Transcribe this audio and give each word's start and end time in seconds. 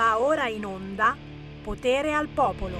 Va 0.00 0.18
ora 0.18 0.48
in 0.48 0.64
onda 0.64 1.14
Potere 1.62 2.14
al 2.14 2.28
Popolo. 2.28 2.78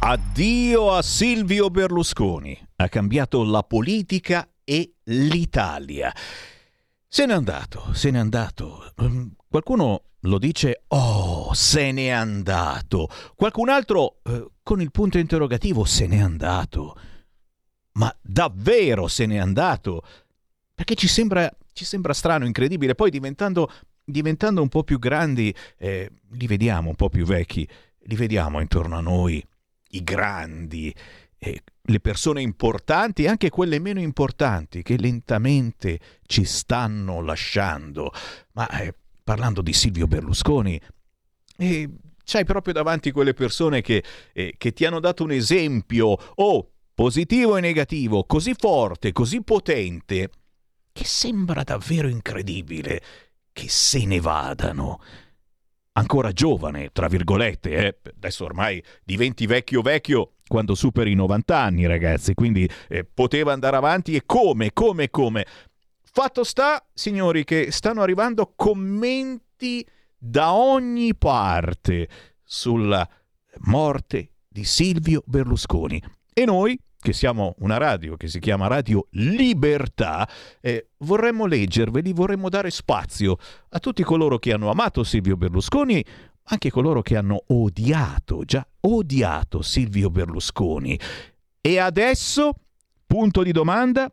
Addio 0.00 0.92
a 0.92 1.00
Silvio 1.00 1.70
Berlusconi. 1.70 2.60
Ha 2.74 2.88
cambiato 2.88 3.44
la 3.44 3.62
politica 3.62 4.50
e 4.64 4.94
l'Italia. 5.04 6.12
Se 7.06 7.24
n'è 7.24 7.34
andato, 7.34 7.94
se 7.94 8.10
n'è 8.10 8.18
andato. 8.18 8.92
Mm, 9.00 9.28
qualcuno 9.48 10.02
lo 10.22 10.38
dice, 10.38 10.82
oh, 10.88 11.54
se 11.54 11.92
n'è 11.92 12.08
andato. 12.08 13.08
Qualcun 13.36 13.68
altro, 13.68 14.22
eh, 14.24 14.44
con 14.60 14.80
il 14.80 14.90
punto 14.90 15.18
interrogativo, 15.18 15.84
se 15.84 16.08
n'è 16.08 16.18
andato. 16.18 16.98
Ma 17.92 18.12
davvero 18.20 19.06
se 19.06 19.24
n'è 19.24 19.36
andato? 19.36 20.02
Perché 20.74 20.96
ci 20.96 21.06
sembra, 21.06 21.48
ci 21.76 21.84
sembra 21.84 22.14
strano, 22.14 22.46
incredibile. 22.46 22.94
Poi 22.94 23.10
diventando, 23.10 23.70
diventando 24.02 24.62
un 24.62 24.68
po' 24.68 24.82
più 24.82 24.98
grandi, 24.98 25.54
eh, 25.76 26.10
li 26.30 26.46
vediamo 26.46 26.88
un 26.88 26.96
po' 26.96 27.10
più 27.10 27.26
vecchi, 27.26 27.68
li 28.04 28.16
vediamo 28.16 28.60
intorno 28.60 28.96
a 28.96 29.02
noi, 29.02 29.46
i 29.90 30.02
grandi, 30.02 30.92
eh, 31.36 31.62
le 31.82 32.00
persone 32.00 32.40
importanti 32.40 33.24
e 33.24 33.28
anche 33.28 33.50
quelle 33.50 33.78
meno 33.78 34.00
importanti 34.00 34.82
che 34.82 34.96
lentamente 34.96 36.00
ci 36.24 36.44
stanno 36.44 37.20
lasciando. 37.20 38.10
Ma 38.52 38.66
eh, 38.80 38.94
parlando 39.22 39.60
di 39.60 39.74
Silvio 39.74 40.06
Berlusconi, 40.06 40.80
eh, 41.58 41.90
c'hai 42.24 42.44
proprio 42.46 42.72
davanti 42.72 43.10
quelle 43.10 43.34
persone 43.34 43.82
che, 43.82 44.02
eh, 44.32 44.54
che 44.56 44.72
ti 44.72 44.86
hanno 44.86 44.98
dato 44.98 45.24
un 45.24 45.32
esempio, 45.32 46.06
o 46.06 46.18
oh, 46.36 46.70
positivo 46.94 47.58
e 47.58 47.60
negativo, 47.60 48.24
così 48.24 48.54
forte, 48.56 49.12
così 49.12 49.42
potente, 49.42 50.30
che 50.96 51.04
sembra 51.04 51.62
davvero 51.62 52.08
incredibile 52.08 53.02
che 53.52 53.68
se 53.68 54.06
ne 54.06 54.18
vadano. 54.18 54.98
Ancora 55.92 56.32
giovane, 56.32 56.88
tra 56.90 57.06
virgolette, 57.06 57.70
eh? 57.70 57.98
adesso 58.16 58.44
ormai 58.44 58.82
diventi 59.04 59.44
vecchio 59.44 59.82
vecchio 59.82 60.36
quando 60.46 60.74
superi 60.74 61.10
i 61.10 61.14
90 61.14 61.58
anni, 61.58 61.86
ragazzi, 61.86 62.32
quindi 62.32 62.66
eh, 62.88 63.04
poteva 63.04 63.52
andare 63.52 63.76
avanti 63.76 64.14
e 64.14 64.22
come, 64.24 64.72
come, 64.72 65.10
come. 65.10 65.44
Fatto 66.02 66.44
sta, 66.44 66.82
signori, 66.94 67.44
che 67.44 67.70
stanno 67.72 68.00
arrivando 68.00 68.54
commenti 68.56 69.86
da 70.16 70.54
ogni 70.54 71.14
parte 71.14 72.08
sulla 72.42 73.06
morte 73.64 74.30
di 74.48 74.64
Silvio 74.64 75.22
Berlusconi. 75.26 76.02
E 76.32 76.44
noi, 76.46 76.78
che 77.06 77.12
siamo 77.12 77.54
una 77.58 77.76
radio 77.76 78.16
che 78.16 78.26
si 78.26 78.40
chiama 78.40 78.66
Radio 78.66 79.06
Libertà, 79.10 80.28
eh, 80.60 80.88
vorremmo 80.98 81.46
leggerveli, 81.46 82.12
vorremmo 82.12 82.48
dare 82.48 82.68
spazio 82.70 83.36
a 83.68 83.78
tutti 83.78 84.02
coloro 84.02 84.40
che 84.40 84.52
hanno 84.52 84.70
amato 84.70 85.04
Silvio 85.04 85.36
Berlusconi, 85.36 86.04
anche 86.46 86.68
coloro 86.68 87.02
che 87.02 87.16
hanno 87.16 87.44
odiato, 87.46 88.42
già 88.42 88.66
odiato 88.80 89.62
Silvio 89.62 90.10
Berlusconi. 90.10 90.98
E 91.60 91.78
adesso, 91.78 92.54
punto 93.06 93.44
di 93.44 93.52
domanda, 93.52 94.10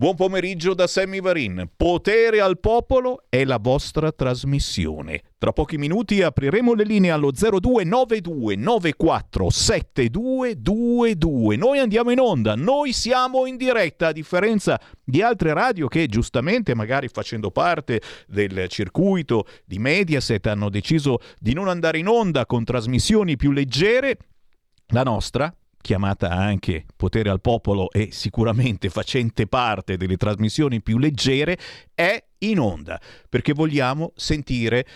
Buon 0.00 0.14
pomeriggio 0.14 0.74
da 0.74 0.86
Sammy 0.86 1.20
Varin. 1.20 1.70
Potere 1.76 2.40
al 2.40 2.60
popolo 2.60 3.24
è 3.28 3.44
la 3.44 3.58
vostra 3.58 4.12
trasmissione. 4.12 5.22
Tra 5.38 5.50
pochi 5.50 5.76
minuti 5.76 6.22
apriremo 6.22 6.72
le 6.74 6.84
linee 6.84 7.10
allo 7.10 7.32
0292 7.32 8.54
94 8.54 9.50
7222. 9.50 11.56
Noi 11.56 11.80
andiamo 11.80 12.12
in 12.12 12.20
onda, 12.20 12.54
noi 12.54 12.92
siamo 12.92 13.44
in 13.46 13.56
diretta, 13.56 14.06
a 14.06 14.12
differenza 14.12 14.80
di 15.02 15.20
altre 15.20 15.52
radio 15.52 15.88
che 15.88 16.06
giustamente, 16.06 16.76
magari 16.76 17.08
facendo 17.08 17.50
parte 17.50 18.00
del 18.28 18.68
circuito 18.68 19.48
di 19.64 19.80
Mediaset, 19.80 20.46
hanno 20.46 20.68
deciso 20.68 21.18
di 21.40 21.54
non 21.54 21.66
andare 21.66 21.98
in 21.98 22.06
onda 22.06 22.46
con 22.46 22.62
trasmissioni 22.62 23.34
più 23.34 23.50
leggere. 23.50 24.16
La 24.90 25.02
nostra, 25.02 25.52
chiamata 25.88 26.28
anche 26.28 26.84
Potere 26.96 27.30
al 27.30 27.40
Popolo 27.40 27.90
e 27.90 28.10
sicuramente 28.12 28.90
facente 28.90 29.46
parte 29.46 29.96
delle 29.96 30.18
trasmissioni 30.18 30.82
più 30.82 30.98
leggere, 30.98 31.56
è 31.94 32.22
in 32.40 32.58
onda, 32.60 33.00
perché 33.26 33.54
vogliamo 33.54 34.12
sentire 34.14 34.86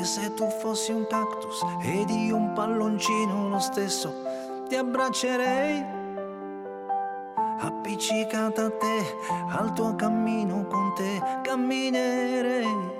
Che 0.00 0.06
se 0.06 0.32
tu 0.32 0.48
fossi 0.48 0.92
un 0.92 1.06
cactus 1.06 1.60
ed 1.82 2.08
io 2.08 2.34
un 2.34 2.54
palloncino 2.54 3.50
lo 3.50 3.58
stesso, 3.58 4.10
ti 4.66 4.74
abbraccerei 4.74 5.84
appiccicata 7.58 8.64
a 8.64 8.70
te, 8.70 9.16
al 9.50 9.74
tuo 9.74 9.94
cammino 9.96 10.64
con 10.68 10.94
te 10.94 11.20
camminerei. 11.42 12.90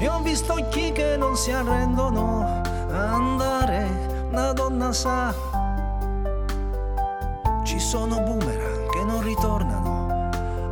E 0.00 0.08
ho 0.08 0.20
visto 0.22 0.54
chi 0.70 0.90
che 0.92 1.18
non 1.18 1.36
si 1.36 1.50
arrendono 1.50 2.62
andare, 2.92 4.28
la 4.30 4.54
donna 4.54 4.90
sa. 4.90 5.34
Ci 7.62 7.78
sono 7.78 8.22
boomerang 8.22 8.88
che 8.88 9.04
non 9.04 9.20
ritornano, 9.20 10.30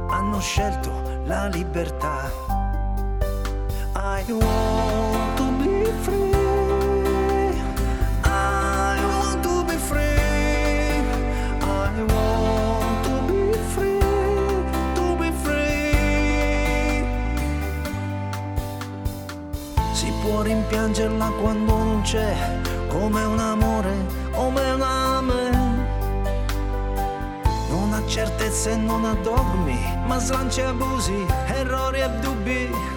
hanno 0.08 0.40
scelto 0.40 0.90
la 1.26 1.48
libertà. 1.48 2.19
Rimpiangerla 20.42 21.32
quando 21.40 21.76
non 21.76 22.00
c'è, 22.02 22.34
come 22.88 23.22
un 23.24 23.38
amore, 23.38 23.94
come 24.32 24.70
un 24.70 24.82
ame. 24.82 25.50
Non 27.68 27.92
ha 27.92 28.02
certezze 28.06 28.72
e 28.72 28.76
non 28.76 29.04
ha 29.04 29.14
dogmi, 29.22 29.78
ma 30.06 30.18
slanci 30.18 30.62
abusi, 30.62 31.26
errori 31.46 32.00
e 32.00 32.08
dubbi. 32.20 32.89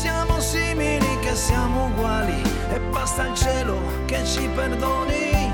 Siamo 0.00 0.40
simili, 0.40 1.18
che 1.20 1.34
siamo 1.34 1.86
uguali, 1.86 2.42
e 2.72 2.80
basta 2.90 3.28
il 3.28 3.34
cielo 3.34 3.78
che 4.06 4.24
ci 4.24 4.48
perdoni. 4.54 5.52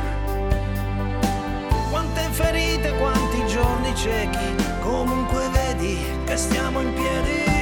Quante 1.90 2.20
ferite, 2.30 2.90
quanti 2.98 3.46
giorni 3.46 3.94
ciechi, 3.94 4.54
comunque 4.80 5.48
vedi 5.50 5.98
che 6.24 6.36
stiamo 6.36 6.80
in 6.80 6.92
piedi. 6.94 7.59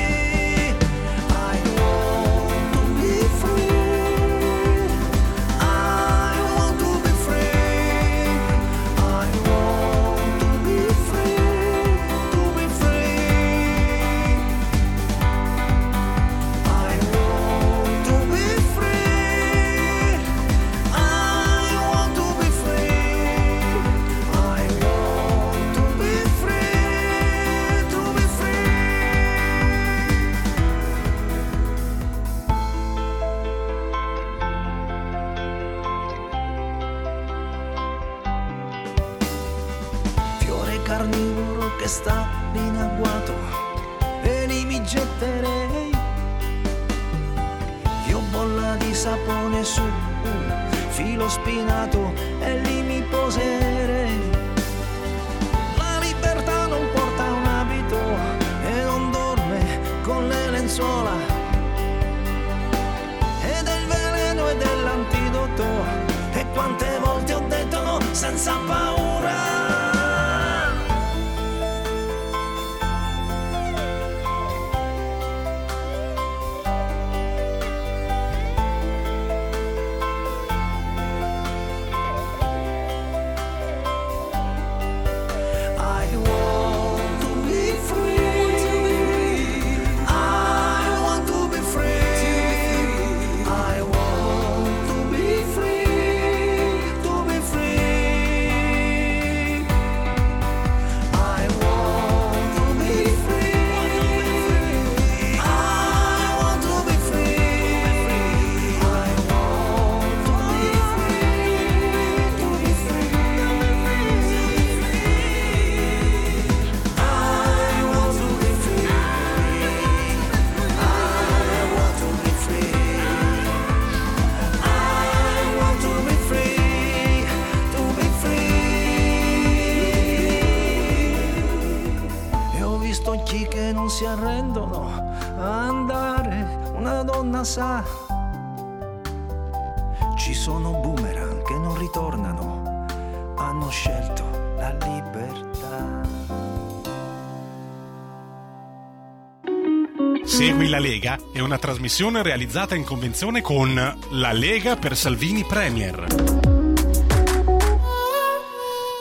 Segui 150.29 150.69
la 150.69 150.79
Lega 150.79 151.19
è 151.33 151.41
una 151.41 151.57
trasmissione 151.57 152.23
realizzata 152.23 152.75
in 152.75 152.85
convenzione 152.85 153.41
con 153.41 153.75
La 154.11 154.33
Lega 154.33 154.77
per 154.77 154.95
Salvini 154.95 155.43
Premier. 155.43 156.05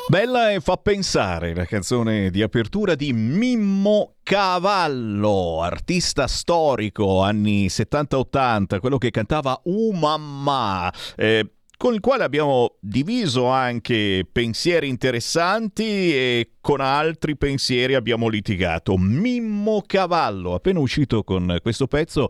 Bella 0.07 0.51
e 0.51 0.61
fa 0.61 0.77
pensare 0.77 1.53
la 1.53 1.65
canzone 1.65 2.29
di 2.31 2.41
apertura 2.41 2.95
di 2.95 3.11
Mimmo 3.11 4.13
Cavallo, 4.23 5.61
artista 5.61 6.27
storico 6.27 7.21
anni 7.21 7.67
70-80, 7.67 8.79
quello 8.79 8.97
che 8.97 9.11
cantava 9.11 9.59
Uh 9.65 9.91
mamma. 9.91 10.89
eh, 11.17 11.56
con 11.77 11.93
il 11.93 11.99
quale 11.99 12.23
abbiamo 12.23 12.75
diviso 12.79 13.45
anche 13.45 14.27
pensieri 14.29 14.87
interessanti 14.87 15.83
e 15.83 16.51
con 16.59 16.81
altri 16.81 17.37
pensieri 17.37 17.93
abbiamo 17.93 18.27
litigato. 18.27 18.97
Mimmo 18.97 19.83
Cavallo, 19.85 20.55
appena 20.55 20.79
uscito 20.79 21.23
con 21.23 21.59
questo 21.61 21.85
pezzo 21.85 22.29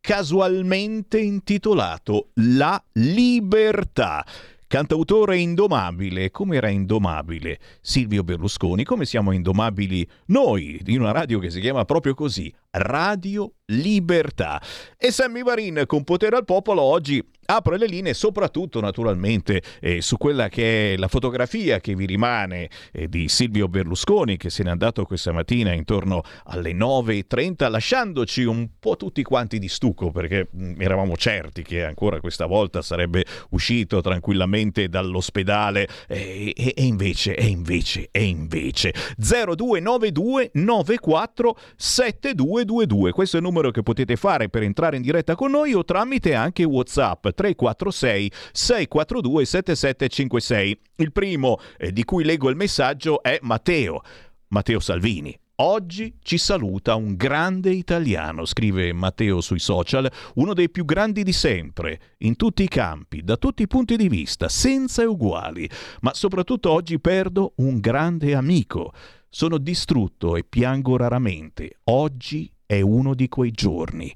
casualmente 0.00 1.20
intitolato 1.20 2.30
La 2.34 2.82
libertà. 2.92 4.24
Cantautore 4.68 5.38
indomabile, 5.38 6.32
come 6.32 6.56
era 6.56 6.68
indomabile 6.68 7.60
Silvio 7.80 8.24
Berlusconi, 8.24 8.82
come 8.82 9.04
siamo 9.04 9.30
indomabili 9.30 10.08
noi 10.26 10.80
di 10.82 10.96
una 10.96 11.12
radio 11.12 11.38
che 11.38 11.50
si 11.50 11.60
chiama 11.60 11.84
proprio 11.84 12.14
così, 12.14 12.52
Radio 12.70 13.52
Libertà. 13.66 14.60
E 14.96 15.12
Sammy 15.12 15.44
Varin 15.44 15.84
con 15.86 16.02
Potere 16.02 16.34
al 16.34 16.44
Popolo 16.44 16.82
oggi 16.82 17.24
apre 17.46 17.78
le 17.78 17.86
linee 17.86 18.14
soprattutto 18.14 18.80
naturalmente 18.80 19.62
eh, 19.80 20.00
su 20.00 20.16
quella 20.16 20.48
che 20.48 20.94
è 20.94 20.96
la 20.96 21.08
fotografia 21.08 21.80
che 21.80 21.94
vi 21.94 22.06
rimane 22.06 22.68
eh, 22.92 23.08
di 23.08 23.28
Silvio 23.28 23.68
Berlusconi 23.68 24.36
che 24.36 24.50
se 24.50 24.62
n'è 24.62 24.70
andato 24.70 25.04
questa 25.04 25.32
mattina 25.32 25.72
intorno 25.72 26.22
alle 26.44 26.72
9.30 26.72 27.70
lasciandoci 27.70 28.44
un 28.44 28.68
po' 28.78 28.96
tutti 28.96 29.22
quanti 29.22 29.58
di 29.58 29.68
stucco 29.68 30.10
perché 30.10 30.48
mh, 30.50 30.80
eravamo 30.80 31.16
certi 31.16 31.62
che 31.62 31.84
ancora 31.84 32.20
questa 32.20 32.46
volta 32.46 32.82
sarebbe 32.82 33.24
uscito 33.50 34.00
tranquillamente 34.00 34.88
dall'ospedale. 34.88 35.88
Eh, 36.08 36.52
e, 36.56 36.74
e 36.76 36.84
invece, 36.84 37.34
e 37.34 37.46
invece, 37.46 38.08
e 38.10 38.24
invece. 38.24 38.92
0292 39.16 40.50
94 40.54 41.56
7222 41.76 43.12
questo 43.12 43.36
è 43.36 43.40
il 43.40 43.46
numero 43.46 43.70
che 43.70 43.82
potete 43.82 44.16
fare 44.16 44.48
per 44.48 44.62
entrare 44.62 44.96
in 44.96 45.02
diretta 45.02 45.34
con 45.34 45.50
noi 45.50 45.72
o 45.74 45.84
tramite 45.84 46.34
anche 46.34 46.64
Whatsapp 46.64 47.28
346 47.36 48.32
642 48.50 49.44
7756. 49.44 50.80
Il 50.96 51.12
primo 51.12 51.58
eh, 51.78 51.92
di 51.92 52.04
cui 52.04 52.24
leggo 52.24 52.48
il 52.48 52.56
messaggio 52.56 53.22
è 53.22 53.38
Matteo, 53.42 54.00
Matteo 54.48 54.80
Salvini. 54.80 55.38
Oggi 55.58 56.18
ci 56.20 56.36
saluta 56.36 56.96
un 56.96 57.16
grande 57.16 57.70
italiano, 57.70 58.44
scrive 58.44 58.92
Matteo 58.92 59.40
sui 59.40 59.58
social, 59.58 60.10
uno 60.34 60.52
dei 60.52 60.68
più 60.68 60.84
grandi 60.84 61.22
di 61.22 61.32
sempre, 61.32 62.16
in 62.18 62.36
tutti 62.36 62.62
i 62.62 62.68
campi, 62.68 63.22
da 63.22 63.38
tutti 63.38 63.62
i 63.62 63.66
punti 63.66 63.96
di 63.96 64.10
vista, 64.10 64.50
senza 64.50 65.08
uguali, 65.08 65.66
ma 66.00 66.12
soprattutto 66.12 66.70
oggi 66.70 67.00
perdo 67.00 67.54
un 67.56 67.80
grande 67.80 68.34
amico. 68.34 68.92
Sono 69.30 69.56
distrutto 69.56 70.36
e 70.36 70.44
piango 70.44 70.98
raramente. 70.98 71.78
Oggi 71.84 72.52
è 72.66 72.82
uno 72.82 73.14
di 73.14 73.28
quei 73.30 73.50
giorni. 73.50 74.14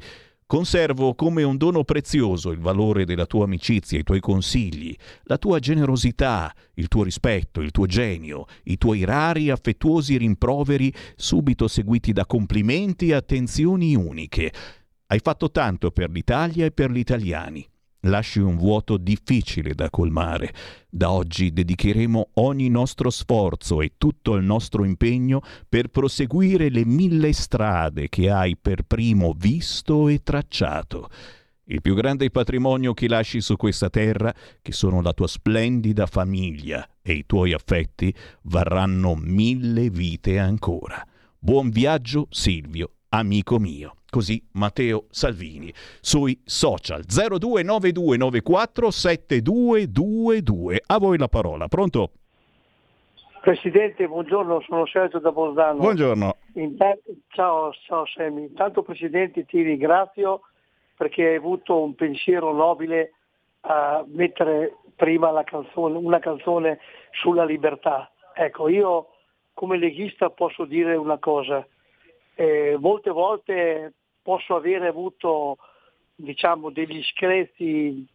Conservo 0.50 1.14
come 1.14 1.44
un 1.44 1.56
dono 1.56 1.84
prezioso 1.84 2.50
il 2.50 2.58
valore 2.58 3.04
della 3.04 3.24
tua 3.24 3.44
amicizia, 3.44 4.00
i 4.00 4.02
tuoi 4.02 4.18
consigli, 4.18 4.92
la 5.26 5.38
tua 5.38 5.60
generosità, 5.60 6.52
il 6.74 6.88
tuo 6.88 7.04
rispetto, 7.04 7.60
il 7.60 7.70
tuo 7.70 7.86
genio, 7.86 8.46
i 8.64 8.76
tuoi 8.76 9.04
rari 9.04 9.48
affettuosi 9.50 10.16
rimproveri 10.16 10.92
subito 11.14 11.68
seguiti 11.68 12.12
da 12.12 12.26
complimenti 12.26 13.10
e 13.10 13.14
attenzioni 13.14 13.94
uniche. 13.94 14.52
Hai 15.06 15.20
fatto 15.22 15.52
tanto 15.52 15.92
per 15.92 16.10
l'Italia 16.10 16.64
e 16.64 16.72
per 16.72 16.90
gli 16.90 16.98
italiani. 16.98 17.64
Lasci 18.04 18.38
un 18.38 18.56
vuoto 18.56 18.96
difficile 18.96 19.74
da 19.74 19.90
colmare. 19.90 20.54
Da 20.88 21.10
oggi 21.10 21.52
dedicheremo 21.52 22.30
ogni 22.34 22.68
nostro 22.70 23.10
sforzo 23.10 23.82
e 23.82 23.92
tutto 23.98 24.36
il 24.36 24.44
nostro 24.44 24.84
impegno 24.84 25.42
per 25.68 25.88
proseguire 25.88 26.70
le 26.70 26.86
mille 26.86 27.32
strade 27.32 28.08
che 28.08 28.30
hai 28.30 28.56
per 28.56 28.84
primo 28.84 29.34
visto 29.36 30.08
e 30.08 30.22
tracciato. 30.22 31.08
Il 31.64 31.82
più 31.82 31.94
grande 31.94 32.30
patrimonio 32.30 32.94
che 32.94 33.06
lasci 33.06 33.40
su 33.40 33.56
questa 33.56 33.90
terra, 33.90 34.34
che 34.60 34.72
sono 34.72 35.02
la 35.02 35.12
tua 35.12 35.28
splendida 35.28 36.06
famiglia 36.06 36.88
e 37.02 37.12
i 37.12 37.26
tuoi 37.26 37.52
affetti, 37.52 38.12
varranno 38.42 39.14
mille 39.14 39.90
vite 39.90 40.38
ancora. 40.38 41.06
Buon 41.38 41.68
viaggio 41.68 42.26
Silvio, 42.30 42.94
amico 43.10 43.58
mio. 43.58 43.99
Così 44.10 44.42
Matteo 44.54 45.04
Salvini 45.10 45.72
sui 46.00 46.38
social 46.44 47.04
029294 47.04 48.90
7222. 48.90 50.82
A 50.86 50.98
voi 50.98 51.16
la 51.16 51.28
parola. 51.28 51.68
Pronto? 51.68 52.10
Presidente, 53.40 54.06
buongiorno, 54.06 54.60
sono 54.60 54.84
Sergio 54.86 55.18
da 55.18 55.32
Bolzano. 55.32 55.78
Buongiorno. 55.78 56.36
Intanto- 56.54 57.12
ciao, 57.28 57.72
ciao 57.86 58.04
Semi. 58.06 58.42
Intanto 58.42 58.82
Presidente 58.82 59.46
ti 59.46 59.62
ringrazio 59.62 60.42
perché 60.96 61.28
hai 61.28 61.36
avuto 61.36 61.80
un 61.80 61.94
pensiero 61.94 62.52
nobile 62.52 63.12
a 63.62 64.04
mettere 64.08 64.76
prima 64.94 65.30
la 65.30 65.44
canzone, 65.44 65.96
una 65.96 66.18
canzone 66.18 66.80
sulla 67.12 67.44
libertà. 67.44 68.10
Ecco, 68.34 68.68
io 68.68 69.06
come 69.54 69.78
leghista 69.78 70.28
posso 70.30 70.64
dire 70.64 70.96
una 70.96 71.18
cosa. 71.18 71.66
Eh, 72.34 72.76
molte 72.78 73.10
volte 73.10 73.94
posso 74.22 74.54
avere 74.54 74.88
avuto 74.88 75.58
diciamo, 76.14 76.70
degli 76.70 77.02
screzi 77.02 78.06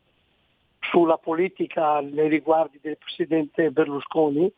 sulla 0.79 1.17
politica 1.17 1.99
nei 2.01 2.29
riguardi 2.29 2.79
del 2.81 2.97
Presidente 2.97 3.71
Berlusconi, 3.71 4.51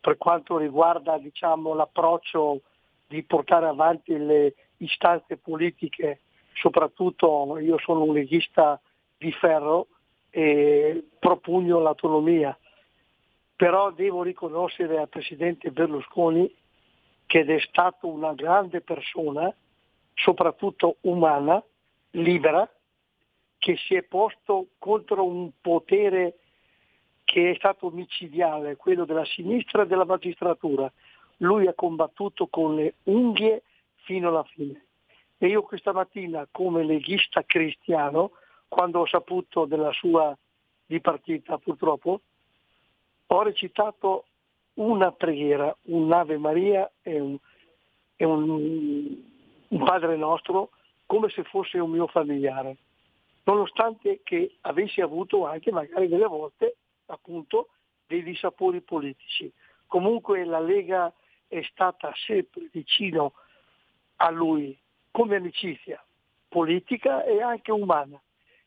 per 0.00 0.16
quanto 0.16 0.58
riguarda 0.58 1.18
diciamo, 1.18 1.74
l'approccio 1.74 2.60
di 3.06 3.22
portare 3.22 3.66
avanti 3.66 4.16
le 4.16 4.54
istanze 4.78 5.36
politiche, 5.38 6.20
soprattutto 6.54 7.58
io 7.58 7.78
sono 7.78 8.02
un 8.04 8.12
leghista 8.12 8.80
di 9.16 9.32
ferro 9.32 9.88
e 10.30 11.08
propugno 11.18 11.80
l'autonomia, 11.80 12.56
però 13.56 13.90
devo 13.90 14.22
riconoscere 14.22 14.98
al 14.98 15.08
Presidente 15.08 15.70
Berlusconi 15.70 16.54
che 17.26 17.40
è 17.40 17.60
stato 17.60 18.06
una 18.08 18.32
grande 18.34 18.80
persona, 18.80 19.52
soprattutto 20.18 20.96
umana, 21.02 21.62
libera, 22.12 22.68
che 23.58 23.76
si 23.76 23.94
è 23.94 24.02
posto 24.02 24.68
contro 24.78 25.24
un 25.24 25.50
potere 25.60 26.38
che 27.24 27.50
è 27.50 27.54
stato 27.56 27.90
micidiale, 27.90 28.76
quello 28.76 29.04
della 29.04 29.24
sinistra 29.24 29.82
e 29.82 29.86
della 29.86 30.04
magistratura. 30.04 30.90
Lui 31.38 31.66
ha 31.66 31.74
combattuto 31.74 32.46
con 32.46 32.74
le 32.74 32.94
unghie 33.04 33.62
fino 33.96 34.28
alla 34.28 34.44
fine. 34.44 34.86
E 35.36 35.46
io 35.46 35.62
questa 35.62 35.92
mattina, 35.92 36.48
come 36.50 36.84
leghista 36.84 37.42
cristiano, 37.44 38.32
quando 38.66 39.00
ho 39.00 39.06
saputo 39.06 39.66
della 39.66 39.92
sua 39.92 40.36
dipartita 40.86 41.58
purtroppo, 41.58 42.20
ho 43.26 43.42
recitato 43.42 44.24
una 44.74 45.12
preghiera, 45.12 45.74
un'Ave 45.82 46.38
Maria 46.38 46.90
e 47.02 47.20
un, 47.20 47.36
e 48.16 48.24
un, 48.24 49.22
un 49.68 49.84
Padre 49.84 50.16
nostro 50.16 50.70
come 51.06 51.28
se 51.30 51.42
fosse 51.44 51.78
un 51.78 51.90
mio 51.90 52.06
familiare, 52.06 52.76
nonostante 53.44 54.20
che 54.22 54.56
avessi 54.62 55.00
avuto 55.00 55.46
anche 55.46 55.70
magari 55.72 56.08
delle 56.08 56.26
volte 56.26 56.76
appunto 57.06 57.68
dei 58.06 58.22
dissapori 58.22 58.80
politici. 58.80 59.50
Comunque 59.86 60.44
la 60.44 60.60
Lega 60.60 61.12
è 61.46 61.62
stata 61.70 62.12
sempre 62.26 62.68
vicino 62.70 63.32
a 64.16 64.30
lui 64.30 64.78
come 65.10 65.36
amicizia 65.36 66.02
politica 66.48 67.24
e 67.24 67.42
anche 67.42 67.72
umana 67.72 68.20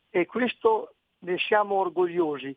e 0.10 0.26
questo 0.26 0.94
ne 1.20 1.38
siamo 1.38 1.76
orgogliosi. 1.76 2.56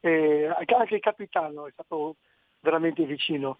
Eh, 0.00 0.46
anche 0.46 0.94
il 0.94 1.00
capitano 1.00 1.66
è 1.66 1.70
stato 1.72 2.16
veramente 2.60 3.04
vicino. 3.04 3.58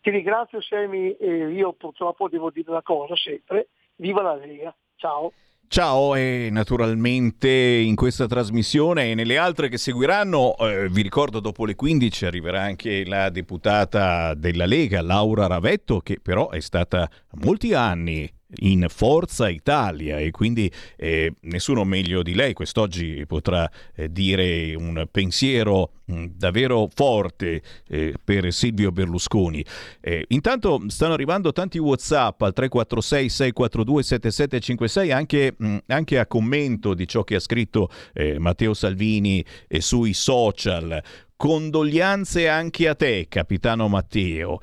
Ti 0.00 0.10
ringrazio 0.10 0.60
Semi 0.62 1.14
e 1.16 1.50
io 1.50 1.72
purtroppo 1.74 2.28
devo 2.28 2.50
dire 2.50 2.70
una 2.70 2.82
cosa 2.82 3.14
sempre, 3.16 3.68
viva 3.96 4.22
la 4.22 4.34
Lega, 4.34 4.74
ciao. 4.96 5.32
Ciao 5.72 6.16
e 6.16 6.48
naturalmente 6.50 7.48
in 7.48 7.94
questa 7.94 8.26
trasmissione 8.26 9.10
e 9.10 9.14
nelle 9.14 9.38
altre 9.38 9.68
che 9.68 9.78
seguiranno, 9.78 10.56
eh, 10.56 10.88
vi 10.88 11.00
ricordo 11.00 11.38
dopo 11.38 11.64
le 11.64 11.76
15 11.76 12.26
arriverà 12.26 12.62
anche 12.62 13.04
la 13.06 13.28
deputata 13.28 14.34
della 14.34 14.66
Lega, 14.66 15.00
Laura 15.00 15.46
Ravetto, 15.46 16.00
che 16.00 16.18
però 16.20 16.50
è 16.50 16.58
stata 16.58 17.08
molti 17.32 17.74
anni 17.74 18.30
in 18.56 18.86
Forza 18.88 19.48
Italia 19.48 20.18
e 20.18 20.30
quindi 20.30 20.70
eh, 20.96 21.32
nessuno 21.42 21.84
meglio 21.84 22.22
di 22.22 22.34
lei 22.34 22.52
quest'oggi 22.52 23.24
potrà 23.26 23.70
eh, 23.94 24.10
dire 24.10 24.74
un 24.74 25.06
pensiero 25.10 25.92
mh, 26.04 26.14
mm, 26.14 26.24
davvero 26.36 26.88
forte 26.92 27.62
eh, 27.88 28.14
per 28.22 28.52
Silvio 28.52 28.90
Berlusconi. 28.90 29.64
Eh, 30.00 30.24
intanto 30.28 30.82
stanno 30.88 31.14
arrivando 31.14 31.52
tanti 31.52 31.78
Whatsapp 31.78 32.42
al 32.42 32.52
346 32.52 33.28
642 33.28 34.02
7756 34.02 35.12
anche, 35.12 35.54
mh, 35.56 35.76
anche 35.86 36.18
a 36.18 36.26
commento 36.26 36.94
di 36.94 37.06
ciò 37.06 37.22
che 37.22 37.36
ha 37.36 37.40
scritto 37.40 37.88
eh, 38.12 38.38
Matteo 38.38 38.74
Salvini 38.74 39.44
eh, 39.68 39.80
sui 39.80 40.12
social. 40.12 41.02
Condoglianze 41.36 42.48
anche 42.48 42.86
a 42.86 42.94
te, 42.94 43.26
capitano 43.26 43.88
Matteo 43.88 44.60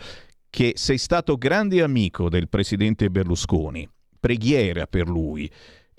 che 0.49 0.73
sei 0.75 0.97
stato 0.97 1.37
grande 1.37 1.81
amico 1.81 2.29
del 2.29 2.49
presidente 2.49 3.09
Berlusconi. 3.09 3.87
Preghiera 4.19 4.87
per 4.87 5.07
lui. 5.07 5.49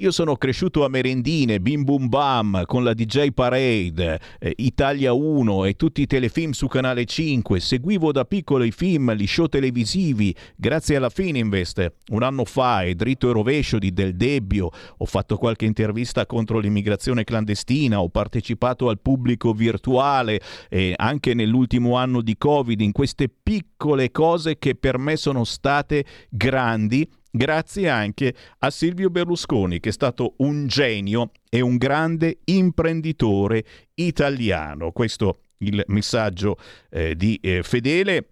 Io 0.00 0.12
sono 0.12 0.36
cresciuto 0.36 0.84
a 0.84 0.88
merendine, 0.88 1.58
bim 1.58 1.82
bum 1.82 2.06
bam, 2.06 2.62
con 2.66 2.84
la 2.84 2.94
DJ 2.94 3.30
Parade, 3.30 4.20
eh, 4.38 4.52
Italia 4.58 5.12
1 5.12 5.64
e 5.64 5.74
tutti 5.74 6.02
i 6.02 6.06
telefilm 6.06 6.52
su 6.52 6.68
Canale 6.68 7.04
5. 7.04 7.58
Seguivo 7.58 8.12
da 8.12 8.24
piccolo 8.24 8.62
i 8.62 8.70
film, 8.70 9.12
gli 9.14 9.26
show 9.26 9.46
televisivi, 9.46 10.32
grazie 10.54 10.94
alla 10.94 11.10
Fininvest. 11.10 11.94
Un 12.12 12.22
anno 12.22 12.44
fa, 12.44 12.84
e 12.84 12.94
dritto 12.94 13.28
e 13.28 13.32
rovescio 13.32 13.80
di 13.80 13.92
Del 13.92 14.14
Debbio, 14.14 14.70
ho 14.98 15.04
fatto 15.04 15.36
qualche 15.36 15.64
intervista 15.64 16.26
contro 16.26 16.60
l'immigrazione 16.60 17.24
clandestina, 17.24 18.00
ho 18.00 18.08
partecipato 18.08 18.90
al 18.90 19.00
pubblico 19.00 19.52
virtuale 19.52 20.40
e 20.68 20.94
anche 20.96 21.34
nell'ultimo 21.34 21.96
anno 21.96 22.20
di 22.20 22.36
Covid, 22.38 22.80
in 22.80 22.92
queste 22.92 23.28
piccole 23.28 24.12
cose 24.12 24.58
che 24.58 24.76
per 24.76 24.96
me 24.96 25.16
sono 25.16 25.42
state 25.42 26.04
grandi 26.30 27.04
grazie 27.30 27.88
anche 27.88 28.34
a 28.58 28.70
Silvio 28.70 29.10
Berlusconi, 29.10 29.80
che 29.80 29.90
è 29.90 29.92
stato 29.92 30.34
un 30.38 30.66
genio 30.66 31.30
e 31.48 31.60
un 31.60 31.76
grande 31.76 32.38
imprenditore 32.44 33.64
italiano. 33.94 34.92
Questo 34.92 35.40
il 35.58 35.82
messaggio 35.88 36.56
eh, 36.90 37.16
di 37.16 37.38
eh, 37.42 37.62
Fedele. 37.62 38.28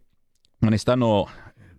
Ne 0.58 0.76
stanno 0.78 1.28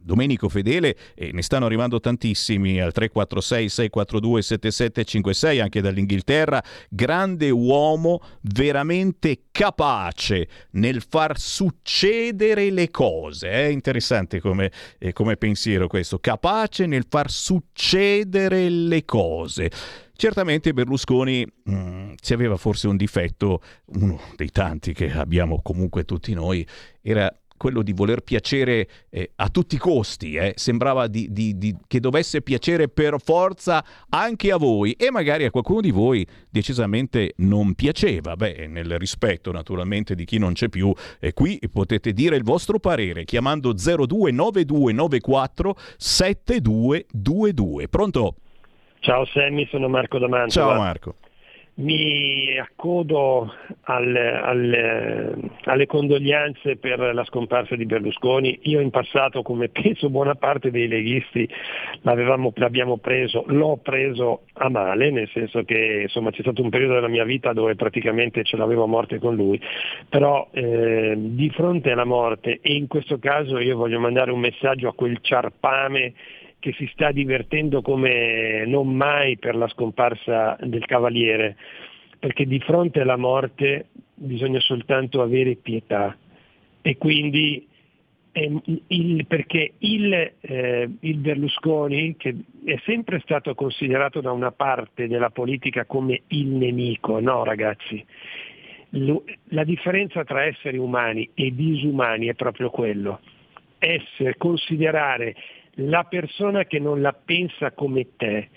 Domenico 0.08 0.48
Fedele 0.48 0.96
e 1.14 1.32
ne 1.34 1.42
stanno 1.42 1.66
arrivando 1.66 2.00
tantissimi 2.00 2.80
al 2.80 2.94
346 2.94 3.70
642 3.70 4.42
7756 4.42 5.60
anche 5.60 5.82
dall'Inghilterra, 5.82 6.64
grande 6.90 7.50
uomo 7.50 8.22
veramente 8.44 9.42
capace 9.52 10.48
nel 10.72 11.04
far 11.08 11.38
succedere 11.38 12.72
le 12.72 12.90
cose, 12.90 13.50
è 13.50 13.66
interessante 13.66 14.40
come, 14.40 14.72
eh, 14.98 15.12
come 15.12 15.36
pensiero 15.36 15.88
questo, 15.88 16.20
capace 16.20 16.86
nel 16.86 17.06
far 17.10 17.30
succedere 17.30 18.70
le 18.70 19.04
cose. 19.04 19.70
Certamente 20.16 20.74
Berlusconi 20.74 21.46
mh, 21.46 21.76
mm, 21.76 22.14
se 22.20 22.34
aveva 22.34 22.56
forse 22.56 22.88
un 22.88 22.96
difetto, 22.96 23.62
uno 23.88 24.20
dei 24.38 24.50
tanti 24.52 24.94
che 24.94 25.12
abbiamo 25.12 25.62
comunque 25.62 26.06
tutti 26.06 26.34
noi, 26.34 26.66
era 27.02 27.32
quello 27.58 27.82
di 27.82 27.94
voler 27.94 28.22
piacere 28.22 28.88
eh, 29.10 29.32
a 29.36 29.50
tutti 29.50 29.76
i 29.76 29.78
costi, 29.78 30.36
eh. 30.36 30.54
sembrava 30.56 31.08
di, 31.08 31.32
di, 31.32 31.58
di, 31.58 31.76
che 31.88 32.00
dovesse 32.00 32.42
piacere 32.42 32.88
per 32.88 33.16
forza 33.22 33.84
anche 34.10 34.52
a 34.52 34.58
voi 34.58 34.94
e 34.94 35.12
magari 35.12 35.46
a 35.46 35.52
qualcuno 35.52 35.82
di 35.82 35.92
voi 35.92 36.26
decisamente 36.50 37.34
non 37.38 37.74
piaceva. 37.74 38.36
Beh, 38.36 38.68
nel 38.68 38.98
rispetto 38.98 39.52
naturalmente 39.52 40.16
di 40.16 40.26
chi 40.26 40.38
non 40.38 40.54
c'è 40.54 40.70
più, 40.70 40.94
eh, 41.20 41.34
qui 41.34 41.60
potete 41.72 42.14
dire 42.14 42.36
il 42.36 42.44
vostro 42.44 42.80
parere 42.80 43.26
chiamando 43.26 43.74
029294 43.74 45.76
7222. 45.98 47.88
Pronto? 47.90 48.36
Ciao 49.00 49.26
Sammy, 49.26 49.68
sono 49.70 49.88
Marco 49.88 50.18
D'Amantova. 50.18 50.50
Ciao 50.50 50.78
Marco 50.78 51.16
mi 51.80 52.58
accodo 52.58 53.54
al, 53.82 54.16
al, 54.16 55.52
alle 55.64 55.86
condoglianze 55.86 56.78
per 56.78 57.00
la 57.14 57.24
scomparsa 57.26 57.76
di 57.76 57.86
Berlusconi. 57.86 58.60
Io 58.64 58.80
in 58.80 58.90
passato, 58.90 59.44
come 59.44 59.70
penso 59.70 60.10
buona 60.10 60.36
parte 60.36 60.72
dei 60.72 60.88
leghisti, 60.88 61.48
l'abbiamo 62.02 62.98
preso, 62.98 63.44
l'ho 63.48 63.78
preso 63.78 64.44
a 64.54 64.70
male, 64.70 65.12
nel 65.12 65.30
senso 65.30 65.64
che 65.64 66.02
insomma, 66.04 66.32
c'è 66.32 66.42
stato 66.42 66.64
un 66.64 66.70
periodo 66.70 66.96
della 66.96 67.08
mia 67.08 67.26
vita 67.26 67.54
dove 67.54 67.76
praticamente 67.76 68.44
ce 68.44 68.58
l'avevo 68.58 68.84
a 68.84 68.88
morte 68.88 69.20
con 69.20 69.36
lui, 69.36 69.62
però 70.10 70.48
eh, 70.52 71.14
di 71.16 71.50
fronte 71.52 71.92
alla 71.92 72.06
morte, 72.06 72.60
e 72.62 72.74
in 72.74 72.88
questo 72.88 73.20
caso 73.20 73.60
io 73.60 73.78
voglio 73.78 74.00
mandare 74.00 74.32
un 74.32 74.40
messaggio 74.40 74.88
a 74.88 74.94
quel 74.94 75.20
ciarpame 75.22 76.14
che 76.60 76.74
si 76.74 76.90
sta 76.92 77.12
divertendo 77.12 77.82
come 77.82 78.66
non 78.66 78.94
mai 78.96 79.38
per 79.38 79.56
la 79.56 79.68
scomparsa 79.68 80.58
del 80.62 80.86
Cavaliere, 80.86 81.56
perché 82.20 82.46
di 82.46 82.60
fronte 82.60 83.02
alla 83.02 83.18
morte 83.18 83.88
bisogna 84.14 84.60
soltanto 84.60 85.22
avere 85.22 85.56
pietà. 85.56 86.18
E 86.82 86.98
quindi 86.98 87.68
eh, 88.32 88.62
il, 88.88 89.26
perché 89.26 89.74
il, 89.80 90.14
eh, 90.40 90.90
il, 91.00 91.18
Berlusconi, 91.18 92.16
che 92.18 92.36
è 92.66 92.80
sempre 92.86 93.20
stato 93.22 93.56
considerato 93.56 94.22
da 94.22 94.32
una 94.32 94.52
parte 94.52 95.08
della 95.08 95.30
politica 95.30 95.86
come 95.86 96.22
il 96.28 96.48
nemico, 96.48 97.20
no 97.20 97.44
ragazzi, 97.44 98.04
la 98.90 99.64
differenza 99.64 100.24
tra 100.24 100.44
esseri 100.44 100.78
umani 100.78 101.30
e 101.34 101.54
disumani 101.54 102.28
è 102.28 102.36
proprio 102.36 102.70
quello, 102.70 103.20
essere, 103.80 104.36
considerare 104.38 105.36
la 105.80 106.04
persona 106.04 106.66
che 106.66 106.80
non 106.80 107.02
la 107.02 107.14
pensa 107.14 107.72
come 107.72 108.16
te, 108.16 108.50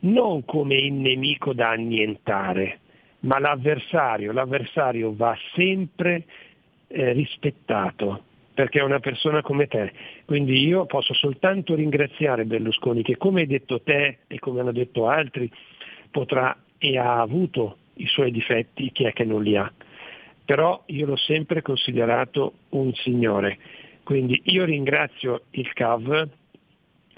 non 0.00 0.44
come 0.44 0.76
il 0.76 0.92
nemico 0.92 1.52
da 1.52 1.70
annientare, 1.70 2.80
ma 3.20 3.38
l'avversario. 3.38 4.32
L'avversario 4.32 5.14
va 5.14 5.36
sempre 5.54 6.24
eh, 6.88 7.12
rispettato 7.12 8.24
perché 8.54 8.80
è 8.80 8.82
una 8.82 8.98
persona 8.98 9.40
come 9.40 9.68
te. 9.68 9.92
Quindi 10.24 10.66
io 10.66 10.86
posso 10.86 11.14
soltanto 11.14 11.74
ringraziare 11.74 12.44
Berlusconi 12.44 13.02
che 13.02 13.16
come 13.16 13.42
hai 13.42 13.46
detto 13.46 13.80
te 13.82 14.18
e 14.26 14.38
come 14.40 14.60
hanno 14.60 14.72
detto 14.72 15.06
altri 15.06 15.50
potrà 16.10 16.56
e 16.76 16.98
ha 16.98 17.20
avuto 17.20 17.76
i 17.94 18.06
suoi 18.06 18.30
difetti, 18.30 18.90
chi 18.90 19.04
è 19.04 19.12
che 19.12 19.24
non 19.24 19.42
li 19.42 19.56
ha. 19.56 19.70
Però 20.44 20.82
io 20.86 21.06
l'ho 21.06 21.16
sempre 21.16 21.62
considerato 21.62 22.54
un 22.70 22.92
signore 22.94 23.58
Quindi 24.02 24.40
io 24.46 24.64
ringrazio 24.64 25.42
il 25.50 25.72
CAV, 25.72 26.28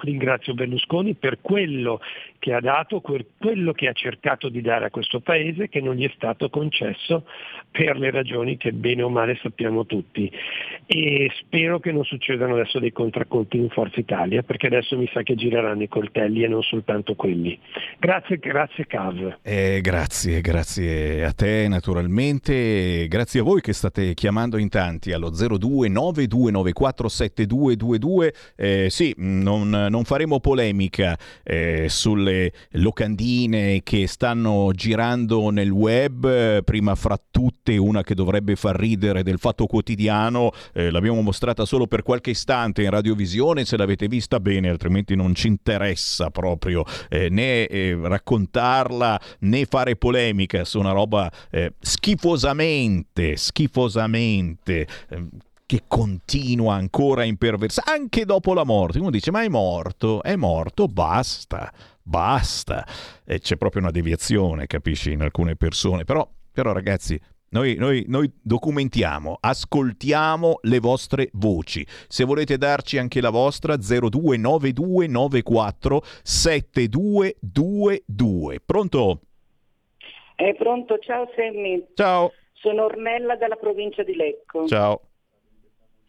ringrazio 0.02 0.54
Berlusconi 0.54 1.14
per 1.14 1.38
quello 1.40 2.00
che 2.38 2.54
ha 2.54 2.60
dato, 2.60 3.00
quello 3.00 3.72
che 3.72 3.88
ha 3.88 3.92
cercato 3.92 4.48
di 4.48 4.62
dare 4.62 4.86
a 4.86 4.90
questo 4.90 5.20
Paese 5.20 5.68
che 5.68 5.80
non 5.80 5.94
gli 5.94 6.08
è 6.08 6.12
stato 6.14 6.48
concesso 6.48 7.24
per 7.70 7.98
le 7.98 8.10
ragioni 8.10 8.56
che 8.56 8.72
bene 8.72 9.02
o 9.02 9.08
male 9.08 9.38
sappiamo 9.42 9.86
tutti. 9.86 10.28
E 10.86 11.30
spero 11.38 11.78
che 11.78 11.92
non 11.92 12.04
succedano 12.04 12.54
adesso 12.54 12.78
dei 12.78 12.92
contraccolpi 12.92 13.58
in 13.58 13.68
Forza 13.68 14.00
Italia, 14.00 14.42
perché 14.42 14.66
adesso 14.66 14.96
mi 14.96 15.08
sa 15.12 15.22
che 15.22 15.36
gireranno 15.36 15.82
i 15.82 15.88
coltelli 15.88 16.42
e 16.42 16.48
non 16.48 16.62
soltanto 16.62 17.14
quelli. 17.14 17.58
Grazie, 17.98 18.38
grazie 18.38 18.86
Cav. 18.86 19.40
Eh, 19.42 19.80
grazie, 19.82 20.40
grazie 20.40 21.22
a 21.24 21.32
te 21.32 21.68
naturalmente, 21.68 23.06
grazie 23.08 23.40
a 23.40 23.42
voi 23.42 23.60
che 23.60 23.74
state 23.74 24.14
chiamando 24.14 24.56
in 24.56 24.68
tanti 24.68 25.12
allo 25.12 25.30
0292947222. 25.30 28.28
Eh, 28.56 28.86
sì, 28.90 29.14
non, 29.18 29.88
non 29.90 30.04
faremo 30.04 30.40
polemica 30.40 31.18
eh, 31.42 31.84
sulle 31.90 32.30
le 32.30 32.52
locandine 32.80 33.82
che 33.82 34.06
stanno 34.06 34.70
girando 34.72 35.50
nel 35.50 35.70
web, 35.70 36.62
prima 36.62 36.94
fra 36.94 37.20
tutte 37.30 37.76
una 37.76 38.02
che 38.02 38.14
dovrebbe 38.14 38.54
far 38.56 38.76
ridere 38.76 39.22
del 39.22 39.38
Fatto 39.38 39.66
Quotidiano, 39.66 40.52
eh, 40.72 40.90
l'abbiamo 40.90 41.20
mostrata 41.20 41.64
solo 41.64 41.86
per 41.86 42.02
qualche 42.02 42.30
istante 42.30 42.82
in 42.82 42.90
radiovisione, 42.90 43.64
se 43.64 43.76
l'avete 43.76 44.06
vista 44.06 44.38
bene, 44.38 44.68
altrimenti 44.68 45.16
non 45.16 45.34
ci 45.34 45.48
interessa 45.48 46.30
proprio 46.30 46.84
eh, 47.08 47.28
né 47.28 47.66
eh, 47.66 47.98
raccontarla 48.00 49.20
né 49.40 49.64
fare 49.66 49.96
polemica 49.96 50.64
su 50.64 50.78
una 50.78 50.92
roba 50.92 51.30
eh, 51.50 51.72
schifosamente, 51.80 53.36
schifosamente 53.36 54.86
ehm, 55.10 55.28
che 55.70 55.84
continua 55.86 56.74
ancora 56.74 57.20
a 57.20 57.26
imperversare 57.26 57.92
anche 57.92 58.24
dopo 58.24 58.54
la 58.54 58.64
morte. 58.64 58.98
Uno 58.98 59.10
dice: 59.10 59.30
Ma 59.30 59.44
è 59.44 59.48
morto, 59.48 60.20
è 60.20 60.34
morto, 60.34 60.88
basta 60.88 61.72
basta. 62.02 62.84
E 63.24 63.38
c'è 63.38 63.56
proprio 63.56 63.82
una 63.82 63.92
deviazione, 63.92 64.66
capisci, 64.66 65.12
in 65.12 65.20
alcune 65.20 65.54
persone. 65.54 66.02
Però, 66.02 66.28
però 66.52 66.72
ragazzi, 66.72 67.16
noi, 67.50 67.76
noi, 67.76 68.04
noi, 68.08 68.28
documentiamo, 68.42 69.36
ascoltiamo 69.38 70.58
le 70.62 70.80
vostre 70.80 71.28
voci. 71.34 71.86
Se 72.08 72.24
volete 72.24 72.58
darci 72.58 72.98
anche 72.98 73.20
la 73.20 73.30
vostra, 73.30 73.76
029294 73.76 76.02
7222. 76.24 78.60
Pronto? 78.66 79.20
È 80.34 80.52
pronto, 80.54 80.98
ciao 80.98 81.30
Sammy. 81.36 81.86
Ciao. 81.94 82.32
Sono 82.54 82.86
Ornella 82.86 83.36
dalla 83.36 83.54
provincia 83.54 84.02
di 84.02 84.16
Lecco. 84.16 84.66
Ciao. 84.66 85.02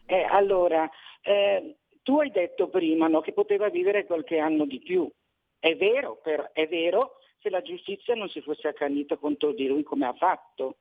Eh, 0.06 0.22
allora, 0.22 0.88
eh, 1.22 1.76
tu 2.02 2.18
hai 2.18 2.30
detto 2.30 2.68
prima 2.68 3.06
no, 3.08 3.20
che 3.20 3.32
poteva 3.32 3.68
vivere 3.68 4.04
qualche 4.04 4.38
anno 4.38 4.66
di 4.66 4.80
più. 4.80 5.10
È 5.58 5.76
vero, 5.76 6.18
per, 6.22 6.50
è 6.52 6.66
vero 6.66 7.18
se 7.40 7.50
la 7.50 7.62
giustizia 7.62 8.14
non 8.14 8.28
si 8.28 8.40
fosse 8.40 8.68
accanita 8.68 9.16
contro 9.16 9.52
di 9.52 9.66
lui 9.66 9.82
come 9.82 10.06
ha 10.06 10.12
fatto. 10.12 10.78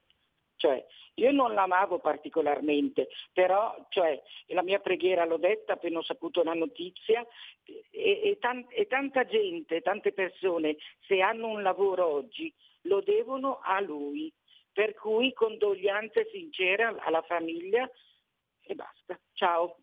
Cioè, 0.56 0.86
io 1.16 1.32
non 1.32 1.54
l'amavo 1.54 2.00
particolarmente, 2.00 3.10
però 3.34 3.76
cioè, 3.90 4.22
la 4.48 4.62
mia 4.62 4.80
preghiera 4.80 5.26
l'ho 5.26 5.38
detta 5.38 5.74
appena 5.74 6.00
ho 6.00 6.04
saputo 6.04 6.44
la 6.44 6.54
notizia 6.54 7.26
e, 7.64 8.22
e, 8.24 8.38
tan- 8.40 8.68
e 8.70 8.86
tanta 8.86 9.26
gente, 9.26 9.82
tante 9.82 10.14
persone, 10.14 10.78
se 11.08 11.20
hanno 11.20 11.48
un 11.48 11.64
lavoro 11.64 12.06
oggi, 12.06 12.54
lo 12.84 13.02
devono 13.02 13.60
a 13.64 13.80
lui. 13.80 14.32
Per 14.74 14.94
cui 14.94 15.34
condoglianze 15.34 16.30
sincere 16.32 16.96
alla 17.00 17.22
famiglia 17.24 17.90
e 18.66 18.76
basta. 18.76 19.20
Ciao. 19.34 19.78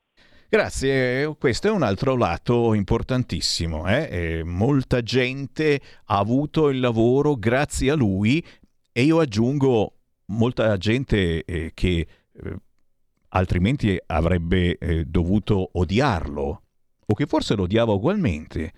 Grazie, 0.49 1.37
questo 1.39 1.69
è 1.69 1.71
un 1.71 1.83
altro 1.83 2.17
lato 2.17 2.73
importantissimo. 2.73 3.87
Eh? 3.87 4.43
molta 4.45 5.03
gente 5.03 5.81
ha 6.07 6.19
avuto 6.19 6.71
il 6.71 6.81
lavoro 6.81 7.37
grazie 7.37 7.91
a 7.91 7.95
lui 7.95 8.43
e 8.91 9.03
io 9.03 9.21
aggiungo 9.21 9.93
molta 10.27 10.77
gente 10.77 11.45
eh, 11.45 11.73
che 11.75 12.07
eh, 12.33 12.57
altrimenti 13.29 13.99
avrebbe 14.07 14.79
eh, 14.79 15.05
dovuto 15.05 15.71
odiarlo 15.75 16.63
o 17.07 17.15
che 17.15 17.27
forse 17.27 17.55
lo 17.55 17.63
odiava 17.63 17.93
ugualmente, 17.93 18.73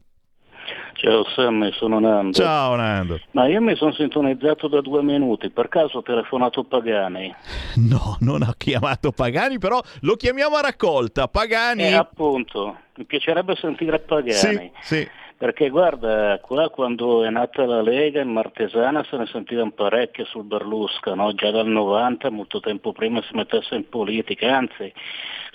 Ciao 0.94 1.26
Sam, 1.36 1.72
sono 1.72 2.00
Nando. 2.00 2.34
Ciao 2.34 2.76
Nando. 2.76 3.20
Ma 3.32 3.48
io 3.48 3.62
mi 3.62 3.76
sono 3.76 3.94
sintonizzato 3.94 4.68
da 4.68 4.82
due 4.82 5.02
minuti, 5.02 5.50
per 5.50 5.68
caso 5.68 6.00
ho 6.00 6.02
telefonato 6.02 6.64
Pagani? 6.64 7.34
No, 7.90 8.18
non 8.20 8.42
ho 8.42 8.54
chiamato 8.58 9.12
Pagani, 9.12 9.58
però 9.58 9.82
lo 10.02 10.16
chiamiamo 10.16 10.58
a 10.58 10.62
raccolta. 10.62 11.28
Pagani. 11.28 11.84
Eh, 11.84 11.94
appunto, 11.94 12.78
mi 12.96 13.06
piacerebbe 13.06 13.56
sentire 13.56 14.00
Pagani. 14.00 14.34
Sì, 14.34 14.72
sì. 14.82 15.10
Perché 15.38 15.70
guarda, 15.70 16.38
qua 16.40 16.70
quando 16.70 17.24
è 17.24 17.30
nata 17.32 17.66
la 17.66 17.82
Lega 17.82 18.22
in 18.22 18.30
Martesana 18.30 19.04
se 19.10 19.18
ne 19.18 19.26
sentivano 19.26 19.72
parecchie 19.72 20.26
sul 20.26 20.44
Berlusca, 20.44 21.16
no? 21.16 21.34
già 21.34 21.50
dal 21.50 21.66
90, 21.66 22.30
molto 22.30 22.60
tempo 22.60 22.92
prima 22.92 23.24
si 23.24 23.34
mettesse 23.34 23.74
in 23.74 23.90
politica, 23.90 24.56
anzi 24.56 24.94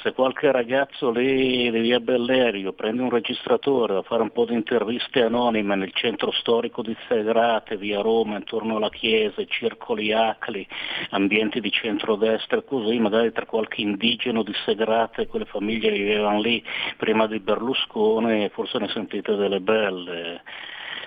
se 0.02 0.12
qualche 0.12 0.52
ragazzo 0.52 1.10
lì 1.10 1.70
di 1.70 1.80
via 1.80 2.00
Bellerio 2.00 2.72
prende 2.74 3.00
un 3.02 3.08
registratore 3.08 3.96
a 3.96 4.02
fare 4.02 4.22
un 4.22 4.30
po' 4.30 4.44
di 4.44 4.52
interviste 4.52 5.22
anonime 5.22 5.74
nel 5.74 5.92
centro 5.92 6.30
storico 6.32 6.82
di 6.82 6.94
Segrate, 7.08 7.78
via 7.78 8.02
Roma, 8.02 8.36
intorno 8.36 8.76
alla 8.76 8.90
chiesa, 8.90 9.42
circoli 9.46 10.12
acli, 10.12 10.66
ambienti 11.10 11.60
di 11.60 11.70
centrodestra 11.70 12.58
e 12.58 12.64
così, 12.64 12.98
magari 12.98 13.32
tra 13.32 13.46
qualche 13.46 13.80
indigeno 13.80 14.42
di 14.42 14.52
Segrate, 14.64 15.26
quelle 15.26 15.46
famiglie 15.46 15.90
che 15.90 15.98
vivevano 15.98 16.40
lì 16.40 16.62
prima 16.98 17.26
di 17.26 17.40
Berlusconi, 17.40 18.50
forse 18.50 18.78
ne 18.78 18.88
sentite 18.88 19.34
delle 19.34 19.60
belle. 19.60 20.42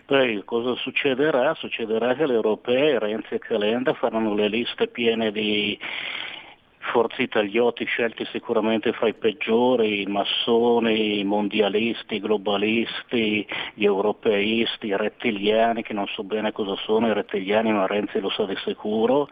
Poi 0.06 0.41
cosa 0.43 0.73
succederà? 0.78 1.54
Succederà 1.54 2.15
che 2.15 2.25
le 2.25 2.34
europee, 2.34 2.97
Renzi 2.97 3.36
e 3.36 3.39
Calenda 3.39 3.93
faranno 3.93 4.34
le 4.34 4.47
liste 4.47 4.88
piene 4.88 5.32
di 5.32 5.78
forze 6.80 7.22
italioti 7.22 7.86
scelti 7.86 8.26
sicuramente 8.32 8.94
fra 8.94 9.08
i 9.08 9.13
peggiori, 9.13 10.02
i 10.02 10.06
massoni, 10.06 11.20
i 11.20 11.24
mondialisti, 11.24 12.15
i 12.15 12.20
globalisti, 12.20 13.46
gli 13.74 13.84
europeisti, 13.84 14.88
i 14.88 14.98
rettiliani, 14.98 15.84
che 15.84 15.94
non 15.94 16.08
so 16.08 16.24
bene 16.24 16.52
cosa 16.52 16.76
sono 16.78 17.08
i 17.08 17.13
rettiliani, 17.13 17.72
ma 17.72 17.86
Renzi 17.86 18.20
lo 18.20 18.30
sa 18.30 18.46
di 18.46 18.56
sicuro, 18.63 19.28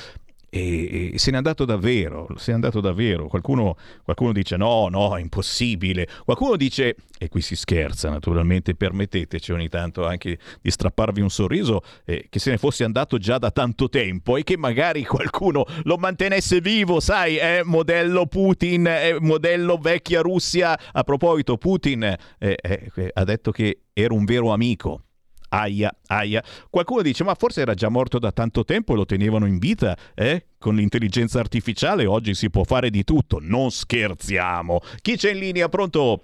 e, 0.49 1.11
e, 1.13 1.17
se 1.19 1.31
n'è 1.31 1.37
andato 1.37 1.65
davvero, 1.65 2.27
se 2.37 2.49
n'è 2.49 2.55
andato 2.55 2.79
davvero. 2.79 3.27
Qualcuno, 3.27 3.75
qualcuno, 4.03 4.31
dice 4.31 4.57
no, 4.57 4.87
no, 4.89 5.15
è 5.17 5.21
impossibile. 5.21 6.07
Qualcuno 6.23 6.55
dice, 6.55 6.95
e 7.17 7.29
qui 7.29 7.41
si 7.41 7.55
scherza 7.55 8.09
naturalmente, 8.09 8.75
permetteteci 8.75 9.51
ogni 9.51 9.69
tanto 9.69 10.05
anche 10.05 10.37
di 10.61 10.71
strapparvi 10.71 11.21
un 11.21 11.29
sorriso, 11.29 11.81
eh, 12.05 12.27
che 12.29 12.39
se 12.39 12.51
ne 12.51 12.57
fosse 12.57 12.83
andato 12.83 13.17
già 13.17 13.37
da 13.37 13.51
tanto 13.51 13.89
tempo 13.89 14.37
e 14.37 14.43
che 14.43 14.57
magari 14.57 15.03
qualcuno 15.05 15.65
lo 15.83 15.97
mantenesse 15.97 16.61
vivo, 16.61 16.99
sai, 16.99 17.37
è 17.37 17.61
modello 17.63 18.25
Putin, 18.25 18.85
è 18.85 19.15
modello 19.19 19.77
vecchia 19.77 20.21
Russia. 20.21 20.79
A 20.91 21.03
proposito, 21.03 21.57
Putin 21.57 22.03
eh, 22.03 22.17
eh, 22.37 23.11
ha 23.13 23.23
detto 23.23 23.51
che 23.51 23.81
era 23.93 24.13
un 24.13 24.25
vero 24.25 24.51
amico 24.51 25.01
Aia, 25.49 25.95
aia. 26.07 26.43
Qualcuno 26.69 27.01
dice, 27.01 27.23
ma 27.23 27.33
forse 27.35 27.61
era 27.61 27.73
già 27.73 27.89
morto 27.89 28.19
da 28.19 28.31
tanto 28.31 28.63
tempo 28.63 28.93
e 28.93 28.95
lo 28.97 29.05
tenevano 29.05 29.45
in 29.45 29.59
vita, 29.59 29.95
eh? 30.13 30.47
Con 30.57 30.75
l'intelligenza 30.75 31.39
artificiale 31.39 32.05
oggi 32.05 32.33
si 32.33 32.49
può 32.49 32.63
fare 32.63 32.89
di 32.89 33.03
tutto, 33.03 33.37
non 33.39 33.69
scherziamo. 33.69 34.79
Chi 35.01 35.15
c'è 35.15 35.31
in 35.31 35.39
linea? 35.39 35.69
Pronto? 35.69 36.21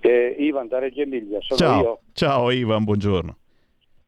Eh, 0.00 0.34
Ivan 0.38 0.66
da 0.66 0.78
Reggio 0.78 1.02
Emilia, 1.02 1.40
sono 1.40 1.58
Ciao. 1.58 1.80
io. 1.80 2.00
Ciao 2.12 2.50
Ivan, 2.50 2.84
buongiorno. 2.84 3.36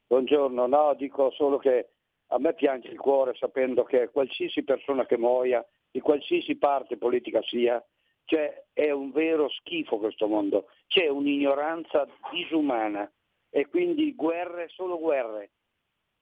Buongiorno, 0.08 0.66
no, 0.66 0.94
dico 0.98 1.30
solo 1.30 1.58
che 1.58 1.88
a 2.28 2.38
me 2.38 2.54
piange 2.54 2.88
il 2.88 2.98
cuore 2.98 3.34
sapendo 3.38 3.84
che 3.84 4.08
qualsiasi 4.10 4.62
persona 4.64 5.06
che 5.06 5.16
muoia, 5.16 5.64
di 5.90 6.00
qualsiasi 6.00 6.56
parte 6.56 6.96
politica 6.96 7.40
sia, 7.42 7.82
cioè 8.24 8.64
è 8.72 8.90
un 8.90 9.10
vero 9.10 9.48
schifo 9.48 9.98
questo 9.98 10.26
mondo, 10.26 10.66
c'è 10.88 11.08
un'ignoranza 11.08 12.06
disumana 12.32 13.10
e 13.54 13.68
quindi 13.68 14.14
guerre, 14.14 14.68
solo 14.68 14.98
guerre. 14.98 15.50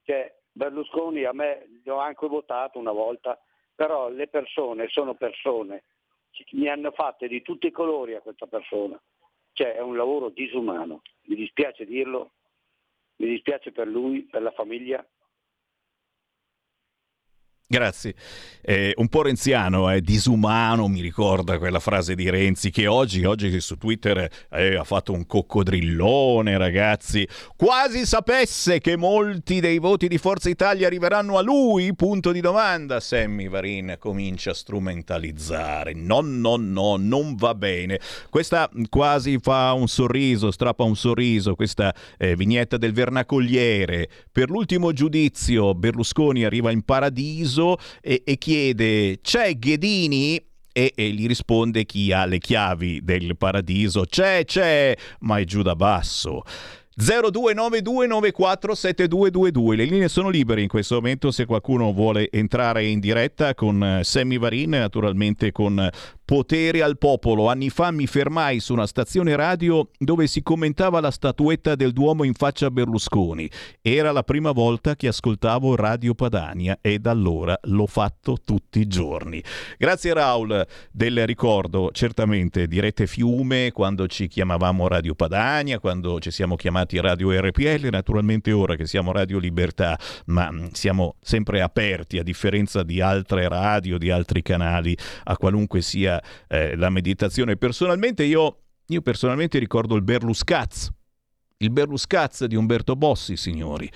Cioè, 0.03 0.35
Berlusconi 0.51 1.23
a 1.23 1.31
me 1.31 1.65
gli 1.81 1.89
ho 1.89 1.97
anche 1.97 2.27
votato 2.27 2.77
una 2.77 2.91
volta, 2.91 3.39
però 3.73 4.09
le 4.09 4.27
persone 4.27 4.89
sono 4.89 5.15
persone, 5.15 5.85
mi 6.51 6.67
hanno 6.67 6.91
fatte 6.91 7.29
di 7.29 7.41
tutti 7.41 7.67
i 7.67 7.71
colori 7.71 8.15
a 8.15 8.21
questa 8.21 8.47
persona, 8.47 9.01
cioè 9.53 9.75
è 9.75 9.79
un 9.79 9.95
lavoro 9.95 10.27
disumano, 10.27 11.03
mi 11.27 11.35
dispiace 11.35 11.85
dirlo, 11.85 12.33
mi 13.15 13.27
dispiace 13.27 13.71
per 13.71 13.87
lui, 13.87 14.23
per 14.23 14.41
la 14.41 14.51
famiglia, 14.51 15.05
Grazie. 17.71 18.15
Eh, 18.63 18.93
un 18.97 19.07
po' 19.07 19.21
renziano, 19.21 19.89
eh, 19.89 20.01
disumano, 20.01 20.89
mi 20.89 20.99
ricorda 20.99 21.57
quella 21.57 21.79
frase 21.79 22.15
di 22.15 22.29
Renzi 22.29 22.69
che 22.69 22.85
oggi, 22.85 23.23
oggi 23.23 23.59
su 23.61 23.77
Twitter 23.77 24.29
eh, 24.51 24.75
ha 24.75 24.83
fatto 24.83 25.13
un 25.13 25.25
coccodrillone, 25.25 26.57
ragazzi. 26.57 27.25
Quasi 27.55 28.05
sapesse 28.05 28.79
che 28.79 28.97
molti 28.97 29.61
dei 29.61 29.79
voti 29.79 30.09
di 30.09 30.17
Forza 30.17 30.49
Italia 30.49 30.85
arriveranno 30.85 31.37
a 31.37 31.41
lui? 31.41 31.95
Punto 31.95 32.33
di 32.33 32.41
domanda. 32.41 32.99
Sammy 32.99 33.47
Varin 33.47 33.95
comincia 33.97 34.51
a 34.51 34.53
strumentalizzare. 34.53 35.93
No, 35.93 36.19
no, 36.19 36.57
no, 36.57 36.97
non 36.97 37.35
va 37.35 37.55
bene. 37.55 38.01
Questa 38.29 38.69
quasi 38.89 39.37
fa 39.41 39.71
un 39.71 39.87
sorriso, 39.87 40.51
strappa 40.51 40.83
un 40.83 40.97
sorriso, 40.97 41.55
questa 41.55 41.95
eh, 42.17 42.35
vignetta 42.35 42.75
del 42.75 42.91
vernacoliere. 42.91 44.09
Per 44.29 44.49
l'ultimo 44.49 44.91
giudizio 44.91 45.73
Berlusconi 45.73 46.43
arriva 46.43 46.69
in 46.69 46.83
paradiso 46.83 47.60
caso 47.61 47.77
e, 48.01 48.23
e 48.25 48.37
chiede 48.37 49.19
c'è 49.21 49.57
Ghedini? 49.57 50.43
E, 50.73 50.93
e, 50.95 51.09
gli 51.09 51.27
risponde 51.27 51.85
chi 51.85 52.13
ha 52.13 52.23
le 52.25 52.37
chiavi 52.37 53.01
del 53.03 53.35
paradiso. 53.35 54.05
C'è 54.05 54.45
c'è 54.45 54.95
ma 55.19 55.37
è 55.37 55.43
giù 55.43 55.61
da 55.61 55.75
basso. 55.75 56.43
0292947222 56.97 59.75
le 59.75 59.83
linee 59.85 60.09
sono 60.09 60.27
libere 60.29 60.61
in 60.61 60.67
questo 60.67 60.95
momento 60.95 61.31
se 61.31 61.45
qualcuno 61.45 61.93
vuole 61.93 62.29
entrare 62.29 62.85
in 62.85 62.99
diretta 62.99 63.55
con 63.55 63.81
eh, 63.83 64.03
Sammy 64.03 64.37
Varin 64.37 64.71
naturalmente 64.71 65.53
con 65.53 65.89
Potere 66.31 66.81
al 66.81 66.97
popolo. 66.97 67.49
Anni 67.49 67.69
fa 67.69 67.91
mi 67.91 68.07
fermai 68.07 68.61
su 68.61 68.71
una 68.71 68.87
stazione 68.87 69.35
radio 69.35 69.89
dove 69.97 70.27
si 70.27 70.41
commentava 70.41 71.01
la 71.01 71.11
statuetta 71.11 71.75
del 71.75 71.91
Duomo 71.91 72.23
in 72.23 72.35
faccia 72.35 72.67
a 72.67 72.71
Berlusconi. 72.71 73.51
Era 73.81 74.13
la 74.13 74.23
prima 74.23 74.53
volta 74.53 74.95
che 74.95 75.09
ascoltavo 75.09 75.75
Radio 75.75 76.13
Padania 76.13 76.77
e 76.79 76.99
da 76.99 77.11
allora 77.11 77.59
l'ho 77.63 77.85
fatto 77.85 78.37
tutti 78.45 78.79
i 78.79 78.87
giorni. 78.87 79.43
Grazie 79.77 80.13
Raul 80.13 80.65
del 80.89 81.27
ricordo, 81.27 81.89
certamente 81.91 82.65
dirette 82.65 83.07
fiume 83.07 83.73
quando 83.73 84.07
ci 84.07 84.29
chiamavamo 84.29 84.87
Radio 84.87 85.15
Padania, 85.15 85.79
quando 85.79 86.21
ci 86.21 86.31
siamo 86.31 86.55
chiamati 86.55 86.97
Radio 87.01 87.37
RPL, 87.37 87.89
naturalmente 87.91 88.53
ora 88.53 88.77
che 88.77 88.87
siamo 88.87 89.11
Radio 89.11 89.37
Libertà, 89.37 89.99
ma 90.27 90.49
mm, 90.49 90.67
siamo 90.71 91.15
sempre 91.19 91.61
aperti 91.61 92.19
a 92.19 92.23
differenza 92.23 92.83
di 92.83 93.01
altre 93.01 93.49
radio, 93.49 93.97
di 93.97 94.09
altri 94.09 94.41
canali, 94.41 94.97
a 95.25 95.35
qualunque 95.35 95.81
sia 95.81 96.19
eh, 96.47 96.75
la 96.75 96.89
meditazione. 96.89 97.57
Personalmente 97.57 98.23
io, 98.23 98.63
io 98.87 99.01
personalmente 99.01 99.59
ricordo 99.59 99.95
il 99.95 100.01
Berluscaz, 100.01 100.89
il 101.57 101.69
Berluscaz 101.69 102.45
di 102.45 102.55
Umberto 102.55 102.95
Bossi, 102.95 103.37
signori. 103.37 103.89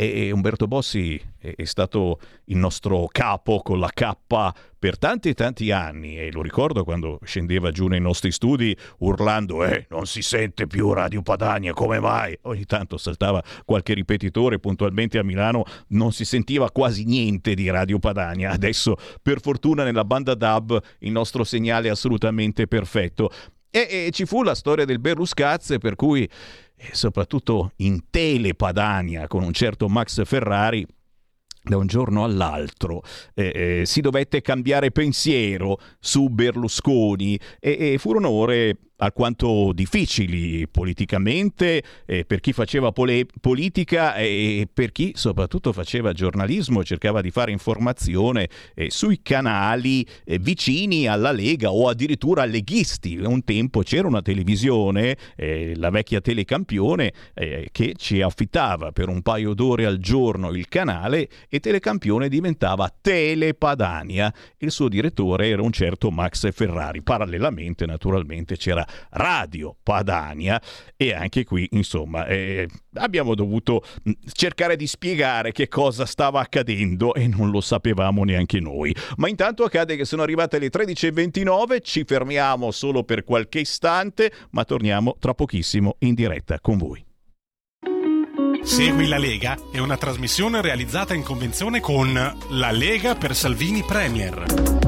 E 0.00 0.30
Umberto 0.30 0.68
Bossi 0.68 1.20
è 1.40 1.64
stato 1.64 2.20
il 2.44 2.56
nostro 2.56 3.08
capo 3.10 3.62
con 3.62 3.80
la 3.80 3.90
K 3.92 4.12
per 4.78 4.96
tanti 4.96 5.30
e 5.30 5.34
tanti 5.34 5.72
anni. 5.72 6.16
E 6.16 6.30
lo 6.30 6.40
ricordo 6.40 6.84
quando 6.84 7.18
scendeva 7.24 7.72
giù 7.72 7.88
nei 7.88 8.00
nostri 8.00 8.30
studi 8.30 8.76
urlando 8.98 9.64
eh 9.64 9.86
non 9.90 10.06
si 10.06 10.22
sente 10.22 10.68
più 10.68 10.92
Radio 10.92 11.20
Padania 11.22 11.72
come 11.72 11.98
mai? 11.98 12.38
Ogni 12.42 12.64
tanto 12.64 12.96
saltava 12.96 13.42
qualche 13.64 13.92
ripetitore 13.92 14.60
puntualmente 14.60 15.18
a 15.18 15.24
Milano 15.24 15.64
non 15.88 16.12
si 16.12 16.24
sentiva 16.24 16.70
quasi 16.70 17.02
niente 17.02 17.54
di 17.54 17.68
Radio 17.68 17.98
Padania. 17.98 18.52
Adesso 18.52 18.94
per 19.20 19.40
fortuna 19.40 19.82
nella 19.82 20.04
banda 20.04 20.36
DAB 20.36 20.80
il 21.00 21.10
nostro 21.10 21.42
segnale 21.42 21.88
è 21.88 21.90
assolutamente 21.90 22.68
perfetto. 22.68 23.32
E, 23.68 24.06
e 24.06 24.10
ci 24.12 24.26
fu 24.26 24.44
la 24.44 24.54
storia 24.54 24.84
del 24.84 25.00
Berluscaz 25.00 25.74
per 25.80 25.96
cui 25.96 26.28
e 26.78 26.94
soprattutto 26.94 27.72
in 27.76 28.04
Telepadania 28.08 29.26
con 29.26 29.42
un 29.42 29.52
certo 29.52 29.88
Max 29.88 30.24
Ferrari 30.24 30.86
da 31.60 31.76
un 31.76 31.86
giorno 31.86 32.24
all'altro 32.24 33.02
eh, 33.34 33.80
eh, 33.80 33.86
si 33.86 34.00
dovette 34.00 34.40
cambiare 34.40 34.90
pensiero 34.92 35.78
su 35.98 36.28
Berlusconi 36.28 37.38
e, 37.58 37.92
e 37.92 37.98
furono 37.98 38.30
ore 38.30 38.76
alquanto 38.98 39.72
difficili 39.72 40.66
politicamente 40.68 41.82
eh, 42.06 42.24
per 42.24 42.40
chi 42.40 42.52
faceva 42.52 42.92
pole- 42.92 43.26
politica 43.40 44.14
e 44.16 44.68
per 44.72 44.92
chi 44.92 45.12
soprattutto 45.14 45.72
faceva 45.72 46.12
giornalismo, 46.12 46.84
cercava 46.84 47.20
di 47.20 47.30
fare 47.30 47.52
informazione 47.52 48.48
eh, 48.74 48.90
sui 48.90 49.20
canali 49.22 50.06
eh, 50.24 50.38
vicini 50.38 51.06
alla 51.06 51.32
Lega 51.32 51.70
o 51.70 51.88
addirittura 51.88 52.44
leghisti. 52.44 53.16
Un 53.18 53.44
tempo 53.44 53.82
c'era 53.82 54.08
una 54.08 54.22
televisione, 54.22 55.16
eh, 55.36 55.74
la 55.76 55.90
vecchia 55.90 56.20
Telecampione, 56.20 57.12
eh, 57.34 57.68
che 57.70 57.94
ci 57.96 58.20
affittava 58.20 58.92
per 58.92 59.08
un 59.08 59.22
paio 59.22 59.54
d'ore 59.54 59.86
al 59.86 59.98
giorno 59.98 60.50
il 60.50 60.68
canale 60.68 61.28
e 61.48 61.60
Telecampione 61.60 62.28
diventava 62.28 62.92
Telepadania. 63.00 64.32
Il 64.58 64.70
suo 64.70 64.88
direttore 64.88 65.48
era 65.48 65.62
un 65.62 65.72
certo 65.72 66.10
Max 66.10 66.50
Ferrari. 66.52 67.02
Parallelamente 67.02 67.86
naturalmente 67.86 68.56
c'era 68.56 68.86
Radio 69.10 69.76
Padania 69.82 70.60
e 70.96 71.12
anche 71.12 71.44
qui 71.44 71.68
insomma 71.72 72.26
eh, 72.26 72.68
abbiamo 72.94 73.34
dovuto 73.34 73.82
mm, 74.08 74.12
cercare 74.32 74.76
di 74.76 74.86
spiegare 74.86 75.52
che 75.52 75.68
cosa 75.68 76.06
stava 76.06 76.40
accadendo 76.40 77.14
e 77.14 77.26
non 77.26 77.50
lo 77.50 77.60
sapevamo 77.60 78.24
neanche 78.24 78.60
noi. 78.60 78.94
Ma 79.16 79.28
intanto 79.28 79.64
accade 79.64 79.96
che 79.96 80.04
sono 80.04 80.22
arrivate 80.22 80.58
le 80.58 80.68
13.29, 80.68 81.78
ci 81.82 82.04
fermiamo 82.04 82.70
solo 82.70 83.04
per 83.04 83.24
qualche 83.24 83.60
istante, 83.60 84.32
ma 84.50 84.64
torniamo 84.64 85.16
tra 85.18 85.34
pochissimo 85.34 85.96
in 86.00 86.14
diretta 86.14 86.60
con 86.60 86.78
voi. 86.78 87.04
Segui 88.62 89.06
la 89.06 89.18
Lega 89.18 89.56
è 89.72 89.78
una 89.78 89.96
trasmissione 89.96 90.60
realizzata 90.60 91.14
in 91.14 91.22
convenzione 91.22 91.80
con 91.80 92.12
La 92.50 92.70
Lega 92.70 93.14
per 93.14 93.34
Salvini 93.34 93.82
Premier. 93.82 94.87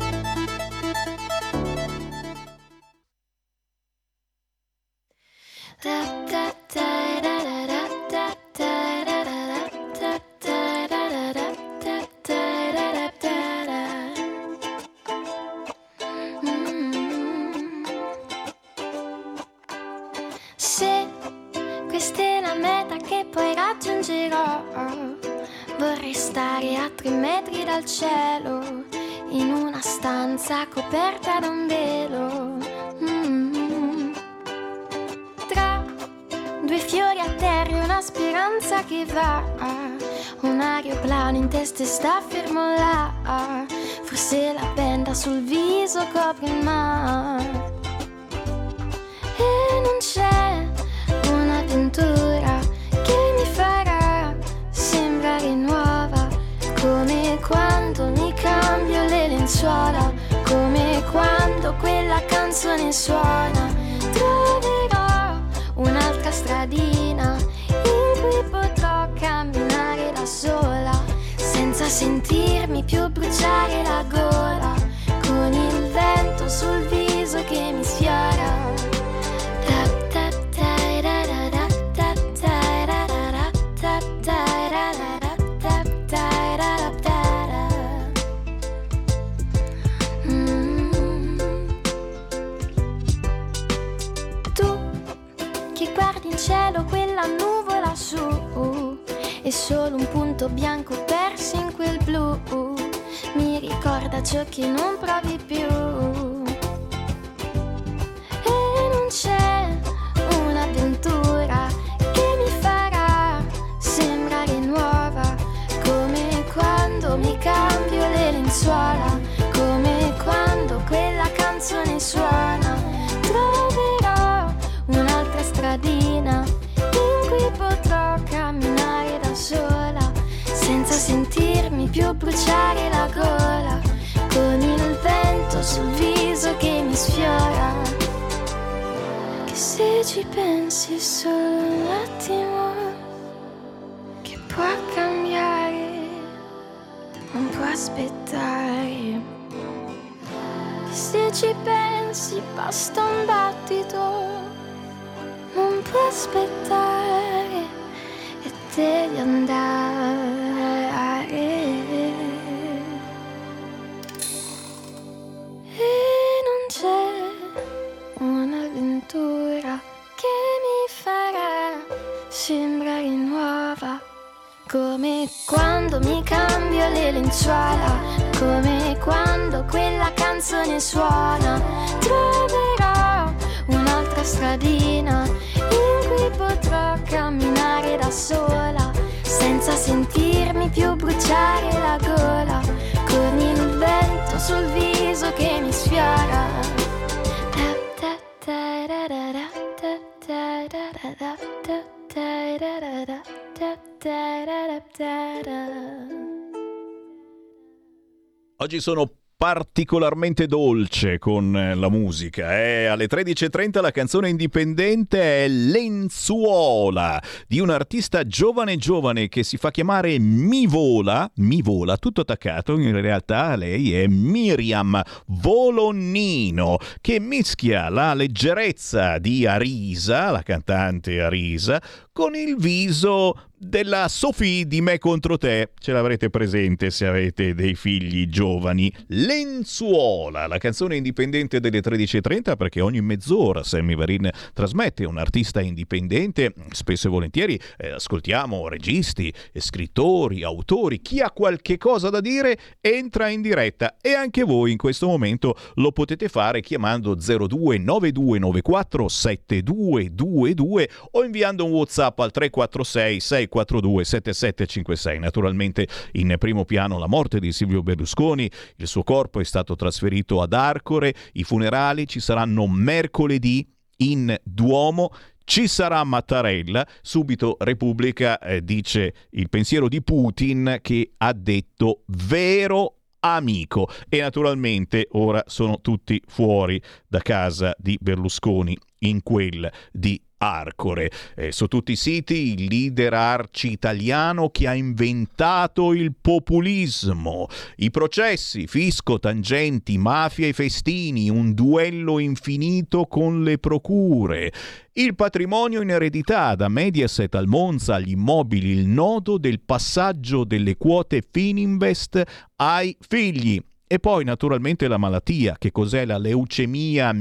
Oggi 208.57 208.79
sono 208.79 209.20
particolarmente 209.41 210.45
dolce 210.45 211.17
con 211.17 211.57
eh, 211.57 211.73
la 211.73 211.89
musica. 211.89 212.61
Eh? 212.61 212.85
Alle 212.85 213.07
13.30 213.07 213.81
la 213.81 213.89
canzone 213.89 214.29
indipendente 214.29 215.45
è 215.45 215.47
Lenzuola 215.47 217.19
di 217.47 217.59
un 217.59 217.71
artista 217.71 218.23
giovane 218.27 218.77
giovane 218.77 219.29
che 219.29 219.41
si 219.41 219.57
fa 219.57 219.71
chiamare 219.71 220.19
Mi 220.19 220.67
Vola, 220.67 221.27
Mi 221.37 221.63
Vola, 221.63 221.97
tutto 221.97 222.21
attaccato, 222.21 222.77
in 222.77 223.01
realtà 223.01 223.55
lei 223.55 223.95
è 223.95 224.05
Miriam 224.05 225.01
Volonnino 225.25 226.77
che 227.01 227.19
mischia 227.19 227.89
la 227.89 228.13
leggerezza 228.13 229.17
di 229.17 229.47
Arisa, 229.47 230.29
la 230.29 230.43
cantante 230.43 231.19
Arisa, 231.19 231.81
con 232.13 232.35
il 232.35 232.57
viso 232.57 233.33
della 233.63 234.07
Sofì 234.07 234.65
di 234.65 234.81
me 234.81 234.97
contro 234.97 235.37
te. 235.37 235.69
Ce 235.77 235.91
l'avrete 235.91 236.31
presente 236.31 236.89
se 236.89 237.05
avete 237.05 237.53
dei 237.53 237.75
figli 237.75 238.27
giovani. 238.27 238.91
Lenzuola, 239.07 240.47
la 240.47 240.57
canzone 240.57 240.95
indipendente 240.95 241.59
delle 241.59 241.79
13.30 241.79 242.57
perché 242.57 242.81
ogni 242.81 243.01
mezz'ora 243.01 243.61
Sammy 243.61 243.95
Varin 243.95 244.27
trasmette 244.53 245.05
un 245.05 245.19
artista 245.19 245.61
indipendente. 245.61 246.55
Spesso 246.71 247.05
e 247.07 247.11
volentieri 247.11 247.59
eh, 247.77 247.91
ascoltiamo 247.91 248.67
registi, 248.67 249.31
scrittori, 249.53 250.43
autori. 250.43 251.01
Chi 251.01 251.19
ha 251.21 251.29
qualche 251.29 251.77
cosa 251.77 252.09
da 252.09 252.19
dire 252.19 252.57
entra 252.81 253.29
in 253.29 253.41
diretta 253.41 253.97
e 254.01 254.13
anche 254.13 254.43
voi 254.43 254.71
in 254.71 254.77
questo 254.77 255.05
momento 255.05 255.55
lo 255.75 255.91
potete 255.91 256.29
fare 256.29 256.61
chiamando 256.61 257.13
029294 257.15 259.07
7222 259.07 260.89
o 261.11 261.23
inviando 261.23 261.65
un 261.65 261.71
WhatsApp 261.71 262.00
al 262.05 262.31
346 262.31 263.19
642 263.19 264.03
7756. 264.03 265.19
Naturalmente 265.19 265.87
in 266.13 266.35
primo 266.37 266.65
piano 266.65 266.97
la 266.97 267.07
morte 267.07 267.39
di 267.39 267.51
Silvio 267.51 267.83
Berlusconi, 267.83 268.49
il 268.77 268.87
suo 268.87 269.03
corpo 269.03 269.39
è 269.39 269.43
stato 269.43 269.75
trasferito 269.75 270.41
ad 270.41 270.53
Arcore, 270.53 271.13
i 271.33 271.43
funerali 271.43 272.07
ci 272.07 272.19
saranno 272.19 272.67
mercoledì 272.67 273.67
in 273.97 274.35
Duomo. 274.43 275.11
Ci 275.43 275.67
sarà 275.67 276.03
Mattarella, 276.03 276.87
subito 277.01 277.57
Repubblica 277.59 278.39
eh, 278.39 278.63
dice 278.63 279.13
il 279.31 279.49
pensiero 279.49 279.89
di 279.89 280.01
Putin 280.01 280.77
che 280.81 281.13
ha 281.17 281.33
detto 281.33 282.03
vero 282.05 282.97
amico 283.21 283.89
e 284.07 284.21
naturalmente 284.21 285.07
ora 285.11 285.43
sono 285.47 285.81
tutti 285.81 286.21
fuori 286.27 286.81
da 287.07 287.19
casa 287.19 287.75
di 287.77 287.97
Berlusconi 287.99 288.77
in 288.99 289.21
quel 289.23 289.69
di 289.91 290.21
Arcore. 290.41 291.11
Eh, 291.35 291.51
su 291.51 291.67
tutti 291.67 291.91
i 291.91 291.95
siti 291.95 292.53
il 292.53 292.65
leader 292.65 293.13
arci 293.13 293.71
italiano 293.71 294.49
che 294.49 294.67
ha 294.67 294.73
inventato 294.73 295.93
il 295.93 296.15
populismo. 296.19 297.47
I 297.77 297.91
processi, 297.91 298.65
fisco, 298.65 299.19
tangenti, 299.19 299.99
mafia 299.99 300.47
e 300.47 300.53
festini, 300.53 301.29
un 301.29 301.53
duello 301.53 302.17
infinito 302.17 303.05
con 303.05 303.43
le 303.43 303.59
procure. 303.59 304.51
Il 304.93 305.15
patrimonio 305.15 305.81
in 305.81 305.89
eredità 305.89 306.55
da 306.55 306.67
Mediaset 306.67 307.33
al 307.35 307.47
Monza 307.47 307.95
agli 307.95 308.11
immobili, 308.11 308.69
il 308.71 308.87
nodo 308.87 309.37
del 309.37 309.59
passaggio 309.61 310.43
delle 310.43 310.75
quote 310.75 311.23
Fininvest 311.29 312.21
ai 312.55 312.97
figli. 312.99 313.61
E 313.85 313.99
poi 313.99 314.23
naturalmente 314.23 314.87
la 314.87 314.97
malattia, 314.97 315.57
che 315.59 315.71
cos'è 315.71 316.05
la 316.05 316.17
leucemia 316.17 317.11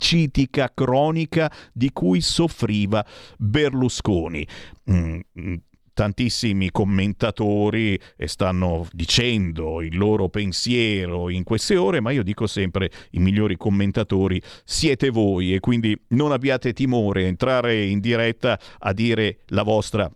mielomonocitica 0.00 0.72
cronica 0.74 1.52
di 1.72 1.90
cui 1.92 2.20
soffriva 2.20 3.04
Berlusconi. 3.36 4.46
Mm, 4.90 5.20
mm 5.38 5.54
tantissimi 5.92 6.70
commentatori 6.70 8.00
stanno 8.24 8.86
dicendo 8.90 9.82
il 9.82 9.98
loro 9.98 10.30
pensiero 10.30 11.28
in 11.28 11.42
queste 11.42 11.76
ore, 11.76 12.00
ma 12.00 12.10
io 12.10 12.22
dico 12.22 12.46
sempre 12.46 12.90
i 13.10 13.18
migliori 13.18 13.58
commentatori 13.58 14.40
siete 14.64 15.10
voi 15.10 15.52
e 15.52 15.60
quindi 15.60 15.94
non 16.10 16.32
abbiate 16.32 16.72
timore 16.72 17.24
a 17.24 17.26
entrare 17.26 17.84
in 17.84 18.00
diretta 18.00 18.58
a 18.78 18.92
dire 18.94 19.40
la 19.48 19.62
vostra 19.62 20.10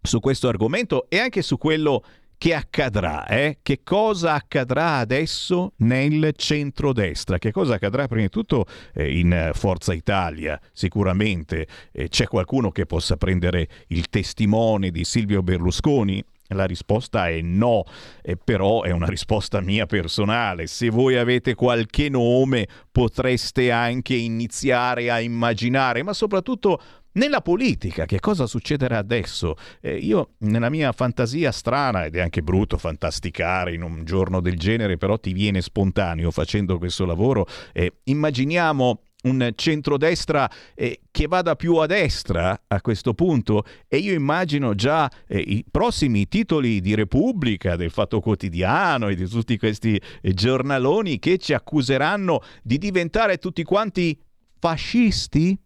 su 0.00 0.20
questo 0.20 0.46
argomento 0.46 1.06
e 1.08 1.18
anche 1.18 1.42
su 1.42 1.58
quello 1.58 2.04
che 2.44 2.52
accadrà? 2.52 3.26
Eh? 3.26 3.60
Che 3.62 3.80
cosa 3.82 4.34
accadrà 4.34 4.98
adesso 4.98 5.72
nel 5.76 6.34
centrodestra? 6.36 7.38
Che 7.38 7.50
cosa 7.52 7.76
accadrà 7.76 8.06
prima 8.06 8.24
di 8.24 8.28
tutto 8.28 8.66
eh, 8.92 9.18
in 9.18 9.52
Forza 9.54 9.94
Italia? 9.94 10.60
Sicuramente 10.74 11.66
eh, 11.90 12.08
c'è 12.08 12.26
qualcuno 12.26 12.70
che 12.70 12.84
possa 12.84 13.16
prendere 13.16 13.66
il 13.86 14.10
testimone 14.10 14.90
di 14.90 15.04
Silvio 15.04 15.42
Berlusconi? 15.42 16.22
La 16.48 16.66
risposta 16.66 17.30
è 17.30 17.40
no, 17.40 17.84
eh, 18.20 18.36
però 18.36 18.82
è 18.82 18.90
una 18.90 19.06
risposta 19.06 19.62
mia 19.62 19.86
personale. 19.86 20.66
Se 20.66 20.90
voi 20.90 21.16
avete 21.16 21.54
qualche 21.54 22.10
nome 22.10 22.68
potreste 22.92 23.70
anche 23.70 24.16
iniziare 24.16 25.10
a 25.10 25.18
immaginare, 25.18 26.02
ma 26.02 26.12
soprattutto 26.12 26.78
nella 27.14 27.40
politica, 27.40 28.06
che 28.06 28.20
cosa 28.20 28.46
succederà 28.46 28.98
adesso? 28.98 29.56
Eh, 29.80 29.96
io, 29.96 30.34
nella 30.38 30.70
mia 30.70 30.92
fantasia 30.92 31.52
strana, 31.52 32.04
ed 32.04 32.16
è 32.16 32.20
anche 32.20 32.42
brutto 32.42 32.76
fantasticare 32.76 33.72
in 33.72 33.82
un 33.82 34.04
giorno 34.04 34.40
del 34.40 34.58
genere, 34.58 34.96
però 34.96 35.18
ti 35.18 35.32
viene 35.32 35.60
spontaneo 35.60 36.30
facendo 36.30 36.78
questo 36.78 37.04
lavoro, 37.04 37.46
eh, 37.72 37.92
immaginiamo 38.04 39.00
un 39.24 39.52
centrodestra 39.54 40.50
eh, 40.74 41.00
che 41.10 41.26
vada 41.26 41.56
più 41.56 41.76
a 41.76 41.86
destra 41.86 42.64
a 42.66 42.80
questo 42.80 43.14
punto 43.14 43.64
e 43.88 43.98
io 43.98 44.12
immagino 44.12 44.74
già 44.74 45.10
eh, 45.26 45.38
i 45.38 45.64
prossimi 45.70 46.28
titoli 46.28 46.80
di 46.80 46.94
Repubblica, 46.94 47.76
del 47.76 47.90
Fatto 47.90 48.20
Quotidiano 48.20 49.08
e 49.08 49.14
di 49.14 49.26
tutti 49.26 49.56
questi 49.56 50.00
eh, 50.20 50.34
giornaloni 50.34 51.18
che 51.18 51.38
ci 51.38 51.54
accuseranno 51.54 52.42
di 52.62 52.78
diventare 52.78 53.38
tutti 53.38 53.62
quanti 53.62 54.18
fascisti? 54.58 55.58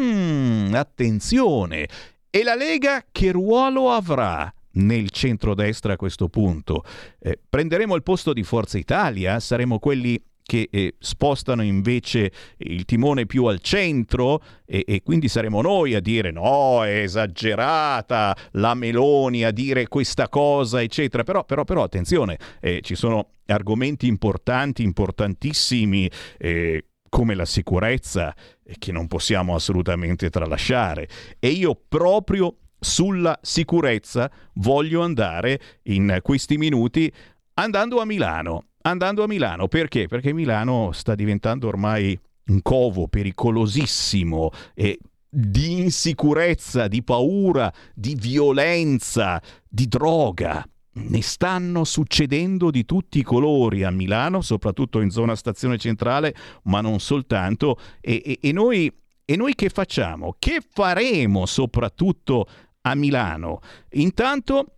Mm, 0.00 0.74
attenzione! 0.74 1.88
E 2.30 2.42
la 2.42 2.54
Lega 2.54 3.04
che 3.10 3.30
ruolo 3.30 3.90
avrà? 3.90 4.52
nel 4.76 5.10
centrodestra 5.10 5.92
a 5.92 5.96
questo 5.96 6.28
punto. 6.28 6.84
Eh, 7.20 7.38
prenderemo 7.48 7.94
il 7.94 8.02
posto 8.02 8.32
di 8.32 8.42
Forza 8.42 8.76
Italia? 8.76 9.38
Saremo 9.38 9.78
quelli 9.78 10.20
che 10.42 10.68
eh, 10.70 10.94
spostano 10.98 11.62
invece 11.62 12.30
il 12.58 12.84
timone 12.84 13.24
più 13.24 13.46
al 13.46 13.60
centro 13.60 14.42
e, 14.66 14.84
e, 14.86 15.02
quindi 15.02 15.28
saremo 15.28 15.62
noi 15.62 15.94
a 15.94 16.00
dire 16.00 16.30
no, 16.30 16.84
è 16.84 17.00
esagerata 17.00 18.36
la 18.52 18.74
Meloni 18.74 19.42
a 19.42 19.50
dire 19.50 19.88
questa 19.88 20.28
cosa, 20.28 20.82
eccetera. 20.82 21.22
Però, 21.22 21.44
però, 21.44 21.64
però 21.64 21.82
attenzione, 21.82 22.38
eh, 22.60 22.80
ci 22.82 22.94
sono 22.94 23.28
argomenti 23.46 24.06
importanti, 24.06 24.82
importantissimi. 24.82 26.10
Eh, 26.38 26.84
come 27.14 27.36
la 27.36 27.44
sicurezza 27.44 28.34
che 28.76 28.90
non 28.90 29.06
possiamo 29.06 29.54
assolutamente 29.54 30.30
tralasciare. 30.30 31.08
E 31.38 31.46
io 31.50 31.80
proprio 31.86 32.56
sulla 32.80 33.38
sicurezza 33.40 34.28
voglio 34.54 35.00
andare 35.00 35.60
in 35.84 36.18
questi 36.22 36.58
minuti 36.58 37.10
andando 37.54 38.00
a 38.00 38.04
Milano. 38.04 38.64
Andando 38.82 39.22
a 39.22 39.28
Milano 39.28 39.68
perché? 39.68 40.08
Perché 40.08 40.32
Milano 40.32 40.90
sta 40.90 41.14
diventando 41.14 41.68
ormai 41.68 42.18
un 42.46 42.60
covo 42.62 43.06
pericolosissimo 43.06 44.50
e 44.74 44.98
di 45.28 45.82
insicurezza, 45.82 46.88
di 46.88 47.04
paura, 47.04 47.72
di 47.94 48.16
violenza, 48.16 49.40
di 49.68 49.86
droga 49.86 50.66
ne 50.94 51.22
stanno 51.22 51.84
succedendo 51.84 52.70
di 52.70 52.84
tutti 52.84 53.18
i 53.18 53.22
colori 53.22 53.82
a 53.82 53.90
Milano, 53.90 54.40
soprattutto 54.40 55.00
in 55.00 55.10
zona 55.10 55.34
stazione 55.34 55.78
centrale, 55.78 56.34
ma 56.64 56.80
non 56.80 57.00
soltanto. 57.00 57.78
E, 58.00 58.22
e, 58.24 58.38
e, 58.40 58.52
noi, 58.52 58.92
e 59.24 59.36
noi 59.36 59.54
che 59.54 59.68
facciamo? 59.68 60.36
Che 60.38 60.62
faremo 60.68 61.46
soprattutto 61.46 62.46
a 62.82 62.94
Milano? 62.94 63.60
Intanto, 63.92 64.76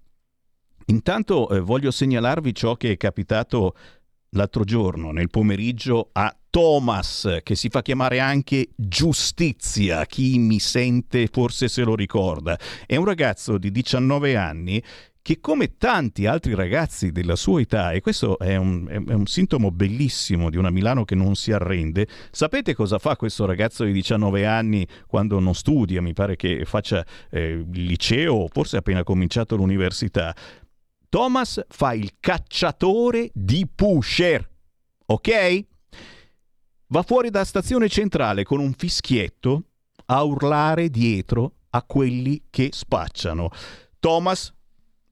intanto 0.86 1.48
eh, 1.50 1.60
voglio 1.60 1.90
segnalarvi 1.90 2.54
ciò 2.54 2.76
che 2.76 2.92
è 2.92 2.96
capitato 2.96 3.74
l'altro 4.30 4.64
giorno, 4.64 5.12
nel 5.12 5.30
pomeriggio, 5.30 6.10
a 6.12 6.34
Thomas, 6.48 7.40
che 7.42 7.54
si 7.54 7.68
fa 7.68 7.82
chiamare 7.82 8.18
anche 8.18 8.68
Giustizia, 8.74 10.06
chi 10.06 10.38
mi 10.38 10.58
sente 10.58 11.28
forse 11.30 11.68
se 11.68 11.82
lo 11.82 11.94
ricorda. 11.94 12.58
È 12.86 12.96
un 12.96 13.04
ragazzo 13.04 13.58
di 13.58 13.70
19 13.70 14.36
anni 14.36 14.82
che 15.26 15.40
come 15.40 15.76
tanti 15.76 16.24
altri 16.26 16.54
ragazzi 16.54 17.10
della 17.10 17.34
sua 17.34 17.60
età, 17.60 17.90
e 17.90 18.00
questo 18.00 18.38
è 18.38 18.54
un, 18.54 18.86
è 18.88 19.12
un, 19.12 19.26
sintomo 19.26 19.72
bellissimo 19.72 20.50
di 20.50 20.56
una 20.56 20.70
Milano 20.70 21.04
che 21.04 21.16
non 21.16 21.34
si 21.34 21.50
arrende, 21.50 22.06
sapete 22.30 22.76
cosa 22.76 23.00
fa 23.00 23.16
questo 23.16 23.44
ragazzo 23.44 23.82
di 23.82 23.90
19 23.90 24.46
anni 24.46 24.86
quando 25.08 25.40
non 25.40 25.56
studia, 25.56 26.00
mi 26.00 26.12
pare 26.12 26.36
che 26.36 26.64
faccia 26.64 27.04
eh, 27.28 27.64
il 27.68 27.82
liceo, 27.86 28.46
forse 28.46 28.76
appena 28.76 29.02
cominciato 29.02 29.56
l'università? 29.56 30.32
Thomas 31.08 31.60
fa 31.70 31.92
il 31.92 32.12
cacciatore 32.20 33.28
di 33.34 33.66
pusher, 33.66 34.48
ok? 35.06 35.64
Va 36.86 37.02
fuori 37.02 37.30
da 37.30 37.44
stazione 37.44 37.88
centrale 37.88 38.44
con 38.44 38.60
un 38.60 38.72
fischietto 38.74 39.64
a 40.04 40.22
urlare 40.22 40.88
dietro 40.88 41.54
a 41.70 41.82
quelli 41.82 42.44
che 42.48 42.68
spacciano. 42.70 43.50
Thomas 43.98 44.54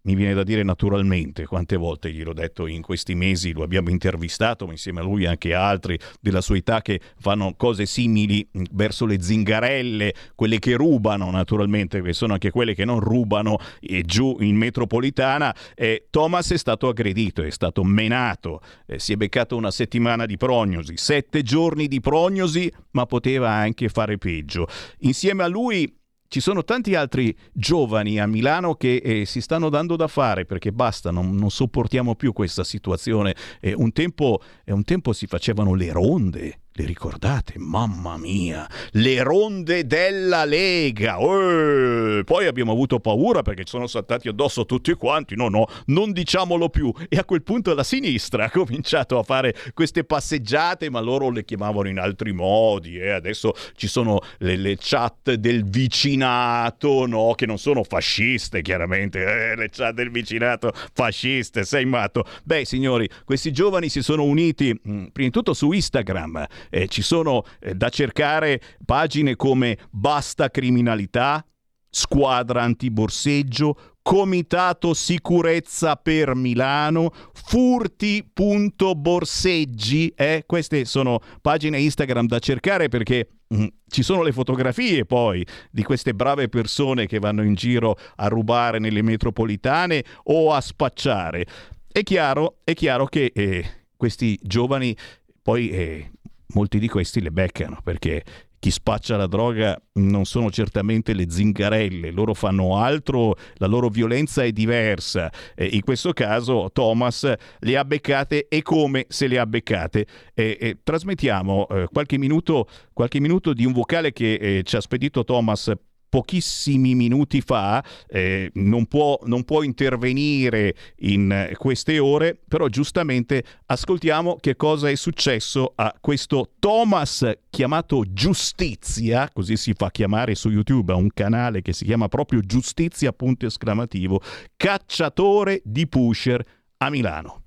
mi 0.05 0.15
viene 0.15 0.35
da 0.35 0.43
dire 0.43 0.63
naturalmente, 0.63 1.47
quante 1.47 1.77
volte 1.77 2.13
gliel'ho 2.13 2.35
detto 2.35 2.67
in 2.67 2.83
questi 2.83 3.15
mesi, 3.15 3.53
lo 3.53 3.63
abbiamo 3.63 3.91
intervistato 3.91 4.71
insieme 4.71 5.01
a 5.01 5.03
lui 5.03 5.25
anche 5.27 5.55
altri 5.55 5.99
della 6.21 6.41
sua 6.41 6.57
età 6.57 6.83
che 6.83 7.01
fanno 7.19 7.55
cose 7.57 7.87
simili 7.87 8.47
verso 8.73 9.07
le 9.07 9.21
zingarelle, 9.21 10.15
quelle 10.35 10.59
che 10.59 10.75
rubano 10.75 11.31
naturalmente, 11.31 12.03
che 12.03 12.13
sono 12.13 12.35
anche 12.35 12.51
quelle 12.51 12.75
che 12.75 12.85
non 12.85 13.01
rubano 13.01 13.57
e 13.81 14.03
giù 14.03 14.37
in 14.41 14.57
metropolitana. 14.57 15.55
Eh, 15.75 16.07
Thomas 16.11 16.51
è 16.53 16.59
stato 16.59 16.89
aggredito, 16.89 17.43
è 17.43 17.51
stato 17.51 17.83
menato, 17.83 18.61
eh, 18.87 18.99
si 18.99 19.15
è 19.15 19.17
beccato 19.17 19.57
una 19.57 19.71
settimana 19.71 20.27
di 20.27 20.37
prognosi, 20.37 20.97
sette 20.97 21.43
giorni 21.43 21.89
di 21.89 22.01
prognosi, 22.01 22.71
ma 22.91 23.07
poteva 23.07 23.51
anche 23.51 23.89
fare 23.89 24.19
peggio. 24.19 24.67
Insieme 24.99 25.45
a 25.45 25.47
lui 25.47 26.03
ci 26.29 26.41
sono 26.41 26.65
tanti 26.65 26.95
altri 26.95 27.37
giovani 27.53 28.19
a 28.19 28.27
Milano 28.27 28.75
che 28.75 28.97
eh, 28.97 29.25
si 29.25 29.41
stanno 29.41 29.69
dando 29.69 29.97
da 29.97 30.09
fare 30.09 30.45
perché 30.45 30.73
basta, 30.73 31.11
non, 31.11 31.35
non 31.35 31.51
sopportiamo 31.51 32.15
più 32.17 32.33
questa 32.33 32.65
situazione. 32.65 33.35
Eh, 33.61 33.73
un, 33.75 33.93
tempo, 33.93 34.41
eh, 34.65 34.73
un 34.73 34.85
tempo 34.85 35.13
si 35.13 35.27
facevano 35.27 35.75
le 35.75 35.93
ronde 35.93 36.59
le 36.77 36.87
ricordate? 36.87 37.55
Mamma 37.57 38.17
mia, 38.17 38.69
le 38.93 39.23
ronde 39.23 39.87
della 39.87 40.45
Lega. 40.45 41.19
Eeeh, 41.19 42.25
poi 42.25 42.47
abbiamo 42.47 42.73
avuto 42.73 42.99
paura 42.99 43.43
perché 43.43 43.63
ci 43.63 43.71
sono 43.71 43.87
saltati 43.87 44.27
addosso 44.27 44.67
tutti 44.67 44.93
quanti. 44.95 45.37
No, 45.37 45.49
no, 45.49 45.67
non 45.87 46.11
diciamolo 46.11 46.69
più. 46.71 46.93
E 47.09 47.17
a 47.17 47.25
quel 47.25 47.43
punto 47.45 47.75
la 47.75 47.85
sinistra 47.85 48.47
ha 48.47 48.51
cominciato 48.51 49.19
a 49.19 49.23
fare 49.23 49.55
queste 49.73 50.03
passeggiate, 50.03 50.91
ma 50.91 50.99
loro 50.99 51.31
le 51.31 51.45
chiamavano 51.45 51.89
in 51.89 51.99
altri 51.99 52.33
modi. 52.33 52.99
Eh? 52.99 53.11
adesso 53.11 53.55
ci 53.77 53.87
sono 53.87 54.21
le, 54.39 54.57
le, 54.57 54.77
chat 54.77 55.35
del 55.35 55.65
vicinato, 55.65 57.07
no? 57.07 57.35
Che 57.37 57.47
non 57.47 57.59
sono 57.59 57.85
fasciste, 57.85 58.63
chiaramente. 58.63 59.23
Eh, 59.23 59.55
le 59.55 59.69
chat 59.71 59.95
del 59.95 60.11
vicinato 60.11 60.73
fasciste, 60.93 61.65
sei 61.65 61.85
matto. 61.85 62.25
Beh, 62.43 62.65
signori, 62.65 63.09
questi 63.25 63.53
giovani 63.53 63.89
si 63.89 64.03
sono 64.03 64.25
uniti, 64.25 64.73
mh, 64.73 64.93
mm, 64.93 65.05
prima 65.13 65.29
di 65.29 65.31
tutto 65.31 65.55
su 65.55 65.71
Instagram 65.71 66.47
eh, 66.71 66.89
ci 66.89 67.03
sono 67.03 67.45
eh, 67.61 67.75
da 67.75 67.89
cercare 67.89 68.61
pagine 68.85 69.37
come 69.37 69.79
Basta 69.91 70.51
Criminalità, 70.51 71.45
squadra 71.91 72.63
antiborseggio, 72.63 73.95
Comitato 74.05 74.93
Sicurezza 74.93 75.97
per 75.97 76.35
Milano, 76.35 77.11
furti.borseggi, 77.33 80.13
eh? 80.15 80.43
queste 80.45 80.85
sono 80.85 81.21
pagine 81.41 81.81
Instagram 81.81 82.27
da 82.27 82.39
cercare 82.39 82.89
perché 82.89 83.29
mm, 83.55 83.65
ci 83.89 84.03
sono 84.03 84.23
le 84.23 84.33
fotografie 84.33 85.07
poi 85.07 85.43
di 85.71 85.83
queste 85.83 86.13
brave 86.13 86.51
persone 86.51 87.07
che 87.07 87.19
vanno 87.19 87.43
in 87.45 87.55
giro 87.55 87.97
a 88.17 88.29
rubare 88.29 88.79
nelle 88.79 89.01
metropolitane 89.01 90.05
o 90.25 90.53
a 90.53 90.61
spacciare. 90.61 91.47
È 91.91 92.03
chiaro, 92.03 92.59
è 92.63 92.75
chiaro 92.75 93.07
che 93.07 93.33
eh, 93.35 93.65
questi 93.97 94.39
giovani 94.43 94.95
poi 95.41 95.71
eh, 95.71 96.11
molti 96.55 96.79
di 96.79 96.89
questi 96.89 97.21
le 97.21 97.31
beccano 97.31 97.81
perché 97.83 98.25
chi 98.65 98.71
spaccia 98.71 99.19
la 99.19 99.27
droga 99.27 99.79
non 99.97 100.25
sono 100.25 100.51
certamente 100.51 101.13
le 101.13 101.27
zingarelle, 101.29 102.11
loro 102.11 102.33
fanno 102.33 102.79
altro, 102.79 103.37
la 103.57 103.67
loro 103.67 103.91
violenza 103.91 104.43
è 104.43 104.53
diversa. 104.53 105.31
Eh, 105.55 105.67
in 105.73 105.83
questo 105.83 106.15
caso 106.15 106.71
Thomas 106.73 107.31
le 107.59 107.77
ha 107.77 107.85
beccate 107.85 108.49
e 108.49 108.63
come 108.63 109.05
se 109.09 109.27
le 109.27 109.39
ha 109.39 109.45
beccate. 109.45 110.07
Eh, 110.33 110.57
eh, 110.59 110.79
trasmettiamo 110.83 111.67
qualche 111.93 112.17
minuto, 112.17 112.67
qualche, 112.95 113.21
minuto, 113.21 113.53
di 113.53 113.67
un 113.67 113.73
vocale 113.73 114.15
che 114.15 114.33
eh, 114.33 114.63
ci 114.63 114.77
ha 114.77 114.81
spedito 114.81 115.25
Thomas 115.25 115.71
pochissimi 116.15 116.95
minuti 116.95 117.41
fa, 117.41 117.85
eh, 118.07 118.49
non, 118.55 118.87
può, 118.87 119.19
non, 119.25 119.43
può, 119.43 119.65
intervenire 119.65 120.77
in 120.99 121.53
queste 121.57 121.99
ore, 121.99 122.39
però 122.47 122.69
giustamente 122.69 123.43
ascoltiamo 123.67 124.37
che 124.37 124.55
cosa 124.55 124.89
è 124.89 124.95
successo 124.95 125.73
a 125.75 125.93
questo 126.01 126.51
Thomas 126.61 127.29
chiamato 127.51 128.05
Giustizia, 128.07 129.29
così 129.33 129.57
si 129.57 129.73
fa 129.75 129.91
chiamare 129.91 130.37
su 130.37 130.51
YouTube, 130.51 130.93
a 130.93 130.95
un 130.95 131.09
canale 131.13 131.63
che 131.63 131.73
si 131.73 131.85
chiama 131.85 132.07
proprio 132.07 132.43
Giustizia, 132.43 133.13
punto 133.13 133.47
esclamativo, 133.47 134.21
cacciatore 134.57 135.63
di 135.65 135.89
pusher 135.89 136.45
a 136.77 136.91
Milano. 136.91 137.43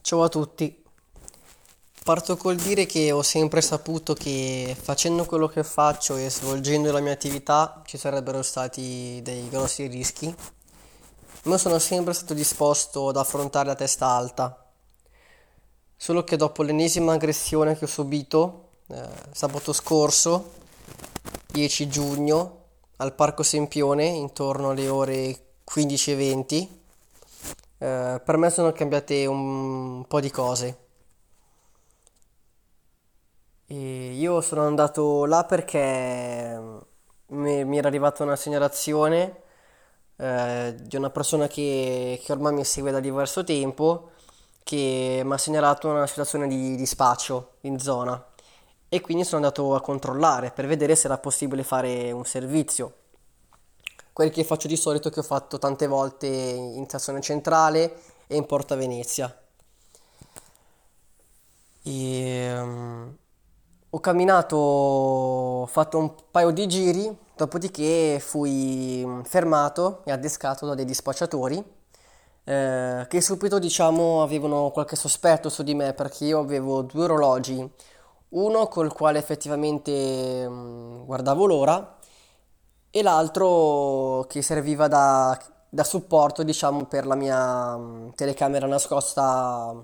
Ciao 0.00 0.22
a 0.22 0.28
tutti, 0.28 0.81
Parto 2.02 2.36
col 2.36 2.56
dire 2.56 2.84
che 2.84 3.12
ho 3.12 3.22
sempre 3.22 3.60
saputo 3.60 4.12
che 4.12 4.76
facendo 4.76 5.24
quello 5.24 5.46
che 5.46 5.62
faccio 5.62 6.16
e 6.16 6.28
svolgendo 6.30 6.90
la 6.90 6.98
mia 6.98 7.12
attività 7.12 7.80
ci 7.86 7.96
sarebbero 7.96 8.42
stati 8.42 9.20
dei 9.22 9.48
grossi 9.48 9.86
rischi, 9.86 10.34
ma 11.44 11.56
sono 11.58 11.78
sempre 11.78 12.12
stato 12.12 12.34
disposto 12.34 13.10
ad 13.10 13.16
affrontare 13.16 13.70
a 13.70 13.76
testa 13.76 14.08
alta. 14.08 14.66
Solo 15.96 16.24
che 16.24 16.36
dopo 16.36 16.64
l'ennesima 16.64 17.12
aggressione 17.12 17.78
che 17.78 17.84
ho 17.84 17.88
subito 17.88 18.70
eh, 18.88 19.08
sabato 19.30 19.72
scorso, 19.72 20.54
10 21.52 21.88
giugno, 21.88 22.64
al 22.96 23.14
Parco 23.14 23.44
Sempione, 23.44 24.06
intorno 24.06 24.70
alle 24.70 24.88
ore 24.88 25.38
15.20, 25.72 26.68
eh, 27.78 28.20
per 28.24 28.36
me 28.36 28.50
sono 28.50 28.72
cambiate 28.72 29.24
un 29.26 30.04
po' 30.08 30.18
di 30.18 30.30
cose. 30.32 30.81
E 33.72 34.12
io 34.12 34.42
sono 34.42 34.66
andato 34.66 35.24
là 35.24 35.44
perché 35.44 36.60
mi, 37.28 37.64
mi 37.64 37.78
era 37.78 37.88
arrivata 37.88 38.22
una 38.22 38.36
segnalazione 38.36 39.40
eh, 40.16 40.74
di 40.78 40.94
una 40.96 41.08
persona 41.08 41.46
che, 41.46 42.20
che, 42.22 42.32
ormai 42.32 42.52
mi 42.52 42.64
segue 42.64 42.90
da 42.90 43.00
diverso 43.00 43.44
tempo 43.44 44.10
che 44.62 45.22
mi 45.24 45.32
ha 45.32 45.38
segnalato 45.38 45.88
una 45.88 46.06
situazione 46.06 46.48
di, 46.48 46.76
di 46.76 46.84
spaccio 46.84 47.52
in 47.62 47.78
zona 47.78 48.22
e 48.90 49.00
quindi 49.00 49.24
sono 49.24 49.36
andato 49.36 49.74
a 49.74 49.80
controllare 49.80 50.50
per 50.50 50.66
vedere 50.66 50.94
se 50.94 51.06
era 51.06 51.16
possibile 51.16 51.62
fare 51.62 52.12
un 52.12 52.26
servizio. 52.26 52.96
Quelli 54.12 54.30
che 54.30 54.44
faccio 54.44 54.68
di 54.68 54.76
solito 54.76 55.08
che 55.08 55.20
ho 55.20 55.22
fatto 55.22 55.58
tante 55.58 55.86
volte 55.86 56.26
in 56.26 56.84
stazione 56.86 57.22
centrale 57.22 57.94
e 58.26 58.36
in 58.36 58.44
Porta 58.44 58.74
Venezia. 58.74 59.34
E, 61.84 62.60
um, 62.60 63.16
ho 63.94 64.00
camminato, 64.00 64.56
ho 64.56 65.66
fatto 65.66 65.98
un 65.98 66.14
paio 66.30 66.50
di 66.50 66.66
giri, 66.66 67.14
dopodiché 67.36 68.18
fui 68.20 69.06
fermato 69.24 70.00
e 70.04 70.12
addescato 70.12 70.66
da 70.66 70.74
dei 70.74 70.84
dispacciatori 70.86 71.62
eh, 72.44 73.06
che 73.08 73.20
subito 73.20 73.58
diciamo 73.58 74.22
avevano 74.22 74.70
qualche 74.70 74.96
sospetto 74.96 75.48
su 75.48 75.62
di 75.62 75.74
me 75.74 75.92
perché 75.92 76.24
io 76.24 76.40
avevo 76.40 76.82
due 76.82 77.04
orologi, 77.04 77.70
uno 78.30 78.66
col 78.68 78.92
quale 78.92 79.18
effettivamente 79.18 80.48
mm, 80.48 81.04
guardavo 81.04 81.46
l'ora 81.46 81.98
e 82.90 83.02
l'altro 83.02 84.24
che 84.28 84.42
serviva 84.42 84.88
da, 84.88 85.38
da 85.68 85.84
supporto 85.84 86.42
diciamo 86.42 86.86
per 86.86 87.06
la 87.06 87.14
mia 87.14 87.76
mm, 87.76 88.10
telecamera 88.14 88.66
nascosta 88.66 89.74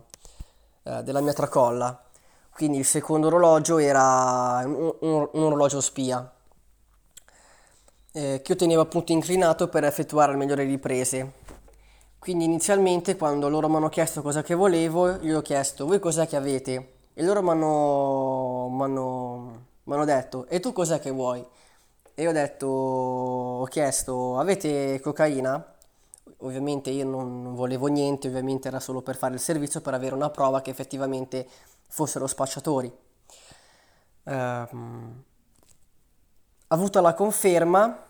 eh, 0.83 1.03
della 1.03 1.21
mia 1.21 1.33
tracolla. 1.33 2.03
Quindi 2.59 2.79
il 2.79 2.85
secondo 2.85 3.29
orologio 3.29 3.79
era 3.79 4.63
un, 4.65 4.93
un, 4.99 5.29
un 5.33 5.43
orologio 5.45 5.81
spia 5.81 6.29
eh, 8.11 8.41
che 8.43 8.53
io 8.53 8.59
tenevo 8.59 8.81
appunto 8.81 9.13
inclinato 9.13 9.69
per 9.69 9.85
effettuare 9.85 10.33
le 10.33 10.39
migliori 10.39 10.65
riprese. 10.65 11.35
Quindi 12.19 12.47
inizialmente 12.47 13.17
quando 13.17 13.49
loro 13.49 13.69
mi 13.69 13.77
hanno 13.77 13.89
chiesto 13.89 14.23
cosa 14.23 14.43
che 14.43 14.57
volevo, 14.57 15.23
io 15.23 15.39
ho 15.39 15.41
chiesto 15.41 15.87
voi 15.87 16.01
cos'è 16.01 16.27
che 16.27 16.35
avete? 16.35 16.95
E 17.15 17.23
loro 17.23 17.43
mi 17.43 17.51
hanno 17.51 19.67
detto 20.05 20.49
e 20.49 20.59
tu 20.59 20.73
cos'è 20.73 20.99
che 20.99 21.13
vuoi? 21.13 21.47
E 22.13 22.23
io 22.23 22.31
ho 22.31 22.33
detto, 22.33 22.67
ho 22.67 23.65
chiesto 23.67 24.37
avete 24.37 24.99
cocaina? 25.01 25.77
Ovviamente 26.39 26.91
io 26.91 27.05
non 27.05 27.55
volevo 27.55 27.87
niente, 27.87 28.27
ovviamente 28.27 28.67
era 28.67 28.81
solo 28.81 29.01
per 29.01 29.17
fare 29.17 29.35
il 29.35 29.41
servizio, 29.41 29.81
per 29.81 29.95
avere 29.95 30.17
una 30.17 30.31
prova 30.31 30.61
che 30.61 30.71
effettivamente 30.71 31.47
fossero 31.89 32.27
spacciatori. 32.27 32.93
Um, 34.25 35.23
avuta 36.69 37.01
la 37.01 37.15
conferma, 37.15 38.07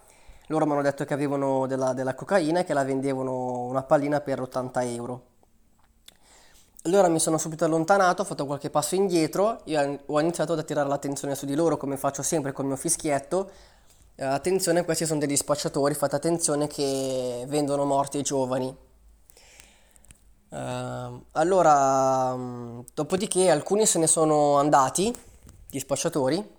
loro 0.49 0.67
mi 0.67 0.73
hanno 0.73 0.83
detto 0.83 1.05
che 1.05 1.15
avevano 1.15 1.67
della, 1.67 1.93
della 1.93 2.15
cocaina 2.15 2.61
e 2.61 2.65
che 2.65 2.75
la 2.75 2.85
vendevano 2.85 3.63
una 3.63 3.83
pallina 3.83 4.21
per 4.21 4.41
80 4.41 4.83
euro. 4.85 5.23
Allora 6.83 7.09
mi 7.09 7.19
sono 7.19 7.39
subito 7.39 7.65
allontanato, 7.65 8.23
ho 8.23 8.25
fatto 8.25 8.47
qualche 8.47 8.71
passo 8.71 8.95
indietro 8.95 9.65
e 9.65 10.01
ho 10.07 10.21
iniziato 10.21 10.53
ad 10.53 10.61
attirare 10.61 10.89
l'attenzione 10.89 11.35
su 11.35 11.45
di 11.45 11.55
loro 11.55 11.77
come 11.77 11.97
faccio 11.97 12.23
sempre 12.23 12.53
col 12.53 12.67
mio 12.67 12.77
fischietto. 12.77 13.51
Eh, 14.15 14.25
attenzione, 14.25 14.85
questi 14.85 15.05
sono 15.05 15.21
degli 15.21 15.37
spacciatori, 15.37 15.95
fate 15.95 16.17
attenzione 16.17 16.67
che 16.67 17.45
vendono 17.47 17.85
morti 17.85 18.17
ai 18.17 18.23
giovani. 18.23 18.75
Uh, 20.51 21.23
allora, 21.33 22.33
um, 22.33 22.83
dopodiché 22.95 23.51
alcuni 23.51 23.85
se 23.85 23.99
ne 23.99 24.07
sono 24.07 24.57
andati, 24.57 25.15
gli 25.69 25.79
spacciatori, 25.79 26.57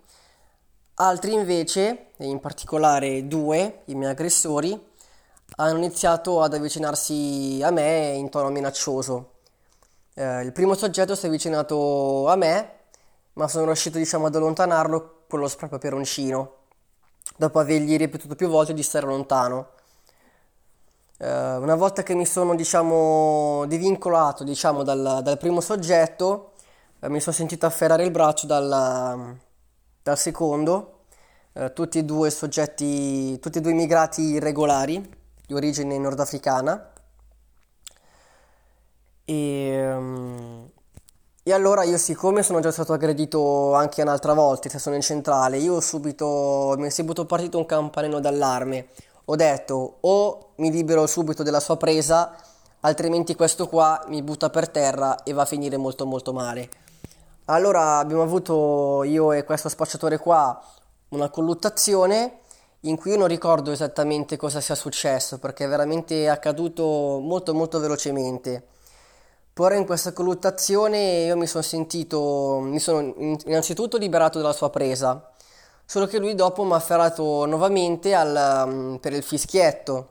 altri 0.94 1.32
invece, 1.32 2.12
in 2.18 2.38
particolare 2.38 3.26
due, 3.26 3.82
i 3.86 3.94
miei 3.96 4.12
aggressori, 4.12 4.88
hanno 5.56 5.76
iniziato 5.76 6.40
ad 6.40 6.54
avvicinarsi 6.54 7.60
a 7.64 7.70
me 7.70 8.12
in 8.12 8.28
tono 8.28 8.50
minaccioso. 8.50 9.32
Uh, 10.14 10.40
il 10.42 10.52
primo 10.52 10.74
soggetto 10.74 11.16
si 11.16 11.24
è 11.24 11.28
avvicinato 11.28 12.28
a 12.28 12.36
me, 12.36 12.72
ma 13.32 13.48
sono 13.48 13.66
riuscito 13.66 13.98
diciamo 13.98 14.26
ad 14.26 14.36
allontanarlo 14.36 15.24
con 15.28 15.40
lo 15.40 15.48
spray 15.48 15.68
peperoncino, 15.68 16.54
dopo 17.36 17.58
avergli 17.58 17.96
ripetuto 17.96 18.36
più 18.36 18.48
volte 18.48 18.72
di 18.72 18.84
stare 18.84 19.06
lontano. 19.06 19.70
Uh, 21.20 21.60
una 21.60 21.74
volta 21.74 22.02
che 22.02 22.14
mi 22.14 22.24
sono 22.24 22.54
diciamo 22.54 23.66
divincolato 23.66 24.42
diciamo 24.42 24.82
dal, 24.82 25.20
dal 25.22 25.36
primo 25.36 25.60
soggetto 25.60 26.52
uh, 26.98 27.08
mi 27.10 27.20
sono 27.20 27.36
sentito 27.36 27.66
afferrare 27.66 28.04
il 28.04 28.10
braccio 28.10 28.46
dal, 28.46 29.36
dal 30.02 30.18
secondo. 30.18 31.00
Uh, 31.52 31.74
tutti 31.74 31.98
e 31.98 32.04
due 32.04 32.30
soggetti 32.30 33.38
tutti 33.38 33.58
e 33.58 33.60
due 33.60 33.72
immigrati 33.72 34.22
irregolari 34.22 35.18
di 35.46 35.52
origine 35.52 35.98
nordafricana. 35.98 36.90
E, 39.26 39.92
um, 39.92 40.70
e 41.42 41.52
allora 41.52 41.82
io 41.82 41.98
siccome 41.98 42.42
sono 42.42 42.60
già 42.60 42.72
stato 42.72 42.94
aggredito 42.94 43.74
anche 43.74 44.00
un'altra 44.00 44.32
volta 44.32 44.70
se 44.70 44.78
sono 44.78 44.94
in 44.96 45.02
centrale 45.02 45.58
io 45.58 45.80
subito 45.80 46.74
mi 46.78 46.86
è 46.86 46.90
subito 46.90 47.26
partito 47.26 47.58
un 47.58 47.66
campanello 47.66 48.20
d'allarme 48.20 48.88
ho 49.32 49.36
detto 49.36 49.98
o 50.00 50.50
mi 50.56 50.72
libero 50.72 51.06
subito 51.06 51.44
della 51.44 51.60
sua 51.60 51.76
presa, 51.76 52.34
altrimenti 52.80 53.36
questo 53.36 53.68
qua 53.68 54.04
mi 54.08 54.22
butta 54.22 54.50
per 54.50 54.68
terra 54.68 55.22
e 55.22 55.32
va 55.32 55.42
a 55.42 55.46
finire 55.46 55.76
molto 55.76 56.04
molto 56.04 56.32
male. 56.32 56.68
Allora 57.44 57.98
abbiamo 57.98 58.22
avuto 58.22 59.04
io 59.04 59.30
e 59.30 59.44
questo 59.44 59.68
spacciatore 59.68 60.18
qua 60.18 60.60
una 61.10 61.30
colluttazione 61.30 62.38
in 62.80 62.96
cui 62.96 63.12
io 63.12 63.18
non 63.18 63.28
ricordo 63.28 63.70
esattamente 63.70 64.36
cosa 64.36 64.60
sia 64.60 64.74
successo 64.74 65.38
perché 65.38 65.64
è 65.64 65.68
veramente 65.68 66.28
accaduto 66.28 67.20
molto 67.22 67.54
molto 67.54 67.78
velocemente. 67.78 68.66
Però 69.52 69.76
in 69.76 69.86
questa 69.86 70.12
colluttazione 70.12 71.22
io 71.26 71.36
mi 71.36 71.46
sono 71.46 71.62
sentito, 71.62 72.58
mi 72.62 72.80
sono 72.80 73.14
innanzitutto 73.44 73.96
liberato 73.96 74.40
dalla 74.40 74.52
sua 74.52 74.70
presa, 74.70 75.29
solo 75.90 76.06
che 76.06 76.20
lui 76.20 76.36
dopo 76.36 76.62
mi 76.62 76.70
ha 76.74 76.76
afferrato 76.76 77.46
nuovamente 77.46 78.14
al, 78.14 78.64
um, 78.64 78.98
per 78.98 79.12
il 79.12 79.24
fischietto. 79.24 80.10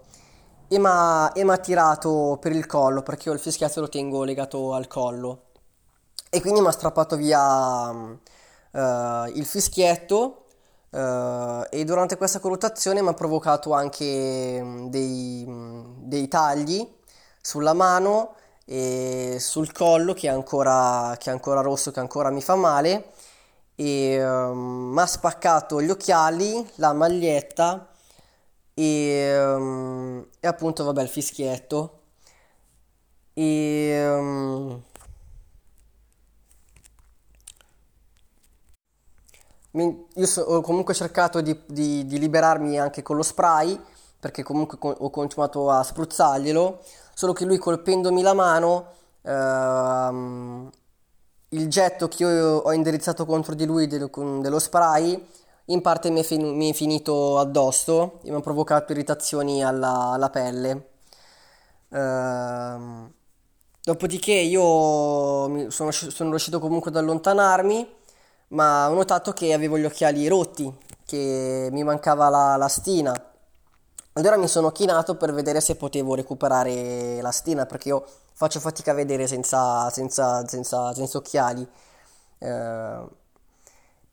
E 0.67 0.77
mi 0.77 0.85
ha 0.85 1.57
tirato 1.61 2.37
per 2.41 2.51
il 2.51 2.65
collo 2.65 3.01
perché 3.01 3.29
io 3.29 3.33
il 3.33 3.39
fischietto 3.39 3.79
lo 3.79 3.87
tengo 3.87 4.25
legato 4.25 4.73
al 4.73 4.87
collo. 4.87 5.43
E 6.29 6.41
quindi 6.41 6.59
mi 6.59 6.67
ha 6.67 6.71
strappato 6.71 7.15
via 7.15 7.91
uh, 7.91 8.17
il 9.33 9.45
fischietto 9.45 10.47
uh, 10.89 11.63
e 11.69 11.85
durante 11.85 12.17
questa 12.17 12.39
colluttazione 12.39 13.01
mi 13.01 13.07
ha 13.07 13.13
provocato 13.13 13.71
anche 13.71 14.59
um, 14.61 14.89
dei, 14.89 15.45
dei, 15.99 16.27
tagli 16.27 16.85
sulla 17.39 17.71
mano 17.71 18.33
e 18.65 19.37
sul 19.39 19.71
collo 19.71 20.13
che 20.13 20.27
è 20.27 20.31
ancora, 20.31 21.15
che 21.17 21.29
è 21.29 21.31
ancora 21.31 21.61
rosso, 21.61 21.91
che 21.91 22.01
ancora 22.01 22.31
mi 22.31 22.41
fa 22.41 22.55
male 22.55 23.13
e 23.79 24.21
um, 24.21 24.91
mi 24.91 24.99
ha 24.99 25.05
spaccato 25.05 25.81
gli 25.81 25.89
occhiali, 25.89 26.69
la 26.75 26.91
maglietta 26.91 27.87
e, 28.73 29.41
um, 29.41 30.27
e 30.37 30.47
appunto 30.47 30.83
vabbè 30.83 31.01
il 31.01 31.07
fischietto. 31.07 32.01
E 33.33 34.05
um, 34.05 34.83
io 39.71 40.25
so, 40.25 40.41
ho 40.41 40.59
comunque 40.59 40.93
cercato 40.93 41.39
di, 41.39 41.57
di, 41.65 42.05
di, 42.05 42.19
liberarmi 42.19 42.77
anche 42.77 43.01
con 43.01 43.15
lo 43.15 43.23
spray 43.23 43.79
perché 44.19 44.43
comunque 44.43 44.77
con, 44.77 44.93
ho 44.97 45.09
continuato 45.09 45.69
a 45.69 45.83
spruzzarglielo 45.83 46.83
solo 47.13 47.31
che 47.31 47.45
lui 47.45 47.57
colpendomi 47.57 48.21
la 48.21 48.33
mano 48.33 48.93
il 51.49 51.67
getto 51.67 52.07
che 52.07 52.23
io 52.23 52.57
ho 52.57 52.71
indirizzato 52.73 53.25
contro 53.25 53.55
di 53.55 53.65
lui 53.65 53.87
del, 53.87 54.09
dello 54.41 54.59
spray 54.59 55.27
in 55.69 55.81
parte 55.81 56.09
mi 56.09 56.21
è, 56.21 56.23
fin- 56.23 56.55
mi 56.55 56.71
è, 56.71 56.73
finito 56.73 57.37
addosso 57.37 58.19
e 58.23 58.31
mi 58.31 58.37
ha 58.37 58.41
provocato 58.41 58.91
irritazioni 58.91 59.63
alla, 59.63 60.11
alla 60.11 60.29
pelle. 60.29 60.89
Ehm, 61.91 63.11
dopodiché 63.83 64.33
io 64.33 65.69
sono, 65.69 65.91
sono, 65.91 66.29
riuscito 66.29 66.59
comunque 66.59 66.89
ad 66.89 66.97
allontanarmi, 66.97 67.87
ma 68.49 68.89
ho 68.89 68.93
notato 68.93 69.31
che 69.33 69.53
avevo 69.53 69.77
gli 69.77 69.85
occhiali 69.85 70.27
rotti, 70.27 70.71
che 71.05 71.69
mi 71.71 71.83
mancava 71.83 72.29
la, 72.29 72.55
la 72.55 72.67
stina. 72.67 73.13
Allora 74.19 74.35
mi 74.35 74.49
sono 74.49 74.73
chinato 74.73 75.15
per 75.15 75.33
vedere 75.33 75.61
se 75.61 75.77
potevo 75.77 76.13
recuperare 76.13 77.21
la 77.21 77.31
stina, 77.31 77.65
perché 77.65 77.87
io 77.87 78.03
faccio 78.33 78.59
fatica 78.59 78.91
a 78.91 78.93
vedere 78.93 79.27
senza, 79.27 79.89
senza, 79.91 80.45
senza, 80.45 80.93
senza 80.93 81.17
occhiali. 81.17 81.65
Eh, 82.37 83.07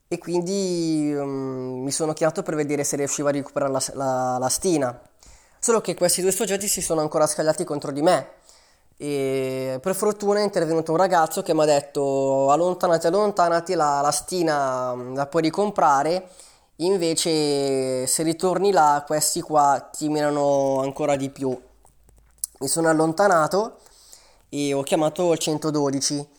e 0.07 0.17
quindi 0.17 1.13
um, 1.13 1.81
mi 1.83 1.91
sono 1.91 2.13
chinato 2.13 2.41
per 2.41 2.55
vedere 2.55 2.85
se 2.85 2.95
riuscivo 2.95 3.27
a 3.27 3.31
recuperare 3.31 3.69
la, 3.69 3.83
la, 3.95 4.37
la, 4.39 4.47
stina. 4.47 4.97
Solo 5.59 5.81
che 5.81 5.93
questi 5.93 6.21
due 6.21 6.31
soggetti 6.31 6.69
si 6.69 6.81
sono 6.81 7.01
ancora 7.01 7.27
scagliati 7.27 7.65
contro 7.65 7.91
di 7.91 8.01
me. 8.01 8.29
E 8.95 9.77
per 9.81 9.93
fortuna 9.93 10.39
è 10.39 10.43
intervenuto 10.43 10.91
un 10.91 10.97
ragazzo 10.99 11.41
che 11.43 11.53
mi 11.53 11.63
ha 11.63 11.65
detto 11.65 12.49
allontanati, 12.49 13.07
allontanati, 13.07 13.73
la, 13.73 13.99
la 13.99 14.11
stina 14.11 14.95
mm, 14.95 15.15
la 15.15 15.25
puoi 15.25 15.41
ricomprare. 15.41 16.29
Invece 16.79 18.05
se 18.05 18.21
ritorni 18.21 18.71
là 18.71 19.03
questi 19.05 19.41
qua 19.41 19.89
ti 19.91 20.09
mirano 20.09 20.79
ancora 20.81 21.15
di 21.15 21.31
più. 21.31 21.59
Mi 22.59 22.67
sono 22.67 22.87
allontanato 22.87 23.79
e 24.49 24.73
ho 24.73 24.83
chiamato 24.83 25.31
il 25.33 25.39
112. 25.39 26.29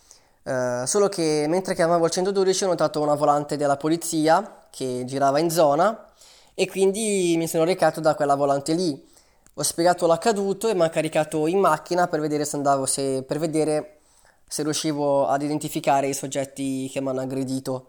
Uh, 0.45 0.84
solo 0.86 1.09
che 1.09 1.47
mentre 1.49 1.74
chiamavo 1.74 2.05
il 2.05 2.12
112 2.12 2.64
ho 2.64 2.68
notato 2.68 3.01
una 3.01 3.16
volante 3.16 3.57
della 3.57 3.76
polizia 3.76 4.66
che 4.70 5.03
girava 5.05 5.41
in 5.41 5.51
zona 5.51 6.07
e 6.55 6.68
quindi 6.68 7.34
mi 7.36 7.49
sono 7.49 7.64
recato 7.64 8.01
da 8.01 8.14
quella 8.14 8.36
volante 8.36 8.74
lì. 8.74 9.07
Ho 9.55 9.62
spiegato 9.64 10.07
l'accaduto 10.07 10.68
e 10.68 10.74
mi 10.74 10.82
ha 10.82 10.89
caricato 10.89 11.49
in 11.49 11.59
macchina 11.59 12.07
per 12.07 12.20
vedere 12.20 12.45
se 12.45 12.55
andavo, 12.55 12.86
se, 12.86 13.24
per 13.24 13.41
vedere 13.41 13.99
se 14.47 14.62
riuscivo 14.62 15.26
ad 15.26 15.43
identificare 15.43 16.07
i 16.07 16.14
soggetti 16.14 16.89
che 16.93 17.01
mi 17.01 17.09
hanno 17.09 17.22
aggredito. 17.22 17.89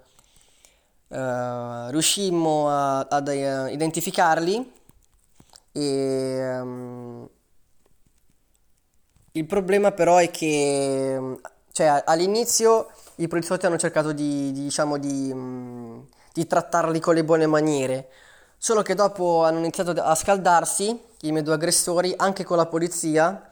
Uh, 1.10 1.90
riuscimmo 1.90 2.70
a, 2.70 3.00
ad 3.00 3.28
uh, 3.30 3.66
identificarli 3.72 4.74
e 5.72 6.60
um, 6.62 7.28
il 9.32 9.46
problema 9.46 9.92
però 9.92 10.18
è 10.18 10.30
che 10.30 11.40
cioè 11.72 12.04
all'inizio 12.06 12.90
i 13.16 13.28
poliziotti 13.28 13.66
hanno 13.66 13.78
cercato 13.78 14.12
di, 14.12 14.52
di 14.52 14.64
diciamo, 14.64 14.98
di, 14.98 15.32
mm, 15.34 16.00
di, 16.34 16.48
trattarli 16.48 17.00
con 17.00 17.16
le 17.16 17.24
buone 17.24 17.46
maniere, 17.46 18.10
solo 18.58 18.82
che 18.82 18.96
dopo 18.96 19.44
hanno 19.44 19.60
iniziato 19.60 19.92
a 19.92 20.16
scaldarsi 20.16 21.00
i 21.22 21.32
miei 21.32 21.44
due 21.44 21.54
aggressori 21.54 22.14
anche 22.18 22.44
con 22.44 22.58
la 22.58 22.66
polizia, 22.66 23.49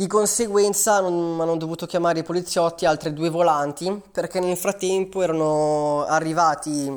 di 0.00 0.06
conseguenza 0.06 0.94
hanno 0.94 1.56
dovuto 1.58 1.84
chiamare 1.84 2.20
i 2.20 2.22
poliziotti 2.22 2.86
altre 2.86 3.12
due 3.12 3.28
volanti 3.28 4.00
perché 4.10 4.40
nel 4.40 4.56
frattempo 4.56 5.20
erano 5.20 6.06
arrivati 6.06 6.88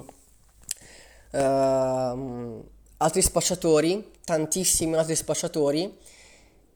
uh, 1.32 2.64
altri 2.96 3.22
spacciatori, 3.22 4.10
tantissimi 4.24 4.96
altri 4.96 5.18
spacciatori 5.18 5.98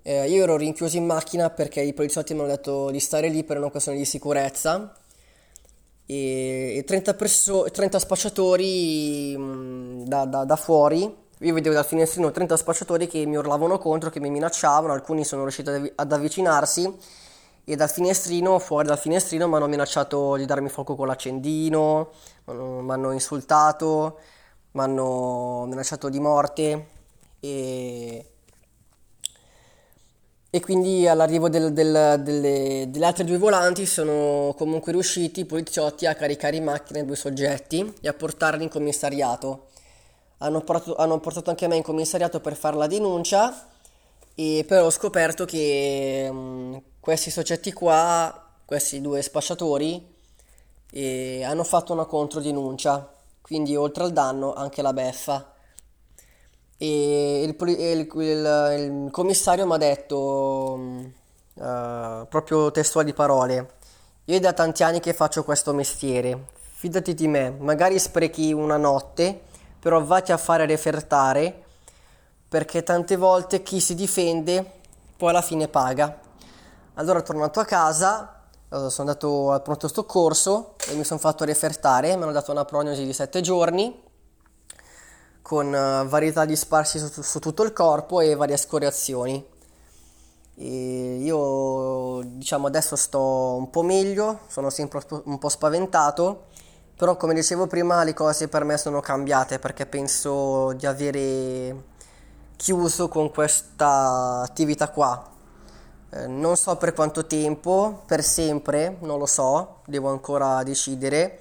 eh, 0.01 0.29
io 0.29 0.43
ero 0.43 0.57
rinchiuso 0.57 0.97
in 0.97 1.05
macchina 1.05 1.49
perché 1.49 1.79
i 1.79 1.93
poliziotti 1.93 2.33
mi 2.33 2.41
hanno 2.41 2.49
detto 2.49 2.91
di 2.91 2.99
stare 2.99 3.29
lì 3.29 3.45
per 3.45 3.55
una 3.55 3.69
questione 3.69 3.97
di 3.97 4.03
sicurezza 4.03 4.93
e, 6.05 6.83
30, 6.85 7.13
perso- 7.13 7.69
30 7.71 7.99
spacciatori 7.99 9.33
mh, 9.37 10.03
da, 10.03 10.25
da, 10.25 10.43
da, 10.43 10.55
fuori. 10.57 11.25
Io 11.41 11.53
vedevo 11.53 11.75
dal 11.75 11.85
finestrino 11.85 12.31
30 12.31 12.57
spacciatori 12.57 13.07
che 13.07 13.25
mi 13.25 13.35
urlavano 13.35 13.77
contro, 13.77 14.09
che 14.09 14.19
mi 14.19 14.29
minacciavano, 14.29 14.91
alcuni 14.91 15.23
sono 15.23 15.43
riusciti 15.43 15.69
ad, 15.95 16.11
avvicinarsi 16.11 16.91
e 17.63 17.75
dal 17.75 17.89
finestrino, 17.89 18.57
fuori 18.57 18.87
dal 18.87 18.97
finestrino, 18.97 19.47
mi 19.47 19.55
hanno 19.55 19.67
minacciato 19.67 20.35
di 20.35 20.45
darmi 20.45 20.69
fuoco 20.69 20.95
con 20.95 21.05
l'accendino, 21.07 22.09
mi 22.45 22.91
hanno 22.91 23.11
insultato, 23.11 24.19
mi 24.71 24.81
hanno 24.81 25.65
minacciato 25.67 26.09
di 26.09 26.19
morte 26.19 26.87
e 27.39 28.31
e 30.49 30.61
quindi 30.61 31.07
all'arrivo 31.07 31.49
del, 31.49 31.73
del, 31.73 32.21
delle, 32.23 32.87
delle, 32.89 33.05
altre 33.05 33.25
due 33.25 33.37
volanti 33.37 33.85
sono 33.85 34.55
comunque 34.57 34.93
riusciti 34.93 35.41
i 35.41 35.45
poliziotti 35.45 36.05
a 36.05 36.15
caricare 36.15 36.55
in 36.55 36.63
macchina 36.63 36.99
i 36.99 37.05
due 37.05 37.17
soggetti 37.17 37.93
e 38.01 38.07
a 38.07 38.13
portarli 38.13 38.63
in 38.63 38.69
commissariato. 38.69 39.67
Hanno 40.39 40.61
portato, 40.61 40.95
hanno 40.95 41.19
portato 41.19 41.49
anche 41.49 41.67
me 41.67 41.77
in 41.77 41.83
commissariato 41.83 42.39
per 42.39 42.55
fare 42.55 42.75
la 42.75 42.87
denuncia 42.87 43.67
e 44.35 44.63
però 44.67 44.85
ho 44.85 44.91
scoperto 44.91 45.45
che 45.45 46.27
um, 46.29 46.79
questi 46.99 47.31
soggetti 47.31 47.73
qua, 47.73 48.49
questi 48.65 49.01
due 49.01 49.23
spacciatori, 49.23 50.15
eh, 50.91 51.43
hanno 51.43 51.63
fatto 51.63 51.93
una 51.93 52.05
controdenuncia, 52.05 53.11
quindi 53.41 53.75
oltre 53.75 54.03
al 54.03 54.11
danno 54.11 54.53
anche 54.53 54.83
la 54.83 54.93
beffa. 54.93 55.53
E 56.77 57.41
il, 57.41 57.55
il, 57.59 58.07
il, 58.13 59.05
il 59.05 59.07
commissario 59.09 59.65
mi 59.65 59.73
ha 59.73 59.77
detto 59.77 60.79
uh, 61.55 62.27
proprio 62.29 62.69
testuali 62.69 63.13
parole. 63.13 63.71
Io 64.25 64.35
è 64.35 64.39
da 64.39 64.53
tanti 64.53 64.83
anni 64.83 64.99
che 64.99 65.13
faccio 65.13 65.43
questo 65.43 65.73
mestiere. 65.73 66.45
Fidati 66.59 67.15
di 67.15 67.27
me. 67.27 67.49
Magari 67.49 67.97
sprechi 67.97 68.53
una 68.53 68.77
notte 68.77 69.45
però 69.79 70.03
vatti 70.03 70.31
a 70.31 70.37
fare 70.37 70.65
refertare 70.65 71.63
perché 72.47 72.83
tante 72.83 73.15
volte 73.15 73.63
chi 73.63 73.79
si 73.79 73.95
difende 73.95 74.71
poi 75.17 75.29
alla 75.29 75.41
fine 75.41 75.67
paga 75.67 76.19
allora 76.95 77.21
tornato 77.21 77.59
a 77.59 77.65
casa 77.65 78.43
sono 78.69 78.91
andato 78.97 79.51
al 79.51 79.61
pronto 79.61 79.87
soccorso 79.87 80.75
e 80.89 80.95
mi 80.95 81.03
sono 81.03 81.19
fatto 81.19 81.45
refertare 81.45 82.15
mi 82.15 82.23
hanno 82.23 82.31
dato 82.31 82.51
una 82.51 82.65
prognosi 82.65 83.05
di 83.05 83.13
7 83.13 83.41
giorni 83.41 84.05
con 85.47 85.67
uh, 85.67 86.05
varietà 86.05 86.43
di 86.43 86.57
sparsi 86.57 86.99
su, 86.99 87.21
su, 87.21 87.39
tutto 87.39 87.63
il 87.63 87.71
corpo 87.71 88.19
e 88.19 88.35
varie 88.35 88.57
scoriazioni. 88.57 89.41
E 90.55 91.19
io 91.21 92.21
diciamo 92.21 92.67
adesso 92.67 92.97
sto 92.97 93.55
un 93.55 93.69
po' 93.69 93.81
meglio, 93.81 94.39
sono 94.47 94.69
sempre 94.69 95.01
un 95.23 95.37
po' 95.37 95.47
spaventato, 95.47 96.46
però 96.97 97.15
come 97.15 97.35
dicevo 97.35 97.67
prima 97.67 98.03
le 98.03 98.13
cose 98.13 98.47
per 98.47 98.63
me 98.63 98.77
sono 98.77 99.01
cambiate 99.01 99.59
perché 99.59 99.85
penso 99.85 100.73
di 100.73 100.87
avere 100.87 101.83
chiuso 102.55 103.07
con 103.07 103.31
questa 103.31 104.41
attività 104.41 104.89
qua. 104.89 105.23
Eh, 106.09 106.27
non 106.27 106.55
so 106.57 106.75
per 106.77 106.93
quanto 106.93 107.27
tempo, 107.27 108.01
per 108.05 108.23
sempre, 108.23 108.97
non 109.01 109.19
lo 109.19 109.25
so, 109.27 109.81
devo 109.85 110.09
ancora 110.09 110.63
decidere 110.63 111.39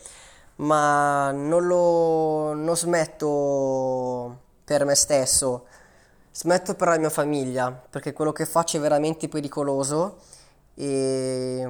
ma 0.57 1.31
non 1.33 1.67
lo 1.67 2.55
non 2.55 2.77
smetto 2.77 4.41
per 4.65 4.85
me 4.85 4.95
stesso, 4.95 5.67
smetto 6.33 6.75
per 6.75 6.89
la 6.89 6.99
mia 6.99 7.11
famiglia, 7.11 7.71
perché 7.71 8.13
quello 8.13 8.33
che 8.33 8.47
faccio 8.47 8.77
è 8.79 8.81
veramente 8.81 9.29
pericoloso 9.29 10.19
e 10.75 11.67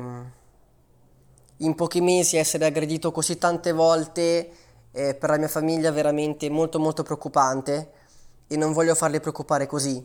in 1.59 1.74
pochi 1.74 2.00
mesi 2.00 2.36
essere 2.36 2.66
aggredito 2.66 3.12
così 3.12 3.38
tante 3.38 3.72
volte 3.72 4.50
è 4.90 5.14
per 5.14 5.30
la 5.30 5.38
mia 5.38 5.48
famiglia 5.48 5.90
veramente 5.90 6.48
molto 6.50 6.78
molto 6.78 7.02
preoccupante 7.02 7.92
e 8.46 8.57
non 8.57 8.72
voglio 8.72 8.94
farli 8.94 9.20
preoccupare 9.20 9.66
così. 9.66 10.04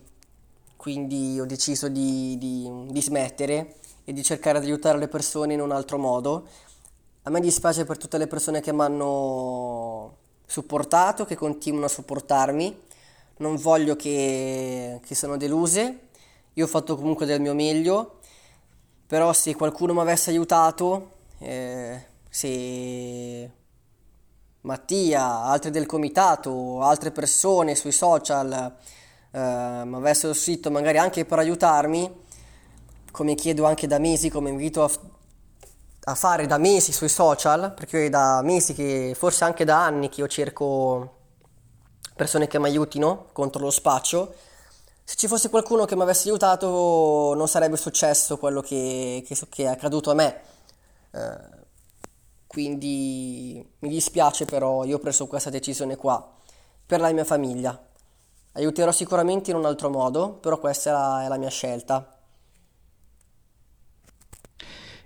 Quindi 0.76 1.39
ho 1.39 1.45
deciso 1.45 1.89
di, 1.89 2.38
di, 2.38 2.70
di 2.89 3.02
smettere 3.02 3.76
e 4.04 4.14
di 4.14 4.24
cercare 4.24 4.60
di 4.60 4.66
aiutare 4.66 4.97
le 4.97 5.08
persone 5.08 5.54
in 5.54 5.62
un 5.62 5.72
altro 5.72 5.97
modo. 5.97 6.47
A 7.24 7.30
me 7.30 7.39
dispiace 7.39 7.86
per 7.86 7.97
tutte 7.97 8.18
le 8.18 8.28
persone 8.28 8.62
che 8.62 8.74
mi 8.74 8.82
hanno 8.82 10.18
supportato, 10.45 11.26
che 11.26 11.36
continuano 11.36 11.86
a 11.86 11.89
supportarmi. 11.89 12.82
Non 13.38 13.58
voglio 13.58 13.95
che, 13.95 14.99
che 15.06 15.16
siano 15.16 15.38
deluse. 15.38 15.99
Io 16.54 16.66
ho 16.66 16.68
fatto 16.68 16.95
comunque 16.95 17.26
del 17.26 17.41
mio 17.41 17.54
meglio. 17.54 18.20
Però 19.06 19.32
se 19.34 19.54
qualcuno 19.56 19.93
mi 19.93 19.99
avesse 19.99 20.32
aiutato, 20.32 21.20
eh, 21.42 22.06
se 22.30 23.52
Mattia, 24.62 25.44
altri 25.44 25.72
del 25.72 25.86
comitato, 25.86 26.82
altre 26.82 27.12
persone 27.12 27.76
sui 27.76 27.92
social 27.92 28.76
eh, 29.32 29.82
mi 29.86 29.96
avessero 29.96 30.34
scritto 30.34 30.70
magari 30.70 30.98
anche 30.98 31.26
per 31.26 31.39
aiutarmi, 31.39 32.24
come 33.12 33.36
chiedo 33.36 33.66
anche 33.66 33.88
da 33.88 33.98
mesi, 33.98 34.30
come 34.30 34.50
invito 34.50 34.84
a, 34.84 34.89
a 36.06 36.16
fare 36.16 36.46
da 36.46 36.58
mesi 36.58 36.92
sui 36.92 37.10
social, 37.10 37.74
perché 37.74 38.06
è 38.06 38.10
da 38.10 38.42
mesi 38.44 38.74
che, 38.74 39.16
forse 39.18 39.44
anche 39.44 39.66
da 39.66 39.84
anni 39.84 40.10
che 40.10 40.22
io 40.22 40.28
cerco 40.28 41.18
persone 42.16 42.48
che 42.48 42.60
mi 42.60 42.66
aiutino 42.68 43.28
contro 43.32 43.64
lo 43.64 43.72
spaccio. 43.72 44.34
Se 45.04 45.16
ci 45.16 45.28
fosse 45.28 45.50
qualcuno 45.50 45.86
che 45.86 45.96
mi 45.96 46.04
avesse 46.04 46.30
aiutato 46.30 47.34
non 47.36 47.48
sarebbe 47.48 47.78
successo 47.78 48.38
quello 48.38 48.62
che, 48.62 49.24
che, 49.26 49.36
che 49.50 49.64
è 49.64 49.68
accaduto 49.68 50.12
a 50.12 50.14
me. 50.14 50.42
Eh, 51.12 51.59
quindi 52.47 53.66
mi 53.80 53.89
dispiace 53.89 54.45
però 54.45 54.84
io 54.84 54.97
ho 54.97 54.99
preso 54.99 55.28
questa 55.28 55.49
decisione 55.49 55.95
qua 55.95 56.30
per 56.86 56.99
la 56.99 57.12
mia 57.12 57.24
famiglia. 57.24 57.80
Aiuterò 58.53 58.91
sicuramente 58.91 59.51
in 59.51 59.57
un 59.57 59.66
altro 59.66 59.89
modo, 59.89 60.34
però 60.34 60.59
questa 60.59 60.89
è 60.89 60.93
la, 60.93 61.24
è 61.24 61.28
la 61.30 61.38
mia 61.38 61.49
scelta. 61.49 62.20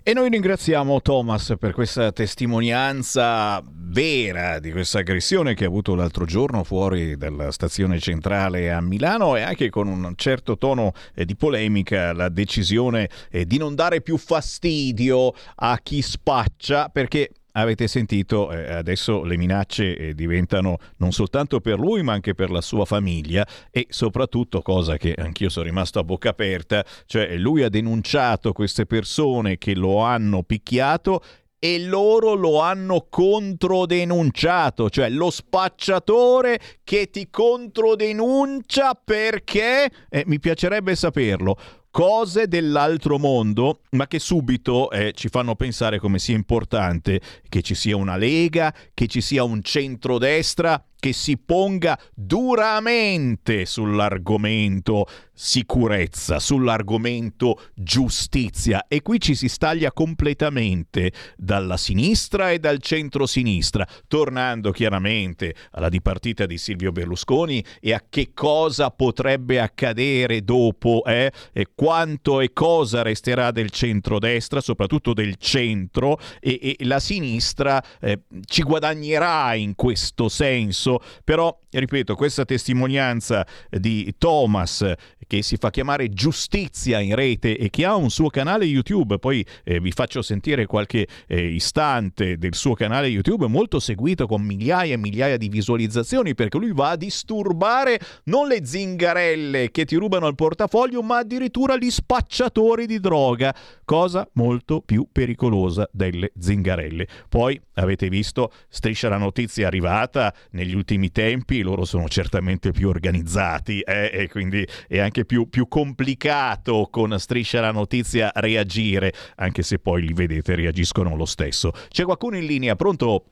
E 0.08 0.14
noi 0.14 0.28
ringraziamo 0.28 1.02
Thomas 1.02 1.56
per 1.58 1.72
questa 1.72 2.12
testimonianza 2.12 3.60
vera 3.66 4.60
di 4.60 4.70
questa 4.70 5.00
aggressione 5.00 5.54
che 5.54 5.64
ha 5.64 5.66
avuto 5.66 5.96
l'altro 5.96 6.24
giorno 6.24 6.62
fuori 6.62 7.16
dalla 7.16 7.50
stazione 7.50 7.98
centrale 7.98 8.70
a 8.70 8.80
Milano 8.80 9.34
e 9.34 9.42
anche 9.42 9.68
con 9.68 9.88
un 9.88 10.12
certo 10.14 10.58
tono 10.58 10.92
eh, 11.12 11.24
di 11.24 11.34
polemica 11.34 12.12
la 12.12 12.28
decisione 12.28 13.10
eh, 13.32 13.46
di 13.46 13.58
non 13.58 13.74
dare 13.74 14.00
più 14.00 14.16
fastidio 14.16 15.34
a 15.56 15.76
chi 15.82 16.00
spaccia 16.02 16.88
perché 16.88 17.32
avete 17.56 17.88
sentito, 17.88 18.50
eh, 18.52 18.72
adesso 18.72 19.22
le 19.22 19.36
minacce 19.36 19.96
eh, 19.96 20.14
diventano 20.14 20.78
non 20.98 21.12
soltanto 21.12 21.60
per 21.60 21.78
lui 21.78 22.02
ma 22.02 22.12
anche 22.12 22.34
per 22.34 22.50
la 22.50 22.60
sua 22.60 22.84
famiglia. 22.84 23.46
E 23.70 23.86
soprattutto, 23.88 24.62
cosa 24.62 24.96
che 24.96 25.14
anch'io 25.16 25.48
sono 25.48 25.66
rimasto 25.66 25.98
a 25.98 26.04
bocca 26.04 26.30
aperta, 26.30 26.84
cioè 27.06 27.36
lui 27.36 27.62
ha 27.62 27.68
denunciato 27.68 28.52
queste 28.52 28.86
persone 28.86 29.58
che 29.58 29.74
lo 29.74 30.00
hanno 30.00 30.42
picchiato 30.42 31.22
e 31.58 31.78
loro 31.80 32.34
lo 32.34 32.60
hanno 32.60 33.06
controdenunciato, 33.08 34.90
cioè 34.90 35.08
lo 35.08 35.30
spacciatore 35.30 36.60
che 36.84 37.10
ti 37.10 37.28
controdenuncia 37.30 38.92
perché, 39.02 39.90
eh, 40.08 40.22
mi 40.26 40.38
piacerebbe 40.38 40.94
saperlo, 40.94 41.56
cose 41.96 42.46
dell'altro 42.46 43.18
mondo, 43.18 43.80
ma 43.92 44.06
che 44.06 44.18
subito 44.18 44.90
eh, 44.90 45.12
ci 45.14 45.28
fanno 45.28 45.54
pensare 45.54 45.98
come 45.98 46.18
sia 46.18 46.34
importante 46.34 47.22
che 47.48 47.62
ci 47.62 47.74
sia 47.74 47.96
una 47.96 48.18
lega, 48.18 48.70
che 48.92 49.06
ci 49.06 49.22
sia 49.22 49.44
un 49.44 49.62
centrodestra 49.62 50.84
che 51.06 51.12
si 51.12 51.38
ponga 51.38 51.96
duramente 52.12 53.64
sull'argomento 53.64 55.06
sicurezza, 55.38 56.40
sull'argomento 56.40 57.60
giustizia 57.74 58.86
e 58.88 59.02
qui 59.02 59.20
ci 59.20 59.34
si 59.34 59.48
staglia 59.48 59.92
completamente 59.92 61.12
dalla 61.36 61.76
sinistra 61.76 62.50
e 62.50 62.58
dal 62.58 62.80
centro-sinistra, 62.80 63.86
tornando 64.08 64.72
chiaramente 64.72 65.54
alla 65.72 65.90
dipartita 65.90 66.46
di 66.46 66.56
Silvio 66.56 66.90
Berlusconi 66.90 67.62
e 67.80 67.92
a 67.92 68.02
che 68.08 68.30
cosa 68.32 68.90
potrebbe 68.90 69.60
accadere 69.60 70.42
dopo 70.42 71.04
eh? 71.04 71.30
e 71.52 71.66
quanto 71.74 72.40
e 72.40 72.54
cosa 72.54 73.02
resterà 73.02 73.50
del 73.50 73.70
centro-destra, 73.70 74.62
soprattutto 74.62 75.12
del 75.12 75.36
centro 75.36 76.18
e, 76.40 76.58
e 76.78 76.84
la 76.86 76.98
sinistra 76.98 77.80
eh, 78.00 78.22
ci 78.46 78.62
guadagnerà 78.62 79.54
in 79.54 79.74
questo 79.74 80.30
senso 80.30 80.95
però 81.24 81.58
ripeto, 81.70 82.14
questa 82.14 82.44
testimonianza 82.44 83.46
di 83.70 84.14
Thomas 84.18 84.84
che 85.26 85.42
si 85.42 85.56
fa 85.56 85.70
chiamare 85.70 86.08
Giustizia 86.10 87.00
in 87.00 87.14
rete 87.14 87.56
e 87.56 87.68
che 87.70 87.84
ha 87.84 87.96
un 87.96 88.10
suo 88.10 88.28
canale 88.28 88.64
YouTube, 88.64 89.18
poi 89.18 89.44
eh, 89.64 89.80
vi 89.80 89.90
faccio 89.90 90.22
sentire 90.22 90.66
qualche 90.66 91.06
eh, 91.26 91.46
istante 91.46 92.38
del 92.38 92.54
suo 92.54 92.74
canale 92.74 93.08
YouTube 93.08 93.46
molto 93.48 93.80
seguito 93.80 94.26
con 94.26 94.42
migliaia 94.42 94.94
e 94.94 94.98
migliaia 94.98 95.36
di 95.36 95.48
visualizzazioni 95.48 96.34
perché 96.34 96.58
lui 96.58 96.72
va 96.72 96.90
a 96.90 96.96
disturbare 96.96 97.98
non 98.24 98.46
le 98.46 98.64
zingarelle 98.64 99.70
che 99.70 99.84
ti 99.84 99.96
rubano 99.96 100.28
il 100.28 100.34
portafoglio, 100.34 101.02
ma 101.02 101.18
addirittura 101.18 101.76
gli 101.76 101.90
spacciatori 101.90 102.86
di 102.86 103.00
droga, 103.00 103.54
cosa 103.84 104.28
molto 104.34 104.80
più 104.80 105.08
pericolosa 105.10 105.88
delle 105.92 106.32
zingarelle. 106.38 107.06
Poi 107.28 107.60
avete 107.74 108.08
visto, 108.08 108.52
striscia 108.68 109.08
la 109.08 109.18
notizia 109.18 109.66
arrivata 109.66 110.32
negli 110.50 110.74
ultimi 110.74 111.10
tempi, 111.10 111.55
loro 111.62 111.84
sono 111.84 112.08
certamente 112.08 112.72
più 112.72 112.88
organizzati 112.88 113.80
eh, 113.80 114.10
e 114.12 114.28
quindi 114.28 114.66
è 114.88 114.98
anche 114.98 115.24
più, 115.24 115.48
più, 115.48 115.68
complicato 115.68 116.88
con 116.90 117.18
Striscia 117.18 117.60
la 117.60 117.72
notizia 117.72 118.30
reagire, 118.34 119.12
anche 119.36 119.62
se 119.62 119.78
poi 119.78 120.02
li 120.02 120.12
vedete 120.12 120.54
reagiscono 120.54 121.16
lo 121.16 121.24
stesso. 121.24 121.72
C'è 121.88 122.04
qualcuno 122.04 122.36
in 122.36 122.46
linea, 122.46 122.76
pronto? 122.76 123.24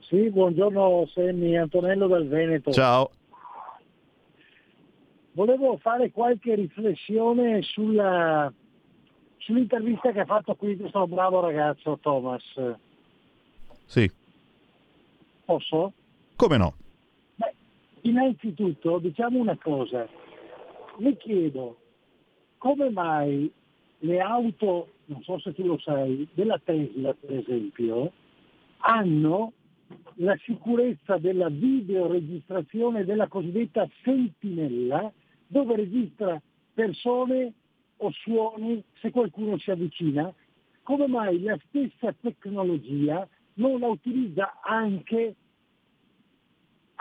Sì, 0.00 0.30
buongiorno 0.30 1.08
Semmi, 1.12 1.58
Antonello 1.58 2.06
dal 2.06 2.28
Veneto. 2.28 2.70
Ciao. 2.70 3.10
Volevo 5.32 5.76
fare 5.78 6.12
qualche 6.12 6.54
riflessione 6.54 7.62
sulla, 7.62 8.52
sull'intervista 9.38 10.12
che 10.12 10.20
ha 10.20 10.24
fatto 10.24 10.54
qui 10.54 10.76
questo 10.76 11.06
bravo 11.08 11.40
ragazzo 11.40 11.98
Thomas. 12.00 12.44
Sì. 13.86 14.10
Posso? 15.44 15.92
Come 16.36 16.56
no? 16.56 16.74
Beh, 17.36 17.54
innanzitutto 18.02 18.98
diciamo 18.98 19.38
una 19.38 19.56
cosa, 19.56 20.08
mi 20.98 21.16
chiedo 21.16 21.78
come 22.58 22.90
mai 22.90 23.50
le 23.98 24.20
auto, 24.20 24.88
non 25.06 25.22
so 25.22 25.38
se 25.38 25.54
tu 25.54 25.64
lo 25.64 25.78
sai, 25.78 26.26
della 26.34 26.60
Tesla 26.62 27.14
per 27.14 27.36
esempio, 27.36 28.12
hanno 28.78 29.52
la 30.14 30.36
sicurezza 30.44 31.18
della 31.18 31.48
videoregistrazione 31.48 33.04
della 33.04 33.28
cosiddetta 33.28 33.88
sentinella 34.02 35.12
dove 35.46 35.76
registra 35.76 36.40
persone 36.72 37.52
o 37.98 38.10
suoni 38.10 38.82
se 39.00 39.10
qualcuno 39.10 39.56
si 39.58 39.70
avvicina, 39.70 40.32
come 40.82 41.06
mai 41.06 41.40
la 41.42 41.56
stessa 41.68 42.12
tecnologia 42.20 43.26
non 43.54 43.78
la 43.78 43.86
utilizza 43.86 44.60
anche 44.62 45.36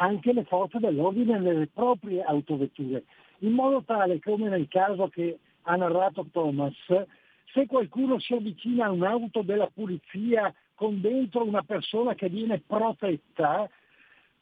anche 0.04 0.34
le 0.34 0.44
forze 0.44 0.80
dell'ordine 0.80 1.40
nelle 1.40 1.68
proprie 1.68 2.22
autovetture, 2.24 3.06
in 3.40 3.54
modo 3.54 3.84
tale 3.84 4.20
come 4.20 4.50
nel 4.50 4.68
caso 4.68 5.08
che 5.08 5.40
ha 5.62 5.76
narrato 5.78 6.28
Thomas, 6.30 6.76
se 7.54 7.66
qualcuno 7.68 8.20
si 8.20 8.34
avvicina 8.34 8.88
a 8.88 8.92
un'auto 8.92 9.44
della 9.44 9.70
polizia 9.74 10.54
con 10.76 11.00
dentro 11.00 11.46
una 11.46 11.64
persona 11.64 12.16
che 12.16 12.28
viene 12.28 12.62
protetta, 12.66 13.70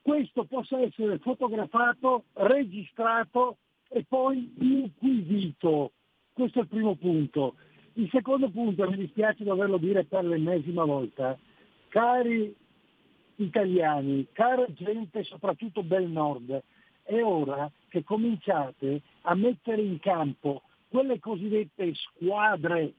questo 0.02 0.46
possa 0.46 0.80
essere 0.80 1.20
fotografato, 1.20 2.24
registrato 2.34 3.58
e 3.90 4.04
poi 4.08 4.52
inquisito. 4.58 5.92
Questo 6.34 6.60
è 6.60 6.62
il 6.64 6.70
primo 6.70 6.96
punto. 6.96 7.54
Il 7.94 8.10
secondo 8.10 8.50
punto, 8.50 8.90
mi 8.90 8.96
dispiace 8.96 9.44
doverlo 9.44 9.78
dire 9.78 10.06
per 10.06 10.24
l'ennesima 10.24 10.86
volta, 10.86 11.38
cari 11.90 12.56
italiani, 13.44 14.28
cara 14.32 14.66
gente 14.74 15.24
soprattutto 15.24 15.82
del 15.82 16.10
nord, 16.10 16.62
è 17.04 17.22
ora 17.22 17.70
che 17.90 18.04
cominciate 18.04 19.02
a 19.22 19.36
mettere 19.36 19.82
in 19.82 20.00
campo 20.00 20.62
quelle 20.88 21.20
cosiddette 21.20 21.94
squadre 21.96 22.94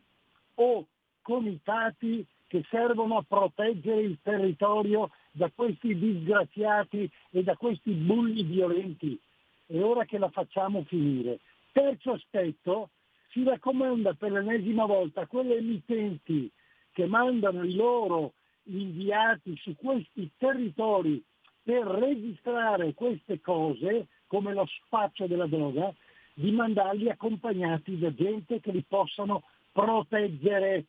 o 0.55 0.87
comitati 1.23 2.27
che 2.47 2.65
servono 2.69 3.17
a 3.17 3.25
proteggere 3.27 4.03
il 4.03 4.19
territorio 4.23 5.11
da 5.31 5.51
questi 5.55 5.97
disgraziati 5.99 7.11
e 7.31 7.43
da 7.43 7.57
questi 7.57 7.93
bulli 7.93 8.43
violenti. 8.43 9.19
È 9.67 9.81
ora 9.81 10.05
che 10.05 10.19
la 10.19 10.29
facciamo 10.29 10.85
finire. 10.85 11.39
Terzo 11.73 12.13
aspetto, 12.13 12.91
si 13.31 13.43
raccomanda 13.43 14.13
per 14.13 14.33
l'ennesima 14.33 14.85
volta 14.85 15.23
a 15.23 15.27
quelle 15.27 15.57
emittenti 15.57 16.51
che 16.93 17.07
mandano 17.07 17.65
i 17.65 17.75
loro 17.75 18.35
inviati 18.65 19.57
su 19.57 19.75
questi 19.77 20.31
territori 20.37 21.23
per 21.63 21.85
registrare 21.85 22.95
queste 22.95 23.41
cose, 23.41 24.09
come 24.27 24.53
lo 24.53 24.67
spaccio 24.67 25.27
della 25.27 25.47
droga, 25.47 25.93
di 26.35 26.51
mandarli 26.51 27.11
accompagnati 27.11 27.99
da 27.99 28.13
gente 28.15 28.61
che 28.61 28.73
li 28.73 28.85
possano 28.87 29.43
proteggere 29.71 30.87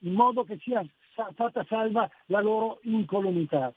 in 0.00 0.12
modo 0.12 0.44
che 0.44 0.58
sia 0.58 0.84
fatta 1.34 1.64
salva 1.68 2.08
la 2.26 2.40
loro 2.40 2.80
incolumità. 2.82 3.72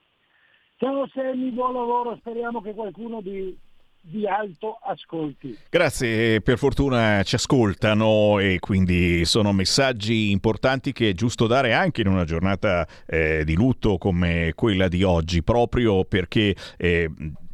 Ciao 0.75 1.07
Sammy, 1.07 1.49
buon 1.51 1.73
lavoro, 1.73 2.15
speriamo 2.17 2.61
che 2.61 2.73
qualcuno 2.73 3.21
di, 3.21 3.57
di 4.01 4.27
alto 4.27 4.79
ascolti. 4.83 5.57
Grazie, 5.69 6.41
per 6.41 6.57
fortuna 6.57 7.21
ci 7.23 7.35
ascoltano 7.35 8.39
e 8.39 8.59
quindi 8.59 9.25
sono 9.25 9.51
messaggi 9.53 10.31
importanti 10.31 10.91
che 10.91 11.09
è 11.09 11.13
giusto 11.13 11.47
dare 11.47 11.73
anche 11.73 12.01
in 12.01 12.07
una 12.07 12.25
giornata 12.25 12.87
eh, 13.05 13.43
di 13.45 13.55
lutto 13.55 13.97
come 13.97 14.53
quella 14.55 14.87
di 14.87 15.03
oggi, 15.03 15.43
proprio 15.43 16.05
perché... 16.05 16.55
Eh, 16.77 17.09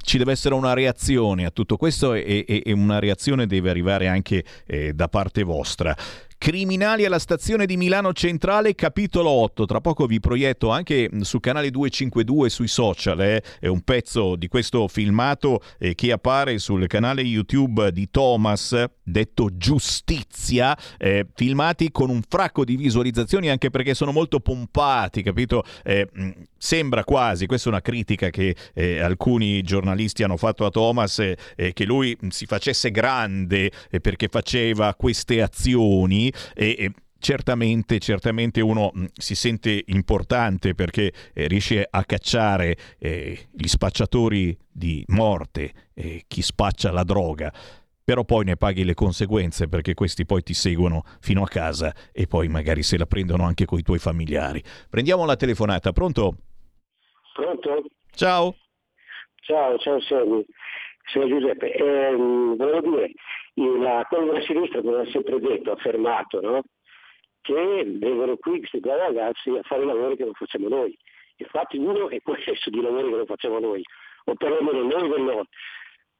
ci 0.05 0.19
deve 0.19 0.33
essere 0.33 0.53
una 0.53 0.73
reazione 0.73 1.45
a 1.45 1.49
tutto 1.49 1.77
questo 1.77 2.13
e, 2.13 2.45
e, 2.47 2.61
e 2.63 2.71
una 2.71 2.99
reazione 2.99 3.47
deve 3.47 3.71
arrivare 3.71 4.07
anche 4.07 4.45
eh, 4.67 4.93
da 4.93 5.07
parte 5.07 5.41
vostra. 5.41 5.95
Criminali 6.38 7.05
alla 7.05 7.17
stazione 7.17 7.65
di 7.65 7.75
Milano 7.75 8.13
Centrale, 8.13 8.75
capitolo 8.75 9.29
8. 9.29 9.65
Tra 9.65 9.81
poco 9.81 10.05
vi 10.05 10.19
proietto 10.19 10.69
anche 10.69 11.09
su 11.21 11.39
canale 11.39 11.71
252 11.71 12.49
sui 12.49 12.67
social. 12.67 13.19
Eh. 13.21 13.43
È 13.59 13.67
un 13.67 13.81
pezzo 13.81 14.36
di 14.36 14.47
questo 14.47 14.88
filmato 14.88 15.61
eh, 15.79 15.95
che 15.95 16.11
appare 16.11 16.59
sul 16.59 16.86
canale 16.88 17.21
YouTube 17.23 17.91
di 17.91 18.09
Thomas, 18.11 18.83
detto 19.01 19.49
Giustizia. 19.57 20.77
Eh, 20.97 21.25
filmati 21.33 21.89
con 21.91 22.09
un 22.09 22.21
fracco 22.27 22.63
di 22.63 22.75
visualizzazioni 22.75 23.49
anche 23.49 23.71
perché 23.71 23.95
sono 23.95 24.11
molto 24.11 24.39
pompati, 24.39 25.23
capito? 25.23 25.63
Eh, 25.83 26.07
sembra 26.57 27.03
quasi, 27.03 27.45
questa 27.45 27.69
è 27.69 27.71
una 27.71 27.81
critica 27.81 28.29
che 28.29 28.55
eh, 28.73 28.99
alcuni 28.99 29.61
giornalisti 29.63 30.23
hanno 30.23 30.38
fatto 30.38 30.65
a 30.65 30.69
Thomas, 30.69 31.19
eh, 31.19 31.73
che 31.73 31.86
lui 31.86 32.15
si 32.29 32.45
facesse 32.45 32.91
grande 32.91 33.71
perché 34.01 34.27
faceva 34.27 34.93
queste 34.95 35.41
azioni 35.41 36.24
e, 36.53 36.76
e 36.78 36.91
certamente, 37.19 37.99
certamente 37.99 38.61
uno 38.61 38.91
mh, 38.93 39.05
si 39.13 39.36
sente 39.36 39.84
importante 39.88 40.76
perché 40.76 41.11
eh, 41.34 41.47
riesce 41.47 41.86
a 41.89 42.03
cacciare 42.05 42.76
eh, 42.99 43.47
gli 43.51 43.67
spacciatori 43.67 44.55
di 44.71 45.03
morte, 45.07 45.71
eh, 45.93 46.23
chi 46.28 46.41
spaccia 46.41 46.91
la 46.91 47.03
droga. 47.03 47.51
Però 48.03 48.23
poi 48.23 48.45
ne 48.45 48.55
paghi 48.55 48.84
le 48.84 48.93
conseguenze 48.93 49.67
perché 49.67 49.95
questi 49.95 50.28
poi 50.28 50.43
ti 50.43 50.53
seguono 50.53 51.01
fino 51.21 51.41
a 51.41 51.47
casa 51.47 51.91
e 52.11 52.28
poi 52.28 52.47
magari 52.47 52.84
se 52.84 52.99
la 52.99 53.07
prendono 53.07 53.45
anche 53.45 53.65
con 53.65 53.80
i 53.80 53.82
tuoi 53.82 53.97
familiari. 53.97 54.61
Prendiamo 54.88 55.26
la 55.26 55.36
telefonata, 55.36 55.91
pronto? 55.91 56.36
Pronto? 57.34 57.84
Ciao. 58.11 58.55
Ciao, 59.41 59.78
ciao 59.80 59.99
Sammy. 60.01 60.45
Sono 61.05 61.28
Giuseppe. 61.28 61.73
Eh, 61.73 62.15
volevo 62.15 62.82
dire, 62.82 63.11
la, 63.55 64.05
quello 64.07 64.31
della 64.31 64.45
sinistra 64.45 64.81
come 64.81 65.01
ha 65.01 65.11
sempre 65.11 65.39
detto, 65.39 65.71
affermato, 65.71 66.41
no? 66.41 66.61
che 67.41 67.83
vengono 67.85 68.37
qui 68.37 68.57
questi 68.59 68.79
due 68.79 68.97
ragazzi 68.97 69.49
a 69.49 69.61
fare 69.61 69.83
i 69.83 69.85
lavori 69.85 70.15
che 70.17 70.23
non 70.23 70.33
facciamo 70.33 70.67
noi. 70.67 70.97
Infatti 71.37 71.77
uno 71.77 72.09
è 72.09 72.19
questo 72.21 72.69
di 72.69 72.81
lavori 72.81 73.09
che 73.09 73.15
non 73.15 73.25
facciamo 73.25 73.59
noi, 73.59 73.83
o 74.25 74.33
perlomeno 74.33 74.81
noi 74.81 75.21
nord. 75.21 75.47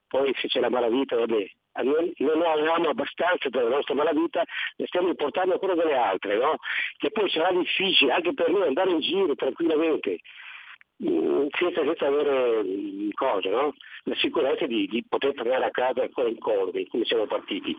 Poi 0.08 0.34
se 0.36 0.48
c'è 0.48 0.60
la 0.60 0.70
malavita, 0.70 1.16
vabbè, 1.16 1.46
noi 1.84 2.14
non 2.18 2.42
avevamo 2.44 2.90
abbastanza 2.90 3.50
della 3.50 3.70
nostra 3.70 3.96
malavita, 3.96 4.44
ne 4.78 4.86
stiamo 4.86 5.10
importando 5.10 5.58
quello 5.58 5.74
delle 5.74 5.96
altre, 5.96 6.38
no? 6.38 6.58
Che 6.98 7.10
poi 7.10 7.30
sarà 7.30 7.52
difficile 7.52 8.14
anche 8.14 8.34
per 8.34 8.50
noi 8.50 8.68
andare 8.68 8.92
in 8.92 9.00
giro 9.00 9.34
tranquillamente 9.36 10.20
senza, 10.98 11.84
senza 11.84 12.08
avere 12.08 12.64
mm, 12.64 13.10
cosa, 13.14 13.50
no? 13.50 13.74
la 14.04 14.16
sicurezza 14.16 14.66
di, 14.66 14.88
di, 14.88 15.04
poter 15.08 15.34
tornare 15.34 15.66
a 15.66 15.72
casa 15.72 16.02
ancora 16.02 16.30
in 16.30 16.40
corvi, 16.40 16.88
come 16.88 17.06
siamo 17.06 17.26
partiti. 17.26 17.76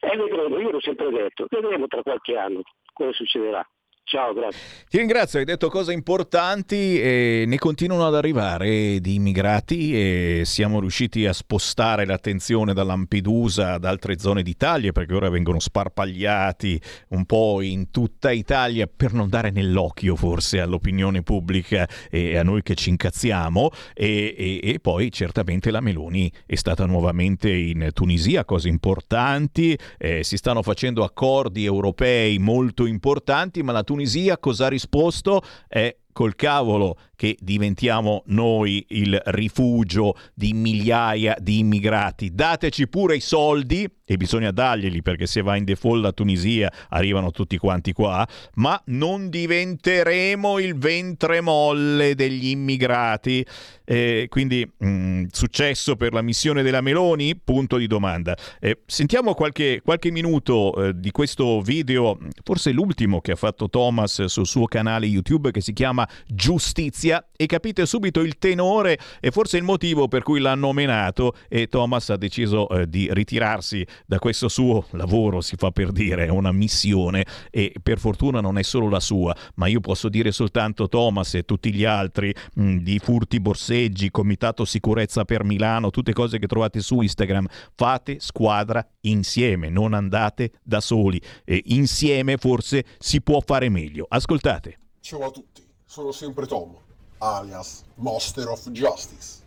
E 0.00 0.16
vedremo, 0.16 0.58
io 0.58 0.70
l'ho 0.70 0.80
sempre 0.80 1.10
detto, 1.10 1.46
vedremo 1.48 1.86
tra 1.86 2.02
qualche 2.02 2.36
anno 2.36 2.62
cosa 2.92 3.12
succederà. 3.12 3.66
Ciao, 4.04 4.34
grazie. 4.34 4.60
Ti 4.90 4.98
ringrazio, 4.98 5.38
hai 5.38 5.44
detto 5.44 5.70
cose 5.70 5.92
importanti 5.92 7.00
e 7.00 7.44
ne 7.46 7.56
continuano 7.56 8.06
ad 8.06 8.16
arrivare 8.16 9.00
di 9.00 9.14
immigrati 9.14 9.94
e 9.94 10.42
siamo 10.44 10.80
riusciti 10.80 11.24
a 11.24 11.32
spostare 11.32 12.04
l'attenzione 12.04 12.74
da 12.74 12.82
Lampedusa 12.82 13.74
ad 13.74 13.84
altre 13.84 14.18
zone 14.18 14.42
d'Italia 14.42 14.92
perché 14.92 15.14
ora 15.14 15.30
vengono 15.30 15.60
sparpagliati 15.60 16.82
un 17.10 17.24
po' 17.24 17.62
in 17.62 17.90
tutta 17.90 18.32
Italia 18.32 18.86
per 18.86 19.14
non 19.14 19.30
dare 19.30 19.50
nell'occhio 19.50 20.16
forse 20.16 20.60
all'opinione 20.60 21.22
pubblica 21.22 21.88
e 22.10 22.36
a 22.36 22.42
noi 22.42 22.62
che 22.62 22.74
ci 22.74 22.90
incazziamo 22.90 23.70
e, 23.94 24.34
e, 24.36 24.60
e 24.62 24.80
poi 24.80 25.10
certamente 25.12 25.70
la 25.70 25.80
Meloni 25.80 26.30
è 26.44 26.56
stata 26.56 26.84
nuovamente 26.84 27.50
in 27.50 27.88
Tunisia, 27.94 28.44
cose 28.44 28.68
importanti, 28.68 29.78
eh, 29.96 30.22
si 30.22 30.36
stanno 30.36 30.62
facendo 30.62 31.04
accordi 31.04 31.64
europei 31.64 32.38
molto 32.38 32.84
importanti 32.84 33.62
ma 33.62 33.72
la 33.72 33.82
Tunisia 33.82 33.91
cosa 34.38 34.66
ha 34.66 34.68
risposto? 34.68 35.42
È 35.68 35.96
col 36.12 36.36
cavolo 36.36 36.98
che 37.16 37.36
diventiamo 37.40 38.22
noi 38.26 38.84
il 38.90 39.20
rifugio 39.26 40.14
di 40.34 40.52
migliaia 40.52 41.36
di 41.40 41.58
immigrati. 41.58 42.34
Dateci 42.34 42.88
pure 42.88 43.16
i 43.16 43.20
soldi, 43.20 43.88
e 44.12 44.16
bisogna 44.16 44.50
darglieli 44.50 45.02
perché 45.02 45.26
se 45.26 45.42
va 45.42 45.56
in 45.56 45.64
default 45.64 46.02
la 46.02 46.12
Tunisia 46.12 46.70
arrivano 46.90 47.30
tutti 47.30 47.56
quanti 47.56 47.92
qua, 47.92 48.26
ma 48.54 48.80
non 48.86 49.30
diventeremo 49.30 50.58
il 50.58 50.76
ventre 50.76 51.40
molle 51.40 52.14
degli 52.14 52.48
immigrati. 52.48 53.44
Eh, 53.84 54.26
quindi 54.28 54.70
mh, 54.78 54.86
mm, 54.86 55.24
successo 55.32 55.96
per 55.96 56.12
la 56.12 56.22
missione 56.22 56.62
della 56.62 56.80
Meloni? 56.80 57.36
Punto 57.36 57.76
di 57.76 57.86
domanda. 57.86 58.36
Eh, 58.60 58.80
sentiamo 58.86 59.34
qualche, 59.34 59.80
qualche 59.82 60.10
minuto 60.10 60.74
eh, 60.74 60.92
di 60.94 61.10
questo 61.10 61.60
video, 61.60 62.18
forse 62.44 62.70
l'ultimo 62.70 63.20
che 63.20 63.32
ha 63.32 63.36
fatto 63.36 63.68
Thomas 63.68 64.24
sul 64.26 64.46
suo 64.46 64.66
canale 64.66 65.06
YouTube 65.06 65.50
che 65.50 65.60
si 65.60 65.72
chiama 65.72 66.08
Giustizia 66.26 67.26
e 67.36 67.46
capite 67.46 67.86
subito 67.86 68.20
il 68.20 68.38
tenore 68.38 68.98
e 69.20 69.30
forse 69.30 69.56
il 69.56 69.62
motivo 69.62 70.06
per 70.08 70.22
cui 70.22 70.38
l'hanno 70.38 70.66
nominato 70.66 71.34
e 71.48 71.66
Thomas 71.68 72.10
ha 72.10 72.16
deciso 72.16 72.68
eh, 72.68 72.88
di 72.88 73.08
ritirarsi 73.12 73.86
da 74.06 74.18
questo 74.18 74.48
suo 74.48 74.86
lavoro, 74.90 75.40
si 75.40 75.56
fa 75.56 75.70
per 75.70 75.92
dire, 75.92 76.26
è 76.26 76.28
una 76.28 76.52
missione 76.52 77.24
e 77.50 77.74
per 77.82 77.98
fortuna 77.98 78.40
non 78.40 78.58
è 78.58 78.62
solo 78.62 78.88
la 78.88 79.00
sua, 79.00 79.34
ma 79.54 79.66
io 79.66 79.80
posso 79.80 80.08
dire 80.08 80.32
soltanto 80.32 80.88
Thomas 80.88 81.34
e 81.34 81.44
tutti 81.44 81.72
gli 81.72 81.84
altri 81.84 82.34
mh, 82.54 82.62
mm, 82.62 82.76
di 82.78 82.98
furti 82.98 83.40
borseggi, 83.40 84.10
comitato 84.10 84.64
sicurezza 84.64 85.24
per 85.24 85.44
Milano, 85.44 85.90
tutte 85.90 86.12
cose 86.12 86.38
che 86.38 86.46
trovate 86.46 86.80
su 86.80 87.00
Instagram, 87.00 87.46
fate 87.74 88.18
squadra 88.20 88.86
insieme, 89.02 89.68
non 89.68 89.94
andate 89.94 90.52
da 90.62 90.80
soli 90.80 91.20
e 91.44 91.62
insieme 91.66 92.36
forse 92.36 92.84
si 92.98 93.20
può 93.20 93.40
fare 93.44 93.68
meglio. 93.68 94.06
Ascoltate. 94.08 94.78
Ciao 95.00 95.24
a 95.24 95.30
tutti, 95.30 95.66
sono 95.84 96.12
sempre 96.12 96.46
Tom 96.46 96.82
alias 97.22 97.84
Master 97.96 98.48
of 98.48 98.68
Justice. 98.70 99.40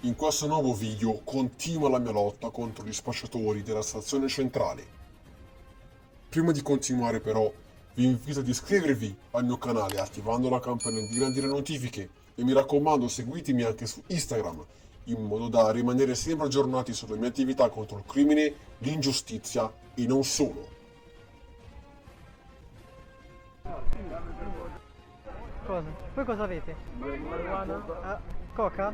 In 0.00 0.14
questo 0.14 0.46
nuovo 0.46 0.74
video 0.74 1.20
continua 1.24 1.88
la 1.88 1.98
mia 1.98 2.12
lotta 2.12 2.50
contro 2.50 2.84
gli 2.84 2.92
spacciatori 2.92 3.62
della 3.62 3.80
stazione 3.80 4.28
centrale. 4.28 4.84
Prima 6.28 6.52
di 6.52 6.60
continuare 6.60 7.20
però 7.20 7.50
vi 7.94 8.04
invito 8.04 8.40
ad 8.40 8.48
iscrivervi 8.48 9.16
al 9.32 9.46
mio 9.46 9.56
canale 9.56 9.98
attivando 9.98 10.50
la 10.50 10.60
campanella 10.60 11.06
di 11.08 11.18
grandi 11.18 11.40
notifiche 11.40 12.10
e 12.34 12.44
mi 12.44 12.52
raccomando 12.52 13.08
seguitemi 13.08 13.62
anche 13.62 13.86
su 13.86 14.02
Instagram 14.06 14.64
in 15.04 15.22
modo 15.22 15.48
da 15.48 15.70
rimanere 15.70 16.14
sempre 16.14 16.46
aggiornati 16.46 16.92
sulle 16.92 17.16
mie 17.16 17.28
attività 17.28 17.70
contro 17.70 17.96
il 17.96 18.04
crimine, 18.06 18.52
l'ingiustizia 18.78 19.72
e 19.94 20.06
non 20.06 20.24
solo. 20.24 20.74
Cosa? 25.64 25.88
Voi 26.14 26.24
cosa 26.24 26.42
avete? 26.44 26.76
Marijuana? 26.98 27.84
Ah, 28.02 28.20
coca? 28.56 28.90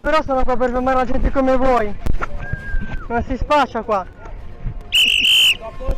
Però 0.00 0.22
sono 0.22 0.44
qua 0.44 0.56
per 0.56 0.70
fermare 0.70 0.96
la 0.96 1.04
gente 1.06 1.30
come 1.30 1.56
voi. 1.56 1.96
Non 3.08 3.22
si 3.24 3.36
spaccia 3.38 3.82
qua. 3.82 4.06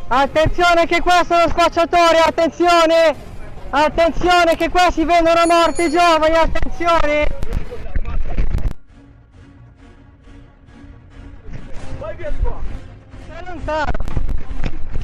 Attenzione 0.07 0.85
che 0.85 1.01
qua 1.01 1.23
sono 1.25 1.47
spacciatori, 1.49 2.17
attenzione! 2.25 3.29
Attenzione 3.69 4.55
che 4.55 4.69
qua 4.69 4.89
si 4.91 5.03
vendono 5.03 5.45
morti 5.45 5.89
giovani, 5.89 6.35
attenzione! 6.35 7.27
Vai 11.99 12.15
via 12.15 12.29
di 12.29 12.41
qua! 12.41 12.59
Stai 13.25 13.45
lontano! 13.45 13.91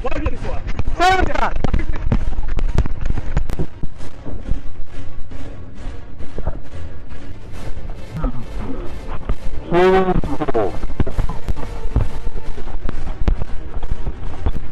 Vai 0.02 0.20
via 0.20 0.30
di 0.30 0.36
qua! 0.36 0.60
Stai 0.94 1.16
lontano! 1.16 1.87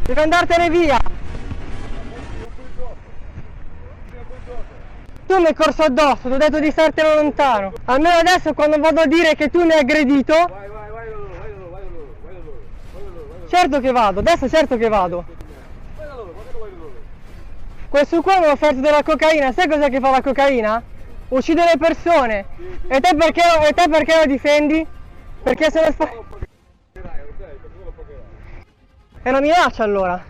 Devi 0.06 0.20
andartene 0.20 0.70
via! 0.70 0.98
Tu 5.26 5.36
mi 5.38 5.46
hai 5.46 5.54
corso 5.54 5.82
addosso, 5.82 6.28
ti 6.28 6.32
ho 6.32 6.38
detto 6.38 6.60
di 6.60 6.70
startene 6.70 7.14
lontano. 7.14 7.72
Almeno 7.84 8.16
adesso 8.16 8.54
quando 8.54 8.78
vado 8.78 9.02
a 9.02 9.06
dire 9.06 9.34
che 9.34 9.50
tu 9.50 9.64
mi 9.64 9.72
hai 9.72 9.80
aggredito... 9.80 10.32
Vai, 10.32 10.48
vai, 10.48 10.90
vai, 10.90 11.08
Certo 13.48 13.80
che 13.80 13.92
vado, 13.92 14.20
adesso 14.20 14.48
certo 14.48 14.78
che 14.78 14.88
vado. 14.88 15.24
Questo 17.90 18.22
qua 18.22 18.38
mi 18.38 18.46
ha 18.46 18.52
offerto 18.52 18.80
della 18.80 19.02
cocaina, 19.02 19.52
sai 19.52 19.68
cos'è 19.68 19.90
che 19.90 20.00
fa 20.00 20.10
la 20.10 20.22
cocaina? 20.22 20.82
Uccide 21.28 21.64
le 21.64 21.76
persone. 21.78 22.46
E 22.88 23.00
te 23.00 23.14
perché, 23.16 23.42
e 23.68 23.72
te 23.72 23.88
perché 23.88 24.16
lo 24.16 24.26
difendi? 24.26 24.86
Perché 25.42 25.70
se 25.70 25.80
ne 25.80 25.92
fa... 25.92 26.08
È 29.22 29.28
una 29.28 29.40
minaccia 29.40 29.82
allora. 29.82 30.24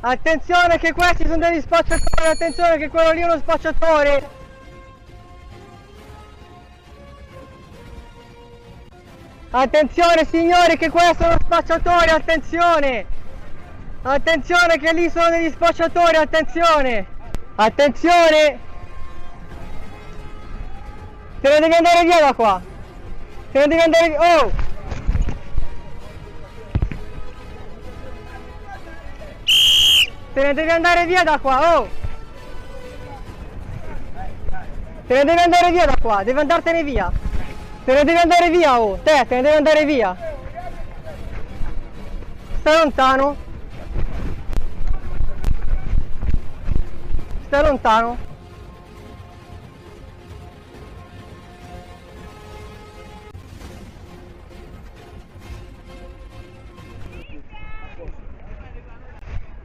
Attenzione 0.00 0.78
che 0.78 0.92
questi 0.92 1.24
sono 1.24 1.38
degli 1.38 1.60
spacciatori, 1.60 2.28
attenzione 2.28 2.76
che 2.76 2.88
quello 2.88 3.10
lì 3.12 3.20
è 3.20 3.24
uno 3.24 3.38
spacciatore. 3.38 4.36
Attenzione 9.50 10.26
signori 10.26 10.76
che 10.76 10.90
questo 10.90 11.24
è 11.24 11.26
uno 11.26 11.38
spacciatore, 11.40 12.10
attenzione! 12.10 13.17
Attenzione 14.02 14.78
che 14.78 14.92
lì 14.92 15.10
sono 15.10 15.28
degli 15.28 15.50
spacciatori, 15.50 16.16
attenzione! 16.16 17.06
Attenzione! 17.56 18.58
Te 21.40 21.48
ne 21.48 21.58
devi 21.58 21.74
andare 21.74 22.04
via 22.04 22.20
da 22.20 22.32
qua! 22.32 22.62
Te 23.50 23.58
ne 23.58 23.66
devi 23.66 23.80
andare 23.80 24.08
via! 24.08 24.20
Oh! 24.20 24.52
Te 30.32 30.42
ne 30.42 30.54
devi 30.54 30.70
andare 30.70 31.06
via 31.06 31.24
da 31.24 31.38
qua, 31.38 31.78
oh! 31.78 31.88
Te 35.08 35.14
ne 35.14 35.24
devi 35.24 35.40
andare 35.40 35.70
via 35.72 35.86
da 35.86 35.96
qua, 36.00 36.22
devi 36.22 36.38
andartene 36.38 36.84
via! 36.84 37.10
Te 37.84 37.92
ne 37.92 38.04
devi 38.04 38.18
andare 38.18 38.50
via, 38.50 38.80
oh! 38.80 39.00
Te, 39.02 39.26
te 39.26 39.34
ne 39.34 39.42
devi 39.42 39.56
andare 39.56 39.84
via! 39.84 40.16
Stai 42.60 42.76
lontano! 42.76 43.46
Stai 47.48 47.62
lontano! 47.62 48.18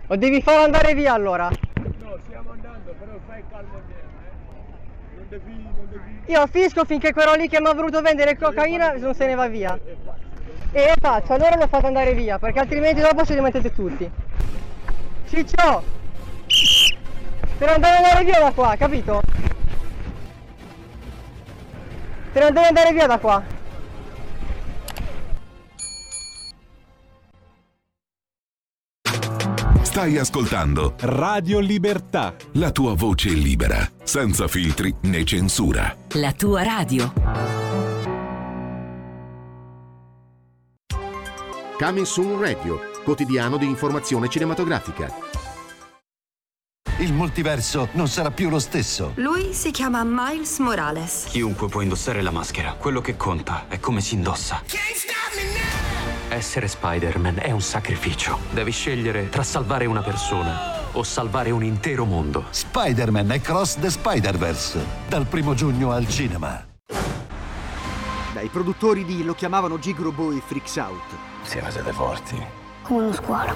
O 0.08 0.16
devi 0.16 0.42
farlo 0.42 0.64
andare 0.64 0.94
via 0.94 1.12
allora? 1.12 1.50
No, 1.50 2.18
stiamo 2.26 2.52
andando, 2.52 2.96
però 2.98 3.18
fai 3.28 3.44
calmo 3.52 3.78
eh. 3.80 5.16
Non 5.16 5.26
devi, 5.28 5.54
non 5.54 5.88
devi... 5.90 6.22
Io 6.32 6.48
finisco 6.48 6.86
finché 6.86 7.12
quello 7.12 7.34
lì 7.34 7.50
che 7.50 7.60
mi 7.60 7.68
ha 7.68 7.74
voluto 7.74 8.02
vendere 8.02 8.38
cocaina 8.38 8.94
non 8.94 9.14
se 9.14 9.26
ne 9.26 9.36
va 9.36 9.48
via. 9.50 9.78
E 10.72 10.94
faccio, 11.02 11.34
allora 11.34 11.58
lo 11.58 11.68
fate 11.68 11.88
andare 11.88 12.14
via, 12.14 12.40
perché 12.40 12.60
altrimenti 12.60 13.02
dopo 13.02 13.26
ci 13.26 13.34
rimettete 13.34 13.74
tutti. 13.74 14.10
Ciccio! 15.28 16.03
Te 17.58 17.66
ne 17.66 17.80
devi 17.80 17.96
andare 17.96 18.24
via 18.24 18.40
da 18.40 18.52
qua, 18.52 18.76
capito? 18.76 19.22
Te 22.34 22.40
ne 22.40 22.52
devi 22.52 22.66
andare 22.66 22.94
via 22.94 23.08
da 23.08 23.20
qua. 23.20 23.44
Stai 29.82 30.18
ascoltando 30.18 30.96
Radio 31.02 31.60
Libertà. 31.60 32.34
la 32.54 32.72
tua 32.72 32.96
voce 32.96 33.30
libera, 33.30 33.88
senza 34.04 34.48
filtri 34.48 34.92
né 35.02 35.24
censura. 35.24 35.96
La 36.14 36.32
tua 36.32 36.64
radio. 36.64 37.14
Coming 41.78 42.06
Soon 42.06 42.40
Radio, 42.40 42.80
quotidiano 43.04 43.58
di 43.58 43.66
informazione 43.66 44.30
cinematografica. 44.30 45.43
Il 47.04 47.12
multiverso 47.12 47.90
non 47.96 48.08
sarà 48.08 48.32
più 48.32 48.48
lo 48.48 48.60
stesso. 48.60 49.12
Lui 49.16 49.54
si 49.54 49.72
chiama 49.72 50.06
Miles 50.06 50.60
Morales. 50.60 51.26
Chiunque 51.28 51.68
può 51.68 51.82
indossare 51.82 52.22
la 52.22 52.32
maschera. 52.32 52.76
Quello 52.76 53.02
che 53.02 53.18
conta 53.18 53.66
è 53.68 53.78
come 53.82 54.00
si 54.00 54.14
indossa. 54.14 54.64
Essere 56.30 56.70
Spider-Man 56.70 57.40
è 57.40 57.52
un 57.52 57.60
sacrificio. 57.60 58.40
Devi 58.52 58.72
scegliere 58.72 59.28
tra 59.28 59.44
salvare 59.44 59.86
una 59.86 60.02
persona 60.02 60.92
o 60.94 61.04
salvare 61.04 61.52
un 61.52 61.66
intero 61.66 62.06
mondo. 62.06 62.46
Spider-Man 62.50 63.34
e 63.34 63.42
Cross 63.42 63.80
the 63.82 63.90
Spider-Verse. 63.90 64.86
Dal 65.10 65.26
primo 65.26 65.54
giugno 65.56 65.92
al 65.92 66.08
cinema. 66.08 66.66
Dai 68.32 68.48
produttori 68.48 69.04
di 69.04 69.26
Lo 69.26 69.34
chiamavano 69.34 69.78
Gigro 69.78 70.14
Boy 70.14 70.42
Freaks 70.46 70.78
Out. 70.78 71.18
Siamo 71.42 71.70
siete 71.70 71.92
forti. 71.92 72.42
Come 72.84 73.04
uno 73.04 73.14
squalo. 73.14 73.56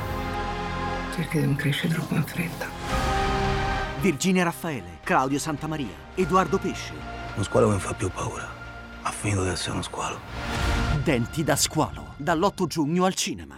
Perché 1.15 1.39
non 1.39 1.55
cresce 1.55 1.87
troppo 1.87 2.13
in 2.13 2.25
fretta. 2.25 3.06
Virginia 3.99 4.43
Raffaele, 4.43 4.99
Claudio 5.03 5.39
Santamaria, 5.39 5.95
Edoardo 6.13 6.59
Pesce. 6.59 6.93
Uno 7.33 7.43
squalo 7.43 7.67
mi 7.69 7.79
fa 7.79 7.93
più 7.93 8.11
paura. 8.11 8.47
Ha 9.01 9.09
finito 9.09 9.43
di 9.43 9.49
essere 9.49 9.71
uno 9.71 9.81
squalo. 9.81 10.19
Denti 11.03 11.43
da 11.43 11.55
squalo, 11.55 12.13
dall'8 12.17 12.67
giugno 12.67 13.05
al 13.05 13.15
cinema. 13.15 13.55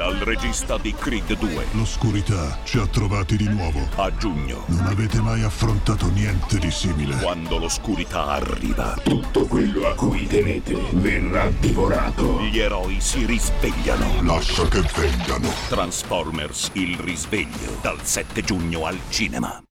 Dal 0.00 0.16
regista 0.20 0.78
di 0.78 0.94
Creed 0.94 1.36
2. 1.36 1.66
L'oscurità 1.72 2.58
ci 2.64 2.78
ha 2.78 2.86
trovati 2.86 3.36
di 3.36 3.46
nuovo. 3.46 3.86
A 3.96 4.10
giugno. 4.16 4.64
Non 4.68 4.86
avete 4.86 5.20
mai 5.20 5.42
affrontato 5.42 6.08
niente 6.08 6.58
di 6.58 6.70
simile. 6.70 7.18
Quando 7.18 7.58
l'oscurità 7.58 8.24
arriva. 8.28 8.94
Tutto 9.04 9.44
quello 9.44 9.86
a 9.86 9.94
cui 9.94 10.26
tenete 10.26 10.72
verrà 10.92 11.50
divorato. 11.50 12.40
Gli 12.40 12.58
eroi 12.58 12.98
si 12.98 13.26
risvegliano. 13.26 14.22
Lascia 14.22 14.66
che 14.68 14.80
vengano. 14.80 15.50
Transformers 15.68 16.70
Il 16.72 16.96
risveglio. 16.96 17.76
Dal 17.82 18.02
7 18.02 18.40
giugno 18.40 18.86
al 18.86 18.98
cinema. 19.10 19.62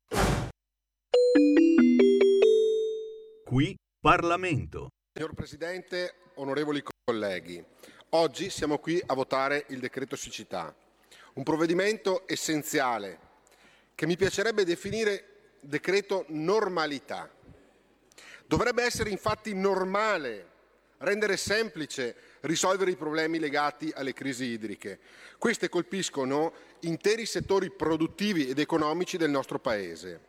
Qui 3.46 3.76
Parlamento. 4.00 4.90
Signor 5.12 5.34
Presidente, 5.34 6.14
onorevoli 6.36 6.84
colleghi, 7.04 7.66
oggi 8.12 8.50
siamo 8.50 8.80
qui 8.80 9.02
a 9.06 9.14
votare 9.14 9.66
il 9.70 9.80
decreto 9.80 10.16
siccità, 10.16 10.74
un 11.34 11.44
provvedimento 11.44 12.24
essenziale 12.28 13.28
che 13.96 14.06
mi 14.06 14.16
piacerebbe 14.16 14.64
definire 14.64 15.26
decreto 15.60 16.26
normalità. 16.30 17.30
Dovrebbe 18.46 18.84
essere 18.84 19.10
infatti 19.10 19.54
normale 19.54 20.48
rendere 21.00 21.38
semplice 21.38 22.16
risolvere 22.42 22.92
i 22.92 22.96
problemi 22.96 23.40
legati 23.40 23.92
alle 23.94 24.14
crisi 24.14 24.46
idriche. 24.46 25.00
Queste 25.38 25.70
colpiscono 25.70 26.54
interi 26.82 27.26
settori 27.26 27.70
produttivi 27.72 28.50
ed 28.50 28.60
economici 28.60 29.18
del 29.18 29.30
nostro 29.30 29.60
Paese. 29.60 30.28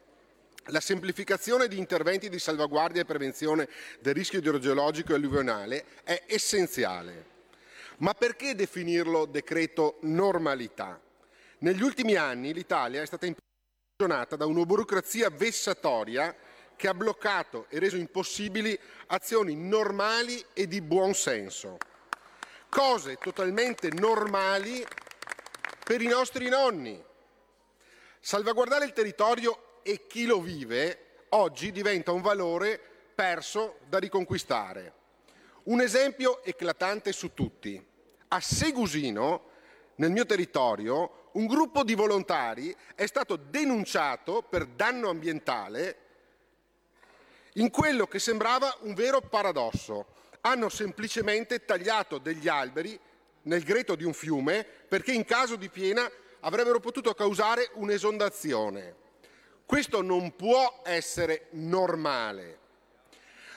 La 0.66 0.81
semplificazione 0.81 1.66
di 1.68 1.78
interventi 1.78 2.28
di 2.28 2.39
salvaguardia 2.39 3.03
e 3.03 3.07
prevenzione 3.07 3.68
del 4.01 4.14
rischio 4.14 4.39
idrogeologico 4.39 5.12
e 5.12 5.16
alluvionale 5.16 5.85
è 6.05 6.24
essenziale. 6.26 7.39
Ma 8.01 8.14
perché 8.14 8.55
definirlo 8.55 9.26
decreto 9.26 9.98
normalità? 10.03 10.98
Negli 11.59 11.82
ultimi 11.82 12.14
anni 12.14 12.55
l'Italia 12.55 13.03
è 13.03 13.07
stata 13.07 13.26
imprigionata 13.26 14.36
da 14.36 14.46
una 14.46 14.64
burocrazia 14.64 15.28
vessatoria 15.28 16.34
che 16.76 16.88
ha 16.88 16.94
bloccato 16.94 17.66
e 17.68 17.78
reso 17.78 17.96
impossibili 17.96 18.78
azioni 19.09 19.55
normali 19.55 20.42
e 20.55 20.66
di 20.66 20.80
buon 20.80 21.12
senso. 21.12 21.76
Cose 22.70 23.16
totalmente 23.16 23.90
normali 23.90 24.82
per 25.84 26.01
i 26.01 26.07
nostri 26.07 26.48
nonni. 26.48 27.05
Salvaguardare 28.18 28.86
il 28.86 28.94
territorio 28.94 29.82
e 29.82 30.07
chi 30.07 30.24
lo 30.24 30.40
vive 30.40 31.24
oggi 31.30 31.70
diventa 31.70 32.12
un 32.12 32.22
valore 32.22 32.80
perso 33.14 33.80
da 33.86 33.98
riconquistare. 33.98 34.94
Un 35.64 35.82
esempio 35.82 36.42
eclatante 36.42 37.12
su 37.12 37.34
tutti. 37.34 37.88
A 38.33 38.39
Segusino, 38.39 39.43
nel 39.97 40.12
mio 40.12 40.24
territorio, 40.24 41.31
un 41.33 41.47
gruppo 41.47 41.83
di 41.83 41.97
volontari 41.97 42.72
è 42.95 43.05
stato 43.07 43.35
denunciato 43.35 44.43
per 44.49 44.66
danno 44.66 45.09
ambientale 45.09 45.99
in 47.55 47.70
quello 47.70 48.07
che 48.07 48.20
sembrava 48.20 48.72
un 48.83 48.95
vero 48.95 49.20
paradosso. 49.20 50.07
Hanno 50.43 50.68
semplicemente 50.68 51.64
tagliato 51.64 52.18
degli 52.18 52.47
alberi 52.47 52.97
nel 53.43 53.64
greto 53.64 53.97
di 53.97 54.05
un 54.05 54.12
fiume 54.12 54.62
perché 54.64 55.11
in 55.11 55.24
caso 55.24 55.57
di 55.57 55.68
piena 55.68 56.09
avrebbero 56.39 56.78
potuto 56.78 57.12
causare 57.14 57.70
un'esondazione. 57.74 58.95
Questo 59.66 60.03
non 60.03 60.37
può 60.37 60.83
essere 60.85 61.49
normale. 61.51 62.60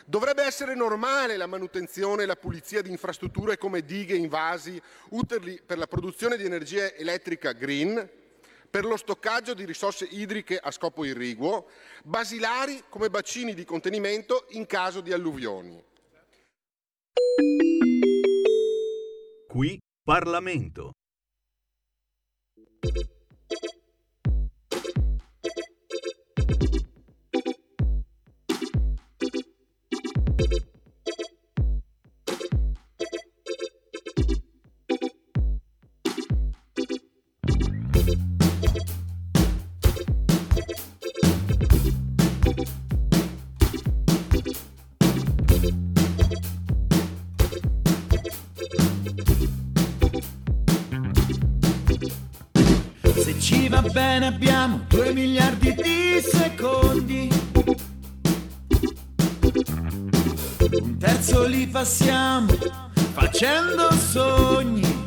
Dovrebbe 0.06 0.44
essere 0.44 0.76
normale 0.76 1.38
la 1.38 1.48
manutenzione 1.48 2.24
e 2.24 2.26
la 2.26 2.36
pulizia 2.36 2.82
di 2.82 2.90
infrastrutture 2.90 3.58
come 3.58 3.86
dighe, 3.86 4.16
invasi, 4.16 4.82
utili 5.10 5.62
per 5.66 5.78
la 5.78 5.88
produzione 5.88 6.36
di 6.36 6.46
energia 6.46 6.94
elettrica 6.94 7.54
green, 7.54 8.10
per 8.70 8.86
lo 8.86 8.98
stoccaggio 8.98 9.54
di 9.54 9.66
risorse 9.66 10.06
idriche 10.06 10.58
a 10.58 10.72
scopo 10.72 11.06
irriguo, 11.06 11.68
basilari 12.04 12.84
come 12.90 13.10
bacini 13.10 13.54
di 13.54 13.66
contenimento 13.66 14.46
in 14.50 14.66
caso 14.66 15.00
di 15.00 15.14
alluvioni. 15.14 15.82
Qui 19.48 19.80
Parlamento. 20.04 20.92
Ci 53.94 54.00
va 54.00 54.00
bene 54.00 54.26
abbiamo 54.26 54.80
due 54.88 55.14
miliardi 55.14 55.74
di 55.76 56.20
secondi. 56.22 57.30
Un 60.82 60.98
terzo 60.98 61.46
li 61.46 61.68
passiamo 61.68 62.52
facendo 63.14 63.92
sogni. 63.94 65.06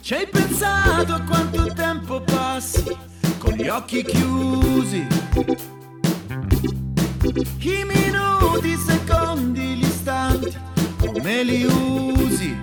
Ci 0.00 0.14
hai 0.14 0.28
pensato 0.28 1.14
a 1.14 1.20
quanto 1.22 1.72
tempo 1.74 2.20
passi 2.20 2.96
con 3.38 3.54
gli 3.54 3.68
occhi 3.68 4.04
chiusi? 4.04 5.06
I 7.58 7.84
minuti, 7.84 8.68
i 8.68 8.76
secondi, 8.76 9.60
gli 9.76 9.84
istanti, 9.84 10.56
come 10.98 11.42
li 11.42 11.64
usi? 11.64 12.60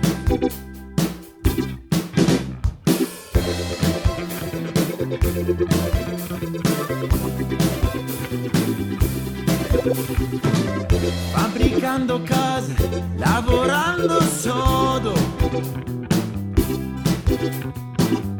Fabbricando 11.32 12.22
case, 12.22 12.76
lavorando 13.16 14.22
sodo. 14.22 15.12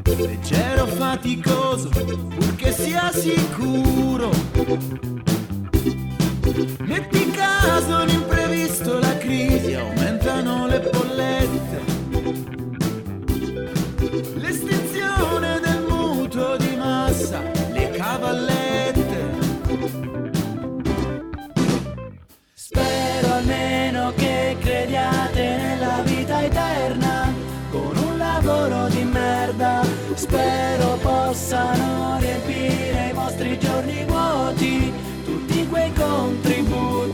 Leggero, 0.05 0.87
faticoso, 0.87 1.89
purché 1.89 2.73
sia 2.73 3.11
sicuro. 3.15 4.31
Metti 6.83 7.31
caso 7.33 8.03
un 8.03 8.09
imprevisto, 8.11 9.01
la 9.01 9.19
crisi, 9.19 9.75
aumentano 9.75 10.69
le 10.69 10.79
bollette. 10.79 11.10
Spero 30.31 30.97
possano 31.03 32.17
riempire 32.21 33.09
i 33.11 33.13
vostri 33.13 33.59
giorni 33.59 34.05
vuoti, 34.05 34.93
tutti 35.25 35.67
quei 35.67 35.93
contributi. 35.93 37.10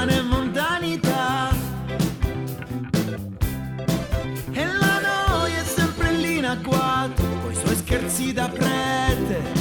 Digiuni, 0.00 0.06
pane 0.06 0.16
e 0.16 0.22
mondanità. 0.22 1.50
E 4.52 4.64
la 4.64 5.00
noia 5.00 5.60
è 5.60 5.64
sempre 5.64 6.12
in 6.12 6.46
agguato, 6.46 7.22
coi 7.42 7.54
suoi 7.54 7.76
scherzi 7.76 8.32
da 8.32 8.48
prete. 8.48 9.59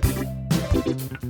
thank 0.00 1.22
you 1.22 1.23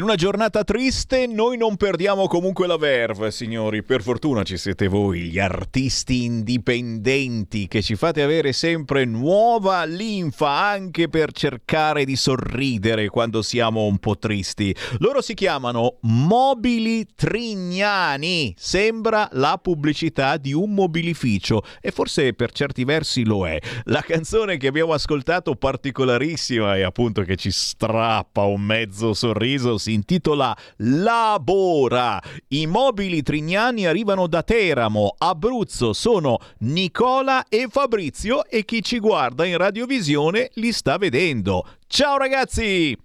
In 0.00 0.06
una 0.06 0.14
giornata 0.14 0.64
triste 0.64 1.26
noi 1.26 1.58
non 1.58 1.76
perdiamo 1.76 2.26
comunque 2.26 2.66
la 2.66 2.78
verve, 2.78 3.30
signori. 3.30 3.82
Per 3.82 4.00
fortuna 4.00 4.44
ci 4.44 4.56
siete 4.56 4.88
voi, 4.88 5.24
gli 5.24 5.38
artisti 5.38 6.24
indipendenti, 6.24 7.68
che 7.68 7.82
ci 7.82 7.96
fate 7.96 8.22
avere 8.22 8.54
sempre 8.54 9.04
nuova 9.04 9.84
linfa 9.84 10.48
anche 10.48 11.10
per 11.10 11.32
cercare 11.32 12.06
di 12.06 12.16
sorridere 12.16 13.10
quando 13.10 13.42
siamo 13.42 13.84
un 13.84 13.98
po' 13.98 14.16
tristi. 14.16 14.74
Loro 15.00 15.20
si 15.20 15.34
chiamano 15.34 15.98
Mobili 16.00 17.06
Trignani. 17.14 18.54
Sembra 18.56 19.28
la 19.32 19.58
pubblicità 19.60 20.38
di 20.38 20.54
un 20.54 20.72
mobilificio 20.72 21.62
e 21.78 21.90
forse 21.90 22.32
per 22.32 22.52
certi 22.52 22.84
versi 22.84 23.22
lo 23.26 23.46
è. 23.46 23.58
La 23.84 24.00
canzone 24.00 24.56
che 24.56 24.68
abbiamo 24.68 24.94
ascoltato 24.94 25.56
particolarissima 25.56 26.78
e 26.78 26.84
appunto 26.84 27.20
che 27.20 27.36
ci 27.36 27.50
strappa 27.50 28.44
un 28.44 28.62
mezzo 28.62 29.12
sorriso 29.12 29.76
si 29.76 29.88
intitola 29.92 30.56
Labora. 30.76 32.20
I 32.48 32.66
mobili 32.66 33.22
trignani 33.22 33.86
arrivano 33.86 34.26
da 34.26 34.42
Teramo, 34.42 35.14
Abruzzo. 35.18 35.92
Sono 35.92 36.38
Nicola 36.60 37.44
e 37.48 37.66
Fabrizio 37.68 38.44
e 38.46 38.64
chi 38.64 38.82
ci 38.82 38.98
guarda 38.98 39.44
in 39.44 39.56
radiovisione 39.56 40.50
li 40.54 40.72
sta 40.72 40.96
vedendo. 40.96 41.66
Ciao 41.86 42.16
ragazzi! 42.16 42.96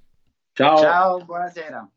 Ciao. 0.53 0.77
Ciao, 0.77 1.25
buonasera. 1.25 1.89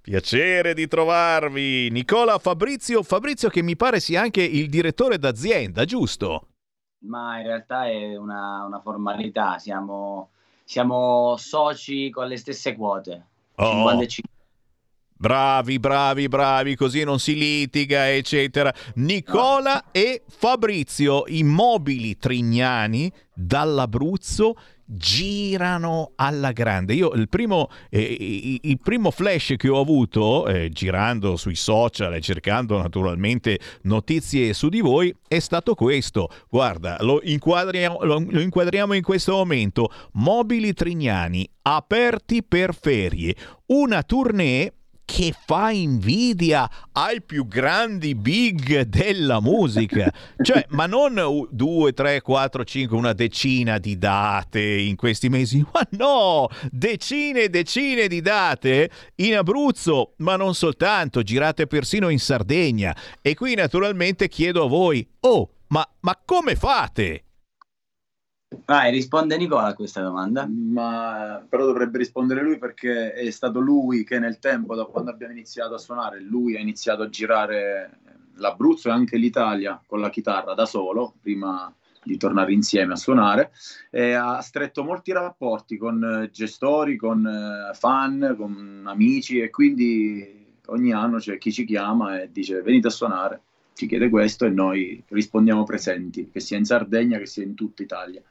Piacere 0.00 0.74
di 0.74 0.88
trovarvi. 0.88 1.90
Nicola 1.90 2.38
Fabrizio, 2.38 3.04
Fabrizio 3.04 3.48
che 3.48 3.62
mi 3.62 3.76
pare 3.76 4.00
sia 4.00 4.22
anche 4.22 4.42
il 4.42 4.68
direttore 4.68 5.16
d'azienda, 5.16 5.84
giusto? 5.84 6.48
Ma 7.02 7.38
in 7.38 7.46
realtà 7.46 7.86
è 7.86 8.16
una, 8.16 8.64
una 8.64 8.80
formalità, 8.80 9.58
siamo, 9.58 10.30
siamo 10.64 11.36
soci 11.36 12.10
con 12.10 12.26
le 12.26 12.36
stesse 12.36 12.74
quote. 12.74 13.26
Oh. 13.60 13.72
55. 13.72 14.28
Bravi, 15.20 15.78
bravi, 15.78 16.28
bravi, 16.28 16.74
così 16.76 17.04
non 17.04 17.18
si 17.18 17.34
litiga, 17.34 18.10
eccetera. 18.10 18.72
Nicola 18.94 19.90
e 19.90 20.22
Fabrizio, 20.26 21.24
immobili 21.26 22.16
trignani 22.16 23.12
dall'Abruzzo 23.34 24.54
girano 24.92 26.12
alla 26.16 26.52
grande. 26.52 26.94
Io 26.94 27.12
il 27.12 27.28
primo, 27.28 27.68
eh, 27.88 28.58
il 28.60 28.78
primo 28.82 29.10
flash 29.10 29.54
che 29.56 29.68
ho 29.68 29.80
avuto 29.80 30.46
eh, 30.48 30.68
girando 30.70 31.36
sui 31.36 31.54
social 31.54 32.14
e 32.14 32.20
cercando 32.20 32.76
naturalmente 32.76 33.58
notizie 33.82 34.52
su 34.52 34.68
di 34.68 34.80
voi 34.80 35.14
è 35.28 35.38
stato 35.38 35.74
questo. 35.74 36.28
Guarda, 36.48 36.96
lo 37.00 37.20
inquadriamo, 37.22 38.02
lo, 38.02 38.24
lo 38.28 38.40
inquadriamo 38.40 38.94
in 38.94 39.02
questo 39.02 39.32
momento. 39.32 39.90
Mobili 40.14 40.72
Trignani 40.72 41.48
aperti 41.62 42.42
per 42.42 42.74
ferie. 42.74 43.36
Una 43.66 44.02
tournée 44.02 44.72
che 45.10 45.34
fa 45.44 45.72
invidia 45.72 46.70
ai 46.92 47.20
più 47.20 47.48
grandi 47.48 48.14
big 48.14 48.82
della 48.82 49.40
musica. 49.40 50.08
Cioè, 50.40 50.66
ma 50.68 50.86
non 50.86 51.48
due, 51.50 51.92
tre, 51.92 52.20
quattro, 52.20 52.64
cinque, 52.64 52.96
una 52.96 53.12
decina 53.12 53.78
di 53.78 53.98
date 53.98 54.62
in 54.62 54.94
questi 54.94 55.28
mesi, 55.28 55.66
ma 55.72 55.84
no, 55.98 56.48
decine 56.70 57.42
e 57.42 57.48
decine 57.48 58.06
di 58.06 58.20
date 58.20 58.88
in 59.16 59.36
Abruzzo, 59.36 60.14
ma 60.18 60.36
non 60.36 60.54
soltanto, 60.54 61.24
girate 61.24 61.66
persino 61.66 62.08
in 62.08 62.20
Sardegna. 62.20 62.96
E 63.20 63.34
qui 63.34 63.56
naturalmente 63.56 64.28
chiedo 64.28 64.64
a 64.64 64.68
voi, 64.68 65.04
oh, 65.22 65.50
ma, 65.68 65.84
ma 66.02 66.16
come 66.24 66.54
fate? 66.54 67.24
Vai, 68.64 68.90
risponde 68.90 69.36
Nicola 69.36 69.66
a 69.66 69.74
questa 69.74 70.02
domanda. 70.02 70.48
Ma 70.48 71.44
però 71.48 71.66
dovrebbe 71.66 71.98
rispondere 71.98 72.42
lui 72.42 72.58
perché 72.58 73.12
è 73.12 73.30
stato 73.30 73.60
lui 73.60 74.04
che 74.04 74.18
nel 74.18 74.38
tempo, 74.38 74.74
da 74.74 74.84
quando 74.84 75.10
abbiamo 75.10 75.32
iniziato 75.32 75.74
a 75.74 75.78
suonare, 75.78 76.20
lui 76.20 76.56
ha 76.56 76.60
iniziato 76.60 77.02
a 77.02 77.08
girare 77.08 77.98
l'Abruzzo 78.34 78.88
e 78.88 78.92
anche 78.92 79.16
l'Italia 79.16 79.80
con 79.86 80.00
la 80.00 80.10
chitarra 80.10 80.54
da 80.54 80.66
solo, 80.66 81.14
prima 81.20 81.72
di 82.02 82.16
tornare 82.16 82.52
insieme 82.52 82.94
a 82.94 82.96
suonare, 82.96 83.52
e 83.90 84.12
ha 84.14 84.40
stretto 84.40 84.82
molti 84.82 85.12
rapporti 85.12 85.76
con 85.76 86.28
gestori, 86.32 86.96
con 86.96 87.24
eh, 87.26 87.74
fan, 87.74 88.34
con 88.36 88.82
amici 88.86 89.40
e 89.40 89.50
quindi 89.50 90.56
ogni 90.66 90.92
anno 90.92 91.18
c'è 91.18 91.38
chi 91.38 91.52
ci 91.52 91.64
chiama 91.64 92.22
e 92.22 92.30
dice 92.32 92.62
venite 92.62 92.88
a 92.88 92.90
suonare, 92.90 93.42
ci 93.74 93.86
chiede 93.86 94.08
questo 94.08 94.44
e 94.46 94.50
noi 94.50 95.02
rispondiamo 95.08 95.64
presenti, 95.64 96.30
che 96.30 96.40
sia 96.40 96.56
in 96.56 96.64
Sardegna 96.64 97.18
che 97.18 97.26
sia 97.26 97.44
in 97.44 97.54
tutta 97.54 97.82
Italia. 97.82 98.22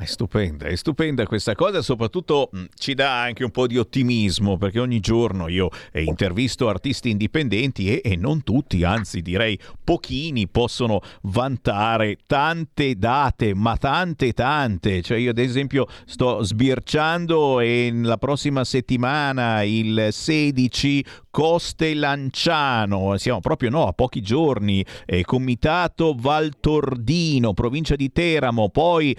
È 0.00 0.04
stupenda, 0.04 0.66
è 0.66 0.76
stupenda 0.76 1.26
questa 1.26 1.56
cosa, 1.56 1.82
soprattutto 1.82 2.50
mh, 2.52 2.64
ci 2.76 2.94
dà 2.94 3.20
anche 3.20 3.42
un 3.42 3.50
po' 3.50 3.66
di 3.66 3.78
ottimismo 3.78 4.56
perché 4.56 4.78
ogni 4.78 5.00
giorno 5.00 5.48
io 5.48 5.70
eh, 5.90 6.04
intervisto 6.04 6.68
artisti 6.68 7.10
indipendenti 7.10 7.90
e, 7.90 8.12
e, 8.12 8.14
non 8.14 8.44
tutti, 8.44 8.84
anzi 8.84 9.22
direi 9.22 9.58
pochini 9.82 10.46
possono 10.46 11.00
vantare 11.22 12.16
tante 12.28 12.94
date, 12.94 13.54
ma 13.54 13.76
tante 13.76 14.32
tante. 14.34 15.02
Cioè 15.02 15.18
io 15.18 15.30
ad 15.30 15.38
esempio 15.38 15.88
sto 16.06 16.44
sbirciando 16.44 17.58
e 17.58 17.90
la 17.92 18.18
prossima 18.18 18.62
settimana 18.62 19.64
il 19.64 20.10
16 20.12 21.04
Coste 21.38 21.94
Lanciano, 21.94 23.16
siamo 23.16 23.38
proprio 23.38 23.70
no, 23.70 23.86
a 23.86 23.92
pochi 23.92 24.20
giorni, 24.22 24.84
eh, 25.06 25.24
Comitato 25.24 26.14
Valtordino, 26.16 27.52
provincia 27.52 27.94
di 27.94 28.10
Teramo, 28.10 28.70
poi 28.70 29.16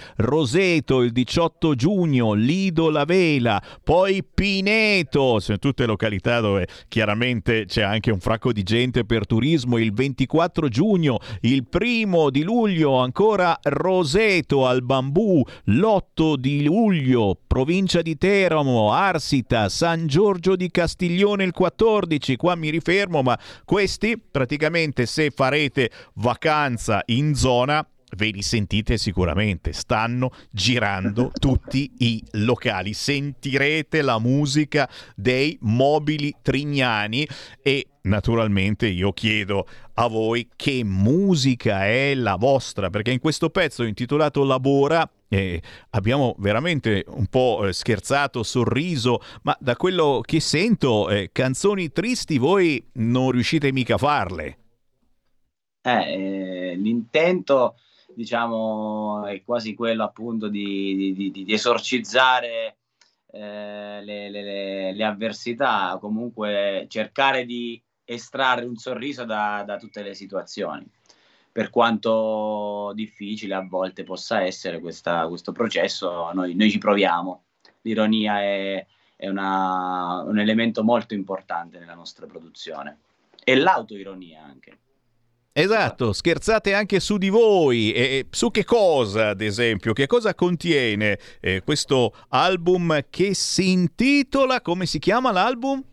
Roseto 0.70 1.02
il 1.02 1.12
18 1.12 1.74
giugno, 1.74 2.34
Lido 2.34 2.90
La 2.92 3.06
Vela, 3.06 3.62
poi 3.84 4.24
Pineto, 4.24 5.40
sono 5.40 5.58
tutte 5.58 5.86
località 5.86 6.40
dove 6.42 6.68
chiaramente 6.88 7.66
c'è 7.66 7.82
anche 7.82 8.12
un 8.12 8.20
fracco 8.20 8.52
di 8.52 8.62
gente 8.62 9.04
per 9.04 9.26
turismo, 9.26 9.78
il 9.78 9.94
24 9.94 10.68
giugno, 10.68 11.18
il 11.42 11.68
primo 11.68 12.30
di 12.30 12.44
luglio 12.44 12.98
ancora 12.98 13.58
Roseto 13.62 14.68
al 14.68 14.84
Bambù, 14.84 15.44
l'8 15.66 16.36
di 16.36 16.64
luglio, 16.64 17.36
provincia 17.48 18.02
di 18.02 18.18
Teramo, 18.18 18.92
Arsita, 18.92 19.70
San 19.70 20.06
Giorgio 20.06 20.56
di 20.56 20.70
Castiglione 20.70 21.46
il 21.46 21.52
14, 21.52 22.10
14, 22.20 22.36
qua 22.36 22.56
mi 22.56 22.70
rifermo, 22.70 23.22
ma 23.22 23.40
questi 23.66 24.18
praticamente 24.20 25.06
se 25.06 25.32
farete 25.32 25.90
vacanza 26.16 27.02
in 27.08 27.36
zona 27.36 27.86
ve 28.16 28.30
li 28.30 28.42
sentite 28.42 28.98
sicuramente, 28.98 29.74
stanno 29.74 30.32
girando 30.52 31.32
tutti 31.40 31.92
i 32.00 32.24
locali, 32.32 32.94
sentirete 32.94 34.02
la 34.02 34.20
musica 34.20 34.90
dei 35.16 35.58
mobili 35.62 36.36
trignani 36.42 37.28
e 37.62 37.88
naturalmente 38.02 38.88
io 38.88 39.12
chiedo 39.12 39.68
a 39.96 40.08
voi 40.08 40.50
che 40.56 40.84
musica 40.84 41.86
è 41.86 42.16
la 42.16 42.36
vostra, 42.36 42.90
perché 42.90 43.12
in 43.12 43.20
questo 43.20 43.50
pezzo 43.50 43.84
intitolato 43.84 44.44
Labora 44.44 45.10
eh, 45.28 45.62
abbiamo 45.92 46.36
veramente 46.40 47.06
un 47.08 47.28
po' 47.28 47.66
eh, 47.66 47.74
scherzato, 47.74 48.44
sorriso, 48.44 49.22
ma 49.44 49.56
da 49.60 49.76
quello 49.76 50.22
che 50.26 50.40
sento, 50.40 51.10
eh, 51.10 51.30
canzoni 51.32 51.92
tristi 51.92 52.38
voi 52.38 52.84
non 52.94 53.32
riuscite 53.32 53.72
mica 53.72 53.96
a 53.96 53.98
farle. 53.98 54.58
Eh, 55.82 56.76
l'intento, 56.76 57.76
diciamo, 58.20 59.26
è 59.28 59.42
quasi 59.46 59.74
quello 59.74 60.04
appunto 60.04 60.50
di, 60.50 61.14
di, 61.16 61.32
di, 61.32 61.46
di 61.46 61.54
esorcizzare 61.54 62.76
eh, 63.32 64.02
le, 64.04 64.30
le, 64.30 64.92
le, 64.94 65.04
avversità, 65.06 65.98
comunque 66.02 66.86
cercare 66.90 67.46
di 67.46 67.82
estrarre 68.04 68.66
un 68.66 68.76
sorriso 68.76 69.24
da, 69.24 69.64
da 69.66 69.78
tutte 69.78 70.02
le 70.02 70.14
situazioni 70.14 70.86
per 71.50 71.70
quanto 71.70 72.92
difficile 72.94 73.56
a 73.56 73.66
volte 73.66 74.04
possa 74.04 74.42
essere 74.42 74.82
questa, 74.82 75.26
questo 75.30 75.54
processo, 75.54 76.30
noi, 76.34 76.56
noi, 76.56 76.70
ci 76.70 76.78
proviamo. 76.78 77.44
L'ironia 77.84 78.42
è, 78.42 78.86
è 79.16 79.30
una, 79.30 80.24
un 80.24 80.40
elemento 80.40 80.84
molto 80.84 81.14
importante 81.14 81.80
nella 81.80 81.96
nostra 81.96 82.26
produzione 82.26 83.00
e 83.46 83.56
l'autoironia 83.56 84.44
anche. 84.44 84.80
Esatto, 85.62 86.14
scherzate 86.14 86.74
anche 86.74 87.00
su 87.00 87.18
di 87.18 87.30
voi. 87.30 87.92
E 87.92 88.28
su 88.30 88.52
che 88.52 88.64
cosa, 88.64 89.30
ad 89.30 89.42
esempio? 89.42 89.94
Che 89.94 90.08
cosa 90.08 90.34
contiene 90.34 91.20
eh, 91.40 91.62
questo 91.64 92.14
album 92.30 93.06
che 93.10 93.34
si 93.34 93.72
intitola, 93.72 94.62
come 94.62 94.86
si 94.86 95.00
chiama 95.00 95.32
l'album? 95.32 95.78
Un 95.78 95.84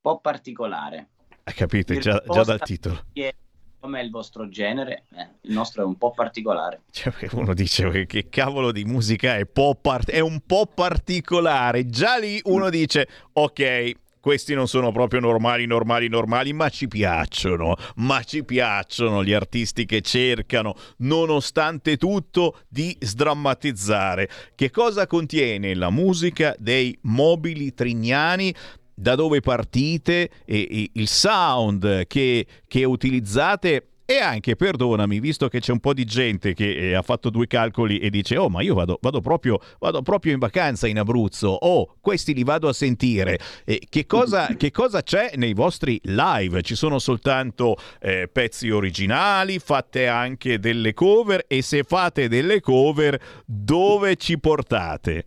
po' 0.00 0.20
particolare. 0.20 1.08
Capite, 1.44 1.98
già, 1.98 2.22
già 2.28 2.42
dal 2.42 2.60
titolo. 2.60 3.04
È 3.12 3.34
come 3.80 4.02
il 4.02 4.10
vostro 4.10 4.48
genere, 4.48 5.04
eh, 5.14 5.28
il 5.42 5.52
nostro 5.52 5.82
è 5.82 5.84
un 5.84 5.96
po' 5.96 6.10
particolare. 6.10 6.82
Cioè, 6.90 7.12
uno 7.32 7.54
dice 7.54 8.06
che 8.06 8.28
cavolo 8.28 8.72
di 8.72 8.84
musica 8.84 9.36
è, 9.36 9.46
part- 9.46 10.10
è 10.10 10.20
un 10.20 10.40
po' 10.44 10.66
particolare. 10.66 11.86
Già 11.86 12.18
lì 12.18 12.40
uno 12.44 12.70
dice, 12.70 13.08
ok, 13.32 13.92
questi 14.20 14.54
non 14.54 14.68
sono 14.68 14.92
proprio 14.92 15.20
normali, 15.20 15.66
normali, 15.66 16.08
normali, 16.08 16.52
ma 16.52 16.68
ci 16.68 16.88
piacciono, 16.88 17.76
ma 17.96 18.22
ci 18.22 18.44
piacciono 18.44 19.24
gli 19.24 19.32
artisti 19.32 19.86
che 19.86 20.00
cercano, 20.00 20.74
nonostante 20.98 21.96
tutto, 21.96 22.60
di 22.68 22.96
sdrammatizzare. 23.00 24.28
Che 24.54 24.70
cosa 24.70 25.06
contiene 25.06 25.74
la 25.74 25.90
musica 25.90 26.54
dei 26.58 26.96
mobili 27.02 27.74
trignani? 27.74 28.54
da 28.98 29.14
dove 29.14 29.38
partite, 29.40 30.28
e, 30.44 30.66
e 30.68 30.90
il 30.94 31.06
sound 31.06 32.08
che, 32.08 32.46
che 32.66 32.84
utilizzate 32.84 33.87
e 34.10 34.20
anche, 34.20 34.56
perdonami, 34.56 35.20
visto 35.20 35.48
che 35.48 35.60
c'è 35.60 35.70
un 35.70 35.80
po' 35.80 35.92
di 35.92 36.06
gente 36.06 36.54
che 36.54 36.74
eh, 36.74 36.94
ha 36.94 37.02
fatto 37.02 37.28
due 37.28 37.46
calcoli 37.46 37.98
e 37.98 38.08
dice: 38.08 38.38
Oh, 38.38 38.48
ma 38.48 38.62
io 38.62 38.72
vado, 38.72 38.98
vado, 39.02 39.20
proprio, 39.20 39.60
vado 39.78 40.00
proprio, 40.00 40.32
in 40.32 40.38
vacanza 40.38 40.86
in 40.86 40.98
Abruzzo, 40.98 41.48
oh, 41.48 41.96
questi 42.00 42.32
li 42.32 42.42
vado 42.42 42.68
a 42.68 42.72
sentire. 42.72 43.38
Eh, 43.66 43.82
che, 43.86 44.06
cosa, 44.06 44.46
che, 44.56 44.70
cosa, 44.70 45.02
c'è 45.02 45.32
nei 45.36 45.52
vostri 45.52 46.00
live? 46.04 46.62
Ci 46.62 46.74
sono 46.74 46.98
soltanto 46.98 47.76
eh, 48.00 48.30
pezzi 48.32 48.70
originali, 48.70 49.58
fate 49.58 50.06
anche 50.06 50.58
delle 50.58 50.94
cover 50.94 51.44
e 51.46 51.60
se 51.60 51.82
fate 51.82 52.28
delle 52.28 52.62
cover, 52.62 53.20
dove 53.44 54.16
ci 54.16 54.38
portate? 54.38 55.26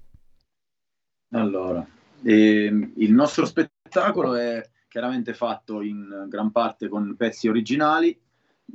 Allora, 1.34 1.86
ehm, 2.24 2.94
il 2.96 3.14
nostro 3.14 3.46
spettacolo 3.46 4.34
è 4.34 4.68
chiaramente 4.88 5.36
fatto 5.36 5.84
in 5.84 6.26
gran 6.28 6.52
parte 6.52 6.90
con 6.90 7.16
pezzi 7.16 7.48
originali 7.48 8.21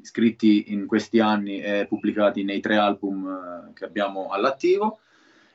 scritti 0.02 0.72
in 0.72 0.86
questi 0.86 1.20
anni 1.20 1.60
e 1.60 1.86
pubblicati 1.88 2.44
nei 2.44 2.60
tre 2.60 2.76
album 2.76 3.26
eh, 3.26 3.72
che 3.72 3.84
abbiamo 3.84 4.28
all'attivo. 4.28 5.00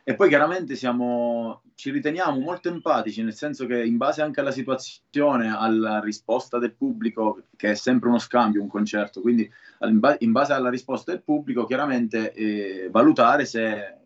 E 0.04 0.16
poi 0.16 0.30
chiaramente 0.30 0.76
siamo, 0.76 1.62
ci 1.76 1.92
riteniamo 1.92 2.40
molto 2.40 2.70
empatici, 2.70 3.22
nel 3.22 3.36
senso 3.36 3.68
che 3.68 3.84
in 3.84 3.98
base 3.98 4.24
anche 4.24 4.40
alla 4.40 4.52
situazione, 4.52 5.56
alla 5.56 6.00
risposta 6.00 6.58
del 6.58 6.74
pubblico, 6.74 7.44
che 7.56 7.72
è 7.72 7.76
sempre 7.76 8.10
uno 8.10 8.18
scambio, 8.18 8.62
un 8.62 8.68
concerto, 8.68 9.22
quindi 9.22 9.50
in 10.20 10.32
base 10.32 10.54
alla 10.54 10.72
risposta 10.72 11.12
del 11.12 11.22
pubblico, 11.22 11.66
chiaramente 11.66 12.34
eh, 12.34 12.90
valutare 12.90 13.46
se 13.46 13.98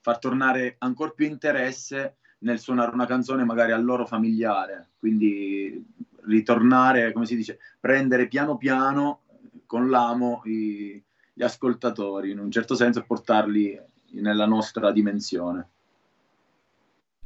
far 0.00 0.18
tornare 0.18 0.74
ancora 0.78 1.10
più 1.10 1.26
interesse 1.26 2.16
nel 2.38 2.58
suonare 2.58 2.92
una 2.92 3.06
canzone 3.06 3.44
magari 3.44 3.72
al 3.72 3.84
loro 3.84 4.06
familiare. 4.06 4.90
Quindi 4.98 5.84
ritornare, 6.26 7.12
come 7.12 7.26
si 7.26 7.36
dice, 7.36 7.58
prendere 7.78 8.28
piano 8.28 8.56
piano 8.56 9.20
con 9.66 9.88
l'amo 9.88 10.42
i, 10.44 11.02
gli 11.32 11.42
ascoltatori, 11.42 12.30
in 12.30 12.38
un 12.38 12.50
certo 12.50 12.74
senso, 12.74 13.00
e 13.00 13.04
portarli 13.04 13.80
nella 14.12 14.46
nostra 14.46 14.90
dimensione. 14.90 15.68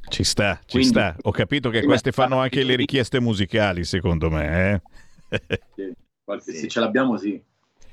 Ci 0.07 0.23
sta, 0.23 0.59
ci 0.65 0.77
Quindi, 0.77 0.89
sta. 0.89 1.15
Ho 1.23 1.31
capito 1.31 1.69
che 1.69 1.83
queste 1.83 2.11
fanno 2.11 2.39
anche 2.39 2.63
le 2.63 2.75
richieste 2.75 3.19
musicali, 3.19 3.83
secondo 3.83 4.29
me. 4.29 4.81
Eh? 5.29 5.39
Sì, 5.75 5.93
qualche, 6.23 6.51
sì. 6.51 6.59
Se 6.59 6.67
ce 6.67 6.79
l'abbiamo, 6.79 7.17
sì. 7.17 7.41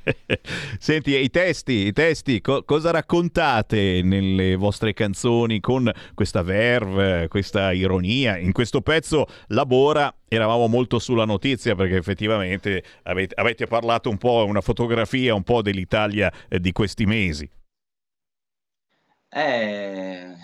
Senti, 0.78 1.16
i 1.16 1.30
testi, 1.30 1.86
i 1.86 1.92
testi 1.92 2.40
co- 2.40 2.64
cosa 2.64 2.90
raccontate 2.90 4.00
nelle 4.02 4.56
vostre 4.56 4.92
canzoni 4.92 5.60
con 5.60 5.90
questa 6.14 6.42
verve, 6.42 7.28
questa 7.28 7.72
ironia? 7.72 8.36
In 8.36 8.52
questo 8.52 8.80
pezzo 8.80 9.26
Labora 9.48 10.14
eravamo 10.28 10.66
molto 10.66 10.98
sulla 10.98 11.24
notizia 11.24 11.74
perché 11.74 11.96
effettivamente 11.96 12.82
avete, 13.04 13.34
avete 13.36 13.66
parlato 13.66 14.08
un 14.08 14.18
po', 14.18 14.44
una 14.46 14.60
fotografia 14.60 15.34
un 15.34 15.42
po' 15.42 15.62
dell'Italia 15.62 16.32
eh, 16.48 16.58
di 16.58 16.72
questi 16.72 17.06
mesi. 17.06 17.48
Eh, 19.28 20.34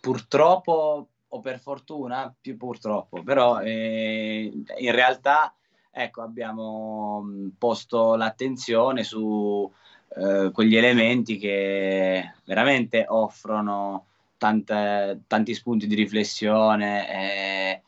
purtroppo 0.00 1.08
o 1.28 1.40
per 1.40 1.58
fortuna, 1.58 2.32
più 2.40 2.56
purtroppo, 2.56 3.22
però 3.22 3.60
eh, 3.60 4.52
in 4.78 4.92
realtà 4.92 5.52
ecco, 5.94 6.22
abbiamo 6.22 7.24
posto 7.56 8.16
l'attenzione 8.16 9.04
su 9.04 9.70
eh, 10.16 10.50
quegli 10.52 10.76
elementi 10.76 11.38
che 11.38 12.32
veramente 12.44 13.04
offrono 13.08 14.06
tante, 14.36 15.20
tanti 15.28 15.54
spunti 15.54 15.86
di 15.86 15.94
riflessione. 15.94 17.08
Eh, 17.10 17.82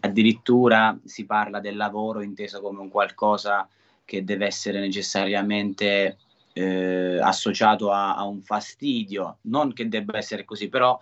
addirittura 0.00 0.96
si 1.04 1.24
parla 1.24 1.60
del 1.60 1.76
lavoro 1.76 2.20
inteso 2.20 2.60
come 2.60 2.80
un 2.80 2.88
qualcosa 2.88 3.68
che 4.04 4.24
deve 4.24 4.46
essere 4.46 4.80
necessariamente 4.80 6.18
eh, 6.52 7.18
associato 7.20 7.90
a, 7.90 8.16
a, 8.16 8.24
un 8.24 8.40
fastidio, 8.42 9.38
non 9.42 9.72
che 9.72 9.88
debba 9.88 10.18
essere 10.18 10.44
così, 10.44 10.68
però 10.68 10.98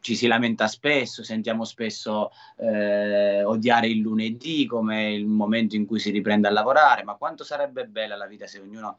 ci 0.00 0.14
si 0.14 0.26
lamenta 0.26 0.66
spesso, 0.66 1.22
sentiamo 1.22 1.64
spesso 1.64 2.30
eh, 2.56 3.42
odiare 3.44 3.88
il 3.88 4.00
lunedì 4.00 4.66
come 4.66 5.12
il 5.12 5.26
momento 5.26 5.76
in 5.76 5.86
cui 5.86 5.98
si 5.98 6.10
riprende 6.10 6.48
a 6.48 6.52
lavorare, 6.52 7.04
ma 7.04 7.14
quanto 7.14 7.44
sarebbe 7.44 7.86
bella 7.86 8.16
la 8.16 8.26
vita 8.26 8.46
se 8.46 8.60
ognuno 8.60 8.98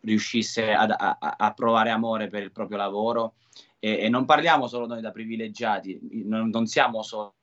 riuscisse 0.00 0.72
ad, 0.72 0.94
a, 0.96 1.18
a, 1.18 1.52
provare 1.52 1.90
amore 1.90 2.28
per 2.28 2.42
il 2.42 2.52
proprio 2.52 2.78
lavoro? 2.78 3.34
E, 3.78 3.98
e, 4.00 4.08
non 4.08 4.24
parliamo 4.24 4.66
solo 4.66 4.86
noi 4.86 5.00
da 5.00 5.10
privilegiati, 5.10 6.24
non, 6.24 6.48
non 6.48 6.66
siamo 6.66 7.02
solo 7.02 7.34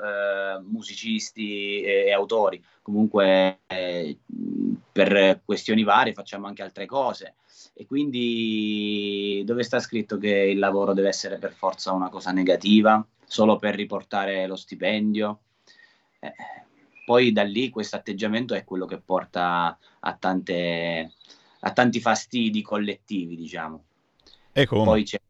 eh, 0.00 0.60
musicisti 0.62 1.80
e, 1.82 2.04
e, 2.06 2.12
autori, 2.12 2.62
comunque 2.82 3.60
eh, 3.66 4.18
per 4.92 5.40
questioni 5.44 5.82
varie 5.82 6.12
facciamo 6.12 6.46
anche 6.46 6.62
altre 6.62 6.86
cose 6.86 7.36
e 7.74 7.86
quindi 7.86 9.42
dove 9.44 9.62
sta 9.62 9.78
scritto 9.78 10.18
che 10.18 10.28
il 10.28 10.58
lavoro 10.58 10.92
deve 10.92 11.08
essere 11.08 11.38
per 11.38 11.52
forza 11.52 11.92
una 11.92 12.10
cosa 12.10 12.30
negativa, 12.30 13.04
solo 13.24 13.58
per 13.58 13.74
riportare 13.74 14.46
lo 14.46 14.56
stipendio? 14.56 15.40
Eh, 16.20 16.32
poi 17.04 17.32
da 17.32 17.42
lì 17.42 17.70
questo 17.70 17.96
atteggiamento 17.96 18.54
è 18.54 18.64
quello 18.64 18.86
che 18.86 18.98
porta 18.98 19.76
a, 20.00 20.14
tante, 20.14 21.12
a 21.60 21.72
tanti 21.72 22.00
fastidi 22.00 22.62
collettivi, 22.62 23.36
diciamo. 23.36 23.84
E 24.52 24.66
Poi 24.66 25.02
c'è, 25.02 25.20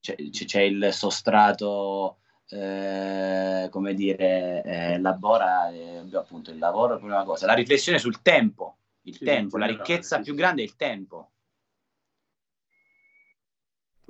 c'è, 0.00 0.16
c'è 0.16 0.60
il 0.60 0.88
sostrato 0.92 2.18
eh, 2.50 3.68
come 3.70 3.94
dire, 3.94 4.62
eh, 4.64 4.98
labora 4.98 5.70
eh, 5.70 6.02
appunto 6.14 6.50
il 6.50 6.58
lavoro 6.58 6.96
è 6.96 6.98
prima 6.98 7.24
cosa, 7.24 7.46
la 7.46 7.54
riflessione 7.54 7.98
sul 7.98 8.22
tempo, 8.22 8.76
il 9.02 9.16
sì, 9.16 9.24
tempo, 9.24 9.58
la 9.58 9.66
ricchezza 9.66 10.16
sì, 10.16 10.22
più 10.22 10.34
grande 10.34 10.62
è 10.62 10.64
il 10.64 10.76
tempo. 10.76 11.30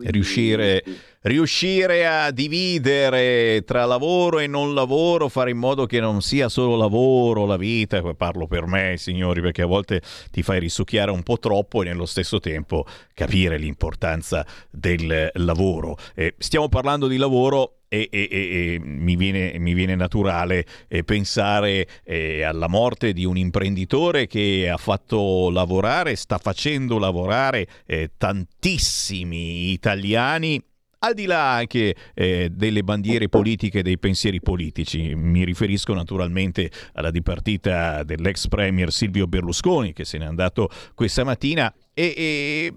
Riuscire, 0.00 0.84
riuscire, 1.22 2.06
a 2.06 2.30
dividere 2.30 3.64
tra 3.64 3.84
lavoro 3.84 4.38
e 4.38 4.46
non 4.46 4.72
lavoro, 4.72 5.28
fare 5.28 5.50
in 5.50 5.56
modo 5.56 5.86
che 5.86 5.98
non 5.98 6.22
sia 6.22 6.48
solo 6.48 6.76
lavoro 6.76 7.46
la 7.46 7.56
vita, 7.56 8.00
parlo 8.14 8.46
per 8.46 8.66
me 8.66 8.94
signori 8.96 9.40
perché 9.40 9.62
a 9.62 9.66
volte 9.66 10.00
ti 10.30 10.44
fai 10.44 10.60
risucchiare 10.60 11.10
un 11.10 11.24
po' 11.24 11.40
troppo 11.40 11.82
e 11.82 11.86
nello 11.86 12.06
stesso 12.06 12.38
tempo 12.38 12.86
capire 13.12 13.58
l'importanza 13.58 14.46
del 14.70 15.32
lavoro. 15.34 15.96
Eh, 16.14 16.36
stiamo 16.38 16.68
parlando 16.68 17.08
di 17.08 17.16
lavoro 17.16 17.77
e, 17.88 18.08
e, 18.10 18.28
e 18.30 18.80
mi, 18.80 19.16
viene, 19.16 19.58
mi, 19.58 19.74
viene, 19.74 19.96
naturale 19.96 20.64
eh, 20.88 21.02
pensare 21.04 21.86
eh, 22.04 22.42
alla 22.42 22.68
morte 22.68 23.12
di 23.12 23.24
un 23.24 23.36
imprenditore 23.36 24.26
che 24.26 24.68
ha 24.70 24.76
fatto 24.76 25.50
lavorare, 25.50 26.14
sta 26.16 26.38
facendo 26.38 26.98
lavorare 26.98 27.66
eh, 27.86 28.10
tantissimi 28.16 29.72
italiani 29.72 30.62
al 31.00 31.14
di 31.14 31.26
là 31.26 31.54
anche 31.54 31.94
eh, 32.14 32.48
delle 32.50 32.82
bandiere 32.82 33.28
politiche 33.28 33.80
e 33.80 33.82
dei 33.82 33.98
pensieri 33.98 34.40
politici, 34.40 35.14
mi 35.14 35.44
riferisco 35.44 35.94
naturalmente 35.94 36.70
alla 36.94 37.10
dipartita 37.10 38.02
dell'ex 38.02 38.48
premier 38.48 38.90
Silvio 38.90 39.26
Berlusconi 39.26 39.92
che 39.92 40.04
se 40.04 40.18
n'è 40.18 40.24
andato 40.24 40.68
questa 40.94 41.22
mattina 41.22 41.72
e, 41.98 42.14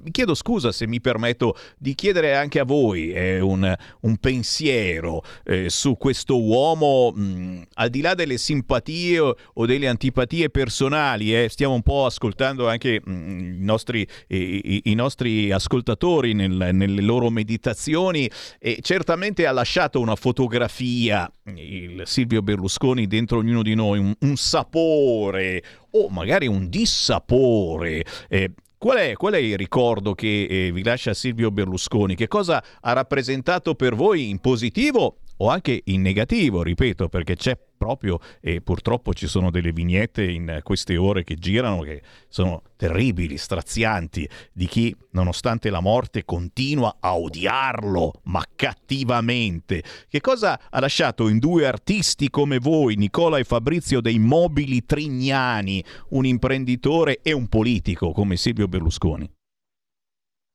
e 0.03 0.11
chiedo 0.11 0.33
scusa 0.33 0.71
se 0.71 0.87
mi 0.87 0.99
permetto 0.99 1.55
di 1.77 1.93
chiedere 1.93 2.35
anche 2.35 2.59
a 2.59 2.63
voi 2.63 3.11
eh, 3.11 3.39
un, 3.39 3.71
un, 4.01 4.17
pensiero 4.17 5.23
eh, 5.43 5.69
su 5.69 5.95
questo 5.95 6.41
uomo, 6.41 7.11
mh, 7.11 7.67
al 7.75 7.89
di 7.89 8.01
là 8.01 8.15
delle 8.15 8.37
simpatie 8.37 9.19
o, 9.19 9.35
o 9.53 9.65
delle 9.67 9.87
antipatie 9.87 10.49
personali, 10.49 11.35
eh, 11.35 11.49
stiamo 11.49 11.75
un 11.75 11.83
po' 11.83 12.05
ascoltando 12.05 12.67
anche 12.67 12.99
mh, 13.03 13.59
i, 13.59 13.63
nostri, 13.63 14.07
i, 14.27 14.81
i, 14.85 14.95
nostri, 14.95 15.51
ascoltatori 15.51 16.33
nel, 16.33 16.69
nelle 16.73 17.01
loro 17.01 17.29
meditazioni 17.29 18.29
e 18.57 18.79
certamente 18.81 19.45
ha 19.45 19.51
lasciato 19.51 19.99
una 19.99 20.15
fotografia, 20.15 21.31
il 21.55 22.01
Silvio 22.05 22.41
Berlusconi 22.41 23.05
dentro 23.05 23.37
ognuno 23.37 23.61
di 23.61 23.75
noi, 23.75 23.99
un, 23.99 24.15
un 24.19 24.35
sapore 24.35 25.63
o 25.91 26.09
magari 26.09 26.47
un 26.47 26.69
dissapore. 26.69 28.03
Eh, 28.29 28.51
Qual 28.81 28.97
è, 28.97 29.13
qual 29.13 29.33
è, 29.33 29.37
il 29.37 29.57
ricordo 29.57 30.15
che 30.15 30.45
eh, 30.49 30.71
vi 30.71 30.83
lascia 30.83 31.13
Silvio 31.13 31.51
Berlusconi? 31.51 32.15
Che 32.15 32.27
cosa 32.27 32.63
ha 32.79 32.93
rappresentato 32.93 33.75
per 33.75 33.93
voi 33.93 34.31
in 34.31 34.39
positivo 34.39 35.17
o 35.41 35.49
anche 35.49 35.81
in 35.85 36.01
negativo, 36.01 36.61
ripeto, 36.61 37.09
perché 37.09 37.35
c'è 37.35 37.57
proprio 37.77 38.19
e 38.39 38.61
purtroppo 38.61 39.11
ci 39.13 39.25
sono 39.25 39.49
delle 39.49 39.71
vignette 39.71 40.23
in 40.23 40.59
queste 40.61 40.97
ore 40.97 41.23
che 41.23 41.33
girano 41.35 41.81
che 41.81 42.03
sono 42.27 42.61
terribili, 42.75 43.37
strazianti, 43.37 44.29
di 44.53 44.67
chi 44.67 44.95
nonostante 45.11 45.71
la 45.71 45.79
morte 45.79 46.25
continua 46.25 46.97
a 46.99 47.17
odiarlo, 47.17 48.21
ma 48.25 48.43
cattivamente. 48.55 49.83
Che 50.07 50.21
cosa 50.21 50.59
ha 50.69 50.79
lasciato 50.79 51.27
in 51.27 51.39
due 51.39 51.65
artisti 51.65 52.29
come 52.29 52.59
voi, 52.59 52.95
Nicola 52.95 53.39
e 53.39 53.43
Fabrizio 53.43 53.99
dei 53.99 54.19
Mobili 54.19 54.85
Trignani, 54.85 55.83
un 56.09 56.25
imprenditore 56.27 57.19
e 57.23 57.31
un 57.31 57.47
politico 57.47 58.11
come 58.11 58.35
Silvio 58.35 58.67
Berlusconi? 58.67 59.27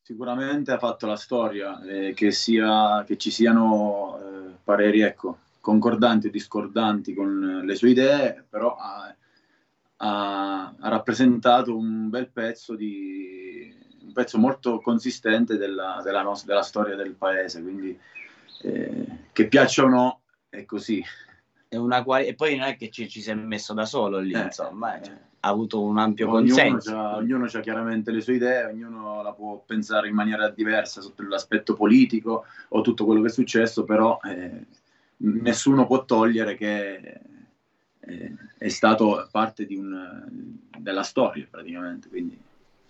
Sicuramente 0.01 0.71
ha 0.71 0.79
fatto 0.79 1.09
la 1.09 1.17
storia, 1.17 1.83
eh, 1.83 2.13
che, 2.15 2.31
sia, 2.31 3.03
che 3.05 3.17
ci 3.17 3.33
siano 3.33 4.17
eh, 4.21 4.36
pareri 4.67 5.01
ecco, 5.03 5.39
concordanti 5.61 6.27
o 6.27 6.31
discordanti 6.31 7.15
con 7.15 7.63
le 7.65 7.75
sue 7.77 7.91
idee, 7.91 8.45
però 8.51 8.75
ha, 8.75 9.15
ha, 9.99 10.75
ha 10.77 10.89
rappresentato 10.89 11.77
un 11.77 12.09
bel 12.11 12.29
pezzo 12.29 12.75
di 12.75 13.73
un 14.03 14.13
pezzo 14.13 14.39
molto 14.39 14.81
consistente 14.81 15.57
della, 15.57 16.01
della, 16.03 16.23
nostra, 16.23 16.49
della 16.49 16.65
storia 16.65 16.97
del 16.97 17.15
paese, 17.15 17.63
quindi 17.63 17.97
eh, 18.63 19.07
che 19.33 19.47
piaccia 19.47 19.85
o 19.85 19.89
no, 19.89 20.21
è 20.49 20.65
così. 20.65 21.01
È 21.69 21.77
una 21.77 22.03
quali- 22.03 22.27
e 22.27 22.35
poi 22.35 22.57
non 22.57 22.67
è 22.67 22.77
che 22.77 22.91
ci, 22.91 23.09
ci 23.09 23.21
si 23.23 23.31
è 23.31 23.35
messo 23.35 23.73
da 23.73 23.85
solo 23.85 24.19
lì, 24.19 24.33
Eh, 24.33 24.43
insomma, 24.43 25.01
eh, 25.01 25.11
ha 25.41 25.49
avuto 25.49 25.83
un 25.83 25.99
ampio 25.99 26.27
Ognuno 26.29 26.39
consenso. 26.47 26.93
c'ha- 26.93 27.17
ognuno 27.17 27.45
ha 27.45 27.61
chiaramente 27.61 28.11
le 28.11 28.21
sue 28.21 28.35
idee, 28.35 28.65
ognuno 28.65 29.23
la 29.23 29.33
può 29.33 29.63
pensare 29.65 30.09
in 30.09 30.15
maniera 30.15 30.49
diversa 30.49 31.01
sotto 31.01 31.23
l'aspetto 31.23 31.75
politico 31.75 32.45
o 32.71 32.81
tutto 32.81 33.05
quello 33.05 33.21
che 33.21 33.29
è 33.29 33.31
successo, 33.31 33.85
però 33.85 34.19
eh, 34.25 34.67
nessuno 35.19 35.87
può 35.87 36.05
togliere 36.05 36.55
che 36.57 37.21
eh, 38.01 38.35
è 38.59 38.69
stato 38.69 39.27
parte 39.31 39.67
di 39.67 39.77
un- 39.77 40.59
della 40.79 41.03
storia 41.03 41.47
praticamente. 41.51 42.09
Quindi. 42.09 42.39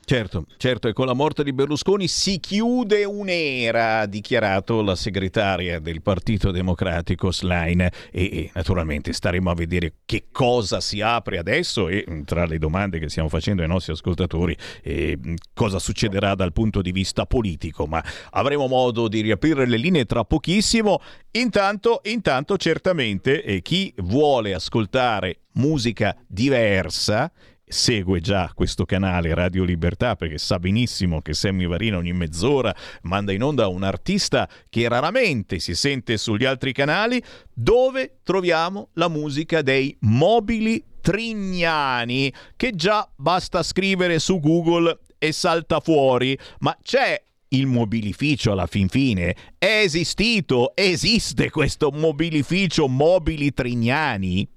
Certo, 0.09 0.47
certo, 0.57 0.87
e 0.87 0.93
con 0.93 1.07
la 1.07 1.15
morte 1.15 1.43
di 1.43 1.53
Berlusconi 1.53 2.07
si 2.07 2.39
chiude 2.39 3.03
un'era, 3.03 3.99
ha 3.99 4.07
dichiarato 4.07 4.81
la 4.81 4.95
segretaria 4.95 5.81
del 5.81 6.01
Partito 6.01 6.53
Democratico 6.53 7.33
Schlein 7.33 7.81
e, 7.81 7.91
e 8.13 8.51
naturalmente 8.55 9.13
staremo 9.13 9.51
a 9.51 9.55
vedere 9.55 9.95
che 10.05 10.27
cosa 10.31 10.81
si 10.81 11.01
apre 11.01 11.39
adesso 11.39 11.89
e 11.89 12.05
mh, 12.07 12.21
tra 12.21 12.47
le 12.47 12.59
domande 12.59 13.01
che 13.01 13.09
stiamo 13.09 13.29
facendo 13.29 13.63
ai 13.63 13.69
nostri 13.69 13.95
ascoltatori 13.95 14.57
eh, 14.85 15.19
cosa 15.53 15.81
succederà 15.81 16.37
dal 16.37 16.53
punto 16.53 16.83
di 16.83 16.93
vista 16.93 17.27
politico, 17.27 17.87
ma 17.87 18.01
avremo 18.31 18.69
modo 18.69 19.09
di 19.09 19.23
riaprire 19.23 19.67
le 19.67 19.77
linee 19.77 20.05
tra 20.05 20.23
pochissimo. 20.23 21.01
Intanto, 21.33 22.03
intanto 22.05 22.57
certamente 22.57 23.43
eh, 23.43 23.61
chi 23.61 23.93
vuole 23.97 24.55
ascoltare 24.55 25.41
musica 25.55 26.17
diversa 26.29 27.29
segue 27.69 28.21
già 28.21 28.53
questo 28.55 28.85
canale 28.85 29.35
Radio 29.35 29.65
Libertà 29.65 30.15
perché 30.15 30.39
sa 30.39 30.59
benissimo 30.61 31.21
che 31.21 31.35
Sammy 31.35 31.67
Varina 31.67 31.97
ogni 31.97 32.13
mezz'ora 32.13 32.75
manda 33.03 33.33
in 33.33 33.43
onda 33.43 33.67
un 33.67 33.83
artista 33.83 34.49
che 34.69 34.89
raramente 34.89 35.59
si 35.59 35.75
sente 35.75 36.17
sugli 36.17 36.45
altri 36.45 36.73
canali. 36.73 37.23
Dove 37.53 38.19
troviamo 38.23 38.91
la 38.95 39.09
musica 39.09 39.63
dei 39.63 39.97
mobili 40.01 40.83
trignani 41.01 42.33
che 42.55 42.73
già 42.75 43.09
basta 43.17 43.63
scrivere 43.63 44.19
su 44.19 44.39
Google 44.39 44.99
e 45.19 45.33
salta 45.33 45.81
fuori. 45.81 46.39
Ma 46.61 46.77
c'è 46.83 47.21
il 47.49 47.67
mobilificio 47.67 48.53
alla 48.53 48.67
fin 48.67 48.89
fine? 48.89 49.35
È 49.59 49.81
esistito? 49.83 50.75
Esiste 50.77 51.51
questo 51.51 51.91
mobilificio 51.91 52.87
mobili 52.87 53.53
trignani 53.53 54.49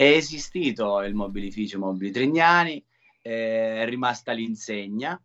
È 0.00 0.04
esistito 0.04 1.00
il 1.02 1.14
mobilificio 1.14 1.78
Mobili 1.78 2.10
Trignani, 2.10 2.82
eh, 3.20 3.82
è 3.82 3.84
rimasta 3.86 4.32
l'insegna, 4.32 5.20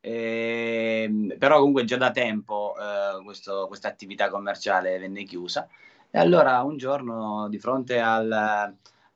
ehm, 0.00 1.36
però 1.38 1.58
comunque 1.58 1.82
già 1.84 1.96
da 1.96 2.12
tempo 2.12 2.74
eh, 2.78 3.22
questa 3.24 3.88
attività 3.88 4.30
commerciale 4.30 4.96
venne 5.00 5.24
chiusa. 5.24 5.68
E 6.10 6.18
allora 6.20 6.62
un 6.62 6.76
giorno 6.76 7.48
di 7.48 7.58
fronte 7.58 7.98
al, 7.98 8.30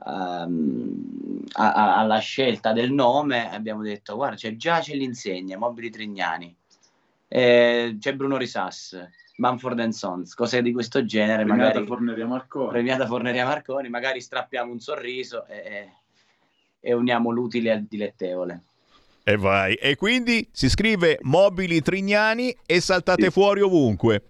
ehm, 0.06 1.44
a- 1.52 1.72
a- 1.72 1.98
alla 1.98 2.18
scelta 2.18 2.72
del 2.72 2.90
nome 2.92 3.48
abbiamo 3.52 3.82
detto 3.82 4.16
guarda 4.16 4.36
c'è 4.36 4.56
già 4.56 4.80
c'è 4.80 4.94
l'insegna, 4.94 5.56
Mobili 5.56 5.90
Trignani, 5.90 6.56
Eh, 7.32 7.96
c'è 8.00 8.14
Bruno 8.16 8.36
Risas, 8.36 8.96
Manford 9.40 9.88
Sons, 9.88 10.34
cose 10.34 10.60
di 10.60 10.70
questo 10.70 11.04
genere. 11.04 11.44
Premiata 11.44 11.68
magari 11.68 11.86
Forneria 11.86 12.26
Marconi. 12.26 12.68
premiata 12.68 13.06
Forneria 13.06 13.46
Marconi, 13.46 13.88
magari 13.88 14.20
strappiamo 14.20 14.70
un 14.70 14.80
sorriso 14.80 15.46
e, 15.46 15.88
e- 16.78 16.92
uniamo 16.92 17.30
l'utile 17.30 17.72
al 17.72 17.82
dilettevole. 17.88 18.60
E 19.24 19.36
vai. 19.36 19.74
E 19.74 19.96
quindi 19.96 20.46
si 20.52 20.68
scrive 20.68 21.18
mobili 21.22 21.80
trignani 21.80 22.54
e 22.66 22.80
saltate 22.80 23.30
fuori 23.30 23.62
ovunque. 23.62 24.24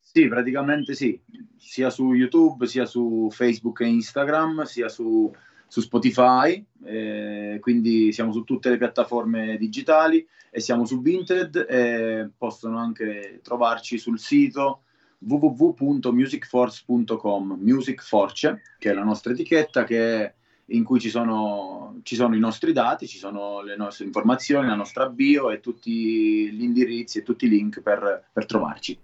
Sì, 0.00 0.26
praticamente 0.26 0.94
sì, 0.94 1.20
sia 1.58 1.90
su 1.90 2.14
YouTube, 2.14 2.66
sia 2.66 2.86
su 2.86 3.28
Facebook 3.30 3.80
e 3.80 3.88
Instagram, 3.88 4.62
sia 4.62 4.88
su, 4.88 5.30
su 5.66 5.80
Spotify, 5.82 6.64
eh, 6.84 7.58
quindi 7.60 8.10
siamo 8.12 8.32
su 8.32 8.42
tutte 8.42 8.70
le 8.70 8.78
piattaforme 8.78 9.58
digitali 9.58 10.26
e 10.56 10.60
siamo 10.60 10.86
su 10.86 11.02
Vinted 11.02 11.66
e 11.68 12.30
possono 12.34 12.78
anche 12.78 13.40
trovarci 13.42 13.98
sul 13.98 14.18
sito 14.18 14.84
www.musicforce.com, 15.18 17.58
Music 17.60 18.02
Force, 18.02 18.62
che 18.78 18.90
è 18.90 18.94
la 18.94 19.04
nostra 19.04 19.34
etichetta 19.34 19.84
che 19.84 20.32
in 20.64 20.82
cui 20.82 20.98
ci 20.98 21.10
sono, 21.10 22.00
ci 22.04 22.14
sono 22.14 22.34
i 22.34 22.38
nostri 22.38 22.72
dati, 22.72 23.06
ci 23.06 23.18
sono 23.18 23.60
le 23.60 23.76
nostre 23.76 24.06
informazioni, 24.06 24.66
la 24.66 24.76
nostra 24.76 25.10
bio 25.10 25.50
e 25.50 25.60
tutti 25.60 26.50
gli 26.50 26.62
indirizzi 26.62 27.18
e 27.18 27.22
tutti 27.22 27.44
i 27.44 27.50
link 27.50 27.82
per- 27.82 28.28
per 28.32 28.46
trovarci. 28.46 28.98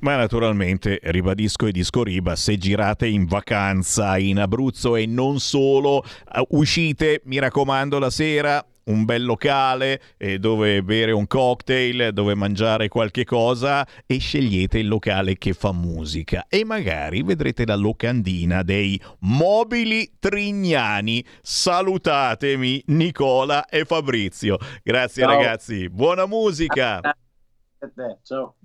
Ma 0.00 0.16
naturalmente, 0.16 1.00
ribadisco 1.04 1.66
e 1.66 1.72
disco 1.72 2.02
riba, 2.02 2.36
se 2.36 2.58
girate 2.58 3.06
in 3.06 3.24
vacanza 3.24 4.18
in 4.18 4.40
Abruzzo 4.40 4.94
e 4.94 5.06
non 5.06 5.40
solo, 5.40 6.04
eh, 6.04 6.44
uscite, 6.50 7.22
mi 7.24 7.38
raccomando, 7.38 7.98
la 7.98 8.10
sera 8.10 8.62
un 8.88 9.04
bel 9.04 9.24
locale 9.24 10.00
eh, 10.16 10.38
dove 10.38 10.82
bere 10.82 11.12
un 11.12 11.26
cocktail, 11.26 12.12
dove 12.12 12.34
mangiare 12.34 12.88
qualche 12.88 13.24
cosa 13.24 13.86
e 14.06 14.18
scegliete 14.18 14.78
il 14.78 14.88
locale 14.88 15.38
che 15.38 15.52
fa 15.52 15.72
musica 15.72 16.46
e 16.48 16.64
magari 16.64 17.22
vedrete 17.22 17.64
la 17.64 17.76
locandina 17.76 18.62
dei 18.62 19.00
mobili 19.20 20.12
trignani. 20.18 21.24
Salutatemi 21.40 22.82
Nicola 22.86 23.66
e 23.66 23.84
Fabrizio. 23.84 24.58
Grazie 24.82 25.22
Ciao. 25.22 25.32
ragazzi, 25.32 25.88
buona 25.88 26.26
musica. 26.26 27.00
Ciao. 28.24 28.56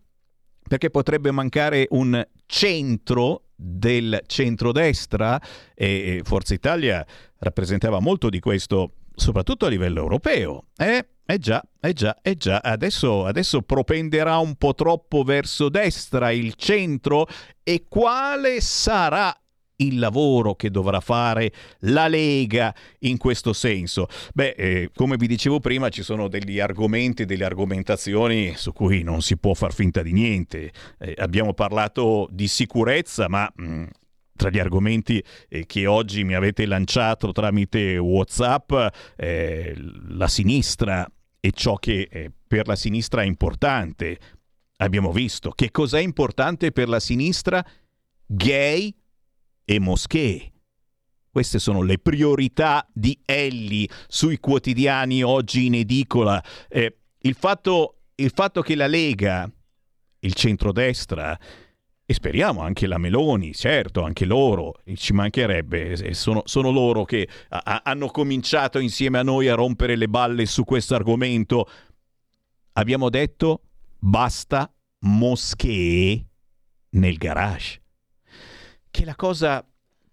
Perché 0.68 0.90
potrebbe 0.90 1.32
mancare 1.32 1.88
un 1.91 2.22
centro 2.45 3.44
del 3.56 4.22
centrodestra 4.26 5.41
e 5.74 6.22
Forza 6.26 6.54
Italia 6.54 7.06
rappresentava 7.40 7.99
molto 7.99 8.30
di 8.30 8.41
questo 8.41 8.91
soprattutto 9.16 9.66
a 9.66 9.70
livello 9.70 10.02
europeo. 10.02 10.66
eh? 10.76 11.08
Eh 11.30 11.40
già, 11.40 11.62
eh 11.82 11.91
già, 11.91 12.18
eh 12.22 12.38
già, 12.38 12.62
adesso, 12.64 13.26
adesso 13.26 13.62
propenderà 13.62 14.38
un 14.38 14.56
po' 14.56 14.74
troppo 14.74 15.24
verso 15.24 15.68
destra 15.68 16.32
il 16.32 16.54
centro 16.56 17.28
e 17.64 17.84
quale 17.90 18.62
sarà 18.62 19.38
il 19.80 19.99
lavoro 19.99 20.56
che 20.56 20.72
dovrà 20.72 21.02
fare 21.02 21.52
la 21.80 22.08
Lega 22.08 22.74
in 22.99 23.18
questo 23.18 23.52
senso? 23.52 24.08
Beh, 24.34 24.56
eh, 24.58 24.91
come 24.95 25.18
vi 25.18 25.28
dicevo 25.28 25.60
prima, 25.60 25.90
ci 25.90 26.02
sono 26.02 26.30
degli 26.30 26.62
argomenti, 26.62 27.26
delle 27.26 27.44
argomentazioni 27.44 28.54
su 28.56 28.72
cui 28.72 29.04
non 29.04 29.22
si 29.22 29.36
può 29.36 29.54
far 29.54 29.74
finta 29.74 30.02
di 30.02 30.14
niente. 30.14 30.72
Eh, 30.98 31.14
abbiamo 31.18 31.54
parlato 31.54 32.30
di 32.32 32.48
sicurezza, 32.48 33.28
ma 33.28 33.52
mh, 33.54 33.66
mm, 33.66 33.84
tra 34.34 34.49
gli 34.49 34.60
argomenti 34.60 35.22
eh, 35.49 35.66
che 35.66 35.88
oggi 35.88 36.24
mi 36.24 36.36
avete 36.36 36.66
lanciato 36.66 37.34
tramite 37.34 37.98
WhatsApp, 37.98 38.72
eh, 39.18 39.76
la 40.08 40.30
sinistra 40.30 41.06
e 41.39 41.51
ciò 41.51 41.76
che 41.76 42.07
eh, 42.11 42.31
per 42.47 42.68
la 42.68 42.76
sinistra 42.76 43.22
è 43.22 43.26
importante. 43.26 44.19
Abbiamo 44.77 45.11
visto 45.11 45.51
che 45.51 45.72
cos'è 45.72 45.99
importante 45.99 46.72
per 46.72 46.88
la 46.88 46.99
sinistra? 46.99 47.65
Gay 48.26 48.93
e 49.65 49.80
moschee. 49.80 50.51
Queste 51.30 51.59
sono 51.59 51.81
le 51.81 51.99
priorità 51.99 52.88
di 52.91 53.19
Elli 53.23 53.88
sui 54.07 54.39
quotidiani 54.39 55.22
oggi 55.23 55.68
in 55.68 55.76
edicola. 55.76 56.43
Eh, 56.68 56.97
il, 57.19 57.35
fatto, 57.35 58.05
il 58.15 58.31
fatto 58.34 58.61
che 58.61 58.76
la 58.76 58.88
Lega, 58.88 59.49
il 60.19 60.34
centrodestra, 60.34 61.38
e 62.09 62.13
speriamo 62.13 62.61
anche 62.61 62.88
la 62.88 62.97
Meloni, 62.97 63.53
certo, 63.53 64.01
anche 64.01 64.23
loro, 64.23 64.75
ci 64.95 65.11
mancherebbe, 65.11 66.13
sono, 66.13 66.41
sono 66.45 66.71
loro 66.71 67.03
che 67.03 67.27
a, 67.49 67.81
hanno 67.84 68.07
cominciato 68.07 68.79
insieme 68.79 69.17
a 69.17 69.23
noi 69.23 69.49
a 69.49 69.55
rompere 69.55 69.97
le 69.97 70.07
balle 70.07 70.45
su 70.45 70.63
questo 70.63 70.95
argomento. 70.95 71.69
Abbiamo 72.73 73.09
detto 73.09 73.63
basta 73.99 74.73
moschee 74.99 76.25
nel 76.91 77.17
garage. 77.17 77.81
Che 78.89 79.03
la 79.03 79.15
cosa 79.15 79.67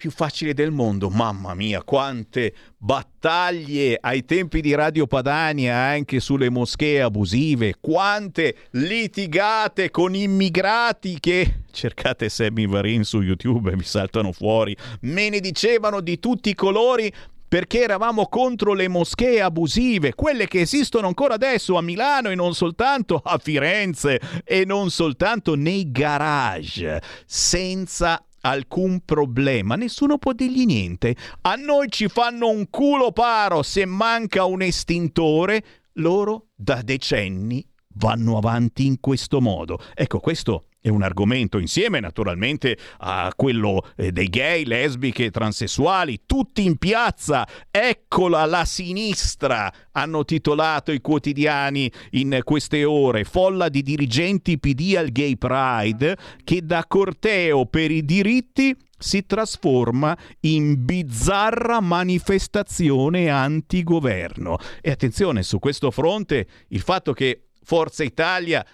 più 0.05 0.11
facile 0.11 0.53
del 0.53 0.71
mondo. 0.71 1.09
Mamma 1.09 1.55
mia, 1.55 1.83
quante 1.83 2.53
battaglie 2.77 3.97
ai 3.99 4.27
tempi 4.27 4.61
di 4.61 4.75
Radio 4.75 5.07
Padania 5.07 5.77
anche 5.77 6.21
sulle 6.21 6.51
moschee 6.51 7.01
abusive, 7.01 7.77
quante 7.81 8.55
litigate 8.73 9.91
con 9.91 10.15
immigrati 10.15 11.19
che 11.19 11.61
cercate 11.73 12.29
Sammy 12.29 12.67
Varin 12.67 13.03
su 13.03 13.23
YouTube 13.23 13.73
e 13.73 13.77
mi 13.77 13.83
saltano 13.83 14.33
fuori. 14.33 14.77
Me 15.03 15.31
ne 15.31 15.41
dicevano 15.41 16.03
di 16.03 16.19
tutti 16.19 16.51
i 16.51 16.55
colori 16.55 17.11
perché 17.49 17.81
eravamo 17.81 18.27
contro 18.27 18.75
le 18.75 18.89
moschee 18.89 19.41
abusive, 19.41 20.15
quelle 20.15 20.47
che 20.47 20.61
esistono 20.61 21.07
ancora 21.07 21.33
adesso 21.33 21.79
a 21.79 21.83
Milano 21.83 22.29
e 22.29 22.35
non 22.35 22.53
soltanto 22.53 23.23
a 23.25 23.39
Firenze 23.39 24.21
e 24.45 24.67
non 24.67 24.91
soltanto 24.91 25.55
nei 25.55 25.91
garage, 25.91 27.01
senza 27.25 28.23
alcun 28.45 29.01
problema, 29.05 29.75
nessuno 29.75 30.19
può 30.19 30.33
dirgli 30.33 30.65
niente. 30.65 31.17
A 31.43 31.55
noi 31.55 31.89
ci 31.91 32.09
fanno 32.09 32.49
un 32.49 32.69
culo 32.69 33.11
paro 33.13 33.63
se 33.63 33.85
manca 33.87 34.45
un 34.45 34.63
estintore, 34.63 35.65
loro 35.95 36.49
da 36.55 36.83
decenni 36.83 37.67
vanno 37.97 38.37
avanti 38.37 38.87
in 38.87 39.01
questo 39.01 39.41
modo. 39.41 39.79
Ecco, 39.95 40.19
questo 40.19 40.67
è 40.85 40.91
un 40.91 41.03
argomento 41.03 41.57
insieme 41.57 41.99
naturalmente 41.99 42.77
a 42.99 43.33
quello 43.35 43.89
eh, 43.97 44.13
dei 44.13 44.29
gay, 44.29 44.67
lesbiche, 44.67 45.31
transessuali, 45.31 46.25
tutti 46.27 46.63
in 46.63 46.77
piazza. 46.77 47.49
Eccola 47.71 48.45
la 48.45 48.67
sinistra, 48.67 49.73
hanno 49.93 50.27
titolato 50.27 50.93
i 50.93 51.01
quotidiani 51.01 51.91
in 52.11 52.39
queste 52.45 52.85
ore, 52.85 53.25
folla 53.25 53.71
di 53.71 53.81
dirigenti 53.81 54.59
PD 54.59 54.97
al 54.99 55.09
Gay 55.09 55.39
Pride 55.39 56.19
che 56.45 56.61
da 56.63 56.85
corteo 56.87 57.65
per 57.65 57.91
i 57.91 58.05
diritti 58.05 58.77
si 58.99 59.25
trasforma 59.25 60.15
in 60.41 60.85
bizzarra 60.85 61.81
manifestazione 61.81 63.31
antigoverno. 63.31 64.59
E 64.83 64.91
attenzione, 64.91 65.45
su 65.45 65.59
questo 65.59 65.91
fronte 65.91 66.47
il 66.69 66.83
fatto 66.83 67.15
che 67.15 67.45
Forza 67.63 68.05
Italia 68.05 68.65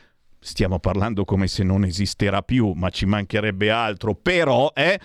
stiamo 0.41 0.81
parlando 0.81 1.25
come 1.25 1.47
se 1.47 1.63
non 1.63 1.85
esisterà 1.85 2.43
più, 2.43 2.73
ma 2.73 2.89
ci 2.89 3.07
mancherebbe 3.07 3.71
altro, 3.71 4.15
però 4.15 4.73
eh, 4.75 4.99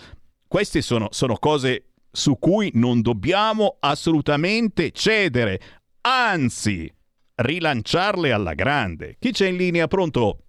queste 0.48 0.82
sono, 0.82 1.08
sono 1.12 1.36
cose 1.36 1.92
su 2.12 2.40
cui 2.40 2.72
non 2.74 3.02
dobbiamo 3.02 3.76
assolutamente 3.80 4.92
cedere, 4.92 5.60
anzi 6.02 6.92
rilanciarle 7.36 8.32
alla 8.32 8.54
grande. 8.54 9.18
Chi 9.20 9.32
c'è 9.32 9.48
in 9.48 9.58
linea? 9.58 9.88
Pronto? 9.88 10.40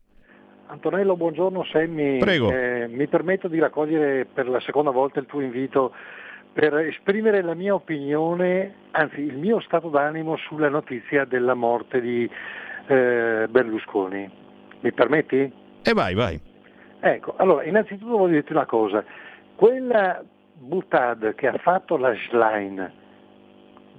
Antonello, 0.69 1.17
buongiorno 1.17 1.65
Semmi. 1.65 2.19
Prego. 2.19 2.51
Eh, 2.51 2.87
mi 2.89 3.07
permetto 3.09 3.49
di 3.49 3.59
raccogliere 3.59 4.27
per 4.27 4.49
la 4.49 4.61
seconda 4.61 4.91
volta 4.91 5.21
il 5.21 5.27
tuo 5.27 5.41
invito 5.41 5.93
per 6.53 6.75
esprimere 6.79 7.43
la 7.43 7.55
mia 7.55 7.75
opinione, 7.75 8.75
anzi 8.93 9.21
il 9.21 9.37
mio 9.37 9.61
stato 9.61 9.89
d'animo 9.89 10.37
sulla 10.37 10.69
notizia 10.69 11.25
della 11.25 11.55
morte 11.55 12.01
di 12.01 12.29
eh, 12.87 13.47
Berlusconi. 13.49 14.45
Mi 14.81 14.93
permetti? 14.93 15.37
E 15.37 15.53
eh 15.83 15.93
vai, 15.93 16.15
vai. 16.15 16.41
Ecco, 17.01 17.35
allora, 17.37 17.65
innanzitutto 17.65 18.17
voglio 18.17 18.35
dirti 18.35 18.53
una 18.53 18.67
cosa. 18.67 19.05
Quella 19.55 20.23
buttad 20.55 21.35
che 21.35 21.47
ha 21.47 21.59
fatto 21.59 21.97
la 21.97 22.15
Schlein 22.15 22.93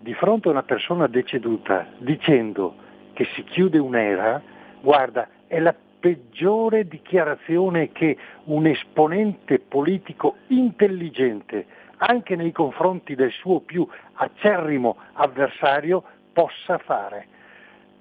di 0.02 0.14
fronte 0.14 0.48
a 0.48 0.52
una 0.52 0.64
persona 0.64 1.08
deceduta 1.08 1.88
dicendo 1.98 2.76
che 3.14 3.26
si 3.34 3.44
chiude 3.44 3.78
un'era, 3.78 4.42
guarda, 4.82 5.28
è 5.48 5.60
la 5.60 5.76
peggiore 6.00 6.88
dichiarazione 6.88 7.92
che 7.92 8.18
un 8.46 8.68
esponente 8.68 9.60
politico 9.60 10.36
intelligente, 10.48 11.66
anche 11.98 12.36
nei 12.36 12.52
confronti 12.52 13.16
del 13.16 13.32
suo 13.32 13.62
più 13.62 13.88
acerrimo 14.14 14.98
avversario, 15.14 16.04
possa 16.32 16.78
fare. 16.78 17.28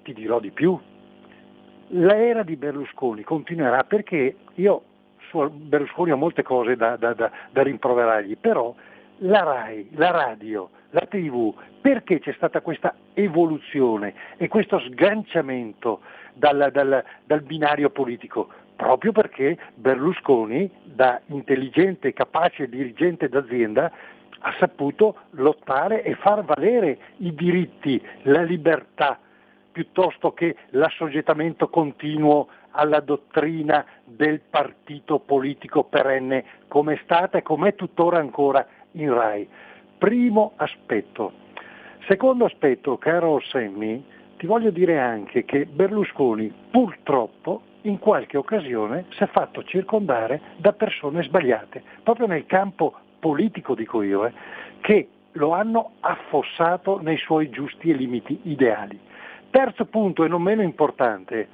Ti 0.03 0.13
dirò 0.13 0.39
di 0.39 0.51
più, 0.51 0.79
l'era 1.89 2.43
di 2.43 2.55
Berlusconi 2.55 3.23
continuerà 3.23 3.83
perché 3.83 4.35
io 4.55 4.83
su 5.29 5.49
Berlusconi 5.49 6.11
ho 6.11 6.17
molte 6.17 6.43
cose 6.43 6.75
da, 6.75 6.95
da, 6.95 7.13
da, 7.13 7.31
da 7.51 7.63
rimproverargli, 7.63 8.37
però 8.37 8.73
la 9.19 9.43
RAI, 9.43 9.89
la 9.93 10.11
radio, 10.11 10.69
la 10.91 11.05
TV, 11.09 11.53
perché 11.81 12.19
c'è 12.19 12.33
stata 12.33 12.61
questa 12.61 12.93
evoluzione 13.13 14.13
e 14.37 14.47
questo 14.47 14.79
sganciamento 14.79 16.01
dal, 16.33 16.69
dal, 16.71 17.03
dal 17.25 17.41
binario 17.41 17.89
politico? 17.89 18.47
Proprio 18.75 19.11
perché 19.11 19.57
Berlusconi, 19.73 20.69
da 20.83 21.19
intelligente 21.27 22.13
capace 22.13 22.69
dirigente 22.69 23.27
d'azienda, 23.27 23.91
ha 24.39 24.53
saputo 24.59 25.15
lottare 25.31 26.03
e 26.03 26.13
far 26.13 26.43
valere 26.43 26.97
i 27.17 27.33
diritti, 27.33 27.99
la 28.23 28.43
libertà 28.43 29.19
piuttosto 29.77 30.33
che 30.33 30.55
l'assoggettamento 30.69 31.69
continuo 31.69 32.47
alla 32.71 32.99
dottrina 32.99 33.85
del 34.03 34.39
partito 34.39 35.19
politico 35.19 35.83
perenne 35.83 36.43
come 36.67 36.93
è 36.93 36.99
stata 37.03 37.37
e 37.37 37.43
come 37.43 37.69
è 37.69 37.75
tuttora 37.75 38.17
ancora 38.17 38.65
in 38.93 39.13
RAI. 39.13 39.47
Primo 39.99 40.53
aspetto. 40.55 41.31
Secondo 42.07 42.45
aspetto, 42.45 42.97
caro 42.97 43.39
Semmi, 43.39 44.03
ti 44.37 44.47
voglio 44.47 44.71
dire 44.71 44.99
anche 44.99 45.45
che 45.45 45.67
Berlusconi 45.67 46.51
purtroppo 46.71 47.61
in 47.81 47.99
qualche 47.99 48.37
occasione 48.37 49.05
si 49.11 49.21
è 49.21 49.27
fatto 49.27 49.63
circondare 49.63 50.41
da 50.57 50.73
persone 50.73 51.21
sbagliate, 51.21 51.83
proprio 52.01 52.25
nel 52.25 52.47
campo 52.47 52.95
politico 53.19 53.75
dico 53.75 54.01
io, 54.01 54.25
eh, 54.25 54.33
che 54.81 55.07
lo 55.33 55.53
hanno 55.53 55.91
affossato 55.99 56.99
nei 56.99 57.17
suoi 57.17 57.51
giusti 57.51 57.91
e 57.91 57.93
limiti 57.93 58.39
ideali. 58.43 58.99
Terzo 59.57 59.85
punto 59.85 60.23
e 60.23 60.27
non 60.27 60.43
meno 60.43 60.61
importante, 60.61 61.47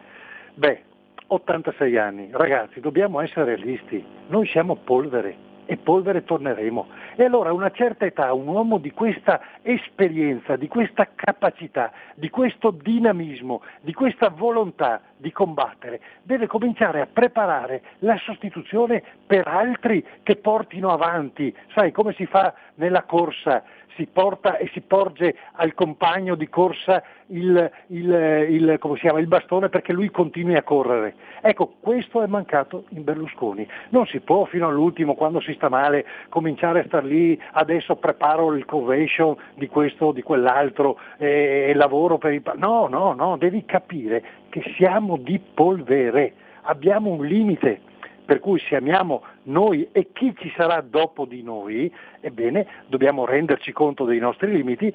beh, 0.56 0.84
86 1.28 1.98
anni, 1.98 2.28
ragazzi, 2.34 2.82
dobbiamo 2.82 3.22
essere 3.22 3.56
realisti, 3.56 4.06
noi 4.28 4.46
siamo 4.48 4.76
polvere 4.76 5.38
e 5.64 5.78
polvere 5.78 6.26
torneremo. 6.26 6.88
E 7.16 7.24
allora 7.24 7.52
a 7.52 7.54
una 7.54 7.72
certa 7.72 8.04
età 8.04 8.34
un 8.34 8.48
uomo 8.48 8.78
di 8.78 8.92
questa 8.92 9.40
esperienza, 9.62 10.58
di 10.58 10.68
questa 10.68 11.12
capacità, 11.16 11.94
di 12.16 12.30
questo 12.30 12.72
dinamismo, 12.72 13.62
di 13.80 13.94
questa 13.94 14.28
volontà 14.28 15.00
di 15.24 15.32
combattere, 15.32 16.02
deve 16.22 16.48
cominciare 16.48 17.00
a 17.00 17.08
preparare 17.08 17.82
la 18.00 18.18
sostituzione 18.18 19.02
per 19.26 19.48
altri 19.48 20.06
che 20.22 20.36
portino 20.36 20.90
avanti, 20.90 21.56
sai 21.74 21.94
come 21.94 22.12
si 22.14 22.26
fa 22.26 22.54
nella 22.76 23.04
corsa, 23.04 23.64
si 23.96 24.08
porta 24.08 24.58
e 24.58 24.70
si 24.74 24.82
porge 24.82 25.36
al 25.54 25.74
compagno 25.74 26.36
di 26.36 26.50
corsa 26.50 27.04
il, 27.28 27.72
il, 27.88 28.10
il, 28.50 28.80
chiama, 28.98 29.20
il, 29.20 29.28
bastone 29.28 29.70
perché 29.70 29.94
lui 29.94 30.10
continui 30.10 30.56
a 30.56 30.64
correre. 30.64 31.16
Ecco, 31.42 31.76
questo 31.80 32.22
è 32.22 32.28
mancato 32.28 32.86
in 32.90 33.04
Berlusconi. 33.04 33.68
Non 33.90 34.06
si 34.06 34.20
può 34.20 34.46
fino 34.46 34.68
all'ultimo, 34.68 35.16
quando 35.16 35.40
si 35.40 35.54
sta 35.54 35.70
male, 35.70 36.06
cominciare 36.30 36.82
a 36.82 36.86
star 36.86 37.04
lì, 37.04 37.40
adesso 37.54 37.96
preparo 37.96 38.54
il 38.54 38.66
convention 38.66 39.36
di 39.56 39.68
questo 39.68 40.08
o 40.08 40.12
di 40.12 40.22
quell'altro 40.22 41.00
e, 41.18 41.68
e 41.70 41.74
lavoro 41.74 42.18
per 42.18 42.34
il... 42.34 42.42
No, 42.56 42.88
no, 42.88 43.14
no, 43.14 43.38
devi 43.38 43.66
capire 43.66 44.24
che 44.54 44.62
siamo 44.76 45.18
di 45.18 45.40
polvere, 45.40 46.34
abbiamo 46.62 47.10
un 47.10 47.26
limite 47.26 47.82
per 48.24 48.40
cui 48.40 48.60
se 48.60 48.76
amiamo 48.76 49.24
noi 49.46 49.88
e 49.92 50.12
chi 50.14 50.32
ci 50.38 50.54
sarà 50.56 50.80
dopo 50.82 51.26
di 51.26 51.42
noi, 51.42 51.92
ebbene 52.20 52.68
dobbiamo 52.86 53.26
renderci 53.26 53.72
conto 53.72 54.06
dei 54.06 54.20
nostri 54.20 54.52
limiti 54.52 54.94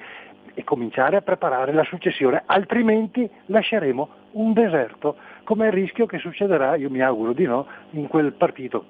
e 0.53 0.63
cominciare 0.63 1.17
a 1.17 1.21
preparare 1.21 1.73
la 1.73 1.83
successione, 1.83 2.43
altrimenti 2.45 3.29
lasceremo 3.47 4.09
un 4.31 4.53
deserto, 4.53 5.17
come 5.43 5.65
il 5.65 5.73
rischio 5.73 6.05
che 6.05 6.19
succederà, 6.19 6.75
io 6.75 6.89
mi 6.89 7.01
auguro 7.01 7.33
di 7.33 7.43
no, 7.43 7.67
in 7.91 8.07
quel 8.07 8.31
partito 8.31 8.85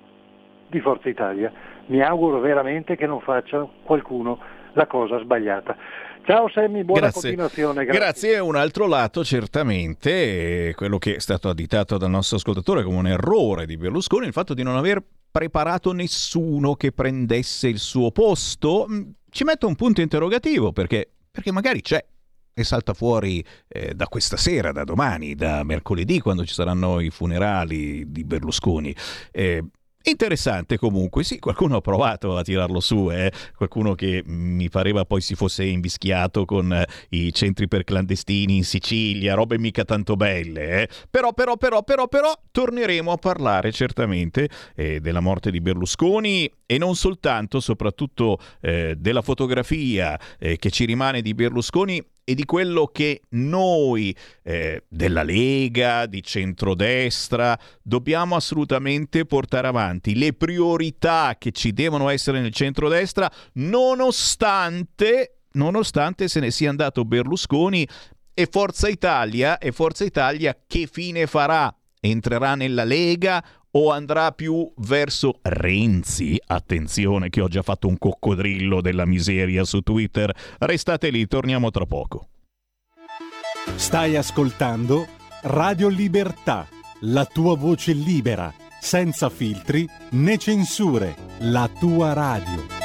di 0.67 0.79
Forza 0.81 1.09
Italia. 1.09 1.51
Mi 1.87 2.01
auguro 2.01 2.39
veramente 2.39 2.95
che 2.95 3.07
non 3.07 3.21
faccia 3.21 3.67
qualcuno 3.81 4.37
la 4.73 4.87
cosa 4.87 5.19
sbagliata. 5.19 5.75
Ciao 6.25 6.49
Semmi, 6.49 6.83
buona 6.83 7.01
grazie. 7.01 7.21
continuazione. 7.21 7.85
Grazie. 7.85 7.99
grazie. 7.99 8.39
Un 8.39 8.55
altro 8.55 8.87
lato, 8.87 9.23
certamente, 9.23 10.73
quello 10.75 10.97
che 10.97 11.15
è 11.15 11.19
stato 11.19 11.49
additato 11.49 11.97
dal 11.97 12.09
nostro 12.09 12.37
ascoltatore 12.37 12.83
come 12.83 12.97
un 12.97 13.07
errore 13.07 13.65
di 13.65 13.77
Berlusconi, 13.77 14.27
il 14.27 14.33
fatto 14.33 14.53
di 14.53 14.61
non 14.61 14.75
aver 14.75 15.03
preparato 15.31 15.91
nessuno 15.91 16.75
che 16.75 16.91
prendesse 16.91 17.67
il 17.67 17.79
suo 17.79 18.11
posto, 18.11 18.85
mm, 18.89 19.01
ci 19.29 19.43
mette 19.43 19.65
un 19.65 19.75
punto 19.75 20.01
interrogativo 20.01 20.71
perché, 20.71 21.09
perché 21.31 21.51
magari 21.51 21.81
c'è 21.81 22.03
e 22.53 22.63
salta 22.63 22.93
fuori 22.93 23.43
eh, 23.67 23.93
da 23.93 24.07
questa 24.07 24.35
sera, 24.35 24.71
da 24.71 24.83
domani, 24.83 25.33
da 25.33 25.63
mercoledì, 25.63 26.19
quando 26.19 26.45
ci 26.45 26.53
saranno 26.53 26.99
i 26.99 27.09
funerali 27.09 28.11
di 28.11 28.23
Berlusconi. 28.25 28.93
Eh, 29.31 29.63
Interessante 30.01 30.77
comunque, 30.77 31.25
sì, 31.25 31.39
qualcuno 31.39 31.75
ha 31.75 31.81
provato 31.81 32.37
a 32.37 32.41
tirarlo 32.41 32.79
su, 32.79 33.11
eh? 33.11 33.33
qualcuno 33.53 33.95
che 33.95 34.23
mi 34.25 34.69
pareva 34.69 35.03
poi 35.03 35.19
si 35.19 35.35
fosse 35.35 35.65
invischiato 35.65 36.45
con 36.45 36.71
eh, 36.71 36.87
i 37.09 37.33
centri 37.33 37.67
per 37.67 37.83
clandestini 37.83 38.55
in 38.55 38.63
Sicilia, 38.63 39.33
robe 39.33 39.59
mica 39.59 39.83
tanto 39.83 40.15
belle, 40.15 40.83
eh? 40.83 40.89
però, 41.09 41.33
però, 41.33 41.57
però, 41.57 41.83
però, 41.83 42.07
però, 42.07 42.31
torneremo 42.49 43.11
a 43.11 43.17
parlare 43.17 43.73
certamente 43.73 44.47
eh, 44.73 45.01
della 45.01 45.19
morte 45.19 45.51
di 45.51 45.59
Berlusconi 45.59 46.49
e 46.65 46.77
non 46.77 46.95
soltanto, 46.95 47.59
soprattutto 47.59 48.39
eh, 48.61 48.95
della 48.97 49.21
fotografia 49.21 50.17
che 50.37 50.69
ci 50.69 50.85
rimane 50.85 51.21
di 51.21 51.33
Berlusconi 51.33 52.01
e 52.29 52.35
di 52.35 52.45
quello 52.45 52.85
che 52.85 53.21
noi 53.29 54.15
eh, 54.43 54.83
della 54.87 55.23
Lega, 55.23 56.05
di 56.05 56.21
centrodestra, 56.21 57.57
dobbiamo 57.81 58.35
assolutamente 58.35 59.25
portare 59.25 59.65
avanti, 59.65 60.15
le 60.15 60.33
priorità 60.33 61.37
che 61.39 61.51
ci 61.51 61.73
devono 61.73 62.07
essere 62.07 62.39
nel 62.39 62.53
centrodestra, 62.53 63.31
nonostante, 63.53 65.39
nonostante 65.53 66.27
se 66.27 66.39
ne 66.39 66.51
sia 66.51 66.69
andato 66.69 67.03
Berlusconi 67.03 67.87
e 68.35 68.47
Forza 68.51 68.87
Italia, 68.87 69.57
e 69.57 69.71
Forza 69.71 70.05
Italia 70.05 70.55
che 70.67 70.85
fine 70.85 71.25
farà? 71.25 71.75
Entrerà 71.99 72.53
nella 72.53 72.83
Lega 72.83 73.43
o 73.71 73.91
andrà 73.91 74.31
più 74.31 74.71
verso 74.77 75.39
Renzi? 75.41 76.39
Attenzione 76.45 77.29
che 77.29 77.41
ho 77.41 77.47
già 77.47 77.61
fatto 77.61 77.87
un 77.87 77.97
coccodrillo 77.97 78.81
della 78.81 79.05
miseria 79.05 79.63
su 79.63 79.81
Twitter. 79.81 80.35
Restate 80.59 81.09
lì, 81.09 81.27
torniamo 81.27 81.69
tra 81.69 81.85
poco. 81.85 82.29
Stai 83.75 84.15
ascoltando 84.15 85.07
Radio 85.43 85.87
Libertà, 85.87 86.67
la 87.01 87.25
tua 87.25 87.55
voce 87.55 87.93
libera, 87.93 88.53
senza 88.79 89.29
filtri 89.29 89.87
né 90.11 90.37
censure, 90.37 91.15
la 91.39 91.69
tua 91.79 92.13
radio. 92.13 92.77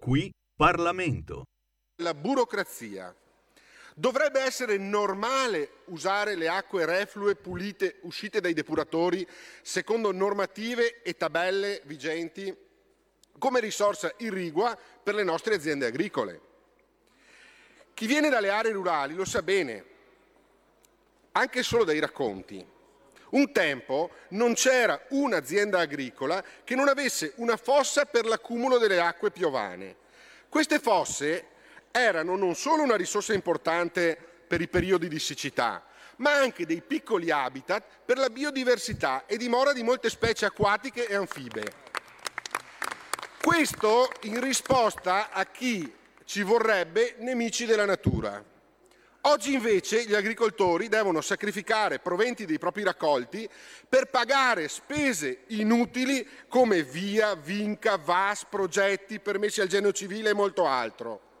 Qui 0.00 0.30
Parlamento. 0.54 1.44
La 2.02 2.12
burocrazia 2.12 3.14
Dovrebbe 3.96 4.40
essere 4.40 4.76
normale 4.76 5.70
usare 5.84 6.34
le 6.34 6.48
acque 6.48 6.84
reflue 6.84 7.36
pulite 7.36 7.98
uscite 8.00 8.40
dai 8.40 8.52
depuratori 8.52 9.26
secondo 9.62 10.10
normative 10.10 11.00
e 11.02 11.16
tabelle 11.16 11.80
vigenti 11.84 12.52
come 13.38 13.60
risorsa 13.60 14.12
irrigua 14.18 14.76
per 15.02 15.14
le 15.14 15.22
nostre 15.22 15.54
aziende 15.54 15.86
agricole. 15.86 16.40
Chi 17.94 18.06
viene 18.06 18.28
dalle 18.28 18.50
aree 18.50 18.72
rurali 18.72 19.14
lo 19.14 19.24
sa 19.24 19.42
bene, 19.42 19.84
anche 21.32 21.62
solo 21.62 21.84
dai 21.84 22.00
racconti. 22.00 22.66
Un 23.30 23.52
tempo 23.52 24.10
non 24.30 24.54
c'era 24.54 25.00
un'azienda 25.10 25.78
agricola 25.78 26.42
che 26.64 26.74
non 26.74 26.88
avesse 26.88 27.32
una 27.36 27.56
fossa 27.56 28.06
per 28.06 28.26
l'accumulo 28.26 28.78
delle 28.78 29.00
acque 29.00 29.30
piovane. 29.30 29.96
Queste 30.48 30.80
fosse 30.80 31.46
erano 31.96 32.34
non 32.34 32.56
solo 32.56 32.82
una 32.82 32.96
risorsa 32.96 33.34
importante 33.34 34.18
per 34.48 34.60
i 34.60 34.66
periodi 34.66 35.06
di 35.06 35.20
siccità, 35.20 35.84
ma 36.16 36.32
anche 36.32 36.66
dei 36.66 36.82
piccoli 36.82 37.30
habitat 37.30 37.84
per 38.04 38.18
la 38.18 38.30
biodiversità 38.30 39.26
e 39.26 39.36
dimora 39.36 39.72
di 39.72 39.84
molte 39.84 40.10
specie 40.10 40.44
acquatiche 40.44 41.06
e 41.06 41.14
anfibe. 41.14 41.62
Questo 43.40 44.10
in 44.22 44.40
risposta 44.40 45.30
a 45.30 45.46
chi 45.46 45.92
ci 46.24 46.42
vorrebbe 46.42 47.14
nemici 47.18 47.64
della 47.64 47.84
natura. 47.84 48.42
Oggi 49.26 49.54
invece 49.54 50.04
gli 50.04 50.14
agricoltori 50.14 50.88
devono 50.88 51.20
sacrificare 51.20 52.00
proventi 52.00 52.44
dei 52.44 52.58
propri 52.58 52.82
raccolti 52.82 53.48
per 53.88 54.06
pagare 54.06 54.66
spese 54.66 55.44
inutili 55.48 56.26
come 56.48 56.82
via, 56.82 57.36
vinca, 57.36 57.96
VAS, 57.96 58.46
progetti, 58.46 59.20
permessi 59.20 59.60
al 59.60 59.68
genio 59.68 59.92
civile 59.92 60.30
e 60.30 60.34
molto 60.34 60.66
altro. 60.66 61.33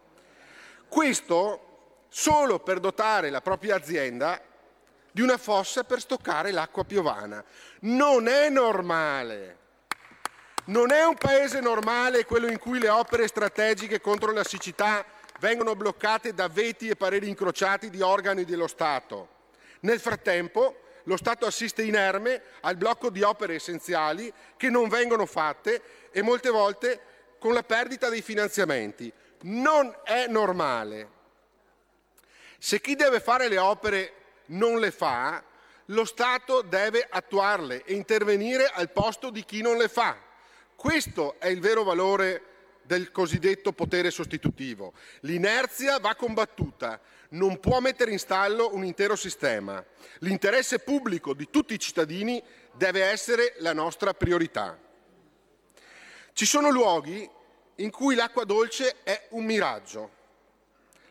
Questo 0.94 2.04
solo 2.08 2.60
per 2.60 2.78
dotare 2.78 3.28
la 3.28 3.40
propria 3.40 3.74
azienda 3.74 4.40
di 5.10 5.22
una 5.22 5.38
fossa 5.38 5.82
per 5.82 5.98
stoccare 5.98 6.52
l'acqua 6.52 6.84
piovana. 6.84 7.44
Non 7.80 8.28
è 8.28 8.48
normale. 8.48 9.58
Non 10.66 10.92
è 10.92 11.04
un 11.04 11.16
paese 11.16 11.58
normale 11.58 12.24
quello 12.24 12.46
in 12.46 12.60
cui 12.60 12.78
le 12.78 12.90
opere 12.90 13.26
strategiche 13.26 14.00
contro 14.00 14.30
la 14.30 14.44
siccità 14.44 15.04
vengono 15.40 15.74
bloccate 15.74 16.32
da 16.32 16.46
veti 16.46 16.88
e 16.88 16.94
pareri 16.94 17.26
incrociati 17.26 17.90
di 17.90 18.00
organi 18.00 18.44
dello 18.44 18.68
Stato. 18.68 19.30
Nel 19.80 19.98
frattempo 19.98 20.76
lo 21.02 21.16
Stato 21.16 21.44
assiste 21.44 21.82
inerme 21.82 22.40
al 22.60 22.76
blocco 22.76 23.10
di 23.10 23.22
opere 23.22 23.56
essenziali 23.56 24.32
che 24.56 24.70
non 24.70 24.88
vengono 24.88 25.26
fatte 25.26 25.82
e 26.12 26.22
molte 26.22 26.50
volte 26.50 27.00
con 27.40 27.52
la 27.52 27.64
perdita 27.64 28.08
dei 28.08 28.22
finanziamenti 28.22 29.12
non 29.44 29.94
è 30.04 30.26
normale. 30.26 31.10
Se 32.58 32.80
chi 32.80 32.94
deve 32.94 33.20
fare 33.20 33.48
le 33.48 33.58
opere 33.58 34.12
non 34.46 34.78
le 34.78 34.90
fa, 34.90 35.42
lo 35.88 36.04
Stato 36.04 36.62
deve 36.62 37.06
attuarle 37.08 37.84
e 37.84 37.94
intervenire 37.94 38.66
al 38.66 38.90
posto 38.90 39.30
di 39.30 39.44
chi 39.44 39.60
non 39.60 39.76
le 39.76 39.88
fa. 39.88 40.16
Questo 40.74 41.36
è 41.38 41.48
il 41.48 41.60
vero 41.60 41.82
valore 41.82 42.52
del 42.82 43.10
cosiddetto 43.10 43.72
potere 43.72 44.10
sostitutivo. 44.10 44.92
L'inerzia 45.20 45.98
va 45.98 46.14
combattuta, 46.14 47.00
non 47.30 47.60
può 47.60 47.80
mettere 47.80 48.12
in 48.12 48.18
stallo 48.18 48.74
un 48.74 48.84
intero 48.84 49.16
sistema. 49.16 49.84
L'interesse 50.20 50.78
pubblico 50.78 51.34
di 51.34 51.48
tutti 51.50 51.74
i 51.74 51.78
cittadini 51.78 52.42
deve 52.72 53.04
essere 53.04 53.54
la 53.58 53.72
nostra 53.72 54.14
priorità. 54.14 54.78
Ci 56.32 56.46
sono 56.46 56.70
luoghi 56.70 57.28
in 57.76 57.90
cui 57.90 58.14
l'acqua 58.14 58.44
dolce 58.44 59.02
è 59.02 59.26
un 59.30 59.44
miraggio. 59.44 60.22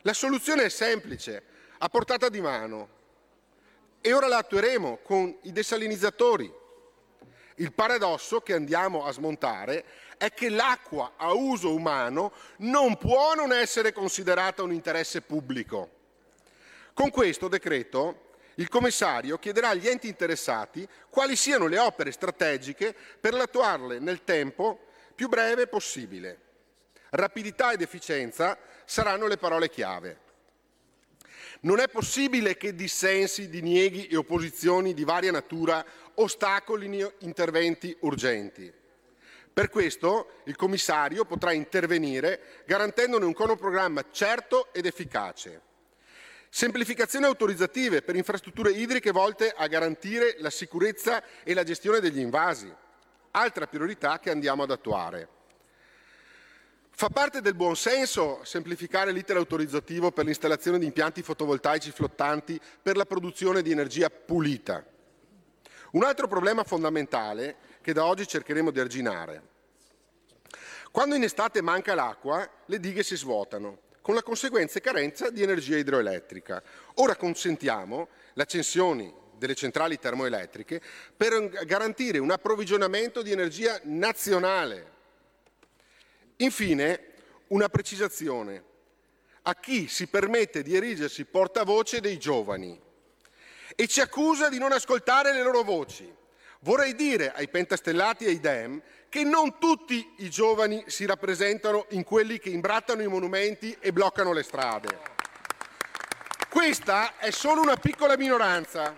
La 0.02 0.12
soluzione 0.12 0.64
è 0.64 0.68
semplice, 0.68 1.42
a 1.78 1.88
portata 1.88 2.28
di 2.28 2.40
mano 2.40 2.88
e 4.00 4.12
ora 4.12 4.26
la 4.26 4.38
attueremo 4.38 4.98
con 5.02 5.34
i 5.42 5.52
desalinizzatori. 5.52 6.52
Il 7.56 7.72
paradosso 7.72 8.40
che 8.40 8.52
andiamo 8.52 9.04
a 9.04 9.12
smontare 9.12 9.84
è 10.18 10.30
che 10.32 10.48
l'acqua 10.48 11.12
a 11.16 11.32
uso 11.32 11.72
umano 11.72 12.32
non 12.58 12.96
può 12.96 13.34
non 13.34 13.52
essere 13.52 13.92
considerata 13.92 14.62
un 14.62 14.72
interesse 14.72 15.22
pubblico. 15.22 15.90
Con 16.92 17.10
questo 17.10 17.48
decreto 17.48 18.32
il 18.56 18.68
commissario 18.68 19.38
chiederà 19.38 19.70
agli 19.70 19.88
enti 19.88 20.06
interessati 20.06 20.86
quali 21.08 21.34
siano 21.34 21.66
le 21.66 21.78
opere 21.78 22.12
strategiche 22.12 22.94
per 23.18 23.34
attuarle 23.34 23.98
nel 23.98 24.22
tempo 24.22 24.86
più 25.14 25.28
breve 25.28 25.66
possibile. 25.66 26.43
Rapidità 27.16 27.70
ed 27.70 27.80
efficienza 27.80 28.58
saranno 28.84 29.28
le 29.28 29.36
parole 29.36 29.70
chiave. 29.70 30.18
Non 31.60 31.78
è 31.78 31.86
possibile 31.86 32.56
che 32.56 32.74
dissensi, 32.74 33.48
dinieghi 33.48 34.08
e 34.08 34.16
opposizioni 34.16 34.94
di 34.94 35.04
varia 35.04 35.30
natura 35.30 35.84
ostacolino 36.14 37.12
interventi 37.18 37.96
urgenti. 38.00 38.72
Per 39.52 39.70
questo 39.70 40.40
il 40.46 40.56
commissario 40.56 41.24
potrà 41.24 41.52
intervenire 41.52 42.64
garantendone 42.66 43.24
un 43.24 43.32
cronoprogramma 43.32 44.06
certo 44.10 44.72
ed 44.72 44.84
efficace. 44.84 45.60
Semplificazioni 46.48 47.26
autorizzative 47.26 48.02
per 48.02 48.16
infrastrutture 48.16 48.72
idriche 48.72 49.12
volte 49.12 49.54
a 49.56 49.68
garantire 49.68 50.34
la 50.38 50.50
sicurezza 50.50 51.22
e 51.44 51.54
la 51.54 51.62
gestione 51.62 52.00
degli 52.00 52.18
invasi, 52.18 52.74
altra 53.30 53.68
priorità 53.68 54.18
che 54.18 54.30
andiamo 54.30 54.64
ad 54.64 54.72
attuare. 54.72 55.42
Fa 56.96 57.08
parte 57.08 57.40
del 57.40 57.56
buon 57.56 57.74
senso 57.74 58.38
semplificare 58.44 59.10
l'iter 59.10 59.36
autorizzativo 59.36 60.12
per 60.12 60.26
l'installazione 60.26 60.78
di 60.78 60.86
impianti 60.86 61.22
fotovoltaici 61.22 61.90
flottanti 61.90 62.60
per 62.80 62.96
la 62.96 63.04
produzione 63.04 63.62
di 63.62 63.72
energia 63.72 64.08
pulita. 64.10 64.86
Un 65.90 66.04
altro 66.04 66.28
problema 66.28 66.62
fondamentale 66.62 67.56
che 67.80 67.92
da 67.92 68.04
oggi 68.04 68.28
cercheremo 68.28 68.70
di 68.70 68.78
arginare. 68.78 69.42
Quando 70.92 71.16
in 71.16 71.24
estate 71.24 71.60
manca 71.62 71.96
l'acqua, 71.96 72.48
le 72.66 72.78
dighe 72.78 73.02
si 73.02 73.16
svuotano, 73.16 73.80
con 74.00 74.14
la 74.14 74.22
conseguente 74.22 74.80
carenza 74.80 75.30
di 75.30 75.42
energia 75.42 75.76
idroelettrica. 75.76 76.62
Ora 76.94 77.16
consentiamo 77.16 78.06
l'accensione 78.34 79.12
delle 79.36 79.56
centrali 79.56 79.98
termoelettriche 79.98 80.80
per 81.16 81.48
garantire 81.66 82.18
un 82.18 82.30
approvvigionamento 82.30 83.20
di 83.20 83.32
energia 83.32 83.80
nazionale 83.82 84.92
Infine, 86.36 87.12
una 87.48 87.68
precisazione 87.68 88.72
a 89.42 89.54
chi 89.54 89.88
si 89.88 90.06
permette 90.06 90.62
di 90.62 90.74
erigersi 90.74 91.24
portavoce 91.24 92.00
dei 92.00 92.18
giovani 92.18 92.80
e 93.76 93.86
ci 93.86 94.00
accusa 94.00 94.48
di 94.48 94.58
non 94.58 94.72
ascoltare 94.72 95.32
le 95.32 95.42
loro 95.42 95.62
voci. 95.62 96.12
Vorrei 96.60 96.94
dire 96.94 97.32
ai 97.32 97.48
pentastellati 97.48 98.24
e 98.24 98.28
ai 98.28 98.40
DEM 98.40 98.82
che 99.08 99.22
non 99.22 99.58
tutti 99.58 100.14
i 100.18 100.30
giovani 100.30 100.82
si 100.86 101.04
rappresentano 101.04 101.86
in 101.90 102.04
quelli 102.04 102.38
che 102.38 102.48
imbrattano 102.48 103.02
i 103.02 103.06
monumenti 103.06 103.76
e 103.78 103.92
bloccano 103.92 104.32
le 104.32 104.42
strade. 104.42 104.98
Questa 106.48 107.18
è 107.18 107.30
solo 107.30 107.60
una 107.60 107.76
piccola 107.76 108.16
minoranza. 108.16 108.96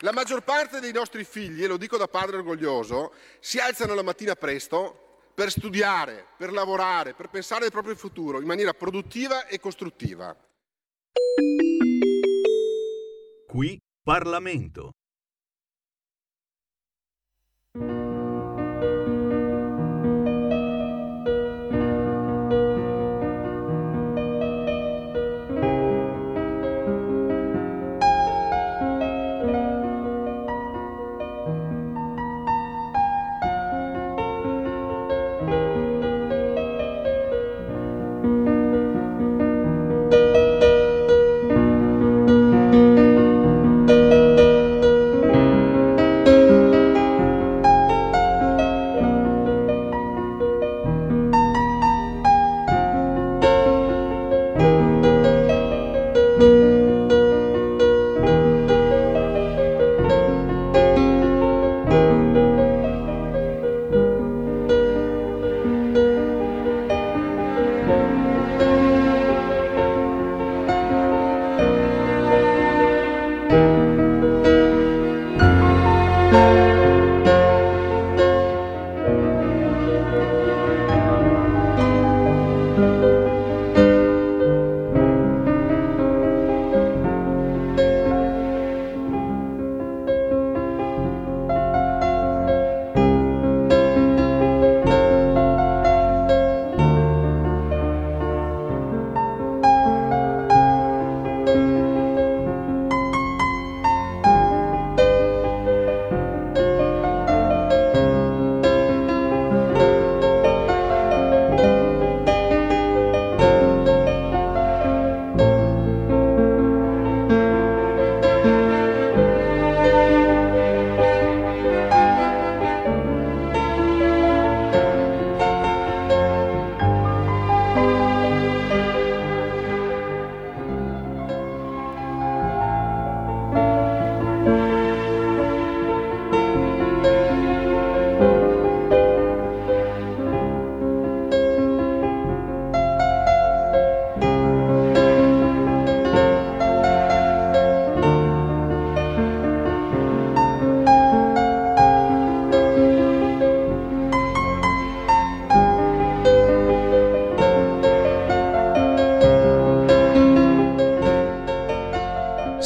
La 0.00 0.12
maggior 0.12 0.42
parte 0.42 0.80
dei 0.80 0.92
nostri 0.92 1.24
figli, 1.24 1.64
e 1.64 1.66
lo 1.66 1.76
dico 1.76 1.96
da 1.96 2.08
padre 2.08 2.36
orgoglioso, 2.36 3.12
si 3.38 3.58
alzano 3.58 3.94
la 3.94 4.02
mattina 4.02 4.34
presto 4.34 5.05
per 5.36 5.50
studiare, 5.50 6.28
per 6.38 6.50
lavorare, 6.50 7.12
per 7.12 7.28
pensare 7.28 7.66
al 7.66 7.70
proprio 7.70 7.94
futuro 7.94 8.40
in 8.40 8.46
maniera 8.46 8.72
produttiva 8.72 9.46
e 9.46 9.60
costruttiva. 9.60 10.34
Qui 13.46 13.78
Parlamento. 14.02 14.92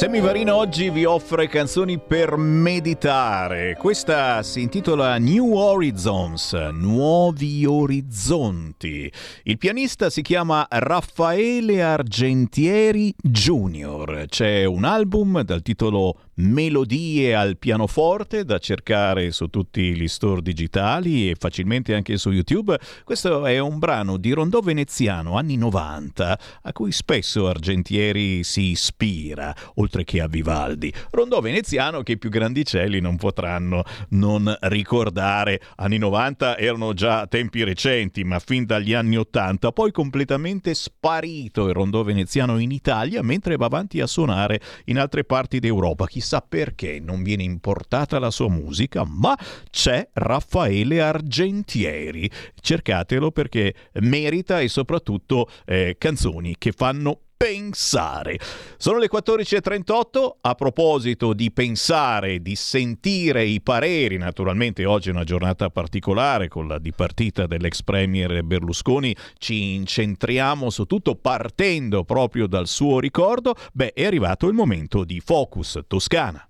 Marino 0.09 0.55
oggi 0.55 0.89
vi 0.89 1.05
offre 1.05 1.47
canzoni 1.47 1.99
per 1.99 2.35
meditare. 2.35 3.75
Questa 3.77 4.41
si 4.41 4.61
intitola 4.61 5.19
New 5.19 5.53
Horizons, 5.53 6.53
Nuovi 6.71 7.65
Orizzonti. 7.67 9.11
Il 9.43 9.59
pianista 9.59 10.09
si 10.09 10.23
chiama 10.23 10.65
Raffaele 10.67 11.83
Argentieri 11.83 13.13
Jr. 13.15 14.25
C'è 14.27 14.65
un 14.65 14.85
album 14.85 15.43
dal 15.43 15.61
titolo 15.61 16.17
melodie 16.41 17.35
al 17.35 17.57
pianoforte 17.57 18.43
da 18.43 18.57
cercare 18.57 19.31
su 19.31 19.47
tutti 19.47 19.95
gli 19.95 20.07
store 20.07 20.41
digitali 20.41 21.29
e 21.29 21.35
facilmente 21.37 21.93
anche 21.93 22.17
su 22.17 22.31
YouTube. 22.31 22.79
Questo 23.03 23.45
è 23.45 23.59
un 23.59 23.77
brano 23.77 24.17
di 24.17 24.31
rondò 24.31 24.59
veneziano 24.59 25.37
anni 25.37 25.55
90 25.55 26.39
a 26.63 26.73
cui 26.73 26.91
spesso 26.91 27.47
Argentieri 27.47 28.43
si 28.43 28.71
ispira, 28.71 29.55
oltre 29.75 30.03
che 30.03 30.19
a 30.19 30.27
Vivaldi. 30.27 30.91
Rondò 31.11 31.39
veneziano 31.41 32.01
che 32.01 32.13
i 32.13 32.17
più 32.17 32.29
grandicelli 32.29 32.99
non 32.99 33.17
potranno 33.17 33.83
non 34.09 34.53
ricordare. 34.61 35.61
Anni 35.75 35.99
90 35.99 36.57
erano 36.57 36.93
già 36.93 37.27
tempi 37.27 37.63
recenti, 37.63 38.23
ma 38.23 38.39
fin 38.39 38.65
dagli 38.65 38.93
anni 38.93 39.17
80 39.17 39.71
poi 39.71 39.91
completamente 39.91 40.73
sparito 40.73 41.67
il 41.67 41.73
rondò 41.73 42.01
veneziano 42.03 42.57
in 42.57 42.71
Italia 42.71 43.21
mentre 43.21 43.57
va 43.57 43.65
avanti 43.65 44.01
a 44.01 44.07
suonare 44.07 44.59
in 44.85 44.97
altre 44.97 45.23
parti 45.23 45.59
d'Europa. 45.59 46.07
Chissà 46.07 46.30
chissà 46.31 46.41
perché 46.41 46.99
non 47.01 47.23
viene 47.23 47.43
importata 47.43 48.17
la 48.17 48.31
sua 48.31 48.47
musica, 48.47 49.03
ma 49.03 49.37
c'è 49.69 50.07
Raffaele 50.13 51.01
Argentieri. 51.01 52.29
Cercatelo 52.59 53.31
perché 53.31 53.75
merita 53.95 54.61
e 54.61 54.69
soprattutto 54.69 55.49
eh, 55.65 55.95
canzoni 55.97 56.55
che 56.57 56.71
fanno 56.71 57.19
pensare. 57.41 58.37
Sono 58.77 58.99
le 58.99 59.09
14.38, 59.11 60.31
a 60.41 60.53
proposito 60.53 61.33
di 61.33 61.51
pensare, 61.51 62.39
di 62.39 62.55
sentire 62.55 63.43
i 63.43 63.61
pareri, 63.61 64.17
naturalmente 64.17 64.85
oggi 64.85 65.09
è 65.09 65.11
una 65.11 65.23
giornata 65.23 65.71
particolare 65.71 66.47
con 66.49 66.67
la 66.67 66.77
dipartita 66.77 67.47
dell'ex 67.47 67.81
premier 67.81 68.43
Berlusconi, 68.43 69.15
ci 69.39 69.73
incentriamo 69.73 70.69
su 70.69 70.85
tutto 70.85 71.15
partendo 71.15 72.03
proprio 72.03 72.45
dal 72.45 72.67
suo 72.67 72.99
ricordo, 72.99 73.55
beh 73.73 73.93
è 73.93 74.05
arrivato 74.05 74.45
il 74.45 74.53
momento 74.53 75.03
di 75.03 75.19
Focus 75.19 75.79
Toscana. 75.87 76.47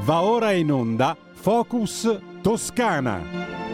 Va 0.00 0.20
ora 0.20 0.52
in 0.52 0.70
onda 0.70 1.16
Focus 1.32 2.18
Toscana. 2.42 3.65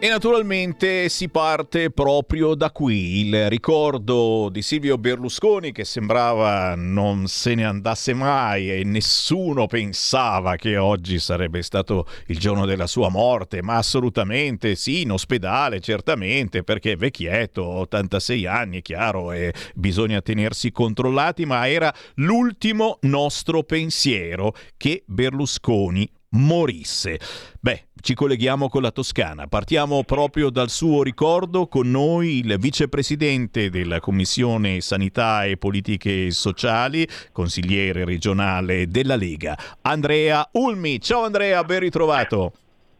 E 0.00 0.08
naturalmente 0.08 1.08
si 1.08 1.28
parte 1.28 1.90
proprio 1.90 2.54
da 2.54 2.70
qui, 2.70 3.26
il 3.26 3.48
ricordo 3.48 4.48
di 4.48 4.62
Silvio 4.62 4.96
Berlusconi 4.96 5.72
che 5.72 5.84
sembrava 5.84 6.76
non 6.76 7.26
se 7.26 7.56
ne 7.56 7.64
andasse 7.64 8.14
mai 8.14 8.70
e 8.70 8.84
nessuno 8.84 9.66
pensava 9.66 10.54
che 10.54 10.76
oggi 10.76 11.18
sarebbe 11.18 11.62
stato 11.62 12.06
il 12.26 12.38
giorno 12.38 12.64
della 12.64 12.86
sua 12.86 13.08
morte, 13.08 13.60
ma 13.60 13.74
assolutamente 13.74 14.76
sì, 14.76 15.00
in 15.00 15.10
ospedale 15.10 15.80
certamente 15.80 16.62
perché 16.62 16.92
è 16.92 16.96
vecchietto, 16.96 17.64
86 17.64 18.46
anni, 18.46 18.78
è 18.78 18.82
chiaro, 18.82 19.32
e 19.32 19.52
bisogna 19.74 20.22
tenersi 20.22 20.70
controllati, 20.70 21.44
ma 21.44 21.68
era 21.68 21.92
l'ultimo 22.14 22.98
nostro 23.00 23.64
pensiero 23.64 24.54
che 24.76 25.02
Berlusconi 25.06 26.08
morisse. 26.30 27.18
Beh, 27.60 27.87
ci 28.00 28.14
colleghiamo 28.14 28.68
con 28.68 28.82
la 28.82 28.90
Toscana. 28.90 29.46
Partiamo 29.46 30.04
proprio 30.04 30.50
dal 30.50 30.68
suo 30.68 31.02
ricordo. 31.02 31.66
Con 31.66 31.90
noi 31.90 32.38
il 32.38 32.56
vicepresidente 32.58 33.70
della 33.70 34.00
Commissione 34.00 34.80
Sanità 34.80 35.44
e 35.44 35.56
Politiche 35.56 36.30
Sociali, 36.30 37.06
consigliere 37.32 38.04
regionale 38.04 38.88
della 38.88 39.16
Lega, 39.16 39.56
Andrea 39.82 40.48
Ulmi. 40.52 41.00
Ciao 41.00 41.24
Andrea, 41.24 41.64
ben 41.64 41.80
ritrovato. 41.80 42.52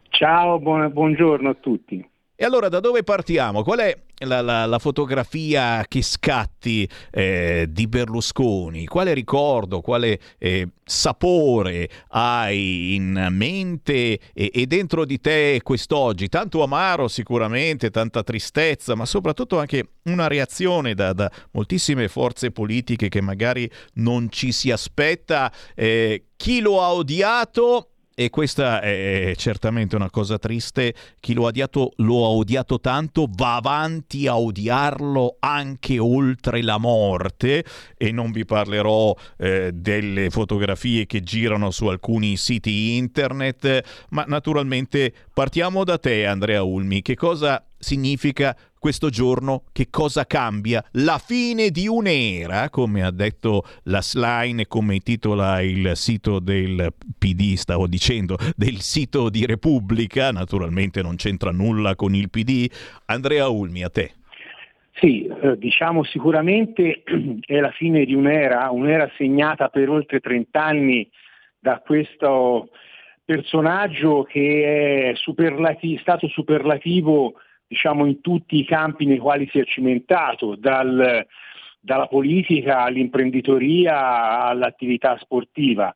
Ciao, 0.09 0.59
buon, 0.59 0.91
buongiorno 0.91 1.49
a 1.49 1.55
tutti. 1.55 2.07
E 2.41 2.45
allora 2.45 2.69
da 2.69 2.79
dove 2.79 3.03
partiamo? 3.03 3.63
Qual 3.63 3.79
è 3.79 3.93
la, 4.19 4.39
la, 4.39 4.65
la 4.65 4.79
fotografia 4.79 5.83
che 5.85 6.01
scatti 6.01 6.89
eh, 7.11 7.65
di 7.67 7.85
Berlusconi? 7.85 8.85
Quale 8.85 9.13
ricordo, 9.13 9.81
quale 9.81 10.17
eh, 10.37 10.69
sapore 10.85 11.89
hai 12.11 12.95
in 12.95 13.27
mente 13.31 14.19
e, 14.33 14.51
e, 14.53 14.65
dentro 14.67 15.03
di 15.03 15.19
te 15.19 15.59
quest'oggi? 15.61 16.29
Tanto 16.29 16.63
amaro 16.63 17.09
sicuramente, 17.09 17.89
tanta 17.89 18.23
tristezza, 18.23 18.95
ma 18.95 19.05
soprattutto 19.05 19.59
anche 19.59 19.89
una 20.03 20.29
reazione 20.29 20.93
da, 20.93 21.11
da 21.11 21.29
moltissime 21.51 22.07
forze 22.07 22.51
politiche 22.51 23.09
che 23.09 23.19
magari 23.19 23.69
non 23.95 24.31
ci 24.31 24.53
si 24.53 24.71
aspetta. 24.71 25.51
Eh, 25.75 26.27
chi 26.37 26.61
lo 26.61 26.81
ha 26.81 26.93
odiato 26.93 27.89
e 28.19 28.29
questa 28.29 28.81
è 28.81 29.31
certamente 29.37 29.95
una 29.95 30.09
cosa 30.09 30.37
triste, 30.37 30.93
chi 31.21 31.33
lo 31.33 31.45
ha 31.45 31.47
odiato 31.47 31.93
lo 31.99 32.25
ha 32.25 32.27
odiato 32.27 32.81
tanto, 32.81 33.29
va 33.33 33.55
avanti 33.55 34.27
a 34.27 34.37
odiarlo 34.37 35.37
anche 35.39 35.99
oltre 35.99 36.61
la 36.61 36.77
morte. 36.77 37.63
E 37.95 38.11
non 38.11 38.31
vi 38.31 38.43
parlerò 38.43 39.15
eh, 39.37 39.71
delle 39.73 40.29
fotografie 40.31 41.05
che 41.05 41.21
girano 41.21 41.71
su 41.71 41.85
alcuni 41.85 42.35
siti 42.35 42.97
internet, 42.97 44.05
ma 44.09 44.25
naturalmente 44.27 45.13
partiamo 45.33 45.85
da 45.85 45.97
te 45.97 46.25
Andrea 46.25 46.61
Ulmi, 46.61 47.01
che 47.01 47.15
cosa 47.15 47.63
significa 47.79 48.55
questo 48.77 49.09
giorno 49.09 49.63
che 49.71 49.87
cosa 49.89 50.25
cambia? 50.25 50.83
La 50.93 51.17
fine 51.17 51.69
di 51.69 51.87
un'era, 51.87 52.69
come 52.69 53.03
ha 53.03 53.11
detto 53.11 53.63
la 53.83 54.01
Slime 54.01 54.67
come 54.67 54.99
titola 54.99 55.61
il 55.61 55.91
sito 55.95 56.39
del 56.39 56.93
PD, 57.17 57.55
stavo 57.55 57.87
dicendo, 57.87 58.37
del 58.55 58.79
sito 58.79 59.29
di 59.29 59.45
Repubblica, 59.45 60.31
naturalmente 60.31 61.01
non 61.01 61.15
c'entra 61.15 61.51
nulla 61.51 61.95
con 61.95 62.13
il 62.15 62.29
PD. 62.29 62.69
Andrea 63.05 63.47
Ulmi, 63.47 63.83
a 63.83 63.89
te. 63.89 64.11
Sì, 64.93 65.25
eh, 65.25 65.57
diciamo 65.57 66.03
sicuramente 66.03 67.03
è 67.45 67.59
la 67.59 67.71
fine 67.71 68.05
di 68.05 68.13
un'era, 68.13 68.69
un'era 68.69 69.09
segnata 69.17 69.69
per 69.69 69.89
oltre 69.89 70.19
30 70.19 70.63
anni 70.63 71.09
da 71.57 71.81
questo 71.85 72.69
personaggio 73.23 74.23
che 74.23 75.11
è 75.11 75.15
superlati- 75.15 75.97
stato 76.01 76.27
superlativo 76.27 77.35
diciamo, 77.69 78.07
in 78.07 78.19
tutti 78.19 78.57
i 78.57 78.65
campi 78.65 79.05
nei 79.05 79.19
quali 79.19 79.47
si 79.51 79.59
è 79.59 79.63
cimentato, 79.63 80.55
dal, 80.55 81.25
dalla 81.79 82.07
politica 82.07 82.81
all'imprenditoria 82.81 84.41
all'attività 84.41 85.17
sportiva. 85.19 85.93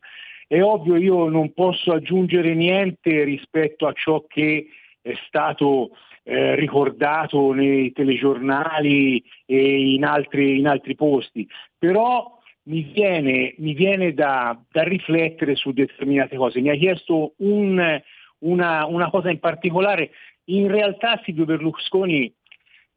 È 0.48 0.62
ovvio, 0.62 0.98
io 0.98 1.28
non 1.30 1.52
posso 1.54 1.92
aggiungere 1.92 2.54
niente 2.54 3.24
rispetto 3.24 3.88
a 3.88 3.94
ciò 3.94 4.24
che 4.28 4.68
è 5.02 5.14
stato 5.26 5.98
eh, 6.22 6.54
ricordato 6.56 7.52
nei 7.54 7.92
telegiornali 7.92 9.24
e 9.48 9.94
in 9.94 10.06
altri, 10.06 10.60
in 10.60 10.68
altri 10.68 10.94
posti, 10.94 11.48
però 11.78 12.38
mi 12.66 12.84
viene, 12.94 13.56
mi 13.58 13.74
viene 13.74 14.14
da, 14.14 14.58
da, 14.72 14.84
riflettere 14.84 15.56
su 15.56 15.74
determinate 15.74 16.38
cose. 16.38 16.62
Mi 16.62 16.70
ha 16.70 16.76
chiesto 16.76 17.34
un, 17.40 18.02
una, 18.40 18.86
una 18.86 19.10
cosa 19.10 19.32
in 19.32 19.40
particolare 19.40 20.12
in 20.46 20.68
realtà 20.68 21.20
Silvio 21.24 21.46
Berlusconi 21.46 22.34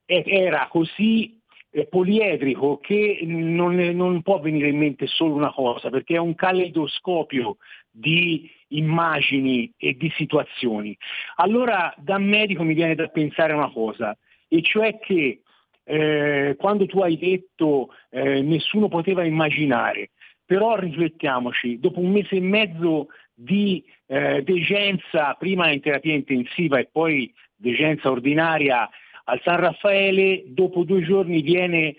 era 0.04 0.68
così 0.68 1.40
eh, 1.70 1.86
poliedrico 1.86 2.78
che 2.78 3.20
non, 3.24 3.74
non, 3.74 4.22
può 4.22 4.40
venire 4.40 4.68
in 4.68 4.78
mente 4.78 5.06
solo 5.06 5.34
una 5.34 5.52
cosa, 5.52 5.90
perché 5.90 6.14
è 6.14 6.18
un 6.18 6.34
caleidoscopio 6.34 7.58
di 7.90 8.50
immagini 8.68 9.72
e 9.76 9.94
di 9.96 10.10
situazioni. 10.16 10.96
Allora 11.36 11.92
da 11.98 12.18
medico 12.18 12.62
mi 12.62 12.74
viene 12.74 12.94
da 12.94 13.08
pensare 13.08 13.52
una 13.52 13.70
cosa, 13.70 14.16
e 14.48 14.62
cioè 14.62 14.98
che 14.98 15.42
eh, 15.84 16.56
quando 16.58 16.86
tu 16.86 17.00
hai 17.00 17.16
detto 17.18 17.90
eh, 18.10 18.42
nessuno 18.42 18.88
poteva 18.88 19.24
immaginare, 19.24 20.10
però 20.44 20.76
riflettiamoci, 20.76 21.78
dopo 21.78 22.00
un 22.00 22.10
mese 22.10 22.36
e 22.36 22.40
mezzo 22.40 23.08
di 23.38 23.84
eh, 24.06 24.42
degenza, 24.42 25.34
prima 25.34 25.70
in 25.70 25.80
terapia 25.80 26.14
intensiva 26.14 26.78
e 26.78 26.88
poi 26.90 27.32
degenza 27.54 28.10
ordinaria 28.10 28.88
al 29.24 29.40
San 29.42 29.60
Raffaele, 29.60 30.44
dopo 30.46 30.84
due 30.84 31.02
giorni 31.02 31.42
viene 31.42 31.96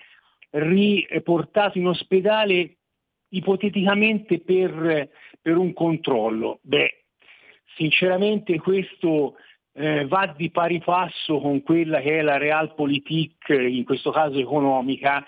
riportato 0.50 1.78
in 1.78 1.88
ospedale 1.88 2.78
ipoteticamente 3.30 4.40
per, 4.40 5.10
per 5.42 5.58
un 5.58 5.74
controllo. 5.74 6.60
Beh, 6.64 7.04
sinceramente 7.76 8.60
questo 8.60 9.36
eh, 9.74 10.08
va 10.08 10.34
di 10.36 10.50
pari 10.50 10.80
passo 10.80 11.40
con 11.40 11.62
quella 11.62 12.00
che 12.02 12.20
è 12.20 12.22
la 12.22 12.38
realpolitik, 12.38 13.50
in 13.50 13.84
questo 13.84 14.10
caso 14.12 14.40
economica, 14.40 15.24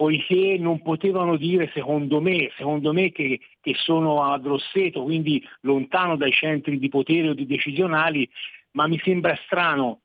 poiché 0.00 0.56
non 0.58 0.80
potevano 0.80 1.36
dire 1.36 1.70
secondo 1.74 2.22
me, 2.22 2.50
secondo 2.56 2.90
me 2.94 3.12
che, 3.12 3.38
che 3.60 3.74
sono 3.74 4.22
a 4.22 4.38
Grosseto, 4.38 5.02
quindi 5.02 5.46
lontano 5.60 6.16
dai 6.16 6.32
centri 6.32 6.78
di 6.78 6.88
potere 6.88 7.28
o 7.28 7.34
di 7.34 7.44
decisionali, 7.44 8.26
ma 8.70 8.86
mi 8.86 8.98
sembra 9.04 9.38
strano 9.44 10.00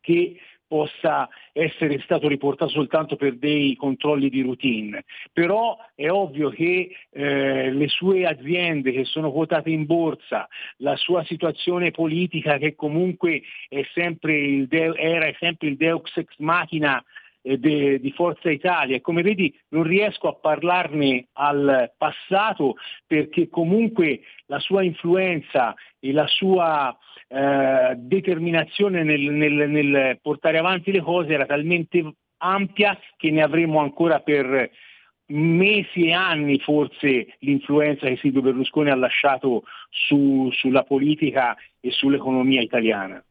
che 0.00 0.40
possa 0.66 1.28
essere 1.52 2.00
stato 2.00 2.26
riportato 2.26 2.72
soltanto 2.72 3.14
per 3.14 3.36
dei 3.36 3.76
controlli 3.76 4.28
di 4.28 4.42
routine. 4.42 5.04
Però 5.32 5.76
è 5.94 6.10
ovvio 6.10 6.50
che 6.50 6.96
eh, 7.10 7.70
le 7.70 7.86
sue 7.86 8.26
aziende 8.26 8.90
che 8.90 9.04
sono 9.04 9.30
quotate 9.30 9.70
in 9.70 9.86
borsa, 9.86 10.48
la 10.78 10.96
sua 10.96 11.22
situazione 11.22 11.92
politica 11.92 12.58
che 12.58 12.74
comunque 12.74 13.42
sempre 13.92 14.66
de- 14.66 14.96
era 14.96 15.32
sempre 15.38 15.68
il 15.68 15.76
Deux 15.76 16.16
ex 16.16 16.34
machina 16.38 17.00
de, 17.44 18.00
di 18.00 18.10
Forza 18.12 18.50
Italia 18.50 19.00
come 19.02 19.22
vedi 19.22 19.54
non 19.68 19.82
riesco 19.82 20.28
a 20.28 20.34
parlarne 20.34 21.28
al 21.32 21.92
passato 21.96 22.76
perché 23.06 23.48
comunque 23.48 24.20
la 24.46 24.58
sua 24.58 24.82
influenza 24.82 25.74
e 26.00 26.12
la 26.12 26.26
sua 26.26 26.96
eh, 27.28 27.94
determinazione 27.96 29.02
nel, 29.02 29.20
nel, 29.20 29.68
nel 29.68 30.18
portare 30.22 30.56
avanti 30.56 30.90
le 30.90 31.02
cose 31.02 31.34
era 31.34 31.44
talmente 31.44 32.14
ampia 32.38 32.98
che 33.16 33.30
ne 33.30 33.42
avremo 33.42 33.80
ancora 33.80 34.20
per 34.20 34.70
mesi 35.26 36.06
e 36.06 36.12
anni 36.12 36.58
forse 36.58 37.36
l'influenza 37.40 38.06
che 38.06 38.16
Silvio 38.16 38.42
Berlusconi 38.42 38.90
ha 38.90 38.94
lasciato 38.94 39.64
su, 39.90 40.50
sulla 40.52 40.82
politica 40.82 41.56
e 41.80 41.90
sull'economia 41.90 42.60
italiana. 42.60 43.22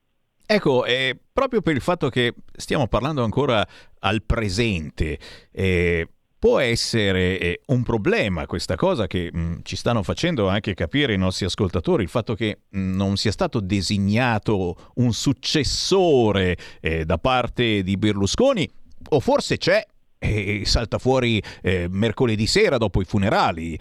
Ecco, 0.54 0.86
eh, 0.86 1.18
proprio 1.34 1.64
per 1.64 1.74
il 1.74 1.82
fatto 1.82 2.10
che 2.10 2.36
stiamo 2.56 2.88
parlando 2.88 3.24
ancora 3.24 3.68
al 4.02 4.22
presente, 4.22 5.18
eh, 5.52 6.08
può 6.38 6.60
essere 6.60 7.40
eh, 7.40 7.62
un 7.68 7.82
problema 7.82 8.46
questa 8.46 8.76
cosa 8.76 9.08
che 9.08 9.32
mh, 9.34 9.40
mm, 9.40 9.54
ci 9.64 9.76
stanno 9.76 10.04
facendo 10.04 10.48
anche 10.50 10.76
capire 10.76 11.16
i 11.16 11.18
nostri 11.18 11.46
ascoltatori, 11.46 12.04
il 12.04 12.10
fatto 12.10 12.36
che 12.36 12.60
mh, 12.70 12.80
mm, 12.80 12.96
non 12.96 13.18
sia 13.18 13.32
stato 13.32 13.62
designato 13.62 14.92
un 14.98 15.12
successore 15.12 16.56
eh, 16.82 17.04
da 17.04 17.18
parte 17.18 17.82
di 17.82 17.98
Berlusconi, 17.98 18.70
o 19.10 19.20
forse 19.20 19.58
c'è 19.58 19.84
e 20.20 20.62
salta 20.66 21.00
fuori 21.00 21.44
mercoledì 21.90 22.48
sera 22.48 22.78
dopo 22.78 23.02
i 23.02 23.06
funerali. 23.06 23.78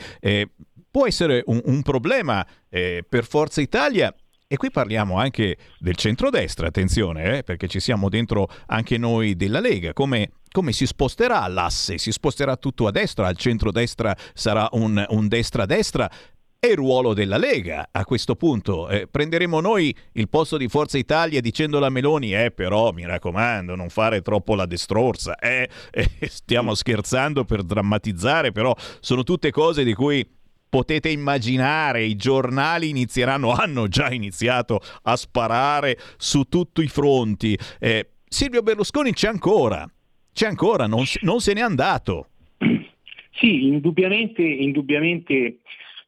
Può 0.91 1.07
essere 1.07 1.45
un, 1.47 1.61
un 1.67 1.83
problema 1.83 2.45
eh, 2.69 3.05
per 3.09 3.25
Forza 3.25 3.61
Italia 3.61 4.13
e 4.53 4.59
qui 4.59 4.71
parliamo 4.71 5.17
anche 5.17 5.57
del 5.79 5.97
centrodestra, 5.97 6.67
attenzione, 6.67 7.39
eh, 7.39 7.43
perché 7.43 7.69
ci 7.69 7.81
siamo 7.81 8.11
dentro 8.11 8.51
anche 8.67 8.99
noi 8.99 9.35
della 9.35 9.61
Lega. 9.61 9.95
Come, 9.95 10.33
come, 10.51 10.73
si 10.73 10.85
sposterà 10.85 11.49
l'asse? 11.49 11.97
Si 11.97 12.13
sposterà 12.13 12.59
tutto 12.59 12.87
a 12.87 12.91
destra, 12.91 13.29
al 13.29 13.39
centrodestra 13.39 14.15
sarà 14.35 14.69
un, 14.73 15.03
un 15.09 15.27
destra-destra? 15.27 16.11
E 16.59 16.69
il 16.69 16.77
ruolo 16.77 17.15
della 17.15 17.39
Lega 17.39 17.89
a 17.91 18.05
questo 18.05 18.37
punto? 18.37 18.91
Eh, 18.91 19.09
prenderemo 19.11 19.59
noi 19.61 19.97
il 20.13 20.29
posto 20.29 20.59
di 20.59 20.69
Forza 20.69 20.99
Italia 20.99 21.41
dicendo 21.41 21.79
alla 21.79 21.89
Meloni, 21.89 22.35
eh 22.35 22.51
però 22.51 22.93
mi 22.93 23.07
raccomando 23.07 23.75
non 23.75 23.89
fare 23.89 24.21
troppo 24.21 24.55
la 24.55 24.67
destrorsa, 24.67 25.35
eh, 25.37 25.67
eh, 25.91 26.11
stiamo 26.29 26.75
scherzando 26.75 27.47
per 27.47 27.63
drammatizzare, 27.63 28.53
però 28.53 28.77
sono 29.01 29.23
tutte 29.23 29.51
cose 29.51 29.83
di 29.83 29.95
cui 29.95 30.29
potete 30.73 31.11
immaginare, 31.11 32.03
i 32.03 32.17
giornali 32.17 32.89
inizieranno, 32.89 33.53
hanno 33.53 33.89
già 33.89 34.11
iniziato 34.11 34.81
a 35.03 35.17
sparare 35.17 35.99
su 36.17 36.45
tutti 36.45 36.83
i 36.83 36.89
fronti. 36.89 37.59
Eh, 37.79 38.13
Silvio 38.25 38.63
Berlusconi 38.63 39.13
c'è 39.13 39.29
ancora, 39.29 39.87
c'è 40.33 40.47
ancora, 40.47 40.87
non, 40.87 41.05
non 41.21 41.41
se 41.41 41.53
n'è 41.53 41.61
andato. 41.61 42.29
Sì, 43.35 43.67
indubbiamente, 43.67 44.43
indubbiamente 44.43 45.61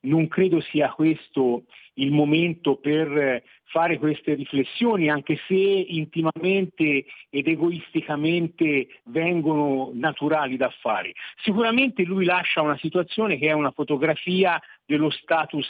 non 0.03 0.29
credo 0.29 0.61
sia 0.61 0.93
questo 0.93 1.65
il 1.95 2.13
momento 2.13 2.77
per 2.77 3.43
fare 3.67 3.99
queste 3.99 4.35
riflessioni, 4.35 5.11
anche 5.11 5.39
se 5.47 5.55
intimamente 5.55 7.05
ed 7.31 7.49
egoisticamente 7.49 8.89
vengono 9.05 9.91
naturali 9.95 10.57
da 10.57 10.71
fare. 10.81 11.13
Sicuramente 11.43 12.05
lui 12.05 12.25
lascia 12.25 12.63
una 12.63 12.79
situazione 12.79 13.39
che 13.39 13.49
è 13.49 13.53
una 13.53 13.73
fotografia 13.73 14.61
dello 14.85 15.11
status 15.11 15.69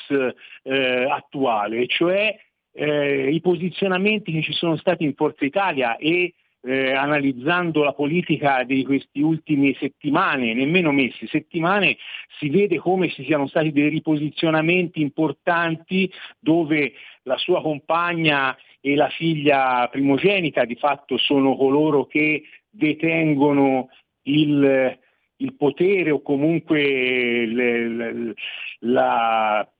eh, 0.63 1.07
attuale, 1.09 1.87
cioè 1.87 2.37
eh, 2.73 3.31
i 3.31 3.41
posizionamenti 3.41 4.33
che 4.33 4.43
ci 4.43 4.53
sono 4.53 4.77
stati 4.77 5.05
in 5.05 5.15
Forza 5.15 5.45
Italia 5.45 5.97
e 5.97 6.35
eh, 6.65 6.93
analizzando 6.93 7.83
la 7.83 7.93
politica 7.93 8.65
di 8.65 8.85
queste 8.85 9.21
ultime 9.21 9.75
settimane, 9.79 10.55
nemmeno 10.55 10.93
mesi, 10.93 11.27
settimane, 11.27 11.97
si 12.39 12.49
vede 12.49 12.79
come 12.79 13.11
ci 13.11 13.25
siano 13.25 13.47
stati 13.47 13.71
dei 13.71 13.89
riposizionamenti 13.89 15.01
importanti 15.01 16.11
dove 16.39 16.93
la 17.25 17.37
sua 17.37 17.61
compagna 17.61 18.57
e 18.81 18.97
la 18.97 19.09
figlia 19.09 19.89
primogenita 19.91 20.65
di 20.65 20.77
fatto 20.77 21.19
sono 21.19 21.57
coloro 21.57 22.07
che 22.07 22.43
detengono 22.69 23.89
il, 24.23 24.99
il 25.37 25.55
potere 25.55 26.11
o 26.11 26.23
comunque 26.23 27.47
le, 27.47 27.89
le, 27.89 28.35
la, 28.81 29.71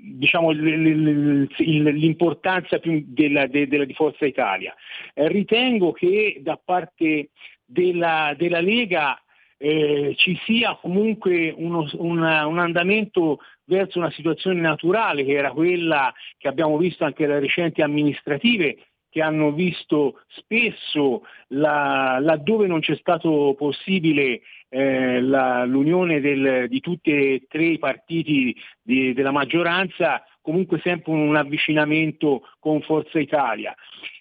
diciamo, 0.00 0.50
l'importanza 0.50 2.78
più 2.78 3.04
della, 3.06 3.46
della, 3.46 3.84
di 3.84 3.94
Forza 3.94 4.26
Italia. 4.26 4.74
Eh, 5.14 5.28
ritengo 5.28 5.92
che 5.92 6.40
da 6.42 6.60
parte 6.62 7.30
della, 7.64 8.34
della 8.36 8.60
Lega 8.60 9.20
eh, 9.56 10.14
ci 10.16 10.38
sia 10.44 10.76
comunque 10.80 11.52
uno, 11.54 11.88
una, 11.92 12.46
un 12.46 12.58
andamento 12.58 13.40
verso 13.64 13.98
una 13.98 14.10
situazione 14.10 14.60
naturale 14.60 15.24
che 15.24 15.32
era 15.32 15.52
quella 15.52 16.12
che 16.38 16.48
abbiamo 16.48 16.76
visto 16.78 17.04
anche 17.04 17.26
dalle 17.26 17.40
recenti 17.40 17.82
amministrative 17.82 18.78
che 19.10 19.20
hanno 19.20 19.52
visto 19.52 20.20
spesso 20.28 21.24
la, 21.48 22.18
laddove 22.20 22.66
non 22.66 22.80
c'è 22.80 22.96
stato 22.96 23.54
possibile 23.58 24.40
eh, 24.68 25.20
la, 25.20 25.64
l'unione 25.64 26.20
del, 26.20 26.68
di 26.68 26.80
tutti 26.80 27.10
e 27.10 27.46
tre 27.48 27.64
i 27.64 27.78
partiti 27.78 28.56
di, 28.80 29.12
della 29.12 29.32
maggioranza, 29.32 30.24
comunque 30.40 30.80
sempre 30.82 31.12
un 31.12 31.36
avvicinamento 31.36 32.42
con 32.58 32.80
Forza 32.82 33.18
Italia. 33.18 33.74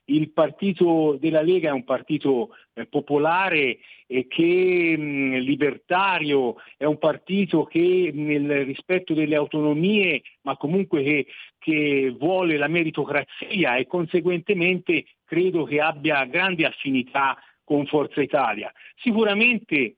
Il 0.10 0.32
partito 0.32 1.18
della 1.20 1.42
Lega 1.42 1.70
è 1.70 1.72
un 1.72 1.84
partito 1.84 2.56
eh, 2.74 2.88
popolare 2.88 3.78
e 4.08 4.26
che 4.28 4.96
mh, 4.98 5.38
libertario, 5.38 6.56
è 6.78 6.86
un 6.86 6.98
partito 6.98 7.66
che 7.66 8.10
nel 8.14 8.66
rispetto 8.66 9.14
delle 9.14 9.36
autonomie, 9.36 10.22
ma 10.42 10.58
comunque 10.58 11.04
che, 11.04 11.28
che 11.60 12.16
vuole 12.18 12.58
la 12.58 12.68
meritocrazia 12.68 13.76
e 13.76 13.86
conseguentemente 13.86 15.06
credo 15.26 15.64
che 15.64 15.80
abbia 15.80 16.26
grandi 16.26 16.64
affinità 16.64 17.38
con 17.64 17.86
Forza 17.86 18.22
Italia. 18.22 18.72
Sicuramente 18.96 19.98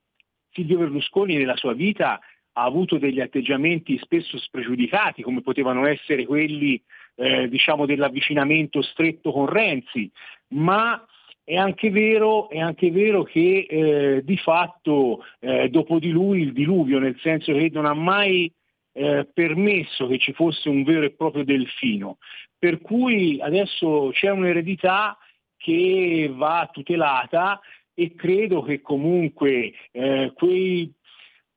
Silvio 0.50 0.76
Berlusconi 0.76 1.36
nella 1.36 1.56
sua 1.56 1.72
vita 1.72 2.20
ha 2.54 2.64
avuto 2.64 2.98
degli 2.98 3.20
atteggiamenti 3.20 3.96
spesso 3.96 4.36
spregiudicati, 4.36 5.22
come 5.22 5.40
potevano 5.40 5.86
essere 5.86 6.26
quelli 6.26 6.78
eh, 7.14 7.48
diciamo 7.48 7.86
dell'avvicinamento 7.86 8.82
stretto 8.82 9.32
con 9.32 9.46
Renzi, 9.46 10.10
ma 10.48 11.04
è 11.44 11.56
anche 11.56 11.90
vero, 11.90 12.48
è 12.48 12.58
anche 12.58 12.90
vero 12.90 13.24
che 13.24 13.66
eh, 13.68 14.24
di 14.24 14.36
fatto 14.36 15.24
eh, 15.40 15.68
dopo 15.68 15.98
di 15.98 16.10
lui 16.10 16.42
il 16.42 16.52
diluvio, 16.52 16.98
nel 16.98 17.18
senso 17.20 17.52
che 17.52 17.68
non 17.72 17.84
ha 17.84 17.94
mai 17.94 18.50
eh, 18.92 19.26
permesso 19.32 20.06
che 20.06 20.18
ci 20.18 20.32
fosse 20.32 20.68
un 20.68 20.84
vero 20.84 21.04
e 21.04 21.12
proprio 21.12 21.44
delfino. 21.44 22.18
Per 22.58 22.80
cui 22.80 23.40
adesso 23.40 24.10
c'è 24.12 24.30
un'eredità 24.30 25.18
che 25.56 26.30
va 26.32 26.68
tutelata 26.72 27.60
e 27.94 28.14
credo 28.14 28.62
che 28.62 28.80
comunque 28.80 29.72
eh, 29.90 30.32
quei 30.34 30.92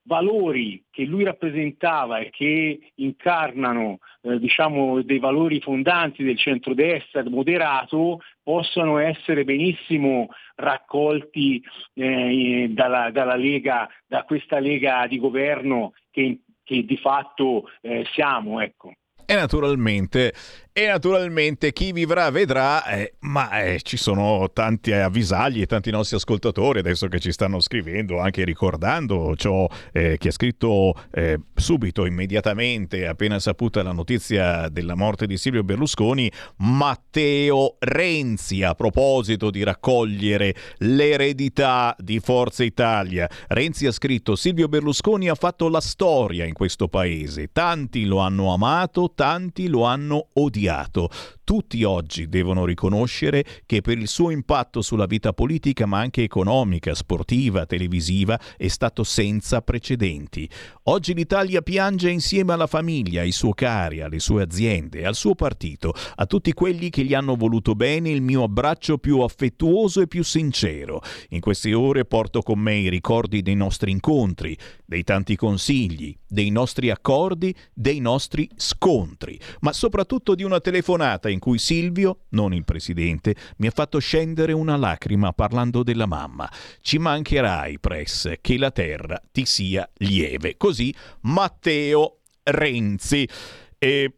valori 0.06 0.84
che 0.90 1.03
lui 1.03 1.23
rappresentava 1.23 2.19
e 2.19 2.30
che 2.30 2.91
incarnano 2.95 3.99
eh, 4.22 4.40
diciamo, 4.40 5.02
dei 5.02 5.19
valori 5.19 5.60
fondanti 5.60 6.23
del 6.23 6.38
centrodestra 6.38 7.23
moderato 7.30 8.19
possano 8.41 8.98
essere 8.98 9.44
benissimo 9.44 10.27
raccolti 10.56 11.61
eh, 11.94 12.68
dalla, 12.69 13.10
dalla, 13.11 13.36
Lega, 13.36 13.90
da 14.06 14.23
questa 14.23 14.60
Lega 14.60 15.06
di 15.07 15.18
governo 15.18 15.94
che, 16.11 16.40
che 16.64 16.86
di 16.86 16.98
fatto 16.98 17.69
eh, 17.82 18.06
siamo. 18.14 18.61
Ecco. 18.61 18.94
E 19.26 19.34
naturalmente 19.34 20.34
e 20.78 20.88
naturalmente 20.88 21.72
chi 21.72 21.94
vivrà 21.94 22.30
vedrà, 22.32 22.86
eh, 22.88 23.14
ma 23.20 23.62
eh, 23.62 23.80
ci 23.82 23.96
sono 23.96 24.50
tanti 24.52 24.92
avvisagli 24.92 25.62
e 25.62 25.68
tanti 25.68 25.90
nostri 25.90 26.18
ascoltatori 26.18 26.80
adesso 26.80 27.08
che 27.08 27.22
ci 27.22 27.32
stanno 27.32 27.62
scrivendo, 27.62 28.20
anche 28.20 28.44
ricordando 28.44 29.38
ciò 29.38 29.66
eh, 29.94 30.18
che 30.18 30.28
ha 30.28 30.32
scritto 30.32 30.94
eh, 31.14 31.40
subito, 31.54 32.06
immediatamente, 32.06 33.08
appena 33.08 33.40
saputa 33.40 33.84
la 33.84 33.94
notizia 33.94 34.68
della 34.68 34.96
morte 34.96 35.28
di 35.28 35.38
Silvio 35.38 35.64
Berlusconi, 35.64 36.30
Matteo 36.58 37.78
Renzi, 37.80 38.62
a 38.64 38.76
proposito 38.76 39.52
di 39.52 39.64
raccogliere 39.64 40.54
l'eredità 40.80 41.96
di 41.98 42.20
Forza 42.20 42.66
Italia. 42.66 43.30
Renzi 43.48 43.86
ha 43.86 43.94
scritto 43.94 44.36
Silvio 44.36 44.68
Berlusconi 44.68 45.30
ha 45.30 45.36
fatto 45.36 45.70
la 45.70 45.80
storia 45.80 46.44
in 46.44 46.54
questo 46.54 46.90
paese, 46.90 47.52
tanti 47.54 48.04
lo 48.04 48.18
hanno 48.18 48.52
amato, 48.54 49.14
tanti 49.16 49.70
lo 49.70 49.86
hanno 49.86 50.28
odiato 50.34 50.64
odiato. 50.66 51.10
Tutti 51.44 51.84
oggi 51.84 52.28
devono 52.28 52.66
riconoscere 52.66 53.46
che 53.68 53.82
per 53.82 54.00
il 54.00 54.08
suo 54.08 54.32
impatto 54.32 54.82
sulla 54.82 55.06
vita 55.06 55.32
politica, 55.32 55.86
ma 55.86 56.00
anche 56.00 56.24
economica, 56.24 56.96
sportiva, 56.96 57.68
televisiva, 57.68 58.40
è 58.58 58.68
stato 58.68 59.04
senza 59.04 59.62
precedenti. 59.62 60.50
Oggi 60.86 61.14
l'Italia 61.14 61.62
piange 61.62 62.10
insieme 62.10 62.54
alla 62.54 62.66
famiglia, 62.66 63.22
ai 63.22 63.32
suoi 63.32 63.54
cari, 63.54 64.02
alle 64.02 64.18
sue 64.18 64.42
aziende, 64.42 65.06
al 65.06 65.14
suo 65.14 65.36
partito, 65.36 65.94
a 66.16 66.26
tutti 66.26 66.52
quelli 66.54 66.90
che 66.90 67.04
gli 67.04 67.14
hanno 67.14 67.36
voluto 67.36 67.76
bene 67.76 68.10
il 68.10 68.24
mio 68.24 68.42
abbraccio 68.42 68.98
più 68.98 69.20
affettuoso 69.20 70.02
e 70.02 70.08
più 70.08 70.24
sincero. 70.24 71.02
In 71.30 71.42
queste 71.42 71.76
ore 71.76 72.06
porto 72.06 72.42
con 72.42 72.58
me 72.58 72.76
i 72.76 72.90
ricordi 72.90 73.44
dei 73.44 73.56
nostri 73.56 73.92
incontri, 73.92 74.58
dei 74.84 75.04
tanti 75.04 75.36
consigli, 75.36 76.18
dei 76.28 76.50
nostri 76.50 76.90
accordi, 76.90 77.54
dei 77.72 78.00
nostri 78.00 78.50
scontri, 78.56 79.40
ma 79.60 79.72
soprattutto 79.74 80.34
di 80.34 80.44
una 80.44 80.55
telefonata 80.60 81.30
in 81.30 81.40
cui 81.40 81.57
Silvio, 81.57 82.22
non 82.30 82.53
il 82.53 82.65
presidente, 82.65 83.36
mi 83.57 83.68
ha 83.68 83.72
fatto 83.72 83.99
scendere 83.99 84.52
una 84.52 84.77
lacrima 84.77 85.34
parlando 85.34 85.84
della 85.84 86.06
mamma. 86.06 86.49
Ci 86.82 86.98
mancherai, 86.98 87.80
Press, 87.80 88.34
che 88.41 88.57
la 88.57 88.72
terra 88.72 89.22
ti 89.32 89.45
sia 89.45 89.90
lieve. 89.98 90.57
Così 90.57 90.94
Matteo 91.22 92.19
Renzi. 92.44 93.27
E 93.77 94.14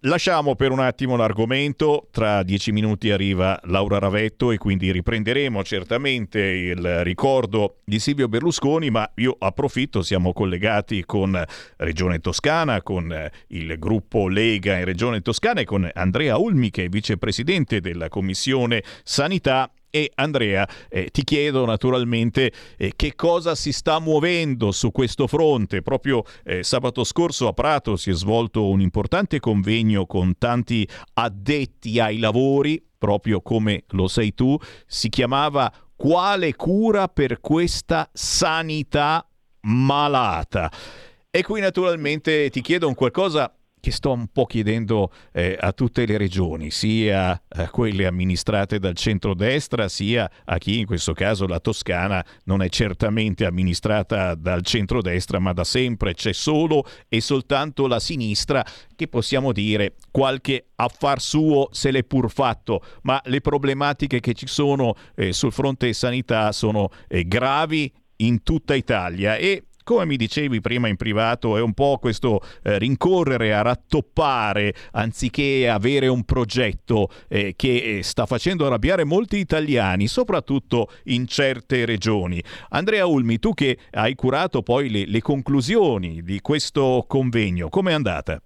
lasciamo 0.00 0.54
per 0.54 0.70
un 0.70 0.80
attimo 0.80 1.16
l'argomento, 1.16 2.08
tra 2.10 2.42
dieci 2.42 2.72
minuti 2.72 3.10
arriva 3.10 3.58
Laura 3.64 3.98
Ravetto 3.98 4.50
e 4.50 4.58
quindi 4.58 4.90
riprenderemo 4.90 5.62
certamente 5.62 6.40
il 6.40 7.04
ricordo 7.04 7.78
di 7.84 7.98
Silvio 7.98 8.28
Berlusconi, 8.28 8.90
ma 8.90 9.10
io 9.16 9.36
approfitto, 9.38 10.02
siamo 10.02 10.32
collegati 10.32 11.04
con 11.04 11.42
Regione 11.76 12.20
Toscana, 12.20 12.82
con 12.82 13.14
il 13.48 13.78
gruppo 13.78 14.28
Lega 14.28 14.78
in 14.78 14.84
Regione 14.84 15.20
Toscana 15.20 15.60
e 15.60 15.64
con 15.64 15.88
Andrea 15.92 16.36
Ulmi 16.36 16.70
che 16.70 16.84
è 16.84 16.88
vicepresidente 16.88 17.80
della 17.80 18.08
Commissione 18.08 18.82
Sanità 19.02 19.70
e 19.96 20.12
Andrea, 20.16 20.68
eh, 20.90 21.08
ti 21.10 21.24
chiedo 21.24 21.64
naturalmente 21.64 22.52
eh, 22.76 22.92
che 22.94 23.14
cosa 23.14 23.54
si 23.54 23.72
sta 23.72 23.98
muovendo 23.98 24.70
su 24.70 24.92
questo 24.92 25.26
fronte. 25.26 25.80
Proprio 25.80 26.22
eh, 26.44 26.62
sabato 26.62 27.02
scorso 27.02 27.48
a 27.48 27.54
Prato 27.54 27.96
si 27.96 28.10
è 28.10 28.12
svolto 28.12 28.68
un 28.68 28.82
importante 28.82 29.40
convegno 29.40 30.04
con 30.04 30.36
tanti 30.36 30.86
addetti 31.14 31.98
ai 31.98 32.18
lavori, 32.18 32.84
proprio 32.98 33.40
come 33.40 33.84
lo 33.90 34.06
sei 34.06 34.34
tu, 34.34 34.58
si 34.86 35.08
chiamava 35.08 35.72
Quale 35.96 36.54
cura 36.56 37.08
per 37.08 37.40
questa 37.40 38.10
sanità 38.12 39.26
malata? 39.62 40.70
E 41.30 41.42
qui 41.42 41.60
naturalmente 41.60 42.50
ti 42.50 42.60
chiedo 42.60 42.86
un 42.86 42.94
qualcosa 42.94 43.55
che 43.86 43.92
sto 43.92 44.10
un 44.10 44.26
po' 44.32 44.46
chiedendo 44.46 45.12
eh, 45.30 45.56
a 45.60 45.70
tutte 45.70 46.06
le 46.06 46.16
regioni, 46.18 46.72
sia 46.72 47.40
a 47.46 47.70
quelle 47.70 48.06
amministrate 48.06 48.80
dal 48.80 48.96
centrodestra, 48.96 49.86
sia 49.86 50.28
a 50.44 50.58
chi 50.58 50.80
in 50.80 50.86
questo 50.86 51.12
caso 51.12 51.46
la 51.46 51.60
Toscana 51.60 52.24
non 52.46 52.62
è 52.62 52.68
certamente 52.68 53.44
amministrata 53.44 54.34
dal 54.34 54.62
centrodestra, 54.62 55.38
ma 55.38 55.52
da 55.52 55.62
sempre 55.62 56.14
c'è 56.14 56.32
solo 56.32 56.84
e 57.08 57.20
soltanto 57.20 57.86
la 57.86 58.00
sinistra 58.00 58.66
che 58.96 59.06
possiamo 59.06 59.52
dire 59.52 59.94
qualche 60.10 60.70
affar 60.74 61.20
suo 61.20 61.68
se 61.70 61.92
l'è 61.92 62.02
pur 62.02 62.28
fatto, 62.28 62.82
ma 63.02 63.20
le 63.26 63.40
problematiche 63.40 64.18
che 64.18 64.34
ci 64.34 64.48
sono 64.48 64.96
eh, 65.14 65.32
sul 65.32 65.52
fronte 65.52 65.92
sanità 65.92 66.50
sono 66.50 66.88
eh, 67.06 67.22
gravi 67.24 67.92
in 68.16 68.42
tutta 68.42 68.74
Italia 68.74 69.36
e 69.36 69.65
come 69.86 70.04
mi 70.04 70.16
dicevi 70.16 70.60
prima 70.60 70.88
in 70.88 70.96
privato, 70.96 71.56
è 71.56 71.60
un 71.60 71.72
po' 71.72 71.98
questo 72.00 72.40
eh, 72.64 72.76
rincorrere 72.76 73.54
a 73.54 73.62
rattoppare 73.62 74.74
anziché 74.90 75.68
avere 75.68 76.08
un 76.08 76.24
progetto 76.24 77.08
eh, 77.28 77.54
che 77.54 77.98
eh, 77.98 78.02
sta 78.02 78.26
facendo 78.26 78.66
arrabbiare 78.66 79.04
molti 79.04 79.36
italiani, 79.38 80.08
soprattutto 80.08 80.88
in 81.04 81.28
certe 81.28 81.84
regioni. 81.84 82.42
Andrea 82.70 83.06
Ulmi, 83.06 83.38
tu 83.38 83.54
che 83.54 83.78
hai 83.92 84.16
curato 84.16 84.62
poi 84.62 84.90
le, 84.90 85.06
le 85.06 85.20
conclusioni 85.20 86.20
di 86.20 86.40
questo 86.40 87.04
convegno, 87.06 87.68
com'è 87.68 87.92
andata? 87.92 88.42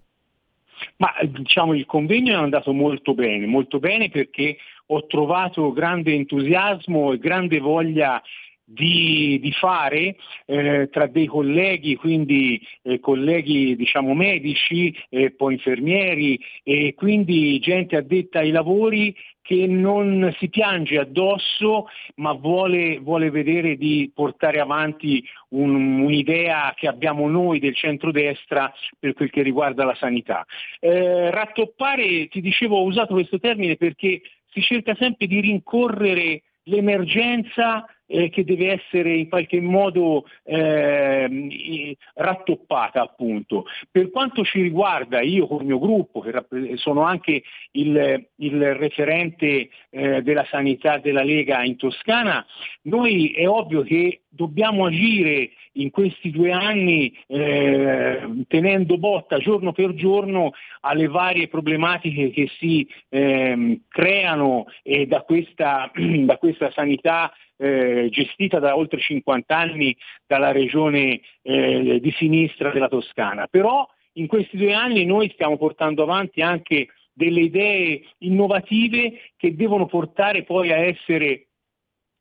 Ma 0.99 1.09
diciamo 1.23 1.73
il 1.73 1.87
convegno 1.87 2.35
è 2.35 2.43
andato 2.43 2.75
molto 2.75 3.15
bene, 3.15 3.47
molto 3.47 3.79
bene 3.79 4.11
perché 4.11 4.59
ho 4.89 5.07
trovato 5.07 5.73
grande 5.73 6.13
entusiasmo 6.13 7.15
e 7.15 7.19
grande 7.19 7.61
voglia 7.61 8.23
di, 8.73 9.39
di 9.43 9.53
fare 9.53 10.17
eh, 10.47 10.89
tra 10.91 11.07
dei 11.07 11.27
colleghi, 11.27 11.97
quindi 11.97 12.61
eh, 12.83 13.01
colleghi 13.01 13.75
diciamo 13.75 14.15
medici, 14.15 14.95
eh, 15.09 15.33
poi 15.33 15.55
infermieri 15.55 16.39
e 16.63 16.95
quindi 16.95 17.59
gente 17.59 17.97
addetta 17.97 18.39
ai 18.39 18.51
lavori 18.51 19.15
che 19.43 19.67
non 19.67 20.33
si 20.39 20.49
piange 20.49 20.99
addosso 20.99 21.89
ma 22.17 22.33
vuole, 22.33 23.01
vuole 23.01 23.31
vedere 23.31 23.77
di 23.77 24.09
portare 24.15 24.61
avanti 24.61 25.25
un, 25.49 26.03
un'idea 26.03 26.73
che 26.77 26.87
abbiamo 26.87 27.29
noi 27.29 27.59
del 27.59 27.75
centrodestra 27.75 28.73
per 28.97 29.15
quel 29.15 29.31
che 29.31 29.43
riguarda 29.43 29.85
la 29.85 29.97
sanità. 29.97 30.47
Eh, 30.79 31.31
rattoppare, 31.31 32.29
ti 32.29 32.41
dicevo, 32.41 32.77
ho 32.79 32.85
usato 32.85 33.15
questo 33.15 33.41
termine 33.41 33.75
perché 33.75 34.21
si 34.53 34.61
cerca 34.61 34.95
sempre 34.95 35.27
di 35.27 35.41
rincorrere 35.41 36.43
l'emergenza 36.65 37.85
eh, 38.11 38.29
che 38.29 38.45
deve 38.45 38.73
essere 38.73 39.15
in 39.15 39.29
qualche 39.29 39.61
modo 39.61 40.27
eh, 40.45 41.97
rattoppata 42.15 43.03
appunto. 43.03 43.67
Per 43.91 44.11
quanto 44.11 44.45
ci 44.45 44.61
riguarda, 44.61 45.21
io 45.21 45.47
con 45.47 45.61
il 45.61 45.67
mio 45.67 45.79
gruppo, 45.79 46.21
che 46.21 46.33
sono 46.77 47.03
anche 47.03 47.43
il, 47.73 48.29
il 48.37 48.75
referente 48.75 49.69
eh, 49.91 50.23
della 50.23 50.45
sanità 50.51 50.99
della 50.99 51.23
Lega 51.23 51.63
in 51.63 51.77
Toscana, 51.77 52.45
noi 52.83 53.31
è 53.31 53.49
ovvio 53.49 53.83
che 53.83 54.23
dobbiamo 54.29 54.87
agire 54.87 55.51
in 55.75 55.91
questi 55.91 56.31
due 56.31 56.53
anni 56.53 57.17
eh, 57.27 58.45
tenendo 58.49 58.99
botta 58.99 59.39
giorno 59.39 59.73
per 59.73 59.95
giorno 59.95 60.53
alle 60.81 61.07
varie 61.07 61.49
problematiche 61.49 62.31
che 62.31 62.49
si 62.59 62.89
eh, 63.09 63.81
creano 63.89 64.67
eh, 64.83 65.07
da, 65.07 65.23
questa, 65.23 65.91
da, 65.95 66.37
questa, 66.39 66.71
sanità 66.71 67.33
eh, 67.61 68.09
gestita 68.11 68.59
da 68.59 68.77
oltre 68.77 68.99
50 68.99 69.57
anni 69.57 69.95
dalla 70.27 70.51
regione 70.51 71.21
eh, 71.43 71.99
di 72.01 72.11
sinistra 72.13 72.71
della 72.71 72.89
Toscana. 72.89 73.47
Però 73.49 73.87
in 74.15 74.27
questi 74.27 74.57
due 74.57 74.73
anni 74.73 75.05
noi 75.05 75.31
stiamo 75.35 75.59
portando 75.59 76.03
avanti 76.03 76.41
anche 76.41 76.89
delle 77.13 77.41
idee 77.41 78.03
innovative 78.19 79.33
che 79.37 79.55
devono 79.55 79.85
portare 79.87 80.43
poi 80.43 80.73
a 80.73 80.77
essere 80.77 81.49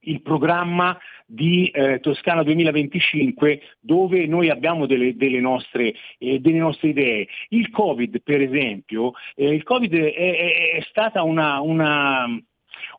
il 0.04 0.22
programma 0.22 0.98
di 1.26 1.68
eh, 1.68 2.00
Toscana 2.00 2.44
2025 2.44 3.62
dove 3.80 4.26
noi 4.28 4.50
abbiamo 4.50 4.86
delle, 4.86 5.16
delle, 5.16 5.40
nostre, 5.40 5.94
eh, 6.18 6.40
delle, 6.40 6.58
nostre, 6.58 6.90
idee. 6.90 7.28
Il 7.50 7.70
Covid 7.70 8.22
per 8.22 8.42
esempio, 8.42 9.12
eh, 9.36 9.54
il 9.54 9.64
Covid 9.64 9.94
è, 9.94 10.14
è, 10.14 10.72
è 10.78 10.86
stata 10.90 11.24
una, 11.24 11.60
una, 11.60 12.26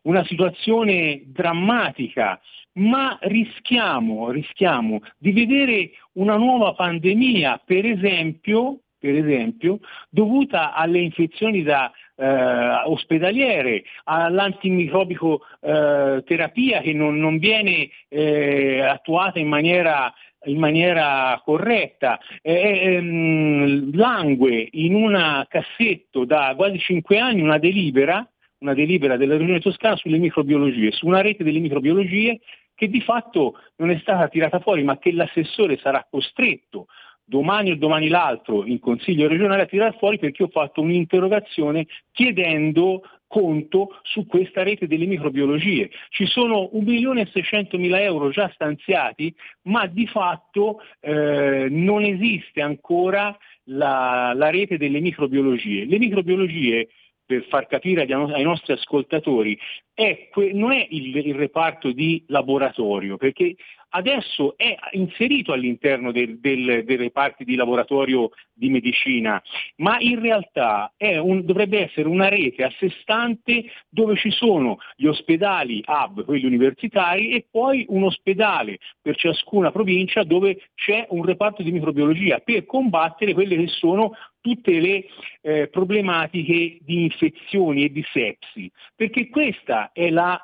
una 0.03 0.23
situazione 0.25 1.23
drammatica, 1.25 2.39
ma 2.73 3.17
rischiamo, 3.21 4.29
rischiamo 4.31 5.01
di 5.17 5.31
vedere 5.31 5.91
una 6.13 6.37
nuova 6.37 6.73
pandemia, 6.73 7.61
per 7.65 7.85
esempio, 7.85 8.79
per 8.97 9.15
esempio 9.15 9.79
dovuta 10.09 10.73
alle 10.73 10.99
infezioni 10.99 11.63
da 11.63 11.91
eh, 12.15 12.83
ospedaliere, 12.85 13.83
all'antimicrobico 14.03 15.41
eh, 15.59 16.23
terapia 16.25 16.81
che 16.81 16.93
non, 16.93 17.17
non 17.17 17.39
viene 17.39 17.89
eh, 18.07 18.81
attuata 18.81 19.39
in 19.39 19.47
maniera 19.47 20.13
in 20.45 20.57
maniera 20.57 21.39
corretta, 21.45 22.19
eh, 22.41 22.95
ehm, 22.95 23.95
langue 23.95 24.67
in 24.71 24.95
un 24.95 25.45
cassetto 25.47 26.25
da 26.25 26.53
quasi 26.55 26.79
cinque 26.79 27.19
anni 27.19 27.41
una 27.41 27.59
delibera 27.59 28.27
una 28.61 28.73
delibera 28.73 29.17
della 29.17 29.37
Regione 29.37 29.59
Toscana 29.59 29.95
sulle 29.95 30.17
microbiologie, 30.17 30.91
su 30.91 31.07
una 31.07 31.21
rete 31.21 31.43
delle 31.43 31.59
microbiologie 31.59 32.39
che 32.75 32.87
di 32.87 33.01
fatto 33.01 33.55
non 33.77 33.89
è 33.91 33.97
stata 33.99 34.27
tirata 34.27 34.59
fuori, 34.59 34.83
ma 34.83 34.97
che 34.97 35.11
l'assessore 35.11 35.77
sarà 35.77 36.05
costretto 36.09 36.87
domani 37.23 37.71
o 37.71 37.75
domani 37.75 38.07
l'altro 38.07 38.65
in 38.65 38.79
Consiglio 38.79 39.27
regionale 39.27 39.63
a 39.63 39.65
tirare 39.65 39.95
fuori 39.97 40.19
perché 40.19 40.43
ho 40.43 40.49
fatto 40.49 40.81
un'interrogazione 40.81 41.87
chiedendo 42.11 43.01
conto 43.27 43.99
su 44.03 44.25
questa 44.25 44.63
rete 44.63 44.87
delle 44.87 45.05
microbiologie. 45.05 45.89
Ci 46.09 46.25
sono 46.25 46.69
1.600.000 46.73 47.99
euro 48.01 48.29
già 48.29 48.51
stanziati, 48.53 49.33
ma 49.63 49.87
di 49.87 50.05
fatto 50.07 50.81
eh, 50.99 51.67
non 51.69 52.03
esiste 52.03 52.61
ancora 52.61 53.35
la, 53.65 54.33
la 54.35 54.49
rete 54.49 54.77
delle 54.77 54.99
microbiologie. 54.99 55.85
Le 55.85 55.97
microbiologie 55.97 56.89
per 57.25 57.45
far 57.49 57.67
capire 57.67 58.01
ai 58.01 58.43
nostri 58.43 58.73
ascoltatori, 58.73 59.57
è, 59.93 60.29
non 60.53 60.71
è 60.71 60.85
il, 60.89 61.15
il, 61.15 61.35
reparto 61.35 61.91
di 61.91 62.23
laboratorio, 62.27 63.17
perché 63.17 63.55
adesso 63.91 64.57
è 64.57 64.75
inserito 64.91 65.53
all'interno 65.53 66.11
del, 66.11 66.39
del, 66.39 66.83
dei 66.83 66.95
reparti 66.97 67.43
di 67.43 67.55
laboratorio 67.55 68.29
di 68.53 68.69
medicina, 68.69 69.41
ma 69.77 69.97
in 69.99 70.19
realtà 70.19 70.93
un, 70.97 71.45
dovrebbe 71.45 71.83
essere 71.83 72.07
una 72.07 72.29
rete 72.29 72.63
a 72.63 72.71
sé 72.77 72.91
stante 73.01 73.65
dove 73.89 74.15
ci 74.17 74.31
sono 74.31 74.77
gli 74.95 75.07
ospedali 75.07 75.83
hub, 75.85 76.25
quelli 76.25 76.45
universitari, 76.45 77.31
e 77.31 77.45
poi 77.49 77.85
un 77.89 78.03
ospedale 78.03 78.79
per 79.01 79.15
ciascuna 79.15 79.71
provincia 79.71 80.23
dove 80.23 80.69
c'è 80.75 81.07
un 81.09 81.23
reparto 81.23 81.63
di 81.63 81.71
microbiologia 81.71 82.39
per 82.39 82.65
combattere 82.65 83.33
quelle 83.33 83.55
che 83.55 83.67
sono 83.67 84.15
tutte 84.41 84.79
le 84.79 85.05
eh, 85.41 85.67
problematiche 85.67 86.77
di 86.81 87.03
infezioni 87.03 87.85
e 87.85 87.91
di 87.91 88.03
sepsi, 88.11 88.71
perché 88.95 89.29
questa 89.29 89.91
è 89.93 90.09
la 90.09 90.43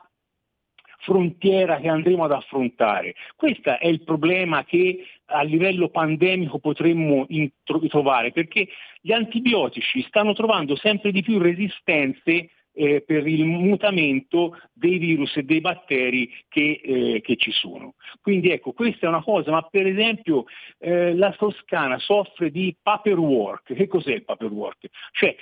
frontiera 1.07 1.79
che 1.79 1.87
andremo 1.87 2.25
ad 2.25 2.33
affrontare. 2.33 3.15
Questo 3.37 3.79
è 3.79 3.87
il 3.87 4.03
problema 4.03 4.65
che 4.65 5.05
a 5.27 5.41
livello 5.41 5.87
pandemico 5.87 6.59
potremmo 6.59 7.25
trovare, 7.63 8.33
perché 8.33 8.67
gli 8.99 9.13
antibiotici 9.13 10.03
stanno 10.03 10.33
trovando 10.33 10.75
sempre 10.75 11.13
di 11.13 11.21
più 11.21 11.39
resistenze 11.39 12.49
eh, 12.73 13.01
per 13.01 13.25
il 13.25 13.45
mutamento 13.45 14.59
dei 14.73 14.97
virus 14.97 15.37
e 15.37 15.43
dei 15.43 15.61
batteri 15.61 16.29
che, 16.49 16.81
eh, 16.83 17.21
che, 17.21 17.37
ci 17.37 17.51
sono. 17.51 17.95
Quindi 18.21 18.51
ecco, 18.51 18.73
questa 18.73 19.05
è 19.05 19.09
una 19.09 19.23
cosa, 19.23 19.49
ma 19.49 19.61
per 19.61 19.87
esempio 19.87 20.43
eh, 20.77 21.15
la 21.15 21.31
Toscana 21.31 21.97
soffre 21.99 22.51
di 22.51 22.75
paperwork. 22.79 23.73
Che 23.73 23.87
cos'è 23.87 24.13
il 24.13 24.25
paperwork? 24.25 24.89
Cioè 25.11 25.35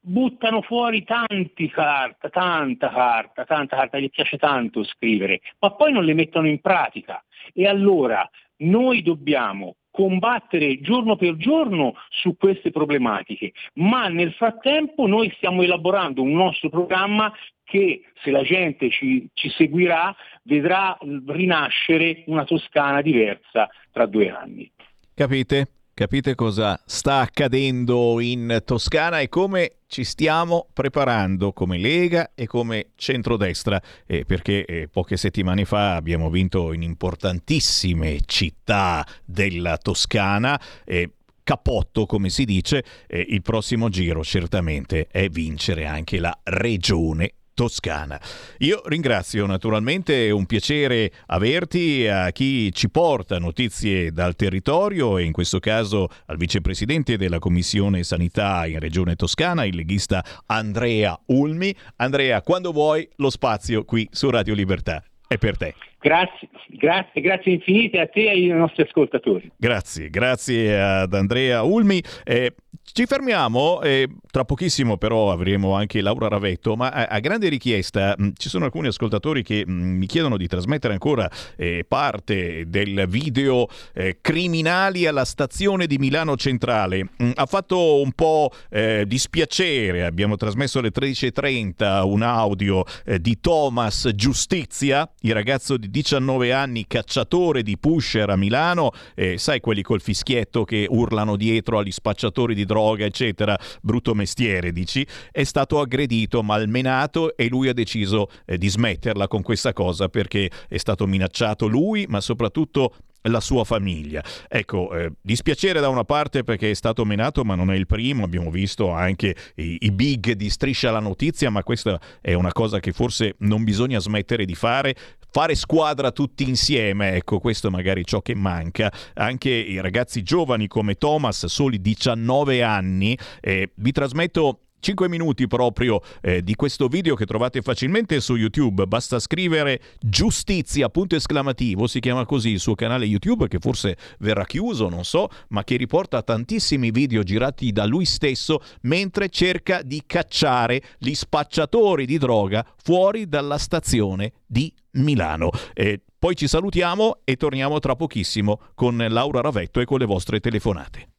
buttano 0.00 0.62
fuori 0.62 1.04
tanti 1.04 1.68
carta, 1.68 2.28
tanta 2.28 2.88
carta, 2.88 3.44
tanta 3.44 3.76
carta, 3.76 3.98
gli 3.98 4.10
piace 4.10 4.38
tanto 4.38 4.84
scrivere, 4.84 5.40
ma 5.60 5.72
poi 5.72 5.92
non 5.92 6.04
le 6.04 6.14
mettono 6.14 6.48
in 6.48 6.60
pratica. 6.60 7.22
E 7.52 7.66
allora 7.66 8.28
noi 8.58 9.02
dobbiamo 9.02 9.76
combattere 9.90 10.80
giorno 10.80 11.16
per 11.16 11.36
giorno 11.36 11.94
su 12.10 12.36
queste 12.36 12.70
problematiche, 12.70 13.52
ma 13.74 14.08
nel 14.08 14.32
frattempo 14.32 15.06
noi 15.06 15.32
stiamo 15.36 15.62
elaborando 15.62 16.22
un 16.22 16.32
nostro 16.32 16.68
programma 16.68 17.32
che 17.64 18.02
se 18.22 18.30
la 18.30 18.42
gente 18.42 18.90
ci, 18.90 19.28
ci 19.34 19.50
seguirà 19.50 20.14
vedrà 20.44 20.96
rinascere 21.26 22.22
una 22.26 22.44
Toscana 22.44 23.02
diversa 23.02 23.68
tra 23.90 24.06
due 24.06 24.30
anni. 24.30 24.70
Capite? 25.14 25.77
Capite 25.98 26.36
cosa 26.36 26.80
sta 26.86 27.18
accadendo 27.18 28.20
in 28.20 28.62
Toscana 28.64 29.18
e 29.18 29.28
come 29.28 29.78
ci 29.88 30.04
stiamo 30.04 30.68
preparando 30.72 31.52
come 31.52 31.76
Lega 31.76 32.34
e 32.36 32.46
come 32.46 32.90
centrodestra, 32.94 33.82
eh, 34.06 34.24
perché 34.24 34.64
eh, 34.64 34.86
poche 34.86 35.16
settimane 35.16 35.64
fa 35.64 35.96
abbiamo 35.96 36.30
vinto 36.30 36.72
in 36.72 36.82
importantissime 36.82 38.20
città 38.26 39.04
della 39.24 39.76
Toscana. 39.76 40.60
Eh, 40.84 41.14
capotto, 41.42 42.06
come 42.06 42.28
si 42.28 42.44
dice, 42.44 42.84
eh, 43.08 43.26
il 43.30 43.42
prossimo 43.42 43.88
giro 43.88 44.22
certamente 44.22 45.08
è 45.10 45.28
vincere 45.28 45.84
anche 45.84 46.20
la 46.20 46.38
regione 46.44 47.37
Toscana. 47.58 48.20
Io 48.58 48.82
ringrazio 48.84 49.44
naturalmente, 49.44 50.28
è 50.28 50.30
un 50.30 50.46
piacere 50.46 51.10
averti 51.26 52.06
a 52.06 52.30
chi 52.30 52.72
ci 52.72 52.88
porta 52.88 53.40
notizie 53.40 54.12
dal 54.12 54.36
territorio 54.36 55.18
e 55.18 55.24
in 55.24 55.32
questo 55.32 55.58
caso 55.58 56.08
al 56.26 56.36
vicepresidente 56.36 57.16
della 57.16 57.40
Commissione 57.40 58.04
Sanità 58.04 58.64
in 58.64 58.78
Regione 58.78 59.16
Toscana, 59.16 59.64
il 59.64 59.74
leghista 59.74 60.24
Andrea 60.46 61.18
Ulmi. 61.26 61.74
Andrea, 61.96 62.42
quando 62.42 62.70
vuoi 62.70 63.08
lo 63.16 63.28
spazio 63.28 63.84
qui 63.84 64.08
su 64.12 64.30
Radio 64.30 64.54
Libertà 64.54 65.02
è 65.26 65.36
per 65.36 65.56
te. 65.56 65.74
Grazie, 66.00 66.48
grazie, 66.68 67.20
grazie 67.20 67.52
infinite 67.52 67.98
a 67.98 68.06
te 68.06 68.20
e 68.20 68.28
ai 68.28 68.46
nostri 68.46 68.84
ascoltatori. 68.84 69.50
Grazie, 69.56 70.10
grazie 70.10 70.80
ad 70.80 71.12
Andrea 71.12 71.62
Ulmi. 71.62 72.00
Eh, 72.24 72.54
ci 72.92 73.06
fermiamo, 73.06 73.82
eh, 73.82 74.08
tra 74.30 74.44
pochissimo 74.44 74.96
però 74.96 75.30
avremo 75.30 75.74
anche 75.74 76.00
Laura 76.00 76.28
Ravetto, 76.28 76.74
ma 76.74 76.88
a, 76.88 77.06
a 77.06 77.18
grande 77.20 77.48
richiesta 77.48 78.14
mh, 78.16 78.30
ci 78.36 78.48
sono 78.48 78.64
alcuni 78.64 78.88
ascoltatori 78.88 79.42
che 79.42 79.64
mh, 79.66 79.72
mi 79.72 80.06
chiedono 80.06 80.36
di 80.36 80.46
trasmettere 80.46 80.94
ancora 80.94 81.30
eh, 81.56 81.84
parte 81.86 82.64
del 82.68 83.06
video 83.08 83.68
eh, 83.92 84.18
Criminali 84.20 85.06
alla 85.06 85.24
stazione 85.24 85.86
di 85.86 85.98
Milano 85.98 86.36
Centrale. 86.36 87.08
Mh, 87.16 87.30
ha 87.34 87.46
fatto 87.46 88.00
un 88.00 88.12
po' 88.12 88.50
eh, 88.70 89.04
dispiacere, 89.06 90.04
abbiamo 90.04 90.36
trasmesso 90.36 90.78
alle 90.78 90.90
13.30 90.90 92.04
un 92.04 92.22
audio 92.22 92.84
eh, 93.04 93.20
di 93.20 93.38
Thomas 93.40 94.10
Giustizia, 94.14 95.08
il 95.20 95.34
ragazzo 95.34 95.76
di 95.76 95.87
19 95.90 96.52
anni, 96.52 96.86
cacciatore 96.86 97.62
di 97.62 97.78
pusher 97.78 98.30
a 98.30 98.36
Milano, 98.36 98.92
sai 99.36 99.60
quelli 99.60 99.82
col 99.82 100.00
fischietto 100.00 100.64
che 100.64 100.86
urlano 100.88 101.36
dietro 101.36 101.78
agli 101.78 101.90
spacciatori 101.90 102.54
di 102.54 102.64
droga, 102.64 103.04
eccetera, 103.04 103.58
brutto 103.82 104.14
mestiere, 104.14 104.72
dici, 104.72 105.06
è 105.30 105.44
stato 105.44 105.80
aggredito, 105.80 106.42
malmenato 106.42 107.36
e 107.36 107.48
lui 107.48 107.68
ha 107.68 107.72
deciso 107.72 108.30
eh, 108.44 108.58
di 108.58 108.68
smetterla 108.68 109.28
con 109.28 109.42
questa 109.42 109.72
cosa 109.72 110.08
perché 110.08 110.50
è 110.68 110.76
stato 110.76 111.06
minacciato 111.06 111.66
lui, 111.66 112.06
ma 112.08 112.20
soprattutto 112.20 112.94
la 113.22 113.40
sua 113.40 113.64
famiglia. 113.64 114.22
Ecco, 114.48 114.92
eh, 114.94 115.12
dispiacere 115.20 115.80
da 115.80 115.88
una 115.88 116.04
parte 116.04 116.44
perché 116.44 116.70
è 116.70 116.74
stato 116.74 117.04
menato, 117.04 117.44
ma 117.44 117.54
non 117.54 117.70
è 117.70 117.76
il 117.76 117.86
primo, 117.86 118.24
abbiamo 118.24 118.50
visto 118.50 118.90
anche 118.90 119.34
i, 119.56 119.78
i, 119.80 119.90
big 119.90 120.32
di 120.32 120.48
Striscia 120.48 120.90
la 120.90 121.00
Notizia, 121.00 121.50
ma 121.50 121.62
questa 121.62 122.00
è 122.20 122.34
una 122.34 122.52
cosa 122.52 122.80
che 122.80 122.92
forse 122.92 123.34
non 123.38 123.64
bisogna 123.64 123.98
smettere 123.98 124.44
di 124.44 124.54
fare. 124.54 124.94
Fare 125.30 125.54
squadra 125.54 126.10
tutti 126.10 126.48
insieme, 126.48 127.12
ecco, 127.12 127.38
questo 127.38 127.68
è 127.68 127.70
magari 127.70 128.04
ciò 128.04 128.22
che 128.22 128.34
manca. 128.34 128.92
Anche 129.14 129.50
i 129.50 129.80
ragazzi 129.80 130.22
giovani 130.22 130.66
come 130.68 130.94
Thomas, 130.94 131.46
soli 131.46 131.80
19 131.80 132.62
anni, 132.62 133.16
eh, 133.40 133.70
vi 133.74 133.92
trasmetto 133.92 134.60
5 134.80 135.08
minuti 135.08 135.46
proprio 135.46 136.00
eh, 136.20 136.42
di 136.42 136.54
questo 136.54 136.88
video 136.88 137.14
che 137.14 137.26
trovate 137.26 137.62
facilmente 137.62 138.20
su 138.20 138.36
YouTube. 138.36 138.86
Basta 138.86 139.18
scrivere 139.18 139.80
giustizia, 140.00 140.88
punto 140.88 141.16
esclamativo, 141.16 141.86
si 141.86 142.00
chiama 142.00 142.24
così 142.24 142.50
il 142.50 142.60
suo 142.60 142.74
canale 142.74 143.04
YouTube 143.04 143.48
che 143.48 143.58
forse 143.58 143.96
verrà 144.18 144.44
chiuso, 144.44 144.88
non 144.88 145.04
so, 145.04 145.28
ma 145.48 145.64
che 145.64 145.76
riporta 145.76 146.22
tantissimi 146.22 146.90
video 146.90 147.22
girati 147.22 147.72
da 147.72 147.84
lui 147.84 148.04
stesso 148.04 148.62
mentre 148.82 149.28
cerca 149.28 149.82
di 149.82 150.02
cacciare 150.06 150.82
gli 150.98 151.14
spacciatori 151.14 152.06
di 152.06 152.18
droga 152.18 152.64
fuori 152.82 153.28
dalla 153.28 153.58
stazione 153.58 154.32
di 154.46 154.72
Milano. 154.92 155.50
Eh, 155.74 156.00
poi 156.18 156.34
ci 156.34 156.48
salutiamo 156.48 157.18
e 157.24 157.36
torniamo 157.36 157.78
tra 157.78 157.94
pochissimo 157.94 158.60
con 158.74 158.96
Laura 159.08 159.40
Ravetto 159.40 159.80
e 159.80 159.84
con 159.84 159.98
le 159.98 160.06
vostre 160.06 160.40
telefonate. 160.40 161.17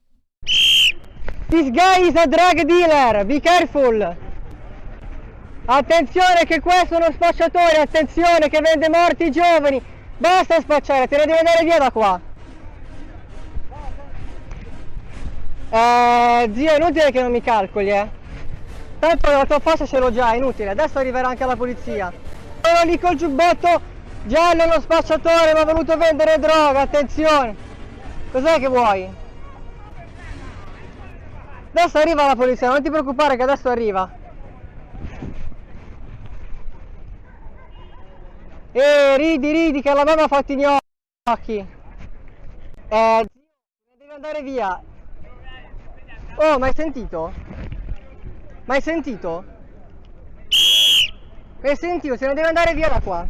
This 1.49 1.71
guy 1.71 2.07
is 2.07 2.15
a 2.15 2.27
drug 2.27 2.63
dealer, 2.67 3.25
be 3.25 3.39
careful! 3.39 4.15
Attenzione 5.65 6.45
che 6.45 6.59
questo 6.59 6.93
è 6.93 6.97
uno 6.97 7.11
spacciatore, 7.11 7.77
attenzione 7.77 8.49
che 8.49 8.61
vende 8.61 8.87
morti 8.87 9.31
giovani! 9.31 9.81
Basta 10.17 10.59
spacciare, 10.59 11.07
te 11.07 11.17
ne 11.17 11.25
devi 11.25 11.39
andare 11.39 11.63
via 11.63 11.79
da 11.79 11.89
qua! 11.89 12.21
Eh, 15.71 16.51
zio, 16.53 16.71
è 16.71 16.75
inutile 16.75 17.09
che 17.09 17.21
non 17.21 17.31
mi 17.31 17.41
calcoli, 17.41 17.89
eh! 17.89 18.07
Tanto 18.99 19.31
la 19.31 19.45
tua 19.45 19.59
faccia 19.59 19.87
ce 19.87 19.97
l'ho 19.97 20.13
già, 20.13 20.33
è 20.33 20.35
inutile, 20.35 20.69
adesso 20.69 20.99
arriverà 20.99 21.29
anche 21.29 21.45
la 21.45 21.55
polizia! 21.55 22.13
Sono 22.61 22.91
lì 22.91 22.99
col 22.99 23.15
giubbotto 23.15 23.81
giallo, 24.25 24.65
uno 24.65 24.79
spacciatore, 24.79 25.53
mi 25.53 25.59
ha 25.61 25.65
voluto 25.65 25.97
vendere 25.97 26.37
droga, 26.37 26.81
attenzione! 26.81 27.55
Cos'è 28.31 28.59
che 28.59 28.67
vuoi? 28.67 29.18
Adesso 31.71 31.97
arriva 31.99 32.25
la 32.25 32.35
polizia, 32.35 32.69
non 32.69 32.81
ti 32.81 32.89
preoccupare 32.89 33.35
che 33.35 33.43
adesso 33.43 33.69
arriva. 33.69 34.11
E 38.71 39.17
ridi, 39.17 39.51
ridi 39.51 39.81
che 39.81 39.93
la 39.93 40.03
mamma 40.03 40.23
ha 40.23 40.27
fatto 40.27 40.51
i 40.51 40.55
gnocchi. 40.55 41.57
Eh, 42.87 43.25
devi 43.97 44.11
andare 44.11 44.41
via. 44.41 44.81
Oh, 46.35 46.57
ma 46.57 46.65
hai 46.65 46.73
sentito? 46.73 47.31
Ma 48.65 48.73
hai 48.73 48.81
sentito? 48.81 49.43
Hai 51.61 51.75
sentito? 51.75 52.17
Se 52.17 52.25
ne 52.25 52.33
deve 52.33 52.47
andare 52.47 52.73
via 52.73 52.89
da 52.89 52.99
qua. 52.99 53.27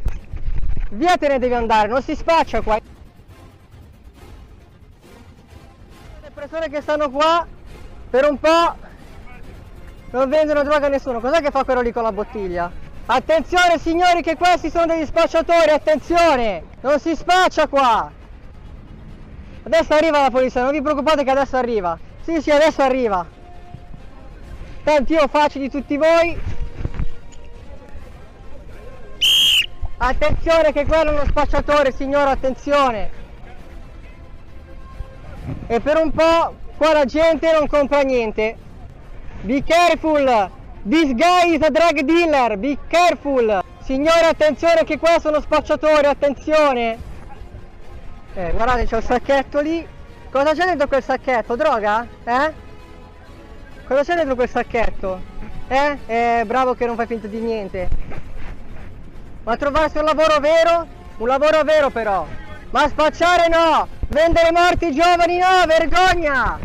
Via 0.91 1.18
te 1.18 1.28
ne 1.28 1.40
devi 1.40 1.53
andare, 1.53 1.90
non 1.90 2.02
si 2.02 2.16
spaccia 2.16 2.61
qua. 2.61 2.80
Le 6.22 6.32
persone 6.34 6.70
che 6.70 6.82
stanno 6.82 7.10
qua 7.10 7.45
per 8.10 8.27
un 8.30 8.40
po' 8.40 8.76
non 10.11 10.30
vendono 10.30 10.64
droga 10.64 10.88
a 10.88 10.90
nessuno. 10.90 11.19
Cos'è 11.19 11.41
che 11.41 11.52
fa 11.52 11.64
quello 11.64 11.81
lì 11.81 11.91
con 11.91 12.03
la 12.03 12.11
bottiglia? 12.11 12.72
Attenzione 13.06 13.80
signori 13.80 14.22
che 14.22 14.36
questi 14.36 14.69
sono 14.69 14.86
degli 14.86 15.06
spacciatori, 15.06 15.72
attenzione! 15.72 16.64
Non 16.81 16.99
si 16.99 17.15
spaccia 17.15 17.68
qua! 17.68 18.11
Adesso 19.64 19.94
arriva 19.94 20.22
la 20.22 20.30
polizia, 20.30 20.64
non 20.64 20.72
vi 20.72 20.81
preoccupate 20.81 21.23
che 21.23 21.31
adesso 21.31 21.57
arriva. 21.57 21.98
Sì, 22.22 22.41
sì, 22.41 22.52
adesso 22.52 22.81
arriva. 22.81 23.26
Tanti 24.84 25.14
io 25.14 25.27
faccio 25.27 25.60
di 25.60 25.69
tutti 25.69 25.98
voi. 25.98 26.40
Attenzione 29.98 30.72
che 30.72 30.86
quello 30.86 31.11
è 31.11 31.14
uno 31.14 31.26
spacciatore, 31.26 31.91
signore, 31.91 32.30
attenzione! 32.31 33.11
E 35.68 35.80
per 35.80 35.98
un 35.98 36.11
po' 36.11 36.53
qua 36.80 36.93
la 36.93 37.03
gente 37.03 37.51
non 37.51 37.68
compra 37.68 38.01
niente. 38.03 38.56
Be 39.41 39.61
careful! 39.64 40.49
This 40.81 41.14
guy 41.14 41.53
is 41.53 41.61
a 41.61 41.69
drug 41.69 41.99
dealer, 42.03 42.57
be 42.57 42.77
careful! 42.88 43.61
Signore 43.81 44.27
attenzione 44.27 44.85
che 44.85 44.97
questo 44.97 45.27
è 45.27 45.31
uno 45.31 45.41
spacciatore, 45.41 46.07
attenzione! 46.07 46.97
Eh, 48.34 48.51
guardate 48.51 48.85
c'è 48.85 48.95
un 48.95 49.01
sacchetto 49.01 49.60
lì. 49.60 49.85
Cosa 50.31 50.53
c'è 50.53 50.64
dentro 50.64 50.88
quel 50.88 51.03
sacchetto? 51.03 51.57
Droga? 51.57 52.07
Eh? 52.23 52.53
Cosa 53.85 54.03
c'è 54.03 54.15
dentro 54.15 54.35
quel 54.35 54.49
sacchetto? 54.49 55.19
Eh? 55.68 55.97
Eh, 56.06 56.43
bravo 56.45 56.76
che 56.76 56.85
non 56.85 56.95
fai 56.95 57.07
finta 57.07 57.27
di 57.27 57.39
niente. 57.39 57.89
Ma 59.43 59.57
trovarsi 59.57 59.97
un 59.97 60.06
lavoro 60.06 60.39
vero? 60.39 60.88
Un 61.18 61.27
lavoro 61.27 61.61
vero 61.64 61.89
però! 61.89 62.26
Ma 62.72 62.88
spacciare 62.88 63.48
no! 63.48 63.88
Vendere 64.10 64.52
morti 64.52 64.94
giovani 64.94 65.38
no! 65.38 65.66
Vergogna! 65.66 66.60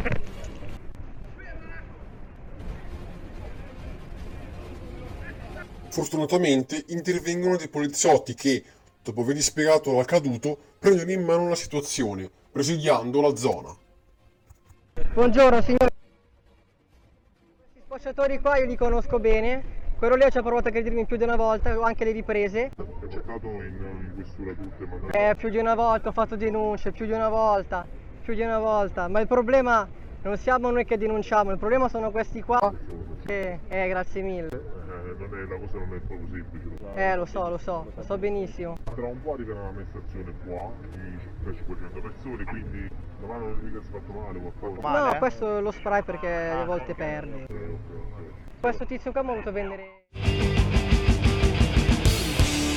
Fortunatamente 5.89 6.85
intervengono 6.89 7.57
dei 7.57 7.69
poliziotti 7.69 8.35
che, 8.35 8.63
dopo 9.03 9.23
aver 9.23 9.41
spiegato 9.41 9.93
l'accaduto, 9.93 10.59
prendono 10.79 11.11
in 11.11 11.23
mano 11.23 11.49
la 11.49 11.55
situazione, 11.55 12.29
presidiando 12.51 13.21
la 13.23 13.37
zona. 13.37 13.75
Buongiorno 15.15 15.63
signore. 15.63 15.93
denunciatori 17.87 18.41
qua 18.41 18.59
io 18.59 18.67
li 18.67 18.77
conosco 18.77 19.19
bene, 19.19 19.84
quello 20.07 20.23
lì 20.23 20.31
ci 20.31 20.37
ha 20.37 20.43
provato 20.43 20.67
a 20.67 20.71
aggredirmi 20.71 21.07
più 21.07 21.17
di 21.17 21.23
una 21.23 21.37
volta, 21.37 21.79
ho 21.79 21.81
anche 21.81 22.05
le 22.05 22.13
riprese. 22.13 22.67
È 22.67 23.09
cercato 23.09 23.47
in, 23.47 23.63
in 23.63 24.13
questura 24.15 24.53
tutte 24.53 24.85
magari. 24.85 25.31
Eh, 25.31 25.35
più 25.35 25.49
di 25.49 25.57
una 25.57 25.75
volta 25.75 26.11
ho 26.11 26.13
fatto 26.13 26.37
denunce, 26.37 26.93
più 26.93 27.07
di 27.07 27.13
una 27.13 27.31
volta, 27.31 27.87
più 28.21 28.35
di 28.35 28.43
una 28.43 28.59
volta. 28.59 29.09
Ma 29.09 29.21
il 29.21 29.27
problema 29.27 29.89
non 30.21 30.37
siamo 30.37 30.71
noi 30.71 30.85
che 30.85 30.99
denunciamo, 30.99 31.53
il 31.53 31.59
problema 31.59 31.89
sono 31.89 32.11
questi 32.11 32.43
qua. 32.43 32.71
Eh, 33.27 33.59
eh 33.67 33.89
grazie 33.89 34.21
mille. 34.21 34.49
Eh, 34.49 35.17
non 35.17 35.39
è, 35.39 35.49
la 35.49 35.57
cosa 35.57 35.79
non 35.79 35.95
è 35.95 35.99
proprio 36.01 36.29
semplice. 36.31 36.69
Eh, 36.97 37.17
lo 37.17 37.25
so, 37.25 37.49
lo 37.49 37.57
so, 37.57 37.91
lo 37.95 38.03
so 38.03 38.19
benissimo. 38.19 38.77
Tra 38.95 39.07
un 39.07 39.23
po' 39.23 39.33
arriverà 39.33 39.61
un'amministrazione 39.61 40.35
qua 40.45 40.71
di 40.91 41.19
500 41.55 42.01
persone, 42.01 42.45
quindi 42.45 42.91
domani 43.21 43.47
non 43.47 43.59
mica 43.63 43.81
si 43.81 43.89
è 43.89 43.91
fatto 43.91 44.13
male 44.13 44.53
qualcosa. 44.59 45.05
No, 45.13 45.19
questo 45.19 45.57
è 45.57 45.61
lo 45.63 45.71
spray 45.71 46.03
perché 46.03 46.29
a 46.29 46.65
volte 46.67 46.95
perde. 46.95 48.44
Questo 48.65 48.87
tizio 48.87 49.13
qua 49.13 49.21
ha 49.21 49.25
voluto 49.25 49.53
vendere. 49.53 50.07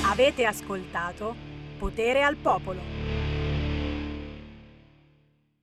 Avete 0.03 0.43
ascoltato 0.43 1.33
Potere 1.77 2.23
al 2.23 2.35
Popolo. 2.35 2.96